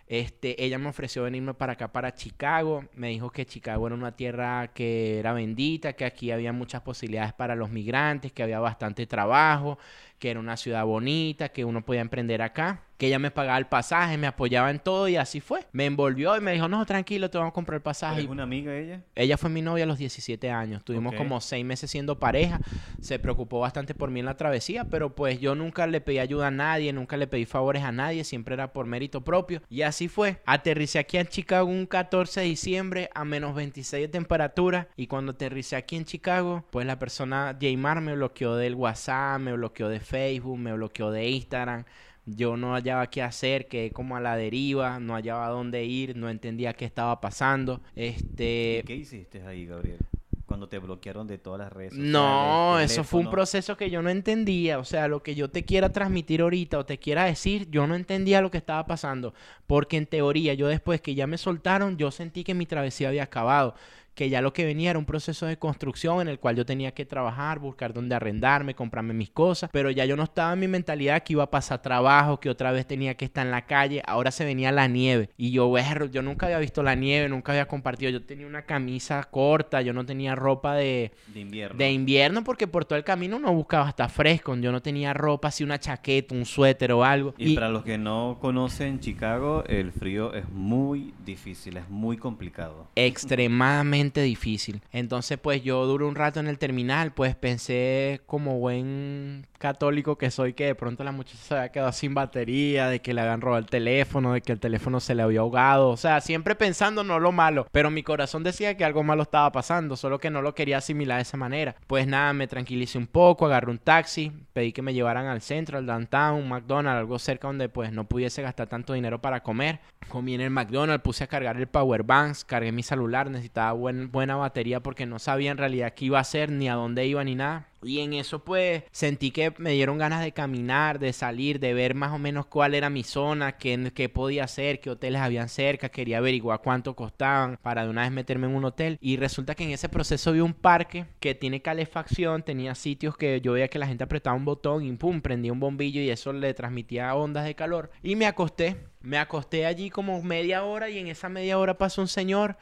este, 0.07 0.63
ella 0.63 0.77
me 0.77 0.89
ofreció 0.89 1.23
venirme 1.23 1.53
para 1.53 1.73
acá, 1.73 1.91
para 1.91 2.13
Chicago. 2.13 2.85
Me 2.93 3.09
dijo 3.09 3.31
que 3.31 3.45
Chicago 3.45 3.87
era 3.87 3.95
una 3.95 4.15
tierra 4.15 4.71
que 4.73 5.19
era 5.19 5.33
bendita, 5.33 5.93
que 5.93 6.05
aquí 6.05 6.31
había 6.31 6.53
muchas 6.53 6.81
posibilidades 6.81 7.33
para 7.33 7.55
los 7.55 7.69
migrantes, 7.71 8.31
que 8.31 8.43
había 8.43 8.59
bastante 8.59 9.07
trabajo, 9.07 9.77
que 10.19 10.31
era 10.31 10.39
una 10.39 10.57
ciudad 10.57 10.85
bonita, 10.85 11.49
que 11.49 11.65
uno 11.65 11.83
podía 11.83 12.01
emprender 12.01 12.41
acá 12.41 12.84
que 12.97 13.07
ella 13.07 13.19
me 13.19 13.31
pagaba 13.31 13.57
el 13.57 13.67
pasaje, 13.67 14.17
me 14.17 14.27
apoyaba 14.27 14.71
en 14.71 14.79
todo 14.79 15.07
y 15.07 15.17
así 15.17 15.41
fue. 15.41 15.65
Me 15.71 15.85
envolvió 15.85 16.37
y 16.37 16.41
me 16.41 16.53
dijo, 16.53 16.67
no, 16.67 16.85
tranquilo, 16.85 17.29
te 17.29 17.37
vamos 17.37 17.51
a 17.51 17.53
comprar 17.53 17.77
el 17.77 17.81
pasaje. 17.81 18.21
¿Es 18.21 18.27
una 18.27 18.43
amiga 18.43 18.75
ella? 18.75 19.01
Ella 19.15 19.37
fue 19.37 19.49
mi 19.49 19.61
novia 19.61 19.83
a 19.83 19.87
los 19.87 19.97
17 19.97 20.49
años. 20.49 20.83
Tuvimos 20.83 21.15
como 21.15 21.41
seis 21.41 21.65
meses 21.65 21.91
siendo 21.91 22.19
pareja. 22.19 22.59
Se 23.01 23.19
preocupó 23.19 23.59
bastante 23.59 23.93
por 23.93 24.11
mí 24.11 24.21
en 24.21 24.25
la 24.25 24.37
travesía, 24.37 24.85
pero 24.85 25.13
pues 25.13 25.39
yo 25.39 25.55
nunca 25.55 25.87
le 25.87 25.99
pedí 26.01 26.19
ayuda 26.19 26.47
a 26.47 26.51
nadie, 26.51 26.93
nunca 26.93 27.17
le 27.17 27.27
pedí 27.27 27.45
favores 27.45 27.83
a 27.83 27.91
nadie, 27.91 28.23
siempre 28.23 28.53
era 28.53 28.71
por 28.71 28.85
mérito 28.85 29.21
propio. 29.23 29.61
Y 29.69 29.81
así 29.81 30.07
fue. 30.07 30.41
Aterricé 30.45 30.99
aquí 30.99 31.17
en 31.17 31.27
Chicago 31.27 31.69
un 31.69 31.85
14 31.85 32.41
de 32.41 32.45
diciembre 32.45 33.09
a 33.13 33.25
menos 33.25 33.55
26 33.55 34.03
de 34.03 34.07
temperatura. 34.07 34.87
Y 34.95 35.07
cuando 35.07 35.33
aterricé 35.33 35.75
aquí 35.75 35.97
en 35.97 36.05
Chicago, 36.05 36.63
pues 36.69 36.85
la 36.85 36.97
persona 36.97 37.57
Jaymar 37.59 37.99
me 37.99 38.15
bloqueó 38.15 38.55
del 38.55 38.75
WhatsApp, 38.75 39.39
me 39.39 39.53
bloqueó 39.53 39.89
de 39.89 39.99
Facebook, 39.99 40.57
me 40.57 40.73
bloqueó 40.73 41.11
de 41.11 41.29
Instagram 41.29 41.85
yo 42.25 42.57
no 42.57 42.73
hallaba 42.73 43.07
qué 43.07 43.21
hacer, 43.21 43.67
que 43.67 43.91
como 43.91 44.15
a 44.15 44.19
la 44.19 44.35
deriva, 44.35 44.99
no 44.99 45.13
hallaba 45.13 45.49
dónde 45.49 45.85
ir, 45.85 46.15
no 46.15 46.29
entendía 46.29 46.73
qué 46.73 46.85
estaba 46.85 47.21
pasando. 47.21 47.81
Este, 47.95 48.83
¿Qué 48.85 48.95
hiciste 48.95 49.43
ahí, 49.43 49.65
Gabriel? 49.65 49.99
Cuando 50.45 50.69
te 50.69 50.77
bloquearon 50.77 51.27
de 51.27 51.39
todas 51.39 51.59
las 51.59 51.73
redes 51.73 51.91
sociales. 51.91 52.11
No, 52.11 52.79
eso 52.79 53.03
fue 53.03 53.19
un 53.19 53.31
proceso 53.31 53.75
que 53.75 53.89
yo 53.89 54.01
no 54.03 54.09
entendía. 54.09 54.77
O 54.77 54.85
sea, 54.85 55.07
lo 55.07 55.23
que 55.23 55.33
yo 55.33 55.49
te 55.49 55.65
quiera 55.65 55.89
transmitir 55.91 56.41
ahorita 56.41 56.77
o 56.77 56.85
te 56.85 56.99
quiera 56.99 57.25
decir, 57.25 57.67
yo 57.71 57.87
no 57.87 57.95
entendía 57.95 58.41
lo 58.41 58.51
que 58.51 58.59
estaba 58.59 58.85
pasando. 58.85 59.33
Porque 59.65 59.97
en 59.97 60.05
teoría, 60.05 60.53
yo 60.53 60.67
después 60.67 61.01
que 61.01 61.15
ya 61.15 61.25
me 61.25 61.39
soltaron, 61.39 61.97
yo 61.97 62.11
sentí 62.11 62.43
que 62.43 62.53
mi 62.53 62.67
travesía 62.67 63.09
había 63.09 63.23
acabado 63.23 63.73
que 64.15 64.29
ya 64.29 64.41
lo 64.41 64.53
que 64.53 64.65
venía 64.65 64.91
era 64.91 64.99
un 64.99 65.05
proceso 65.05 65.45
de 65.45 65.57
construcción 65.57 66.21
en 66.21 66.29
el 66.29 66.39
cual 66.39 66.55
yo 66.55 66.65
tenía 66.65 66.93
que 66.93 67.05
trabajar, 67.05 67.59
buscar 67.59 67.93
dónde 67.93 68.15
arrendarme, 68.15 68.73
comprarme 68.73 69.13
mis 69.13 69.29
cosas, 69.29 69.69
pero 69.71 69.91
ya 69.91 70.05
yo 70.05 70.15
no 70.15 70.23
estaba 70.23 70.53
en 70.53 70.59
mi 70.59 70.67
mentalidad 70.67 71.21
que 71.23 71.33
iba 71.33 71.43
a 71.43 71.51
pasar 71.51 71.81
trabajo, 71.81 72.39
que 72.39 72.49
otra 72.49 72.71
vez 72.71 72.87
tenía 72.87 73.15
que 73.15 73.25
estar 73.25 73.45
en 73.45 73.51
la 73.51 73.65
calle, 73.65 74.01
ahora 74.07 74.31
se 74.31 74.45
venía 74.45 74.71
la 74.71 74.87
nieve 74.87 75.29
y 75.37 75.51
yo, 75.51 75.71
yo 76.11 76.21
nunca 76.21 76.45
había 76.45 76.59
visto 76.59 76.81
la 76.81 76.95
nieve, 76.95 77.27
nunca 77.27 77.51
había 77.51 77.67
compartido, 77.67 78.09
yo 78.09 78.23
tenía 78.23 78.47
una 78.47 78.61
camisa 78.61 79.21
corta, 79.25 79.81
yo 79.81 79.91
no 79.91 80.05
tenía 80.05 80.33
ropa 80.33 80.75
de, 80.75 81.11
de 81.33 81.39
invierno. 81.41 81.77
De 81.77 81.91
invierno 81.91 82.43
porque 82.43 82.67
por 82.67 82.85
todo 82.85 82.97
el 82.97 83.03
camino 83.03 83.35
uno 83.35 83.53
buscaba 83.53 83.89
hasta 83.89 84.07
fresco, 84.07 84.55
yo 84.55 84.71
no 84.71 84.81
tenía 84.81 85.13
ropa, 85.13 85.49
así 85.49 85.63
una 85.63 85.79
chaqueta, 85.79 86.33
un 86.33 86.45
suéter 86.45 86.93
o 86.93 87.03
algo. 87.03 87.33
y 87.37 87.53
para 87.53 87.69
los 87.69 87.83
que 87.83 87.97
no 87.97 88.37
conocen 88.39 89.01
Chicago, 89.01 89.65
el 89.67 89.91
frío 89.91 90.33
es 90.33 90.47
muy 90.49 91.13
difícil, 91.25 91.77
es 91.77 91.89
muy 91.89 92.15
complicado. 92.15 92.87
Extremadamente 92.95 94.04
difícil. 94.13 94.81
Entonces, 94.91 95.37
pues 95.37 95.63
yo 95.63 95.85
duré 95.85 96.05
un 96.05 96.15
rato 96.15 96.39
en 96.39 96.47
el 96.47 96.57
terminal, 96.57 97.13
pues 97.13 97.35
pensé 97.35 98.21
como 98.25 98.59
buen 98.59 99.47
católico 99.57 100.17
que 100.17 100.31
soy 100.31 100.53
que 100.53 100.65
de 100.65 100.75
pronto 100.75 101.03
la 101.03 101.11
muchacha 101.11 101.37
se 101.37 101.55
había 101.55 101.71
quedado 101.71 101.91
sin 101.91 102.13
batería, 102.13 102.87
de 102.87 103.01
que 103.01 103.13
le 103.13 103.21
habían 103.21 103.41
robado 103.41 103.59
el 103.59 103.69
teléfono, 103.69 104.33
de 104.33 104.41
que 104.41 104.51
el 104.51 104.59
teléfono 104.59 104.99
se 104.99 105.15
le 105.15 105.23
había 105.23 105.39
ahogado, 105.39 105.89
o 105.89 105.97
sea, 105.97 106.21
siempre 106.21 106.55
pensando 106.55 107.03
no 107.03 107.19
lo 107.19 107.31
malo, 107.31 107.67
pero 107.71 107.89
mi 107.89 108.03
corazón 108.03 108.43
decía 108.43 108.77
que 108.77 108.85
algo 108.85 109.03
malo 109.03 109.23
estaba 109.23 109.51
pasando, 109.51 109.95
solo 109.95 110.19
que 110.19 110.29
no 110.29 110.41
lo 110.41 110.53
quería 110.53 110.77
asimilar 110.77 111.17
de 111.17 111.23
esa 111.23 111.37
manera. 111.37 111.75
Pues 111.87 112.07
nada, 112.07 112.33
me 112.33 112.47
tranquilicé 112.47 112.97
un 112.97 113.07
poco, 113.07 113.45
agarré 113.45 113.71
un 113.71 113.79
taxi, 113.79 114.31
pedí 114.53 114.71
que 114.71 114.81
me 114.81 114.93
llevaran 114.93 115.27
al 115.27 115.41
centro, 115.41 115.77
al 115.77 115.85
downtown, 115.85 116.47
McDonald's, 116.47 116.99
algo 116.99 117.19
cerca 117.19 117.47
donde 117.47 117.69
pues 117.69 117.91
no 117.91 118.05
pudiese 118.05 118.41
gastar 118.41 118.67
tanto 118.67 118.93
dinero 118.93 119.21
para 119.21 119.41
comer. 119.41 119.79
Comí 120.09 120.35
en 120.35 120.41
el 120.41 120.49
McDonald's, 120.51 121.03
puse 121.03 121.23
a 121.23 121.27
cargar 121.27 121.57
el 121.57 121.67
power 121.67 122.03
banks, 122.03 122.45
cargué 122.45 122.71
mi 122.71 122.83
celular, 122.83 123.29
necesitaba 123.29 123.71
buena 123.71 123.94
batería 124.11 124.79
porque 124.81 125.05
no 125.05 125.19
sabía 125.19 125.51
en 125.51 125.57
realidad 125.57 125.93
qué 125.93 126.05
iba 126.05 126.17
a 126.17 126.21
hacer, 126.21 126.51
ni 126.51 126.69
a 126.69 126.75
dónde 126.75 127.05
iba, 127.05 127.23
ni 127.23 127.35
nada. 127.35 127.67
Y 127.85 127.99
en 127.99 128.13
eso 128.13 128.43
pues 128.43 128.83
sentí 128.91 129.31
que 129.31 129.53
me 129.57 129.71
dieron 129.71 129.97
ganas 129.97 130.23
de 130.23 130.31
caminar, 130.31 130.97
de 130.97 131.13
salir, 131.13 131.59
de 131.59 131.73
ver 131.73 131.93
más 131.93 132.11
o 132.11 132.17
menos 132.17 132.47
cuál 132.47 132.73
era 132.73 132.89
mi 132.89 133.03
zona, 133.03 133.57
qué, 133.57 133.91
qué 133.93 134.09
podía 134.09 134.45
hacer, 134.45 134.79
qué 134.79 134.89
hoteles 134.89 135.21
habían 135.21 135.49
cerca, 135.49 135.89
quería 135.89 136.17
averiguar 136.17 136.61
cuánto 136.63 136.95
costaban 136.95 137.59
para 137.61 137.83
de 137.83 137.89
una 137.89 138.01
vez 138.01 138.11
meterme 138.11 138.47
en 138.47 138.55
un 138.55 138.65
hotel. 138.65 138.97
Y 139.01 139.17
resulta 139.17 139.53
que 139.53 139.65
en 139.65 139.71
ese 139.71 139.87
proceso 139.87 140.31
vi 140.31 140.39
un 140.39 140.53
parque 140.53 141.05
que 141.19 141.35
tiene 141.35 141.61
calefacción, 141.61 142.41
tenía 142.41 142.73
sitios 142.73 143.17
que 143.17 143.39
yo 143.41 143.53
veía 143.53 143.67
que 143.67 143.79
la 143.79 143.87
gente 143.87 144.03
apretaba 144.03 144.35
un 144.35 144.45
botón 144.45 144.83
y 144.83 144.91
pum, 144.93 145.21
prendía 145.21 145.53
un 145.53 145.59
bombillo 145.59 146.01
y 146.01 146.09
eso 146.09 146.33
le 146.33 146.53
transmitía 146.53 147.13
ondas 147.13 147.45
de 147.45 147.55
calor. 147.55 147.91
Y 148.01 148.15
me 148.15 148.25
acosté, 148.25 148.77
me 149.01 149.19
acosté 149.19 149.65
allí 149.67 149.91
como 149.91 150.23
media 150.23 150.63
hora 150.63 150.89
y 150.89 150.97
en 150.97 151.07
esa 151.07 151.29
media 151.29 151.59
hora 151.59 151.77
pasó 151.77 152.01
un 152.01 152.07
señor 152.07 152.57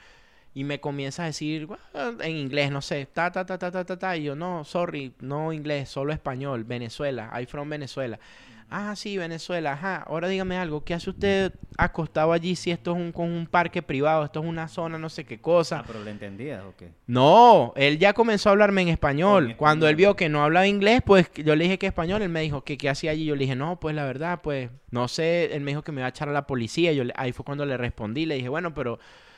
y 0.53 0.63
me 0.63 0.79
comienza 0.79 1.23
a 1.23 1.27
decir 1.27 1.67
en 2.21 2.35
inglés, 2.35 2.71
no 2.71 2.81
sé, 2.81 3.07
ta, 3.11 3.31
ta, 3.31 3.45
ta, 3.45 3.57
ta, 3.57 3.71
ta, 3.71 3.83
ta, 3.83 3.97
ta, 3.97 4.17
y 4.17 4.23
yo, 4.23 4.35
no, 4.35 4.63
sorry, 4.63 5.13
no 5.19 5.51
inglés, 5.51 5.89
solo 5.89 6.13
español, 6.13 6.63
Venezuela, 6.63 7.31
I 7.39 7.45
from 7.45 7.69
Venezuela. 7.69 8.19
Ah, 8.75 8.95
sí, 8.95 9.19
Venezuela, 9.19 9.73
ajá. 9.73 9.97
Ahora 10.07 10.27
dígame 10.27 10.57
algo, 10.57 10.83
¿qué 10.83 10.95
hace 10.95 11.11
usted 11.11 11.53
acostado 11.77 12.33
allí 12.33 12.55
si 12.55 12.71
esto 12.71 12.93
es 12.93 12.97
un, 12.97 13.11
con 13.11 13.31
un 13.31 13.45
parque 13.45 13.83
privado, 13.83 14.25
esto 14.25 14.39
es 14.39 14.47
una 14.47 14.67
zona, 14.67 14.97
no 14.97 15.09
sé 15.09 15.25
qué 15.25 15.39
cosa? 15.39 15.79
Ah, 15.79 15.83
pero 15.85 16.03
le 16.03 16.09
entendía 16.09 16.65
o 16.65 16.75
qué? 16.75 16.89
No, 17.05 17.73
él 17.75 17.99
ya 17.99 18.13
comenzó 18.13 18.49
a 18.49 18.53
hablarme 18.53 18.81
en 18.81 18.87
español. 18.87 19.53
Cuando 19.57 19.87
él 19.87 19.95
vio 19.95 20.15
que 20.15 20.27
no 20.27 20.43
hablaba 20.43 20.65
inglés, 20.65 21.03
pues 21.05 21.29
yo 21.35 21.55
le 21.55 21.65
dije 21.65 21.77
que 21.77 21.85
español, 21.85 22.23
él 22.23 22.29
me 22.29 22.41
dijo 22.41 22.63
que 22.63 22.79
qué 22.79 22.89
hacía 22.89 23.11
allí. 23.11 23.25
Yo 23.25 23.35
le 23.35 23.41
dije, 23.41 23.55
no, 23.55 23.79
pues 23.79 23.95
la 23.95 24.05
verdad, 24.05 24.39
pues 24.41 24.71
no 24.89 25.07
sé. 25.07 25.53
Él 25.53 25.61
me 25.61 25.69
dijo 25.69 25.83
que 25.83 25.91
me 25.91 26.01
iba 26.01 26.07
a 26.07 26.09
echar 26.09 26.29
a 26.29 26.33
la 26.33 26.47
policía. 26.47 26.93
Yo 26.93 27.03
ahí 27.15 27.31
fue 27.31 27.45
cuando 27.45 27.67
le 27.67 27.77
respondí, 27.77 28.25
le 28.25 28.35
dije, 28.35 28.49
bueno, 28.49 28.73
pero 28.73 28.97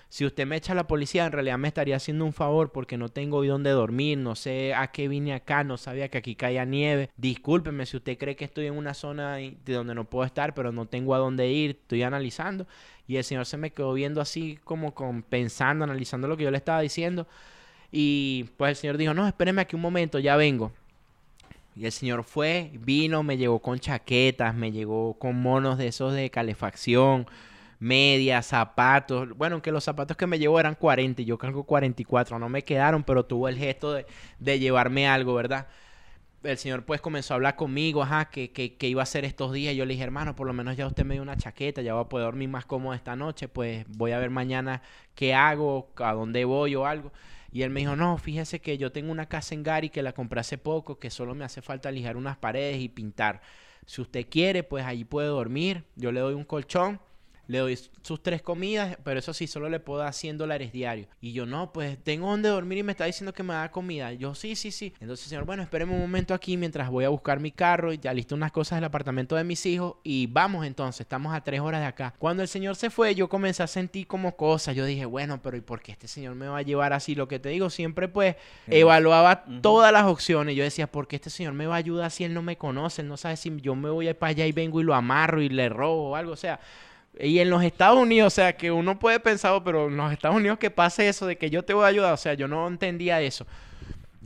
si 0.09 0.25
usted 0.25 0.45
me 0.45 0.55
echa 0.55 0.73
a 0.73 0.75
la 0.75 0.87
policía, 0.87 1.25
en 1.25 1.31
realidad 1.31 1.57
me 1.57 1.67
estaría 1.67 1.95
haciendo 1.95 2.25
un 2.25 2.33
favor 2.33 2.71
porque 2.71 2.97
no 2.97 3.09
tengo 3.09 3.37
hoy 3.37 3.47
dónde 3.47 3.71
dormir, 3.71 4.17
no 4.17 4.35
sé 4.35 4.73
a 4.73 4.87
qué 4.91 5.07
vine 5.07 5.33
acá, 5.33 5.63
no 5.63 5.77
sabía 5.77 6.09
que 6.09 6.17
aquí 6.17 6.35
caía 6.35 6.63
nieve. 6.63 7.09
Discúlpeme 7.17 7.85
si 7.85 7.97
usted 7.97 8.17
cree 8.17 8.35
que 8.35 8.45
estoy 8.45 8.67
en 8.67 8.77
una 8.77 8.93
zona 8.93 9.35
de 9.35 9.73
donde 9.73 9.95
no 9.95 10.05
puedo 10.05 10.25
estar, 10.25 10.53
pero 10.53 10.71
no 10.71 10.85
tengo 10.85 11.15
a 11.15 11.17
dónde 11.17 11.51
ir, 11.51 11.71
estoy 11.71 12.03
analizando. 12.03 12.67
Y 13.07 13.17
el 13.17 13.23
señor 13.23 13.45
se 13.45 13.57
me 13.57 13.71
quedó 13.71 13.93
viendo 13.93 14.21
así 14.21 14.59
como 14.63 14.93
pensando, 15.27 15.83
analizando 15.83 16.27
lo 16.27 16.37
que 16.37 16.43
yo 16.43 16.51
le 16.51 16.57
estaba 16.57 16.81
diciendo. 16.81 17.27
Y 17.91 18.45
pues 18.57 18.69
el 18.69 18.75
señor 18.75 18.97
dijo, 18.97 19.13
no, 19.13 19.27
espéreme 19.27 19.61
aquí 19.61 19.75
un 19.75 19.81
momento, 19.81 20.19
ya 20.19 20.35
vengo. 20.35 20.71
Y 21.75 21.85
el 21.85 21.91
señor 21.91 22.23
fue, 22.23 22.71
vino, 22.79 23.21
me 23.23 23.37
llegó 23.37 23.59
con 23.59 23.79
chaquetas, 23.79 24.55
me 24.55 24.71
llegó 24.71 25.15
con 25.15 25.41
monos 25.41 25.77
de 25.77 25.87
esos 25.87 26.13
de 26.13 26.29
calefacción 26.29 27.27
medias, 27.79 28.47
zapatos. 28.47 29.29
Bueno, 29.37 29.55
aunque 29.55 29.71
los 29.71 29.83
zapatos 29.83 30.17
que 30.17 30.27
me 30.27 30.39
llevo 30.39 30.59
eran 30.59 30.75
40 30.75 31.21
y 31.21 31.25
yo 31.25 31.37
cargo 31.37 31.63
44, 31.63 32.39
no 32.39 32.49
me 32.49 32.63
quedaron, 32.63 33.03
pero 33.03 33.25
tuvo 33.25 33.47
el 33.47 33.57
gesto 33.57 33.93
de, 33.93 34.59
llevarme 34.59 35.07
algo, 35.07 35.33
¿verdad? 35.35 35.67
El 36.43 36.57
señor 36.57 36.85
pues 36.85 37.01
comenzó 37.01 37.33
a 37.33 37.35
hablar 37.35 37.55
conmigo, 37.55 38.03
ajá, 38.03 38.25
que, 38.25 38.77
iba 38.81 39.01
a 39.01 39.03
hacer 39.03 39.25
estos 39.25 39.51
días. 39.51 39.75
Yo 39.75 39.85
le 39.85 39.93
dije, 39.93 40.03
hermano, 40.03 40.35
por 40.35 40.47
lo 40.47 40.53
menos 40.53 40.77
ya 40.77 40.85
usted 40.87 41.03
me 41.05 41.15
dio 41.15 41.23
una 41.23 41.37
chaqueta, 41.37 41.81
ya 41.81 41.93
voy 41.93 42.03
a 42.03 42.09
poder 42.09 42.25
dormir 42.25 42.49
más 42.49 42.65
cómodo 42.65 42.93
esta 42.93 43.15
noche, 43.15 43.47
pues 43.47 43.85
voy 43.89 44.11
a 44.11 44.19
ver 44.19 44.29
mañana 44.29 44.81
qué 45.15 45.33
hago, 45.33 45.89
a 45.97 46.13
dónde 46.13 46.45
voy 46.45 46.75
o 46.75 46.85
algo. 46.85 47.11
Y 47.51 47.63
él 47.63 47.69
me 47.69 47.79
dijo, 47.79 47.95
no, 47.95 48.17
fíjese 48.17 48.59
que 48.59 48.77
yo 48.77 48.91
tengo 48.91 49.11
una 49.11 49.27
casa 49.27 49.55
en 49.55 49.63
Gary 49.63 49.89
que 49.89 50.03
la 50.03 50.11
compré 50.11 50.41
hace 50.41 50.57
poco, 50.57 50.99
que 50.99 51.09
solo 51.09 51.33
me 51.35 51.45
hace 51.45 51.61
falta 51.61 51.89
lijar 51.89 52.17
unas 52.17 52.37
paredes 52.37 52.81
y 52.81 52.89
pintar. 52.89 53.41
Si 53.85 54.01
usted 54.01 54.27
quiere, 54.29 54.63
pues 54.63 54.85
allí 54.85 55.05
puede 55.05 55.29
dormir. 55.29 55.85
Yo 55.95 56.11
le 56.11 56.19
doy 56.19 56.33
un 56.33 56.43
colchón 56.43 56.99
le 57.47 57.59
doy 57.59 57.79
sus 58.01 58.21
tres 58.21 58.41
comidas, 58.41 58.97
pero 59.03 59.19
eso 59.19 59.33
sí, 59.33 59.47
solo 59.47 59.69
le 59.69 59.79
puedo 59.79 59.99
dar 59.99 60.13
100 60.13 60.37
dólares 60.37 60.71
diarios. 60.71 61.07
Y 61.21 61.33
yo, 61.33 61.45
no, 61.45 61.71
pues 61.71 61.97
tengo 62.03 62.29
donde 62.29 62.49
dormir 62.49 62.79
y 62.79 62.83
me 62.83 62.91
está 62.91 63.05
diciendo 63.05 63.33
que 63.33 63.43
me 63.43 63.53
da 63.53 63.71
comida. 63.71 64.13
yo, 64.13 64.35
sí, 64.35 64.55
sí, 64.55 64.71
sí. 64.71 64.93
Entonces, 64.99 65.27
señor, 65.27 65.45
bueno, 65.45 65.63
espéreme 65.63 65.93
un 65.93 66.01
momento 66.01 66.33
aquí 66.33 66.57
mientras 66.57 66.89
voy 66.89 67.05
a 67.05 67.09
buscar 67.09 67.39
mi 67.39 67.51
carro 67.51 67.93
y 67.93 67.97
ya 67.97 68.13
listo 68.13 68.35
unas 68.35 68.51
cosas 68.51 68.77
del 68.77 68.85
apartamento 68.85 69.35
de 69.35 69.43
mis 69.43 69.65
hijos 69.65 69.95
y 70.03 70.27
vamos 70.27 70.65
entonces, 70.65 71.01
estamos 71.01 71.33
a 71.33 71.41
tres 71.41 71.61
horas 71.61 71.81
de 71.81 71.87
acá. 71.87 72.13
Cuando 72.17 72.43
el 72.43 72.49
señor 72.49 72.75
se 72.75 72.89
fue, 72.89 73.15
yo 73.15 73.29
comencé 73.29 73.63
a 73.63 73.67
sentir 73.67 74.07
como 74.07 74.35
cosas. 74.35 74.75
Yo 74.75 74.85
dije, 74.85 75.05
bueno, 75.05 75.41
pero 75.41 75.57
¿y 75.57 75.61
por 75.61 75.81
qué 75.81 75.91
este 75.91 76.07
señor 76.07 76.35
me 76.35 76.47
va 76.47 76.59
a 76.59 76.61
llevar 76.61 76.93
así? 76.93 77.15
Lo 77.15 77.27
que 77.27 77.39
te 77.39 77.49
digo, 77.49 77.69
siempre 77.69 78.07
pues 78.07 78.35
evaluaba 78.67 79.43
todas 79.61 79.91
las 79.91 80.05
opciones. 80.05 80.55
Yo 80.55 80.63
decía, 80.63 80.87
¿por 80.87 81.07
qué 81.07 81.17
este 81.17 81.29
señor 81.29 81.53
me 81.53 81.67
va 81.67 81.75
a 81.75 81.77
ayudar 81.77 82.11
si 82.11 82.23
él 82.23 82.33
no 82.33 82.41
me 82.41 82.57
conoce? 82.57 83.01
Él 83.01 83.07
no 83.07 83.17
sabe 83.17 83.37
si 83.37 83.55
yo 83.61 83.75
me 83.75 83.89
voy 83.89 84.13
para 84.13 84.31
allá 84.31 84.45
y 84.45 84.51
vengo 84.51 84.81
y 84.81 84.83
lo 84.83 84.93
amarro 84.93 85.41
y 85.41 85.49
le 85.49 85.69
robo 85.69 86.11
o 86.11 86.15
algo. 86.15 86.33
O 86.33 86.37
sea, 86.37 86.59
y 87.19 87.39
en 87.39 87.49
los 87.49 87.63
Estados 87.63 87.97
Unidos, 87.97 88.33
o 88.33 88.35
sea, 88.35 88.57
que 88.57 88.71
uno 88.71 88.99
puede 88.99 89.19
pensar, 89.19 89.53
oh, 89.53 89.63
pero 89.63 89.87
en 89.87 89.97
los 89.97 90.11
Estados 90.11 90.37
Unidos 90.37 90.57
que 90.57 90.69
pase 90.69 91.07
eso 91.07 91.25
de 91.25 91.37
que 91.37 91.49
yo 91.49 91.63
te 91.63 91.73
voy 91.73 91.83
a 91.83 91.87
ayudar, 91.87 92.13
o 92.13 92.17
sea, 92.17 92.33
yo 92.33 92.47
no 92.47 92.67
entendía 92.67 93.21
eso. 93.21 93.45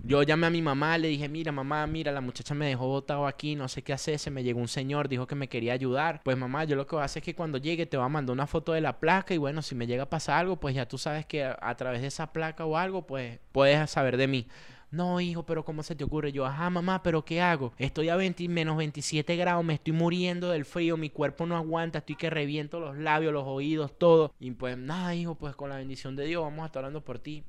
Yo 0.03 0.23
llamé 0.23 0.47
a 0.47 0.49
mi 0.49 0.61
mamá, 0.61 0.97
le 0.97 1.09
dije, 1.09 1.27
mira, 1.27 1.51
mamá, 1.51 1.85
mira, 1.85 2.11
la 2.11 2.21
muchacha 2.21 2.53
me 2.55 2.65
dejó 2.65 2.87
botado 2.87 3.27
aquí, 3.27 3.55
no 3.55 3.67
sé 3.67 3.81
qué 3.83 3.91
hacer, 3.91 4.17
se 4.17 4.31
me 4.31 4.43
llegó 4.43 4.59
un 4.59 4.69
señor, 4.69 5.09
dijo 5.09 5.27
que 5.27 5.35
me 5.35 5.49
quería 5.49 5.73
ayudar. 5.73 6.21
Pues 6.23 6.37
mamá, 6.37 6.63
yo 6.63 6.75
lo 6.77 6.87
que 6.87 6.95
voy 6.95 7.01
a 7.01 7.05
hacer 7.05 7.21
es 7.21 7.25
que 7.25 7.35
cuando 7.35 7.57
llegue 7.57 7.85
te 7.85 7.97
voy 7.97 8.05
a 8.05 8.09
mandar 8.09 8.33
una 8.33 8.47
foto 8.47 8.71
de 8.71 8.81
la 8.81 8.99
placa 8.99 9.33
y 9.33 9.37
bueno, 9.37 9.61
si 9.61 9.75
me 9.75 9.87
llega 9.87 10.03
a 10.03 10.09
pasar 10.09 10.39
algo, 10.39 10.57
pues 10.57 10.73
ya 10.73 10.87
tú 10.87 10.97
sabes 10.97 11.25
que 11.25 11.43
a, 11.43 11.57
a 11.61 11.75
través 11.75 12.01
de 12.01 12.07
esa 12.07 12.31
placa 12.31 12.65
o 12.65 12.77
algo, 12.77 13.05
pues 13.05 13.39
puedes 13.51 13.89
saber 13.89 14.15
de 14.15 14.27
mí. 14.27 14.47
No, 14.91 15.21
hijo, 15.21 15.43
pero 15.43 15.63
¿cómo 15.63 15.83
se 15.83 15.95
te 15.95 16.03
ocurre? 16.03 16.31
Yo, 16.31 16.45
ajá, 16.45 16.69
mamá, 16.69 17.03
pero 17.03 17.23
¿qué 17.23 17.41
hago? 17.41 17.73
Estoy 17.77 18.09
a 18.09 18.15
20, 18.15 18.47
menos 18.49 18.75
27 18.75 19.35
grados, 19.35 19.63
me 19.63 19.75
estoy 19.75 19.93
muriendo 19.93 20.49
del 20.49 20.65
frío, 20.65 20.97
mi 20.97 21.11
cuerpo 21.11 21.45
no 21.45 21.55
aguanta, 21.55 21.99
estoy 21.99 22.15
que 22.15 22.31
reviento 22.31 22.79
los 22.79 22.97
labios, 22.97 23.31
los 23.31 23.45
oídos, 23.45 23.97
todo. 23.99 24.33
Y 24.39 24.49
pues, 24.51 24.77
nada, 24.77 25.13
hijo, 25.13 25.35
pues 25.35 25.55
con 25.55 25.69
la 25.69 25.77
bendición 25.77 26.15
de 26.15 26.25
Dios 26.25 26.41
vamos 26.41 26.63
a 26.63 26.65
estar 26.67 26.81
orando 26.83 27.03
por 27.03 27.19
ti. 27.19 27.43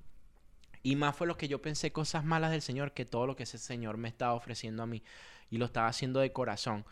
Y 0.82 0.96
más 0.96 1.16
fue 1.16 1.26
lo 1.26 1.36
que 1.36 1.48
yo 1.48 1.60
pensé 1.62 1.92
cosas 1.92 2.24
malas 2.24 2.50
del 2.50 2.62
Señor 2.62 2.92
que 2.92 3.04
todo 3.04 3.26
lo 3.26 3.36
que 3.36 3.42
ese 3.44 3.58
Señor 3.58 3.96
me 3.96 4.08
estaba 4.08 4.34
ofreciendo 4.34 4.82
a 4.82 4.86
mí. 4.86 5.02
Y 5.50 5.58
lo 5.58 5.64
estaba 5.66 5.88
haciendo 5.88 6.20
de 6.20 6.32
corazón. 6.32 6.84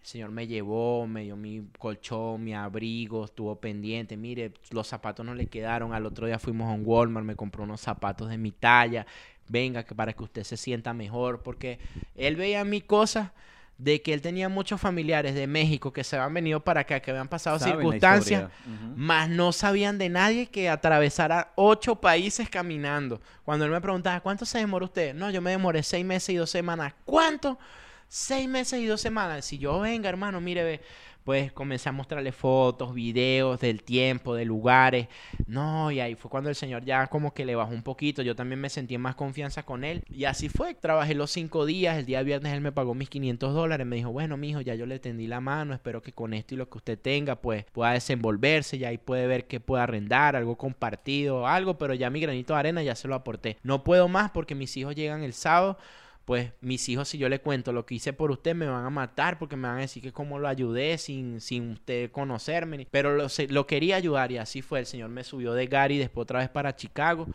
El 0.00 0.06
Señor 0.06 0.30
me 0.30 0.46
llevó, 0.46 1.06
me 1.06 1.22
dio 1.22 1.36
mi 1.36 1.66
colchón, 1.78 2.44
mi 2.44 2.54
abrigo, 2.54 3.24
estuvo 3.24 3.56
pendiente. 3.58 4.16
Mire, 4.16 4.52
los 4.70 4.86
zapatos 4.86 5.24
no 5.24 5.34
le 5.34 5.46
quedaron. 5.46 5.94
Al 5.94 6.06
otro 6.06 6.26
día 6.26 6.38
fuimos 6.38 6.68
a 6.68 6.72
un 6.74 6.82
Walmart, 6.84 7.26
me 7.26 7.36
compró 7.36 7.64
unos 7.64 7.80
zapatos 7.80 8.28
de 8.28 8.38
mi 8.38 8.52
talla. 8.52 9.06
Venga, 9.48 9.84
que 9.84 9.94
para 9.94 10.12
que 10.12 10.22
usted 10.22 10.44
se 10.44 10.56
sienta 10.56 10.92
mejor. 10.94 11.42
Porque 11.42 11.78
él 12.16 12.36
veía 12.36 12.64
mi 12.64 12.80
cosa 12.80 13.32
de 13.78 14.02
que 14.02 14.12
él 14.14 14.22
tenía 14.22 14.48
muchos 14.48 14.80
familiares 14.80 15.34
de 15.34 15.46
México 15.46 15.92
que 15.92 16.04
se 16.04 16.16
habían 16.16 16.34
venido 16.34 16.60
para 16.60 16.82
acá, 16.82 17.00
que 17.00 17.10
habían 17.10 17.28
pasado 17.28 17.58
circunstancias, 17.58 18.50
más 18.94 19.28
no 19.28 19.52
sabían 19.52 19.98
de 19.98 20.08
nadie 20.08 20.46
que 20.46 20.68
atravesara 20.68 21.52
ocho 21.56 21.96
países 21.96 22.48
caminando. 22.48 23.20
Cuando 23.44 23.64
él 23.64 23.72
me 23.72 23.80
preguntaba, 23.80 24.20
¿cuánto 24.20 24.44
se 24.44 24.58
demoró 24.58 24.86
usted? 24.86 25.14
No, 25.14 25.30
yo 25.30 25.42
me 25.42 25.50
demoré 25.50 25.82
seis 25.82 26.04
meses 26.04 26.30
y 26.30 26.36
dos 26.36 26.50
semanas. 26.50 26.94
¿Cuánto? 27.04 27.58
Seis 28.08 28.48
meses 28.48 28.80
y 28.80 28.86
dos 28.86 29.00
semanas. 29.00 29.44
Si 29.44 29.58
yo 29.58 29.80
venga, 29.80 30.08
hermano, 30.08 30.40
mire, 30.40 30.62
ve, 30.62 30.80
pues 31.24 31.52
comencé 31.52 31.88
a 31.88 31.92
mostrarle 31.92 32.32
fotos, 32.32 32.94
videos 32.94 33.58
del 33.60 33.82
tiempo, 33.82 34.34
de 34.34 34.44
lugares. 34.44 35.08
No, 35.46 35.90
y 35.90 36.00
ahí 36.00 36.14
fue 36.14 36.30
cuando 36.30 36.50
el 36.50 36.56
Señor 36.56 36.84
ya 36.84 37.06
como 37.06 37.32
que 37.32 37.46
le 37.46 37.54
bajó 37.56 37.72
un 37.72 37.82
poquito. 37.82 38.22
Yo 38.22 38.36
también 38.36 38.60
me 38.60 38.68
sentí 38.68 38.94
en 38.94 39.00
más 39.00 39.14
confianza 39.14 39.62
con 39.62 39.84
él. 39.84 40.04
Y 40.10 40.24
así 40.26 40.50
fue. 40.50 40.74
Trabajé 40.74 41.14
los 41.14 41.30
cinco 41.30 41.64
días. 41.64 41.96
El 41.96 42.04
día 42.04 42.22
viernes 42.22 42.52
él 42.52 42.60
me 42.60 42.72
pagó 42.72 42.94
mis 42.94 43.08
500 43.08 43.54
dólares. 43.54 43.86
Me 43.86 43.96
dijo, 43.96 44.12
bueno, 44.12 44.36
mijo, 44.36 44.60
ya 44.60 44.74
yo 44.74 44.84
le 44.84 44.98
tendí 44.98 45.26
la 45.26 45.40
mano. 45.40 45.72
Espero 45.72 46.02
que 46.02 46.12
con 46.12 46.34
esto 46.34 46.54
y 46.54 46.58
lo 46.58 46.68
que 46.68 46.78
usted 46.78 46.98
tenga, 46.98 47.36
pues 47.36 47.64
pueda 47.72 47.92
desenvolverse. 47.92 48.76
Y 48.76 48.84
ahí 48.84 48.98
puede 48.98 49.26
ver 49.26 49.46
que 49.46 49.60
puede 49.60 49.82
arrendar, 49.82 50.36
algo 50.36 50.56
compartido, 50.56 51.46
algo. 51.46 51.78
Pero 51.78 51.94
ya 51.94 52.10
mi 52.10 52.20
granito 52.20 52.52
de 52.52 52.60
arena 52.60 52.82
ya 52.82 52.94
se 52.94 53.08
lo 53.08 53.14
aporté. 53.14 53.56
No 53.62 53.82
puedo 53.82 54.08
más 54.08 54.30
porque 54.30 54.54
mis 54.54 54.76
hijos 54.76 54.94
llegan 54.94 55.22
el 55.22 55.32
sábado 55.32 55.78
pues 56.24 56.52
mis 56.60 56.88
hijos, 56.88 57.08
si 57.08 57.18
yo 57.18 57.28
le 57.28 57.40
cuento 57.40 57.72
lo 57.72 57.84
que 57.86 57.96
hice 57.96 58.12
por 58.12 58.30
usted, 58.30 58.54
me 58.54 58.66
van 58.66 58.84
a 58.84 58.90
matar 58.90 59.38
porque 59.38 59.56
me 59.56 59.68
van 59.68 59.78
a 59.78 59.80
decir 59.80 60.02
que 60.02 60.12
cómo 60.12 60.38
lo 60.38 60.48
ayudé 60.48 60.98
sin, 60.98 61.40
sin 61.40 61.72
usted 61.72 62.10
conocerme. 62.10 62.86
Pero 62.90 63.14
lo, 63.14 63.26
lo 63.48 63.66
quería 63.66 63.96
ayudar 63.96 64.32
y 64.32 64.38
así 64.38 64.62
fue. 64.62 64.80
El 64.80 64.86
Señor 64.86 65.10
me 65.10 65.24
subió 65.24 65.52
de 65.52 65.66
Gary 65.66 65.98
después 65.98 66.22
otra 66.22 66.40
vez 66.40 66.48
para 66.48 66.74
Chicago 66.76 67.26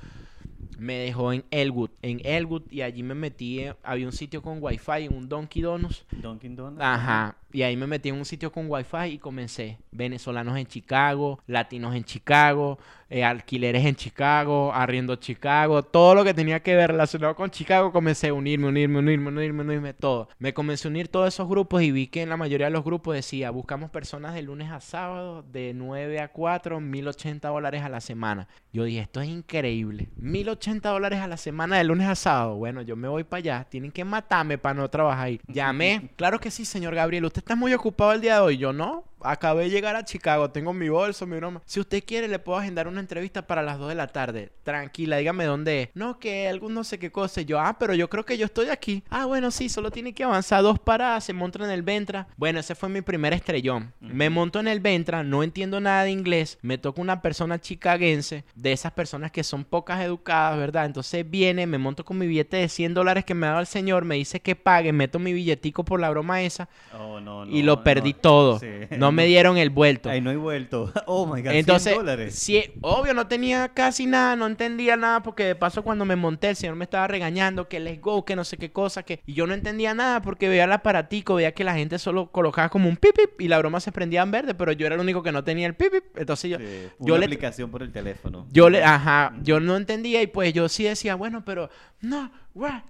me 0.80 0.98
dejó 0.98 1.34
en 1.34 1.44
Elwood, 1.52 1.92
en 2.02 2.22
Elwood 2.24 2.64
y 2.72 2.82
allí 2.82 3.04
me 3.04 3.14
metí, 3.14 3.66
había 3.84 4.06
un 4.06 4.12
sitio 4.12 4.42
con 4.42 4.60
wifi, 4.62 5.08
un 5.10 5.28
Donkey 5.28 5.62
Donuts. 5.62 6.06
Donkey 6.12 6.50
Donuts. 6.56 6.82
Ajá, 6.82 7.36
y 7.52 7.64
ahí 7.64 7.76
me 7.76 7.88
metí 7.88 8.10
en 8.10 8.16
un 8.16 8.26
sitio 8.26 8.52
con 8.52 8.66
wifi 8.70 9.06
y 9.14 9.18
comencé. 9.18 9.78
Venezolanos 9.92 10.58
en 10.58 10.68
Chicago, 10.68 11.40
latinos 11.48 11.96
en 11.96 12.04
Chicago, 12.04 12.78
eh, 13.10 13.24
alquileres 13.24 13.86
en 13.86 13.96
Chicago, 13.96 14.72
arriendo 14.74 15.16
Chicago, 15.16 15.84
todo 15.84 16.14
lo 16.14 16.24
que 16.24 16.36
tenía 16.36 16.62
que 16.62 16.76
ver 16.76 16.92
relacionado 16.92 17.36
con 17.36 17.50
Chicago, 17.50 17.92
comencé 17.92 18.28
a 18.28 18.34
unirme, 18.34 18.68
unirme, 18.68 19.00
unirme, 19.00 19.30
unirme, 19.30 19.62
unirme, 19.64 19.94
todo. 19.94 20.30
Me 20.38 20.54
comencé 20.54 20.88
a 20.88 20.92
unir 20.92 21.08
todos 21.08 21.28
esos 21.28 21.50
grupos 21.50 21.82
y 21.82 21.92
vi 21.92 22.08
que 22.08 22.22
en 22.22 22.30
la 22.30 22.38
mayoría 22.38 22.68
de 22.68 22.72
los 22.72 22.84
grupos 22.84 23.16
decía, 23.16 23.50
buscamos 23.50 23.90
personas 23.90 24.36
de 24.36 24.44
lunes 24.44 24.72
a 24.72 24.80
sábado, 24.80 25.44
de 25.44 25.74
9 25.74 26.20
a 26.20 26.32
4, 26.32 26.80
1080 26.80 27.50
dólares 27.50 27.82
a 27.82 27.90
la 27.90 28.00
semana. 28.00 28.48
Yo 28.72 28.84
dije, 28.84 29.00
esto 29.00 29.22
es 29.22 29.30
increíble. 29.30 30.10
1080 30.18 30.90
dólares 30.90 31.20
a 31.20 31.28
la 31.28 31.38
semana 31.38 31.78
de 31.78 31.84
lunes 31.86 32.08
a 32.08 32.14
sábado. 32.14 32.58
Bueno, 32.58 32.84
yo 32.84 32.96
me 32.96 33.08
voy 33.08 33.24
para 33.24 33.40
allá. 33.40 33.68
Tienen 33.68 33.92
que 33.92 34.06
matarme 34.06 34.60
para 34.60 34.76
no 34.76 34.88
trabajar 34.90 35.26
ahí. 35.26 35.42
Llamé. 35.48 36.12
Claro 36.16 36.40
que 36.40 36.52
sí, 36.52 36.66
señor 36.66 36.94
Gabriel. 36.94 37.26
Usted 37.26 37.39
está 37.40 37.56
muy 37.56 37.74
ocupado 37.74 38.12
el 38.14 38.22
día 38.22 38.36
de 38.36 38.42
hoy. 38.42 38.58
Yo 38.58 38.72
no 38.74 39.09
acabé 39.22 39.66
de 39.66 39.70
llegar 39.70 39.96
a 39.96 40.06
Chicago, 40.06 40.52
tengo 40.52 40.74
mi 40.74 40.90
bolso, 40.90 41.28
mi 41.28 41.36
broma. 41.36 41.62
Si 41.66 41.80
usted 41.80 42.04
quiere, 42.04 42.28
le 42.28 42.40
puedo 42.40 42.58
agendar 42.58 42.88
una 42.88 43.00
entrevista 43.00 43.46
para 43.46 43.62
las 43.62 43.78
2 43.78 43.90
de 43.90 43.96
la 43.96 44.08
tarde. 44.08 44.52
Tranquila, 44.64 45.18
dígame 45.18 45.46
dónde 45.46 45.84
es. 45.84 45.90
No, 45.94 46.20
que 46.20 46.48
algún 46.48 46.74
no 46.74 46.84
sé 46.84 47.00
qué 47.00 47.12
cosa. 47.12 47.42
Yo, 47.42 47.60
ah, 47.60 47.78
pero 47.80 47.94
yo 47.94 48.10
creo 48.10 48.26
que 48.26 48.38
yo 48.38 48.46
estoy 48.46 48.70
aquí. 48.70 49.04
Ah, 49.10 49.26
bueno, 49.26 49.52
sí, 49.52 49.70
solo 49.70 49.92
tiene 49.92 50.14
que 50.14 50.24
avanzar 50.24 50.64
dos 50.64 50.80
paradas, 50.80 51.24
se 51.24 51.34
monta 51.34 51.64
en 51.64 51.72
el 51.72 51.82
Ventra. 51.82 52.28
Bueno, 52.38 52.60
ese 52.60 52.76
fue 52.76 52.90
mi 52.90 53.02
primer 53.02 53.34
estrellón. 53.34 53.94
Me 54.00 54.30
monto 54.30 54.60
en 54.60 54.68
el 54.68 54.80
Ventra, 54.80 55.24
no 55.24 55.44
entiendo 55.44 55.80
nada 55.80 56.04
de 56.04 56.12
inglés. 56.12 56.58
Me 56.62 56.78
toca 56.78 57.02
una 57.02 57.22
persona 57.22 57.60
chicaguense, 57.60 58.46
de 58.56 58.72
esas 58.72 58.92
personas 58.92 59.32
que 59.32 59.44
son 59.44 59.64
pocas 59.64 60.02
educadas, 60.02 60.58
¿verdad? 60.58 60.86
Entonces 60.86 61.30
viene, 61.30 61.66
me 61.68 61.78
monto 61.78 62.06
con 62.06 62.18
mi 62.18 62.28
billete 62.28 62.58
de 62.58 62.70
100 62.70 62.94
dólares 62.94 63.26
que 63.26 63.34
me 63.34 63.48
ha 63.48 63.50
dado 63.50 63.62
el 63.62 63.68
señor, 63.68 64.06
me 64.06 64.16
dice 64.16 64.40
que 64.40 64.56
pague, 64.56 64.94
meto 64.94 65.20
mi 65.20 65.34
billetico 65.34 65.84
por 65.84 66.00
la 66.00 66.10
broma 66.10 66.42
esa. 66.42 66.70
Oh, 66.98 67.20
no, 67.20 67.46
y 67.46 67.64
lo 67.64 67.84
perdí 67.84 68.14
todo. 68.14 68.60
No 68.98 69.09
me 69.12 69.26
dieron 69.26 69.58
el 69.58 69.70
vuelto. 69.70 70.10
Ahí 70.10 70.22
no 70.22 70.30
hay 70.30 70.36
vuelto. 70.36 70.92
Oh 71.12 71.26
my 71.26 71.42
God, 71.42 71.52
Entonces, 71.54 71.96
Sí, 72.36 72.64
obvio, 72.82 73.14
no 73.14 73.28
tenía 73.28 73.70
casi 73.70 74.06
nada, 74.06 74.36
no 74.36 74.46
entendía 74.46 74.96
nada, 74.96 75.24
porque 75.24 75.44
de 75.44 75.56
paso 75.56 75.84
cuando 75.84 76.06
me 76.06 76.16
monté, 76.16 76.50
el 76.50 76.56
señor 76.56 76.76
me 76.76 76.84
estaba 76.84 77.08
regañando 77.08 77.68
que 77.68 77.80
let's 77.80 78.00
go, 78.00 78.26
que 78.26 78.36
no 78.36 78.44
sé 78.44 78.58
qué 78.58 78.72
cosa, 78.72 79.04
que. 79.04 79.22
Y 79.26 79.34
yo 79.34 79.48
no 79.48 79.54
entendía 79.54 79.94
nada 79.94 80.22
porque 80.22 80.48
veía 80.50 80.66
el 80.66 80.72
aparatico, 80.72 81.36
veía 81.36 81.54
que 81.54 81.64
la 81.64 81.74
gente 81.74 81.98
solo 81.98 82.28
colocaba 82.32 82.70
como 82.70 82.90
un 82.90 82.98
pipip 82.98 83.42
y 83.42 83.48
la 83.48 83.58
broma 83.58 83.80
se 83.80 83.92
prendía 83.92 84.22
en 84.22 84.32
verde, 84.32 84.54
pero 84.54 84.72
yo 84.72 84.86
era 84.86 84.96
el 84.96 85.02
único 85.02 85.24
que 85.24 85.32
no 85.32 85.44
tenía 85.44 85.66
el 85.68 85.74
pipip. 85.74 86.18
Entonces 86.18 86.52
yo. 86.52 86.58
yo 87.00 87.16
una 87.16 87.26
aplicación 87.26 87.72
por 87.72 87.82
el 87.82 87.92
teléfono. 87.92 88.48
Yo 88.52 88.70
le. 88.70 88.84
Ajá, 88.84 89.34
yo 89.42 89.60
no 89.60 89.78
entendía 89.78 90.22
y 90.22 90.28
pues 90.28 90.54
yo 90.54 90.70
sí 90.70 90.84
decía, 90.84 91.16
bueno, 91.16 91.44
pero. 91.44 91.70
No, 92.02 92.32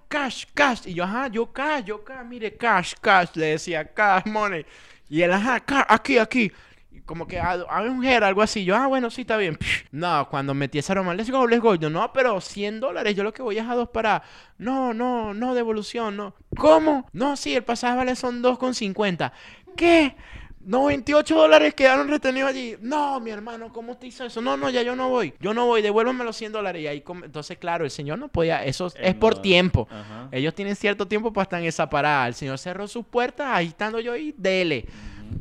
cash, 0.08 0.44
cash. 0.54 0.86
Y 0.86 0.94
yo, 0.94 1.04
ajá, 1.04 1.28
yo 1.28 1.52
cash, 1.52 1.84
yo 1.84 2.04
cash, 2.04 2.24
mire, 2.26 2.56
cash, 2.56 2.94
cash. 3.00 3.30
Le 3.34 3.46
decía, 3.46 3.84
cash, 3.84 4.26
money. 4.26 4.64
Y 5.10 5.22
él, 5.22 5.32
ajá, 5.32 5.62
aquí, 5.88 6.16
aquí. 6.18 6.52
Como 7.04 7.26
que 7.26 7.40
a, 7.40 7.54
a 7.54 7.82
un 7.82 7.96
mujer, 7.96 8.22
algo 8.22 8.40
así. 8.40 8.64
Yo, 8.64 8.76
ah, 8.76 8.86
bueno, 8.86 9.10
sí, 9.10 9.22
está 9.22 9.36
bien. 9.36 9.58
No, 9.90 10.28
cuando 10.30 10.54
metí 10.54 10.78
esa 10.78 10.92
aroma, 10.92 11.12
let's 11.14 11.28
go, 11.28 11.46
let's 11.48 11.60
go. 11.60 11.74
Yo, 11.74 11.90
no, 11.90 12.12
pero 12.12 12.40
100 12.40 12.78
dólares. 12.78 13.16
Yo 13.16 13.24
lo 13.24 13.32
que 13.32 13.42
voy 13.42 13.58
es 13.58 13.68
a 13.68 13.74
dos 13.74 13.88
para. 13.88 14.22
No, 14.56 14.94
no, 14.94 15.34
no, 15.34 15.54
devolución, 15.54 16.16
no. 16.16 16.34
¿Cómo? 16.56 17.08
No, 17.12 17.36
sí, 17.36 17.56
el 17.56 17.64
pasaje 17.64 17.96
vale 17.96 18.14
son 18.14 18.40
2,50. 18.40 19.32
¿Qué? 19.76 20.14
98 20.70 21.34
dólares 21.34 21.74
quedaron 21.74 22.06
retenidos 22.06 22.50
allí. 22.50 22.76
No, 22.80 23.18
mi 23.18 23.32
hermano, 23.32 23.72
¿cómo 23.72 23.96
te 23.96 24.06
hizo 24.06 24.24
eso? 24.24 24.40
No, 24.40 24.56
no, 24.56 24.70
ya 24.70 24.82
yo 24.82 24.94
no 24.94 25.08
voy. 25.08 25.34
Yo 25.40 25.52
no 25.52 25.66
voy, 25.66 25.82
devuélveme 25.82 26.22
los 26.22 26.36
100 26.36 26.52
dólares. 26.52 26.80
Y 26.80 26.86
ahí, 26.86 27.02
entonces, 27.24 27.58
claro, 27.58 27.84
el 27.84 27.90
señor 27.90 28.20
no 28.20 28.28
podía. 28.28 28.64
Eso 28.64 28.92
es 28.96 29.14
por 29.16 29.42
tiempo. 29.42 29.88
Ellos 30.30 30.54
tienen 30.54 30.76
cierto 30.76 31.08
tiempo 31.08 31.32
para 31.32 31.42
estar 31.42 31.60
en 31.60 31.66
esa 31.66 31.90
parada. 31.90 32.28
El 32.28 32.34
señor 32.34 32.56
cerró 32.56 32.86
sus 32.86 33.04
puertas, 33.04 33.48
ahí 33.50 33.66
estando 33.66 33.98
yo 33.98 34.12
ahí, 34.12 34.32
dele. 34.38 34.86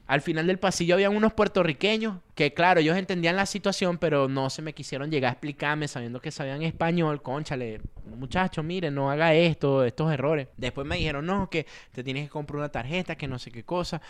Al 0.07 0.21
final 0.21 0.47
del 0.47 0.59
pasillo 0.59 0.95
habían 0.95 1.15
unos 1.15 1.33
puertorriqueños 1.33 2.17
que, 2.35 2.53
claro, 2.53 2.79
ellos 2.79 2.97
entendían 2.97 3.35
la 3.35 3.45
situación, 3.45 3.97
pero 3.97 4.27
no 4.27 4.49
se 4.49 4.61
me 4.61 4.73
quisieron 4.73 5.11
llegar 5.11 5.29
a 5.29 5.33
explicarme 5.33 5.87
sabiendo 5.87 6.19
que 6.21 6.31
sabían 6.31 6.61
español. 6.63 7.21
Conchale, 7.21 7.81
muchacho, 8.17 8.63
mire, 8.63 8.91
no 8.91 9.11
haga 9.11 9.33
esto, 9.33 9.83
estos 9.83 10.11
errores. 10.11 10.47
Después 10.57 10.85
me 10.87 10.97
dijeron, 10.97 11.25
no, 11.25 11.49
que 11.49 11.65
te 11.91 12.03
tienes 12.03 12.23
que 12.23 12.29
comprar 12.29 12.59
una 12.59 12.69
tarjeta, 12.69 13.15
que 13.15 13.27
no 13.27 13.39
sé 13.39 13.51
qué 13.51 13.63
cosa. 13.63 14.01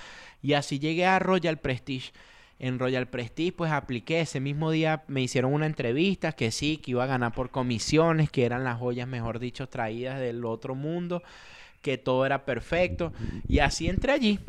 Y 0.42 0.54
así 0.54 0.80
llegué 0.80 1.06
a 1.06 1.20
Royal 1.20 1.58
Prestige. 1.58 2.12
En 2.60 2.78
Royal 2.78 3.08
Prestige, 3.08 3.54
pues 3.54 3.72
apliqué. 3.72 4.22
Ese 4.22 4.42
mismo 4.42 4.72
día 4.72 5.04
me 5.08 5.22
hicieron 5.22 5.54
una 5.54 5.66
entrevista 5.66 6.34
que 6.34 6.52
sí, 6.52 6.78
que 6.78 6.92
iba 6.92 7.06
a 7.06 7.08
ganar 7.08 7.34
por 7.34 7.52
comisiones, 7.52 8.30
que 8.30 8.46
eran 8.46 8.66
las 8.66 8.78
joyas, 8.78 9.08
mejor 9.08 9.40
dicho, 9.40 9.70
traídas 9.70 10.20
del 10.20 10.44
otro 10.44 10.76
mundo, 10.76 11.24
que 11.82 11.98
todo 11.98 12.26
era 12.26 12.46
perfecto. 12.46 13.14
Y 13.48 13.60
así 13.60 13.88
entré 13.88 14.14
allí 14.14 14.40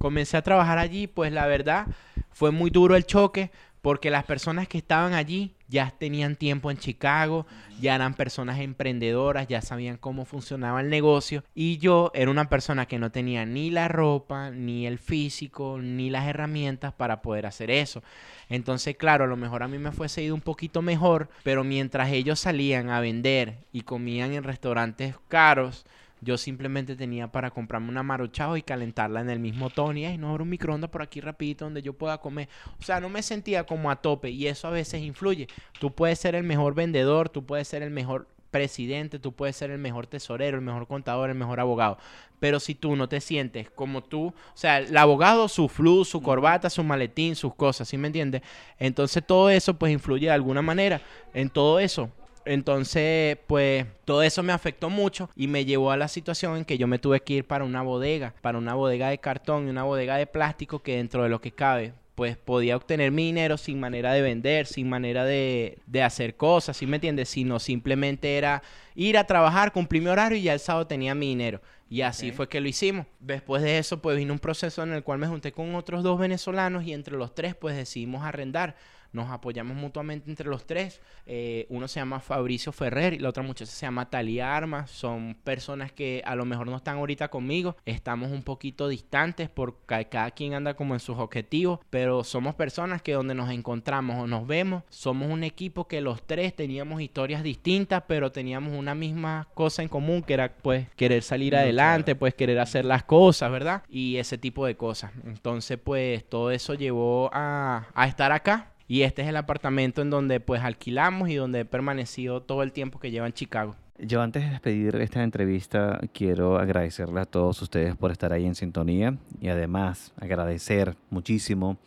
comencé 0.00 0.38
a 0.38 0.42
trabajar 0.42 0.78
allí, 0.78 1.06
pues 1.06 1.30
la 1.30 1.46
verdad 1.46 1.86
fue 2.32 2.50
muy 2.50 2.70
duro 2.70 2.96
el 2.96 3.04
choque 3.04 3.50
porque 3.82 4.10
las 4.10 4.24
personas 4.24 4.66
que 4.66 4.78
estaban 4.78 5.12
allí 5.14 5.54
ya 5.68 5.92
tenían 5.98 6.36
tiempo 6.36 6.70
en 6.70 6.78
Chicago, 6.78 7.46
ya 7.80 7.94
eran 7.94 8.14
personas 8.14 8.60
emprendedoras, 8.60 9.46
ya 9.46 9.62
sabían 9.62 9.98
cómo 9.98 10.24
funcionaba 10.24 10.80
el 10.80 10.88
negocio 10.88 11.44
y 11.54 11.78
yo 11.78 12.10
era 12.14 12.30
una 12.30 12.48
persona 12.48 12.86
que 12.86 12.98
no 12.98 13.10
tenía 13.10 13.44
ni 13.44 13.70
la 13.70 13.88
ropa, 13.88 14.50
ni 14.50 14.86
el 14.86 14.98
físico, 14.98 15.78
ni 15.80 16.08
las 16.08 16.26
herramientas 16.26 16.94
para 16.94 17.20
poder 17.20 17.46
hacer 17.46 17.70
eso. 17.70 18.02
Entonces, 18.48 18.96
claro, 18.96 19.24
a 19.24 19.28
lo 19.28 19.36
mejor 19.36 19.62
a 19.62 19.68
mí 19.68 19.78
me 19.78 19.92
fuese 19.92 20.22
ido 20.22 20.34
un 20.34 20.40
poquito 20.40 20.82
mejor, 20.82 21.28
pero 21.42 21.62
mientras 21.62 22.10
ellos 22.10 22.40
salían 22.40 22.88
a 22.88 23.00
vender 23.00 23.58
y 23.70 23.82
comían 23.82 24.32
en 24.32 24.44
restaurantes 24.44 25.14
caros, 25.28 25.84
yo 26.20 26.36
simplemente 26.36 26.96
tenía 26.96 27.30
para 27.30 27.50
comprarme 27.50 27.88
una 27.88 28.02
maruchao 28.02 28.56
y 28.56 28.62
calentarla 28.62 29.20
en 29.20 29.30
el 29.30 29.38
mismo 29.38 29.70
tono 29.70 29.98
y 29.98 30.18
no 30.18 30.30
habrá 30.30 30.42
un 30.42 30.50
microondas 30.50 30.90
por 30.90 31.02
aquí 31.02 31.20
rapidito 31.20 31.64
donde 31.64 31.82
yo 31.82 31.92
pueda 31.94 32.18
comer. 32.18 32.48
O 32.78 32.82
sea, 32.82 33.00
no 33.00 33.08
me 33.08 33.22
sentía 33.22 33.64
como 33.64 33.90
a 33.90 33.96
tope 33.96 34.30
y 34.30 34.46
eso 34.46 34.68
a 34.68 34.70
veces 34.70 35.02
influye. 35.02 35.48
Tú 35.78 35.92
puedes 35.94 36.18
ser 36.18 36.34
el 36.34 36.44
mejor 36.44 36.74
vendedor, 36.74 37.28
tú 37.28 37.44
puedes 37.44 37.68
ser 37.68 37.82
el 37.82 37.90
mejor 37.90 38.28
presidente, 38.50 39.18
tú 39.18 39.32
puedes 39.32 39.56
ser 39.56 39.70
el 39.70 39.78
mejor 39.78 40.06
tesorero, 40.06 40.58
el 40.58 40.64
mejor 40.64 40.86
contador, 40.86 41.30
el 41.30 41.36
mejor 41.36 41.60
abogado. 41.60 41.98
Pero 42.40 42.58
si 42.58 42.74
tú 42.74 42.96
no 42.96 43.08
te 43.08 43.20
sientes 43.20 43.70
como 43.70 44.02
tú, 44.02 44.28
o 44.28 44.34
sea, 44.54 44.78
el 44.78 44.96
abogado, 44.96 45.48
su 45.48 45.68
flu, 45.68 46.04
su 46.04 46.20
corbata, 46.20 46.70
su 46.70 46.82
maletín, 46.82 47.36
sus 47.36 47.54
cosas, 47.54 47.88
¿sí 47.88 47.96
me 47.96 48.08
entiendes? 48.08 48.42
Entonces 48.78 49.24
todo 49.24 49.50
eso 49.50 49.74
pues 49.74 49.92
influye 49.92 50.26
de 50.26 50.32
alguna 50.32 50.62
manera 50.62 51.00
en 51.32 51.48
todo 51.50 51.78
eso 51.78 52.10
Entonces, 52.44 53.38
pues 53.46 53.86
todo 54.04 54.22
eso 54.22 54.42
me 54.42 54.52
afectó 54.52 54.90
mucho 54.90 55.30
y 55.36 55.46
me 55.46 55.64
llevó 55.64 55.90
a 55.90 55.96
la 55.96 56.08
situación 56.08 56.56
en 56.56 56.64
que 56.64 56.78
yo 56.78 56.86
me 56.86 56.98
tuve 56.98 57.20
que 57.20 57.34
ir 57.34 57.46
para 57.46 57.64
una 57.64 57.82
bodega, 57.82 58.34
para 58.40 58.58
una 58.58 58.74
bodega 58.74 59.08
de 59.08 59.18
cartón 59.18 59.66
y 59.66 59.70
una 59.70 59.84
bodega 59.84 60.16
de 60.16 60.26
plástico 60.26 60.82
que 60.82 60.96
dentro 60.96 61.22
de 61.22 61.28
lo 61.28 61.40
que 61.40 61.52
cabe 61.52 61.94
pues 62.20 62.36
podía 62.36 62.76
obtener 62.76 63.10
mi 63.12 63.24
dinero 63.24 63.56
sin 63.56 63.80
manera 63.80 64.12
de 64.12 64.20
vender, 64.20 64.66
sin 64.66 64.90
manera 64.90 65.24
de, 65.24 65.78
de 65.86 66.02
hacer 66.02 66.36
cosas, 66.36 66.76
¿sí 66.76 66.86
me 66.86 66.98
entiendes? 66.98 67.30
Sino 67.30 67.58
simplemente 67.58 68.36
era 68.36 68.62
ir 68.94 69.16
a 69.16 69.24
trabajar, 69.24 69.72
cumplir 69.72 70.02
mi 70.02 70.10
horario 70.10 70.36
y 70.36 70.42
ya 70.42 70.52
el 70.52 70.60
sábado 70.60 70.86
tenía 70.86 71.14
mi 71.14 71.28
dinero. 71.28 71.62
Y 71.88 72.02
así 72.02 72.30
fue 72.30 72.46
que 72.46 72.60
lo 72.60 72.68
hicimos. 72.68 73.06
Después 73.20 73.62
de 73.62 73.78
eso, 73.78 74.02
pues 74.02 74.18
vino 74.18 74.34
un 74.34 74.38
proceso 74.38 74.82
en 74.82 74.92
el 74.92 75.02
cual 75.02 75.18
me 75.18 75.28
junté 75.28 75.50
con 75.50 75.74
otros 75.74 76.02
dos 76.02 76.20
venezolanos 76.20 76.84
y 76.84 76.92
entre 76.92 77.16
los 77.16 77.34
tres, 77.34 77.54
pues 77.54 77.74
decidimos 77.74 78.22
arrendar 78.22 78.76
nos 79.12 79.30
apoyamos 79.30 79.76
mutuamente 79.76 80.30
entre 80.30 80.48
los 80.48 80.66
tres. 80.66 81.00
Eh, 81.26 81.66
uno 81.68 81.88
se 81.88 82.00
llama 82.00 82.20
Fabricio 82.20 82.72
Ferrer 82.72 83.14
y 83.14 83.18
la 83.18 83.28
otra 83.28 83.42
muchacha 83.42 83.70
se 83.70 83.86
llama 83.86 84.10
Talía 84.10 84.56
Armas. 84.56 84.90
Son 84.90 85.36
personas 85.42 85.92
que 85.92 86.22
a 86.24 86.34
lo 86.34 86.44
mejor 86.44 86.66
no 86.66 86.76
están 86.76 86.98
ahorita 86.98 87.28
conmigo. 87.28 87.76
Estamos 87.84 88.30
un 88.30 88.42
poquito 88.42 88.88
distantes 88.88 89.48
porque 89.48 90.06
cada 90.08 90.30
quien 90.30 90.54
anda 90.54 90.74
como 90.74 90.94
en 90.94 91.00
sus 91.00 91.18
objetivos, 91.18 91.80
pero 91.90 92.24
somos 92.24 92.54
personas 92.54 93.02
que 93.02 93.12
donde 93.12 93.34
nos 93.34 93.50
encontramos 93.50 94.16
o 94.18 94.26
nos 94.26 94.46
vemos, 94.46 94.84
somos 94.88 95.30
un 95.30 95.44
equipo 95.44 95.88
que 95.88 96.00
los 96.00 96.26
tres 96.26 96.54
teníamos 96.54 97.00
historias 97.00 97.42
distintas, 97.42 98.04
pero 98.06 98.32
teníamos 98.32 98.74
una 98.76 98.94
misma 98.94 99.48
cosa 99.54 99.82
en 99.82 99.88
común 99.88 100.22
que 100.22 100.34
era 100.34 100.52
pues 100.52 100.88
querer 100.96 101.22
salir 101.22 101.56
adelante, 101.56 102.14
pues 102.14 102.34
querer 102.34 102.58
hacer 102.58 102.84
las 102.84 103.02
cosas, 103.04 103.50
¿verdad? 103.50 103.82
Y 103.88 104.16
ese 104.16 104.38
tipo 104.38 104.66
de 104.66 104.76
cosas. 104.76 105.12
Entonces 105.24 105.78
pues 105.82 106.28
todo 106.28 106.50
eso 106.50 106.74
llevó 106.74 107.30
a, 107.32 107.86
a 107.94 108.06
estar 108.06 108.32
acá 108.32 108.72
y 108.90 109.02
este 109.02 109.22
es 109.22 109.28
el 109.28 109.36
apartamento 109.36 110.02
en 110.02 110.10
donde 110.10 110.40
pues 110.40 110.62
alquilamos 110.62 111.28
y 111.28 111.36
donde 111.36 111.60
he 111.60 111.64
permanecido 111.64 112.42
todo 112.42 112.64
el 112.64 112.72
tiempo 112.72 112.98
que 112.98 113.12
lleva 113.12 113.28
en 113.28 113.32
Chicago. 113.32 113.76
Yo 114.00 114.20
antes 114.20 114.42
de 114.42 114.50
despedir 114.50 114.96
esta 114.96 115.22
entrevista 115.22 116.00
quiero 116.12 116.58
agradecerle 116.58 117.20
a 117.20 117.24
todos 117.24 117.62
ustedes 117.62 117.94
por 117.94 118.10
estar 118.10 118.32
ahí 118.32 118.46
en 118.46 118.56
sintonía 118.56 119.16
y 119.40 119.46
además 119.46 120.12
agradecer 120.20 120.96
muchísimo 121.08 121.78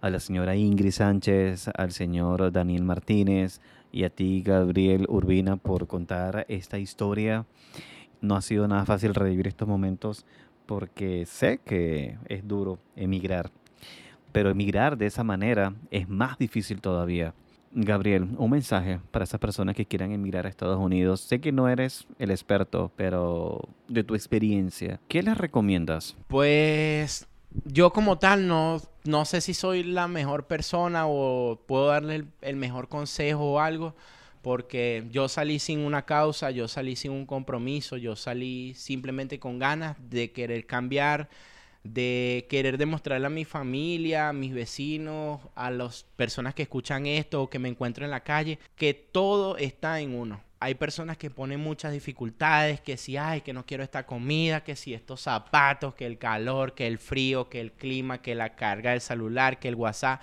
a 0.00 0.10
la 0.10 0.18
señora 0.18 0.56
Ingrid 0.56 0.90
Sánchez, 0.90 1.68
al 1.76 1.92
señor 1.92 2.50
Daniel 2.50 2.82
Martínez 2.82 3.60
y 3.92 4.02
a 4.02 4.10
ti 4.10 4.42
Gabriel 4.44 5.06
Urbina 5.08 5.58
por 5.58 5.86
contar 5.86 6.44
esta 6.48 6.76
historia. 6.80 7.46
No 8.20 8.34
ha 8.34 8.42
sido 8.42 8.66
nada 8.66 8.84
fácil 8.84 9.14
revivir 9.14 9.46
estos 9.46 9.68
momentos 9.68 10.26
porque 10.66 11.24
sé 11.24 11.60
que 11.64 12.18
es 12.26 12.48
duro 12.48 12.80
emigrar 12.96 13.52
pero 14.32 14.50
emigrar 14.50 14.96
de 14.96 15.06
esa 15.06 15.24
manera 15.24 15.74
es 15.90 16.08
más 16.08 16.38
difícil 16.38 16.80
todavía. 16.80 17.34
Gabriel, 17.74 18.28
un 18.36 18.50
mensaje 18.50 19.00
para 19.10 19.24
esas 19.24 19.40
personas 19.40 19.74
que 19.74 19.86
quieran 19.86 20.12
emigrar 20.12 20.44
a 20.44 20.48
Estados 20.48 20.78
Unidos. 20.78 21.22
Sé 21.22 21.40
que 21.40 21.52
no 21.52 21.68
eres 21.68 22.06
el 22.18 22.30
experto, 22.30 22.92
pero 22.96 23.60
de 23.88 24.04
tu 24.04 24.14
experiencia, 24.14 25.00
¿qué 25.08 25.22
les 25.22 25.38
recomiendas? 25.38 26.16
Pues 26.28 27.26
yo 27.64 27.92
como 27.92 28.18
tal 28.18 28.46
no, 28.46 28.80
no 29.04 29.24
sé 29.24 29.40
si 29.40 29.54
soy 29.54 29.84
la 29.84 30.06
mejor 30.06 30.46
persona 30.46 31.06
o 31.06 31.60
puedo 31.66 31.86
darle 31.86 32.16
el, 32.16 32.26
el 32.42 32.56
mejor 32.56 32.88
consejo 32.88 33.52
o 33.52 33.60
algo, 33.60 33.94
porque 34.42 35.06
yo 35.10 35.28
salí 35.28 35.58
sin 35.58 35.80
una 35.80 36.02
causa, 36.02 36.50
yo 36.50 36.68
salí 36.68 36.96
sin 36.96 37.12
un 37.12 37.24
compromiso, 37.24 37.96
yo 37.96 38.16
salí 38.16 38.74
simplemente 38.74 39.38
con 39.38 39.58
ganas 39.58 39.96
de 40.10 40.32
querer 40.32 40.66
cambiar, 40.66 41.30
de 41.84 42.46
querer 42.48 42.78
demostrarle 42.78 43.26
a 43.26 43.30
mi 43.30 43.44
familia, 43.44 44.28
a 44.28 44.32
mis 44.32 44.54
vecinos, 44.54 45.40
a 45.54 45.70
las 45.70 46.04
personas 46.16 46.54
que 46.54 46.62
escuchan 46.62 47.06
esto 47.06 47.42
o 47.42 47.50
que 47.50 47.58
me 47.58 47.68
encuentro 47.68 48.04
en 48.04 48.10
la 48.10 48.22
calle, 48.22 48.58
que 48.76 48.94
todo 48.94 49.56
está 49.56 50.00
en 50.00 50.14
uno. 50.14 50.40
Hay 50.60 50.76
personas 50.76 51.16
que 51.16 51.28
ponen 51.28 51.58
muchas 51.58 51.92
dificultades, 51.92 52.80
que 52.80 52.96
si, 52.96 53.16
ay, 53.16 53.40
que 53.40 53.52
no 53.52 53.66
quiero 53.66 53.82
esta 53.82 54.06
comida, 54.06 54.62
que 54.62 54.76
si 54.76 54.94
estos 54.94 55.22
zapatos, 55.22 55.94
que 55.94 56.06
el 56.06 56.18
calor, 56.18 56.74
que 56.74 56.86
el 56.86 56.98
frío, 56.98 57.48
que 57.48 57.60
el 57.60 57.72
clima, 57.72 58.22
que 58.22 58.36
la 58.36 58.54
carga 58.54 58.92
del 58.92 59.00
celular, 59.00 59.58
que 59.58 59.66
el 59.66 59.74
WhatsApp. 59.74 60.22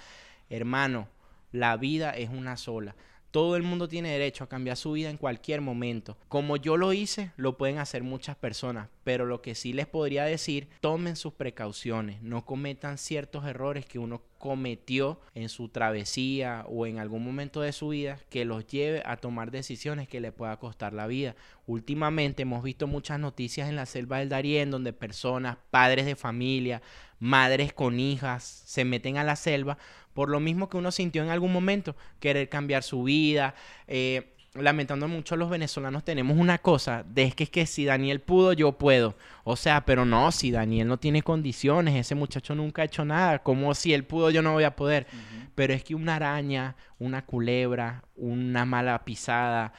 Hermano, 0.49 1.09
la 1.51 1.75
vida 1.75 2.11
es 2.11 2.29
una 2.29 2.55
sola. 2.55 2.95
Todo 3.31 3.55
el 3.55 3.63
mundo 3.63 3.87
tiene 3.87 4.11
derecho 4.11 4.43
a 4.43 4.49
cambiar 4.49 4.75
su 4.75 4.93
vida 4.93 5.09
en 5.09 5.17
cualquier 5.17 5.61
momento. 5.61 6.17
Como 6.27 6.57
yo 6.57 6.77
lo 6.77 6.93
hice, 6.93 7.31
lo 7.37 7.57
pueden 7.57 7.77
hacer 7.77 8.01
muchas 8.01 8.35
personas, 8.35 8.89
pero 9.03 9.25
lo 9.25 9.41
que 9.41 9.53
sí 9.53 9.71
les 9.71 9.85
podría 9.85 10.23
decir, 10.25 10.67
tomen 10.81 11.15
sus 11.15 11.33
precauciones, 11.33 12.21
no 12.23 12.45
cometan 12.45 12.97
ciertos 12.97 13.45
errores 13.45 13.85
que 13.85 13.99
uno 13.99 14.23
cometió 14.39 15.19
en 15.35 15.49
su 15.49 15.69
travesía 15.69 16.65
o 16.67 16.87
en 16.87 16.97
algún 16.97 17.23
momento 17.23 17.61
de 17.61 17.73
su 17.73 17.89
vida 17.89 18.19
que 18.29 18.45
los 18.45 18.65
lleve 18.65 19.03
a 19.05 19.17
tomar 19.17 19.51
decisiones 19.51 20.07
que 20.07 20.21
le 20.21 20.31
pueda 20.31 20.57
costar 20.57 20.93
la 20.93 21.07
vida. 21.07 21.35
Últimamente 21.67 22.43
hemos 22.43 22.63
visto 22.63 22.87
muchas 22.87 23.19
noticias 23.19 23.69
en 23.69 23.75
la 23.75 23.85
selva 23.85 24.19
del 24.19 24.29
Darién 24.29 24.71
donde 24.71 24.93
personas, 24.93 25.57
padres 25.69 26.05
de 26.05 26.15
familia, 26.15 26.81
madres 27.19 27.73
con 27.73 27.99
hijas 27.99 28.63
se 28.65 28.85
meten 28.85 29.17
a 29.17 29.23
la 29.23 29.35
selva 29.35 29.77
por 30.13 30.29
lo 30.29 30.39
mismo 30.39 30.67
que 30.67 30.75
uno 30.75 30.91
sintió 30.91 31.23
en 31.23 31.29
algún 31.29 31.53
momento, 31.53 31.95
querer 32.19 32.49
cambiar 32.49 32.83
su 32.83 33.03
vida. 33.03 33.55
Eh, 33.87 34.35
lamentando 34.53 35.07
mucho 35.07 35.35
los 35.35 35.49
venezolanos 35.49 36.03
tenemos 36.03 36.37
una 36.37 36.57
cosa, 36.57 37.03
de 37.07 37.31
que 37.31 37.45
es 37.45 37.49
que 37.49 37.65
si 37.65 37.85
Daniel 37.85 38.19
pudo, 38.19 38.53
yo 38.53 38.73
puedo. 38.73 39.15
O 39.43 39.55
sea, 39.55 39.85
pero 39.85 40.05
no, 40.05 40.31
si 40.31 40.51
Daniel 40.51 40.87
no 40.87 40.97
tiene 40.97 41.21
condiciones, 41.21 41.95
ese 41.95 42.15
muchacho 42.15 42.55
nunca 42.55 42.81
ha 42.81 42.85
hecho 42.85 43.05
nada, 43.05 43.39
como 43.39 43.73
si 43.75 43.93
él 43.93 44.03
pudo, 44.03 44.29
yo 44.29 44.41
no 44.41 44.53
voy 44.53 44.63
a 44.63 44.75
poder. 44.75 45.07
Pero 45.55 45.73
es 45.73 45.83
que 45.83 45.95
una 45.95 46.15
araña, 46.15 46.75
una 46.97 47.25
culebra, 47.25 48.03
una 48.15 48.65
mala 48.65 49.05
pisada, 49.05 49.73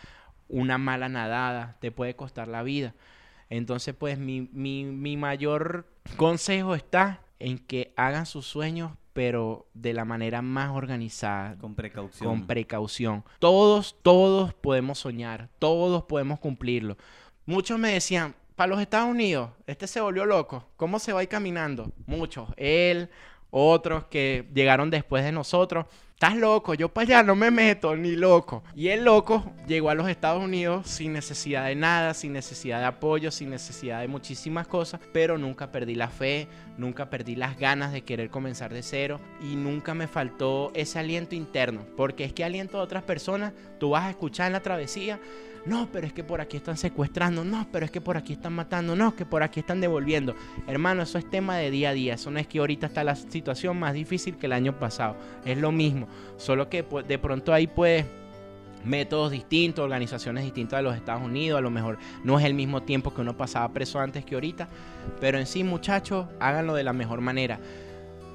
una 0.49 0.78
mala 0.78 1.09
nadada, 1.09 1.76
te 1.80 1.91
puede 1.91 2.14
costar 2.16 2.49
la 2.49 2.62
vida. 2.62 2.95
Entonces, 3.51 3.95
pues 3.95 4.18
mi, 4.18 4.49
mi, 4.53 4.84
mi 4.84 5.16
mayor 5.16 5.86
consejo 6.16 6.74
está 6.74 7.20
en 7.41 7.59
que 7.59 7.93
hagan 7.97 8.26
sus 8.26 8.47
sueños 8.47 8.93
pero 9.12 9.66
de 9.74 9.93
la 9.93 10.05
manera 10.05 10.41
más 10.41 10.70
organizada. 10.70 11.57
Con 11.59 11.74
precaución. 11.74 12.28
Con 12.28 12.47
precaución. 12.47 13.24
Todos, 13.38 13.97
todos 14.03 14.55
podemos 14.55 15.01
soñar, 15.01 15.49
todos 15.59 16.05
podemos 16.05 16.38
cumplirlo. 16.38 16.97
Muchos 17.45 17.78
me 17.78 17.93
decían, 17.93 18.34
para 18.55 18.70
los 18.70 18.80
Estados 18.80 19.09
Unidos, 19.11 19.51
este 19.66 19.86
se 19.86 20.01
volvió 20.01 20.24
loco, 20.24 20.64
¿cómo 20.76 20.99
se 20.99 21.12
va 21.12 21.20
a 21.20 21.22
ir 21.22 21.28
caminando? 21.28 21.93
Muchos, 22.07 22.51
él, 22.57 23.11
otros 23.51 24.05
que 24.05 24.49
llegaron 24.55 24.91
después 24.91 25.24
de 25.24 25.32
nosotros. 25.32 25.86
Estás 26.22 26.36
loco, 26.36 26.74
yo 26.74 26.90
para 26.90 27.04
allá 27.04 27.22
no 27.22 27.34
me 27.34 27.50
meto, 27.50 27.96
ni 27.96 28.14
loco. 28.14 28.62
Y 28.76 28.88
el 28.88 29.04
loco 29.04 29.54
llegó 29.66 29.88
a 29.88 29.94
los 29.94 30.06
Estados 30.06 30.44
Unidos 30.44 30.86
sin 30.86 31.14
necesidad 31.14 31.64
de 31.64 31.74
nada, 31.74 32.12
sin 32.12 32.34
necesidad 32.34 32.80
de 32.80 32.84
apoyo, 32.84 33.30
sin 33.30 33.48
necesidad 33.48 34.02
de 34.02 34.08
muchísimas 34.08 34.68
cosas, 34.68 35.00
pero 35.14 35.38
nunca 35.38 35.72
perdí 35.72 35.94
la 35.94 36.08
fe, 36.08 36.46
nunca 36.76 37.08
perdí 37.08 37.36
las 37.36 37.58
ganas 37.58 37.90
de 37.92 38.02
querer 38.02 38.28
comenzar 38.28 38.70
de 38.70 38.82
cero 38.82 39.18
y 39.40 39.56
nunca 39.56 39.94
me 39.94 40.08
faltó 40.08 40.72
ese 40.74 40.98
aliento 40.98 41.34
interno, 41.34 41.86
porque 41.96 42.24
es 42.24 42.34
que 42.34 42.44
aliento 42.44 42.78
a 42.78 42.82
otras 42.82 43.04
personas, 43.04 43.54
tú 43.78 43.88
vas 43.88 44.04
a 44.04 44.10
escuchar 44.10 44.48
en 44.48 44.52
la 44.52 44.60
travesía 44.60 45.18
no, 45.66 45.88
pero 45.92 46.06
es 46.06 46.12
que 46.12 46.24
por 46.24 46.40
aquí 46.40 46.56
están 46.56 46.76
secuestrando, 46.76 47.44
no, 47.44 47.66
pero 47.70 47.84
es 47.84 47.90
que 47.90 48.00
por 48.00 48.16
aquí 48.16 48.32
están 48.32 48.54
matando, 48.54 48.96
no, 48.96 49.14
que 49.14 49.26
por 49.26 49.42
aquí 49.42 49.61
están 49.61 49.80
devolviendo. 49.80 50.34
Hermano, 50.66 51.02
eso 51.02 51.18
es 51.18 51.28
tema 51.28 51.56
de 51.56 51.70
día 51.70 51.90
a 51.90 51.92
día, 51.92 52.14
eso 52.14 52.30
no 52.30 52.38
es 52.38 52.46
que 52.46 52.58
ahorita 52.58 52.86
está 52.86 53.04
la 53.04 53.14
situación 53.14 53.78
más 53.78 53.94
difícil 53.94 54.36
que 54.36 54.46
el 54.46 54.52
año 54.52 54.78
pasado, 54.78 55.16
es 55.44 55.58
lo 55.58 55.72
mismo, 55.72 56.08
solo 56.36 56.68
que 56.68 56.82
pues, 56.82 57.06
de 57.06 57.18
pronto 57.18 57.52
hay 57.52 57.66
pues 57.66 58.04
métodos 58.84 59.30
distintos, 59.30 59.84
organizaciones 59.84 60.44
distintas 60.44 60.78
de 60.78 60.82
los 60.82 60.96
Estados 60.96 61.22
Unidos, 61.22 61.58
a 61.58 61.62
lo 61.62 61.70
mejor 61.70 61.98
no 62.24 62.38
es 62.38 62.46
el 62.46 62.54
mismo 62.54 62.82
tiempo 62.82 63.12
que 63.12 63.20
uno 63.20 63.36
pasaba 63.36 63.68
preso 63.72 64.00
antes 64.00 64.24
que 64.24 64.34
ahorita, 64.34 64.68
pero 65.20 65.38
en 65.38 65.46
sí 65.46 65.64
muchachos, 65.64 66.26
háganlo 66.40 66.74
de 66.74 66.84
la 66.84 66.92
mejor 66.92 67.20
manera. 67.20 67.58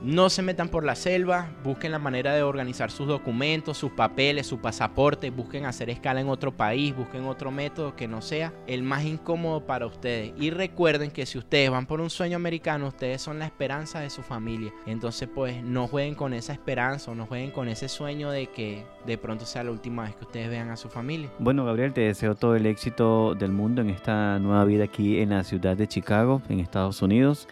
No 0.06 0.30
se 0.30 0.43
metan 0.43 0.70
por 0.70 0.84
la 0.84 0.93
selva, 0.93 1.49
busquen 1.64 1.91
la 1.91 1.97
manera 1.97 2.36
de 2.36 2.43
organizar 2.43 2.91
sus 2.91 3.08
documentos, 3.08 3.76
sus 3.76 3.91
papeles, 3.91 4.45
su 4.45 4.60
pasaporte, 4.60 5.32
busquen 5.32 5.66
hacer 5.66 5.89
escala 5.89 6.22
en 6.22 6.30
otro 6.30 6.56
país, 6.56 6.95
busquen 6.95 7.26
otro 7.26 7.49
método 7.49 7.95
que 7.95 8.08
no 8.08 8.22
sea 8.22 8.53
el 8.68 8.84
más 8.84 9.03
incómodo 9.03 9.66
para 9.66 9.88
ustedes. 9.88 10.32
Y 10.38 10.51
recuerden 10.51 11.10
que 11.10 11.26
si 11.26 11.39
ustedes 11.39 11.72
van 11.72 11.88
por 11.88 12.01
un 12.01 12.12
sueño 12.12 12.36
americano, 12.36 12.89
ustedes 12.89 13.20
son 13.20 13.39
la 13.39 13.47
esperanza 13.47 13.99
de 13.99 14.12
su 14.12 14.22
familia. 14.22 14.72
Entonces 14.86 15.28
pues 15.28 15.64
no 15.64 15.88
jueguen 15.88 16.14
con 16.14 16.36
esa 16.36 16.53
esperanza 16.53 17.10
o 17.10 17.16
no 17.16 17.26
jueguen 17.26 17.49
con 17.49 17.68
ese 17.68 17.89
sueño 17.89 18.30
de 18.30 18.45
que 18.45 18.86
de 19.08 19.18
pronto 19.18 19.47
sea 19.47 19.64
la 19.64 19.72
última 19.72 20.03
vez 20.03 20.16
que 20.16 20.26
ustedes 20.26 20.49
vean 20.51 20.70
a 20.70 20.78
su 20.78 20.88
familia. 20.88 21.32
Bueno 21.39 21.66
Gabriel, 21.66 21.93
te 21.93 22.01
deseo 22.01 22.36
todo 22.36 22.56
el 22.56 22.68
éxito 22.68 23.34
del 23.34 23.51
mundo 23.51 23.82
en 23.82 23.89
esta 23.89 24.38
nueva 24.38 24.66
vida 24.66 24.84
aquí 24.84 25.20
en 25.20 25.32
la 25.32 25.43
ciudad 25.43 25.76
de 25.76 25.88
Chicago, 25.88 26.43
en 26.47 26.60
Estados 26.60 27.01
Unidos. 27.01 27.47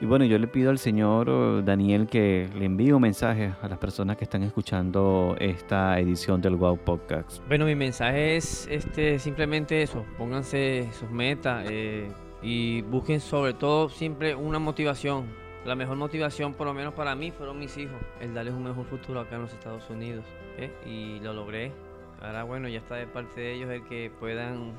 Y 0.00 0.06
bueno, 0.06 0.24
yo 0.24 0.38
le 0.38 0.46
pido 0.46 0.70
al 0.70 0.78
señor 0.78 1.28
eh, 1.28 1.62
Daniel 1.64 2.06
que 2.06 2.48
le 2.54 2.66
envíe 2.66 2.92
un 2.92 3.02
mensaje 3.02 3.52
a 3.60 3.68
las 3.68 3.78
personas 3.78 4.16
que 4.16 4.24
están 4.24 4.44
escuchando 4.44 5.34
esta 5.40 5.98
edición 5.98 6.40
del 6.40 6.54
Wow 6.54 6.78
Podcast. 6.78 7.42
Bueno, 7.48 7.64
mi 7.64 7.74
mensaje 7.74 8.36
es 8.36 8.68
este 8.70 9.18
simplemente 9.18 9.82
eso, 9.82 10.04
pónganse 10.16 10.88
sus 10.92 11.10
metas 11.10 11.66
eh, 11.68 12.12
y 12.42 12.82
busquen 12.82 13.20
sobre 13.20 13.54
todo 13.54 13.88
siempre 13.88 14.36
una 14.36 14.60
motivación. 14.60 15.26
La 15.64 15.74
mejor 15.74 15.96
motivación, 15.96 16.54
por 16.54 16.68
lo 16.68 16.74
menos 16.74 16.94
para 16.94 17.16
mí, 17.16 17.32
fueron 17.32 17.58
mis 17.58 17.76
hijos, 17.76 17.96
el 18.20 18.32
darles 18.32 18.54
un 18.54 18.62
mejor 18.62 18.86
futuro 18.86 19.20
acá 19.20 19.34
en 19.34 19.42
los 19.42 19.52
Estados 19.52 19.90
Unidos. 19.90 20.24
¿eh? 20.58 20.70
Y 20.86 21.18
lo 21.24 21.32
logré 21.32 21.72
Ahora, 22.20 22.42
bueno, 22.44 22.68
ya 22.68 22.78
está 22.78 22.96
de 22.96 23.06
parte 23.06 23.40
de 23.40 23.54
ellos 23.54 23.70
el 23.70 23.84
que 23.84 24.10
puedan 24.18 24.72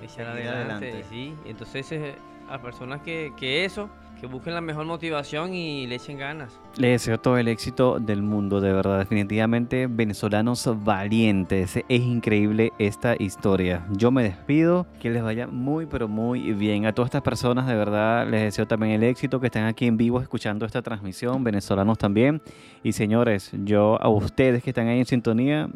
echar 0.00 0.28
adelante. 0.28 0.90
adelante. 0.90 1.04
Sí, 1.10 1.34
entonces 1.44 1.90
eh, 1.92 2.14
a 2.48 2.60
personas 2.60 3.02
que, 3.02 3.32
que 3.36 3.64
eso, 3.64 3.88
que 4.24 4.32
busquen 4.32 4.54
la 4.54 4.62
mejor 4.62 4.86
motivación 4.86 5.52
y 5.52 5.86
le 5.86 5.96
echen 5.96 6.16
ganas. 6.16 6.58
Les 6.78 6.92
deseo 6.92 7.20
todo 7.20 7.36
el 7.36 7.46
éxito 7.46 7.98
del 8.00 8.22
mundo, 8.22 8.62
de 8.62 8.72
verdad. 8.72 8.98
Definitivamente, 8.98 9.86
venezolanos 9.86 10.66
valientes. 10.82 11.76
Es 11.76 12.00
increíble 12.00 12.72
esta 12.78 13.16
historia. 13.18 13.86
Yo 13.90 14.10
me 14.10 14.22
despido. 14.22 14.86
Que 14.98 15.10
les 15.10 15.22
vaya 15.22 15.46
muy, 15.46 15.84
pero 15.84 16.08
muy 16.08 16.54
bien. 16.54 16.86
A 16.86 16.94
todas 16.94 17.08
estas 17.08 17.20
personas, 17.20 17.66
de 17.66 17.74
verdad, 17.74 18.26
les 18.26 18.40
deseo 18.40 18.66
también 18.66 18.92
el 18.92 19.02
éxito. 19.02 19.40
Que 19.40 19.48
están 19.48 19.64
aquí 19.64 19.86
en 19.86 19.98
vivo 19.98 20.22
escuchando 20.22 20.64
esta 20.64 20.80
transmisión. 20.80 21.44
Venezolanos 21.44 21.98
también. 21.98 22.40
Y 22.82 22.92
señores, 22.92 23.50
yo 23.52 24.00
a 24.00 24.08
ustedes 24.08 24.62
que 24.62 24.70
están 24.70 24.88
ahí 24.88 25.00
en 25.00 25.04
sintonía, 25.04 25.68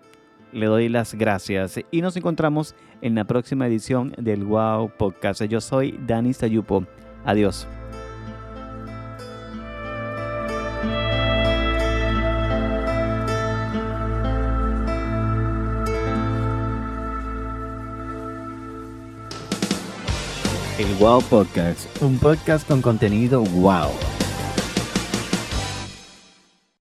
le 0.52 0.64
doy 0.64 0.88
las 0.88 1.14
gracias. 1.14 1.78
Y 1.90 2.00
nos 2.00 2.16
encontramos 2.16 2.74
en 3.02 3.14
la 3.14 3.24
próxima 3.24 3.66
edición 3.66 4.14
del 4.16 4.44
Wow 4.44 4.90
Podcast. 4.96 5.42
Yo 5.42 5.60
soy 5.60 6.00
Dani 6.06 6.32
Sayupo. 6.32 6.86
Adiós. 7.26 7.68
El 20.78 20.94
Wow 20.94 21.20
Podcast, 21.22 21.88
un 22.00 22.18
podcast 22.20 22.64
con 22.68 22.80
contenido 22.80 23.42
wow. 23.42 23.90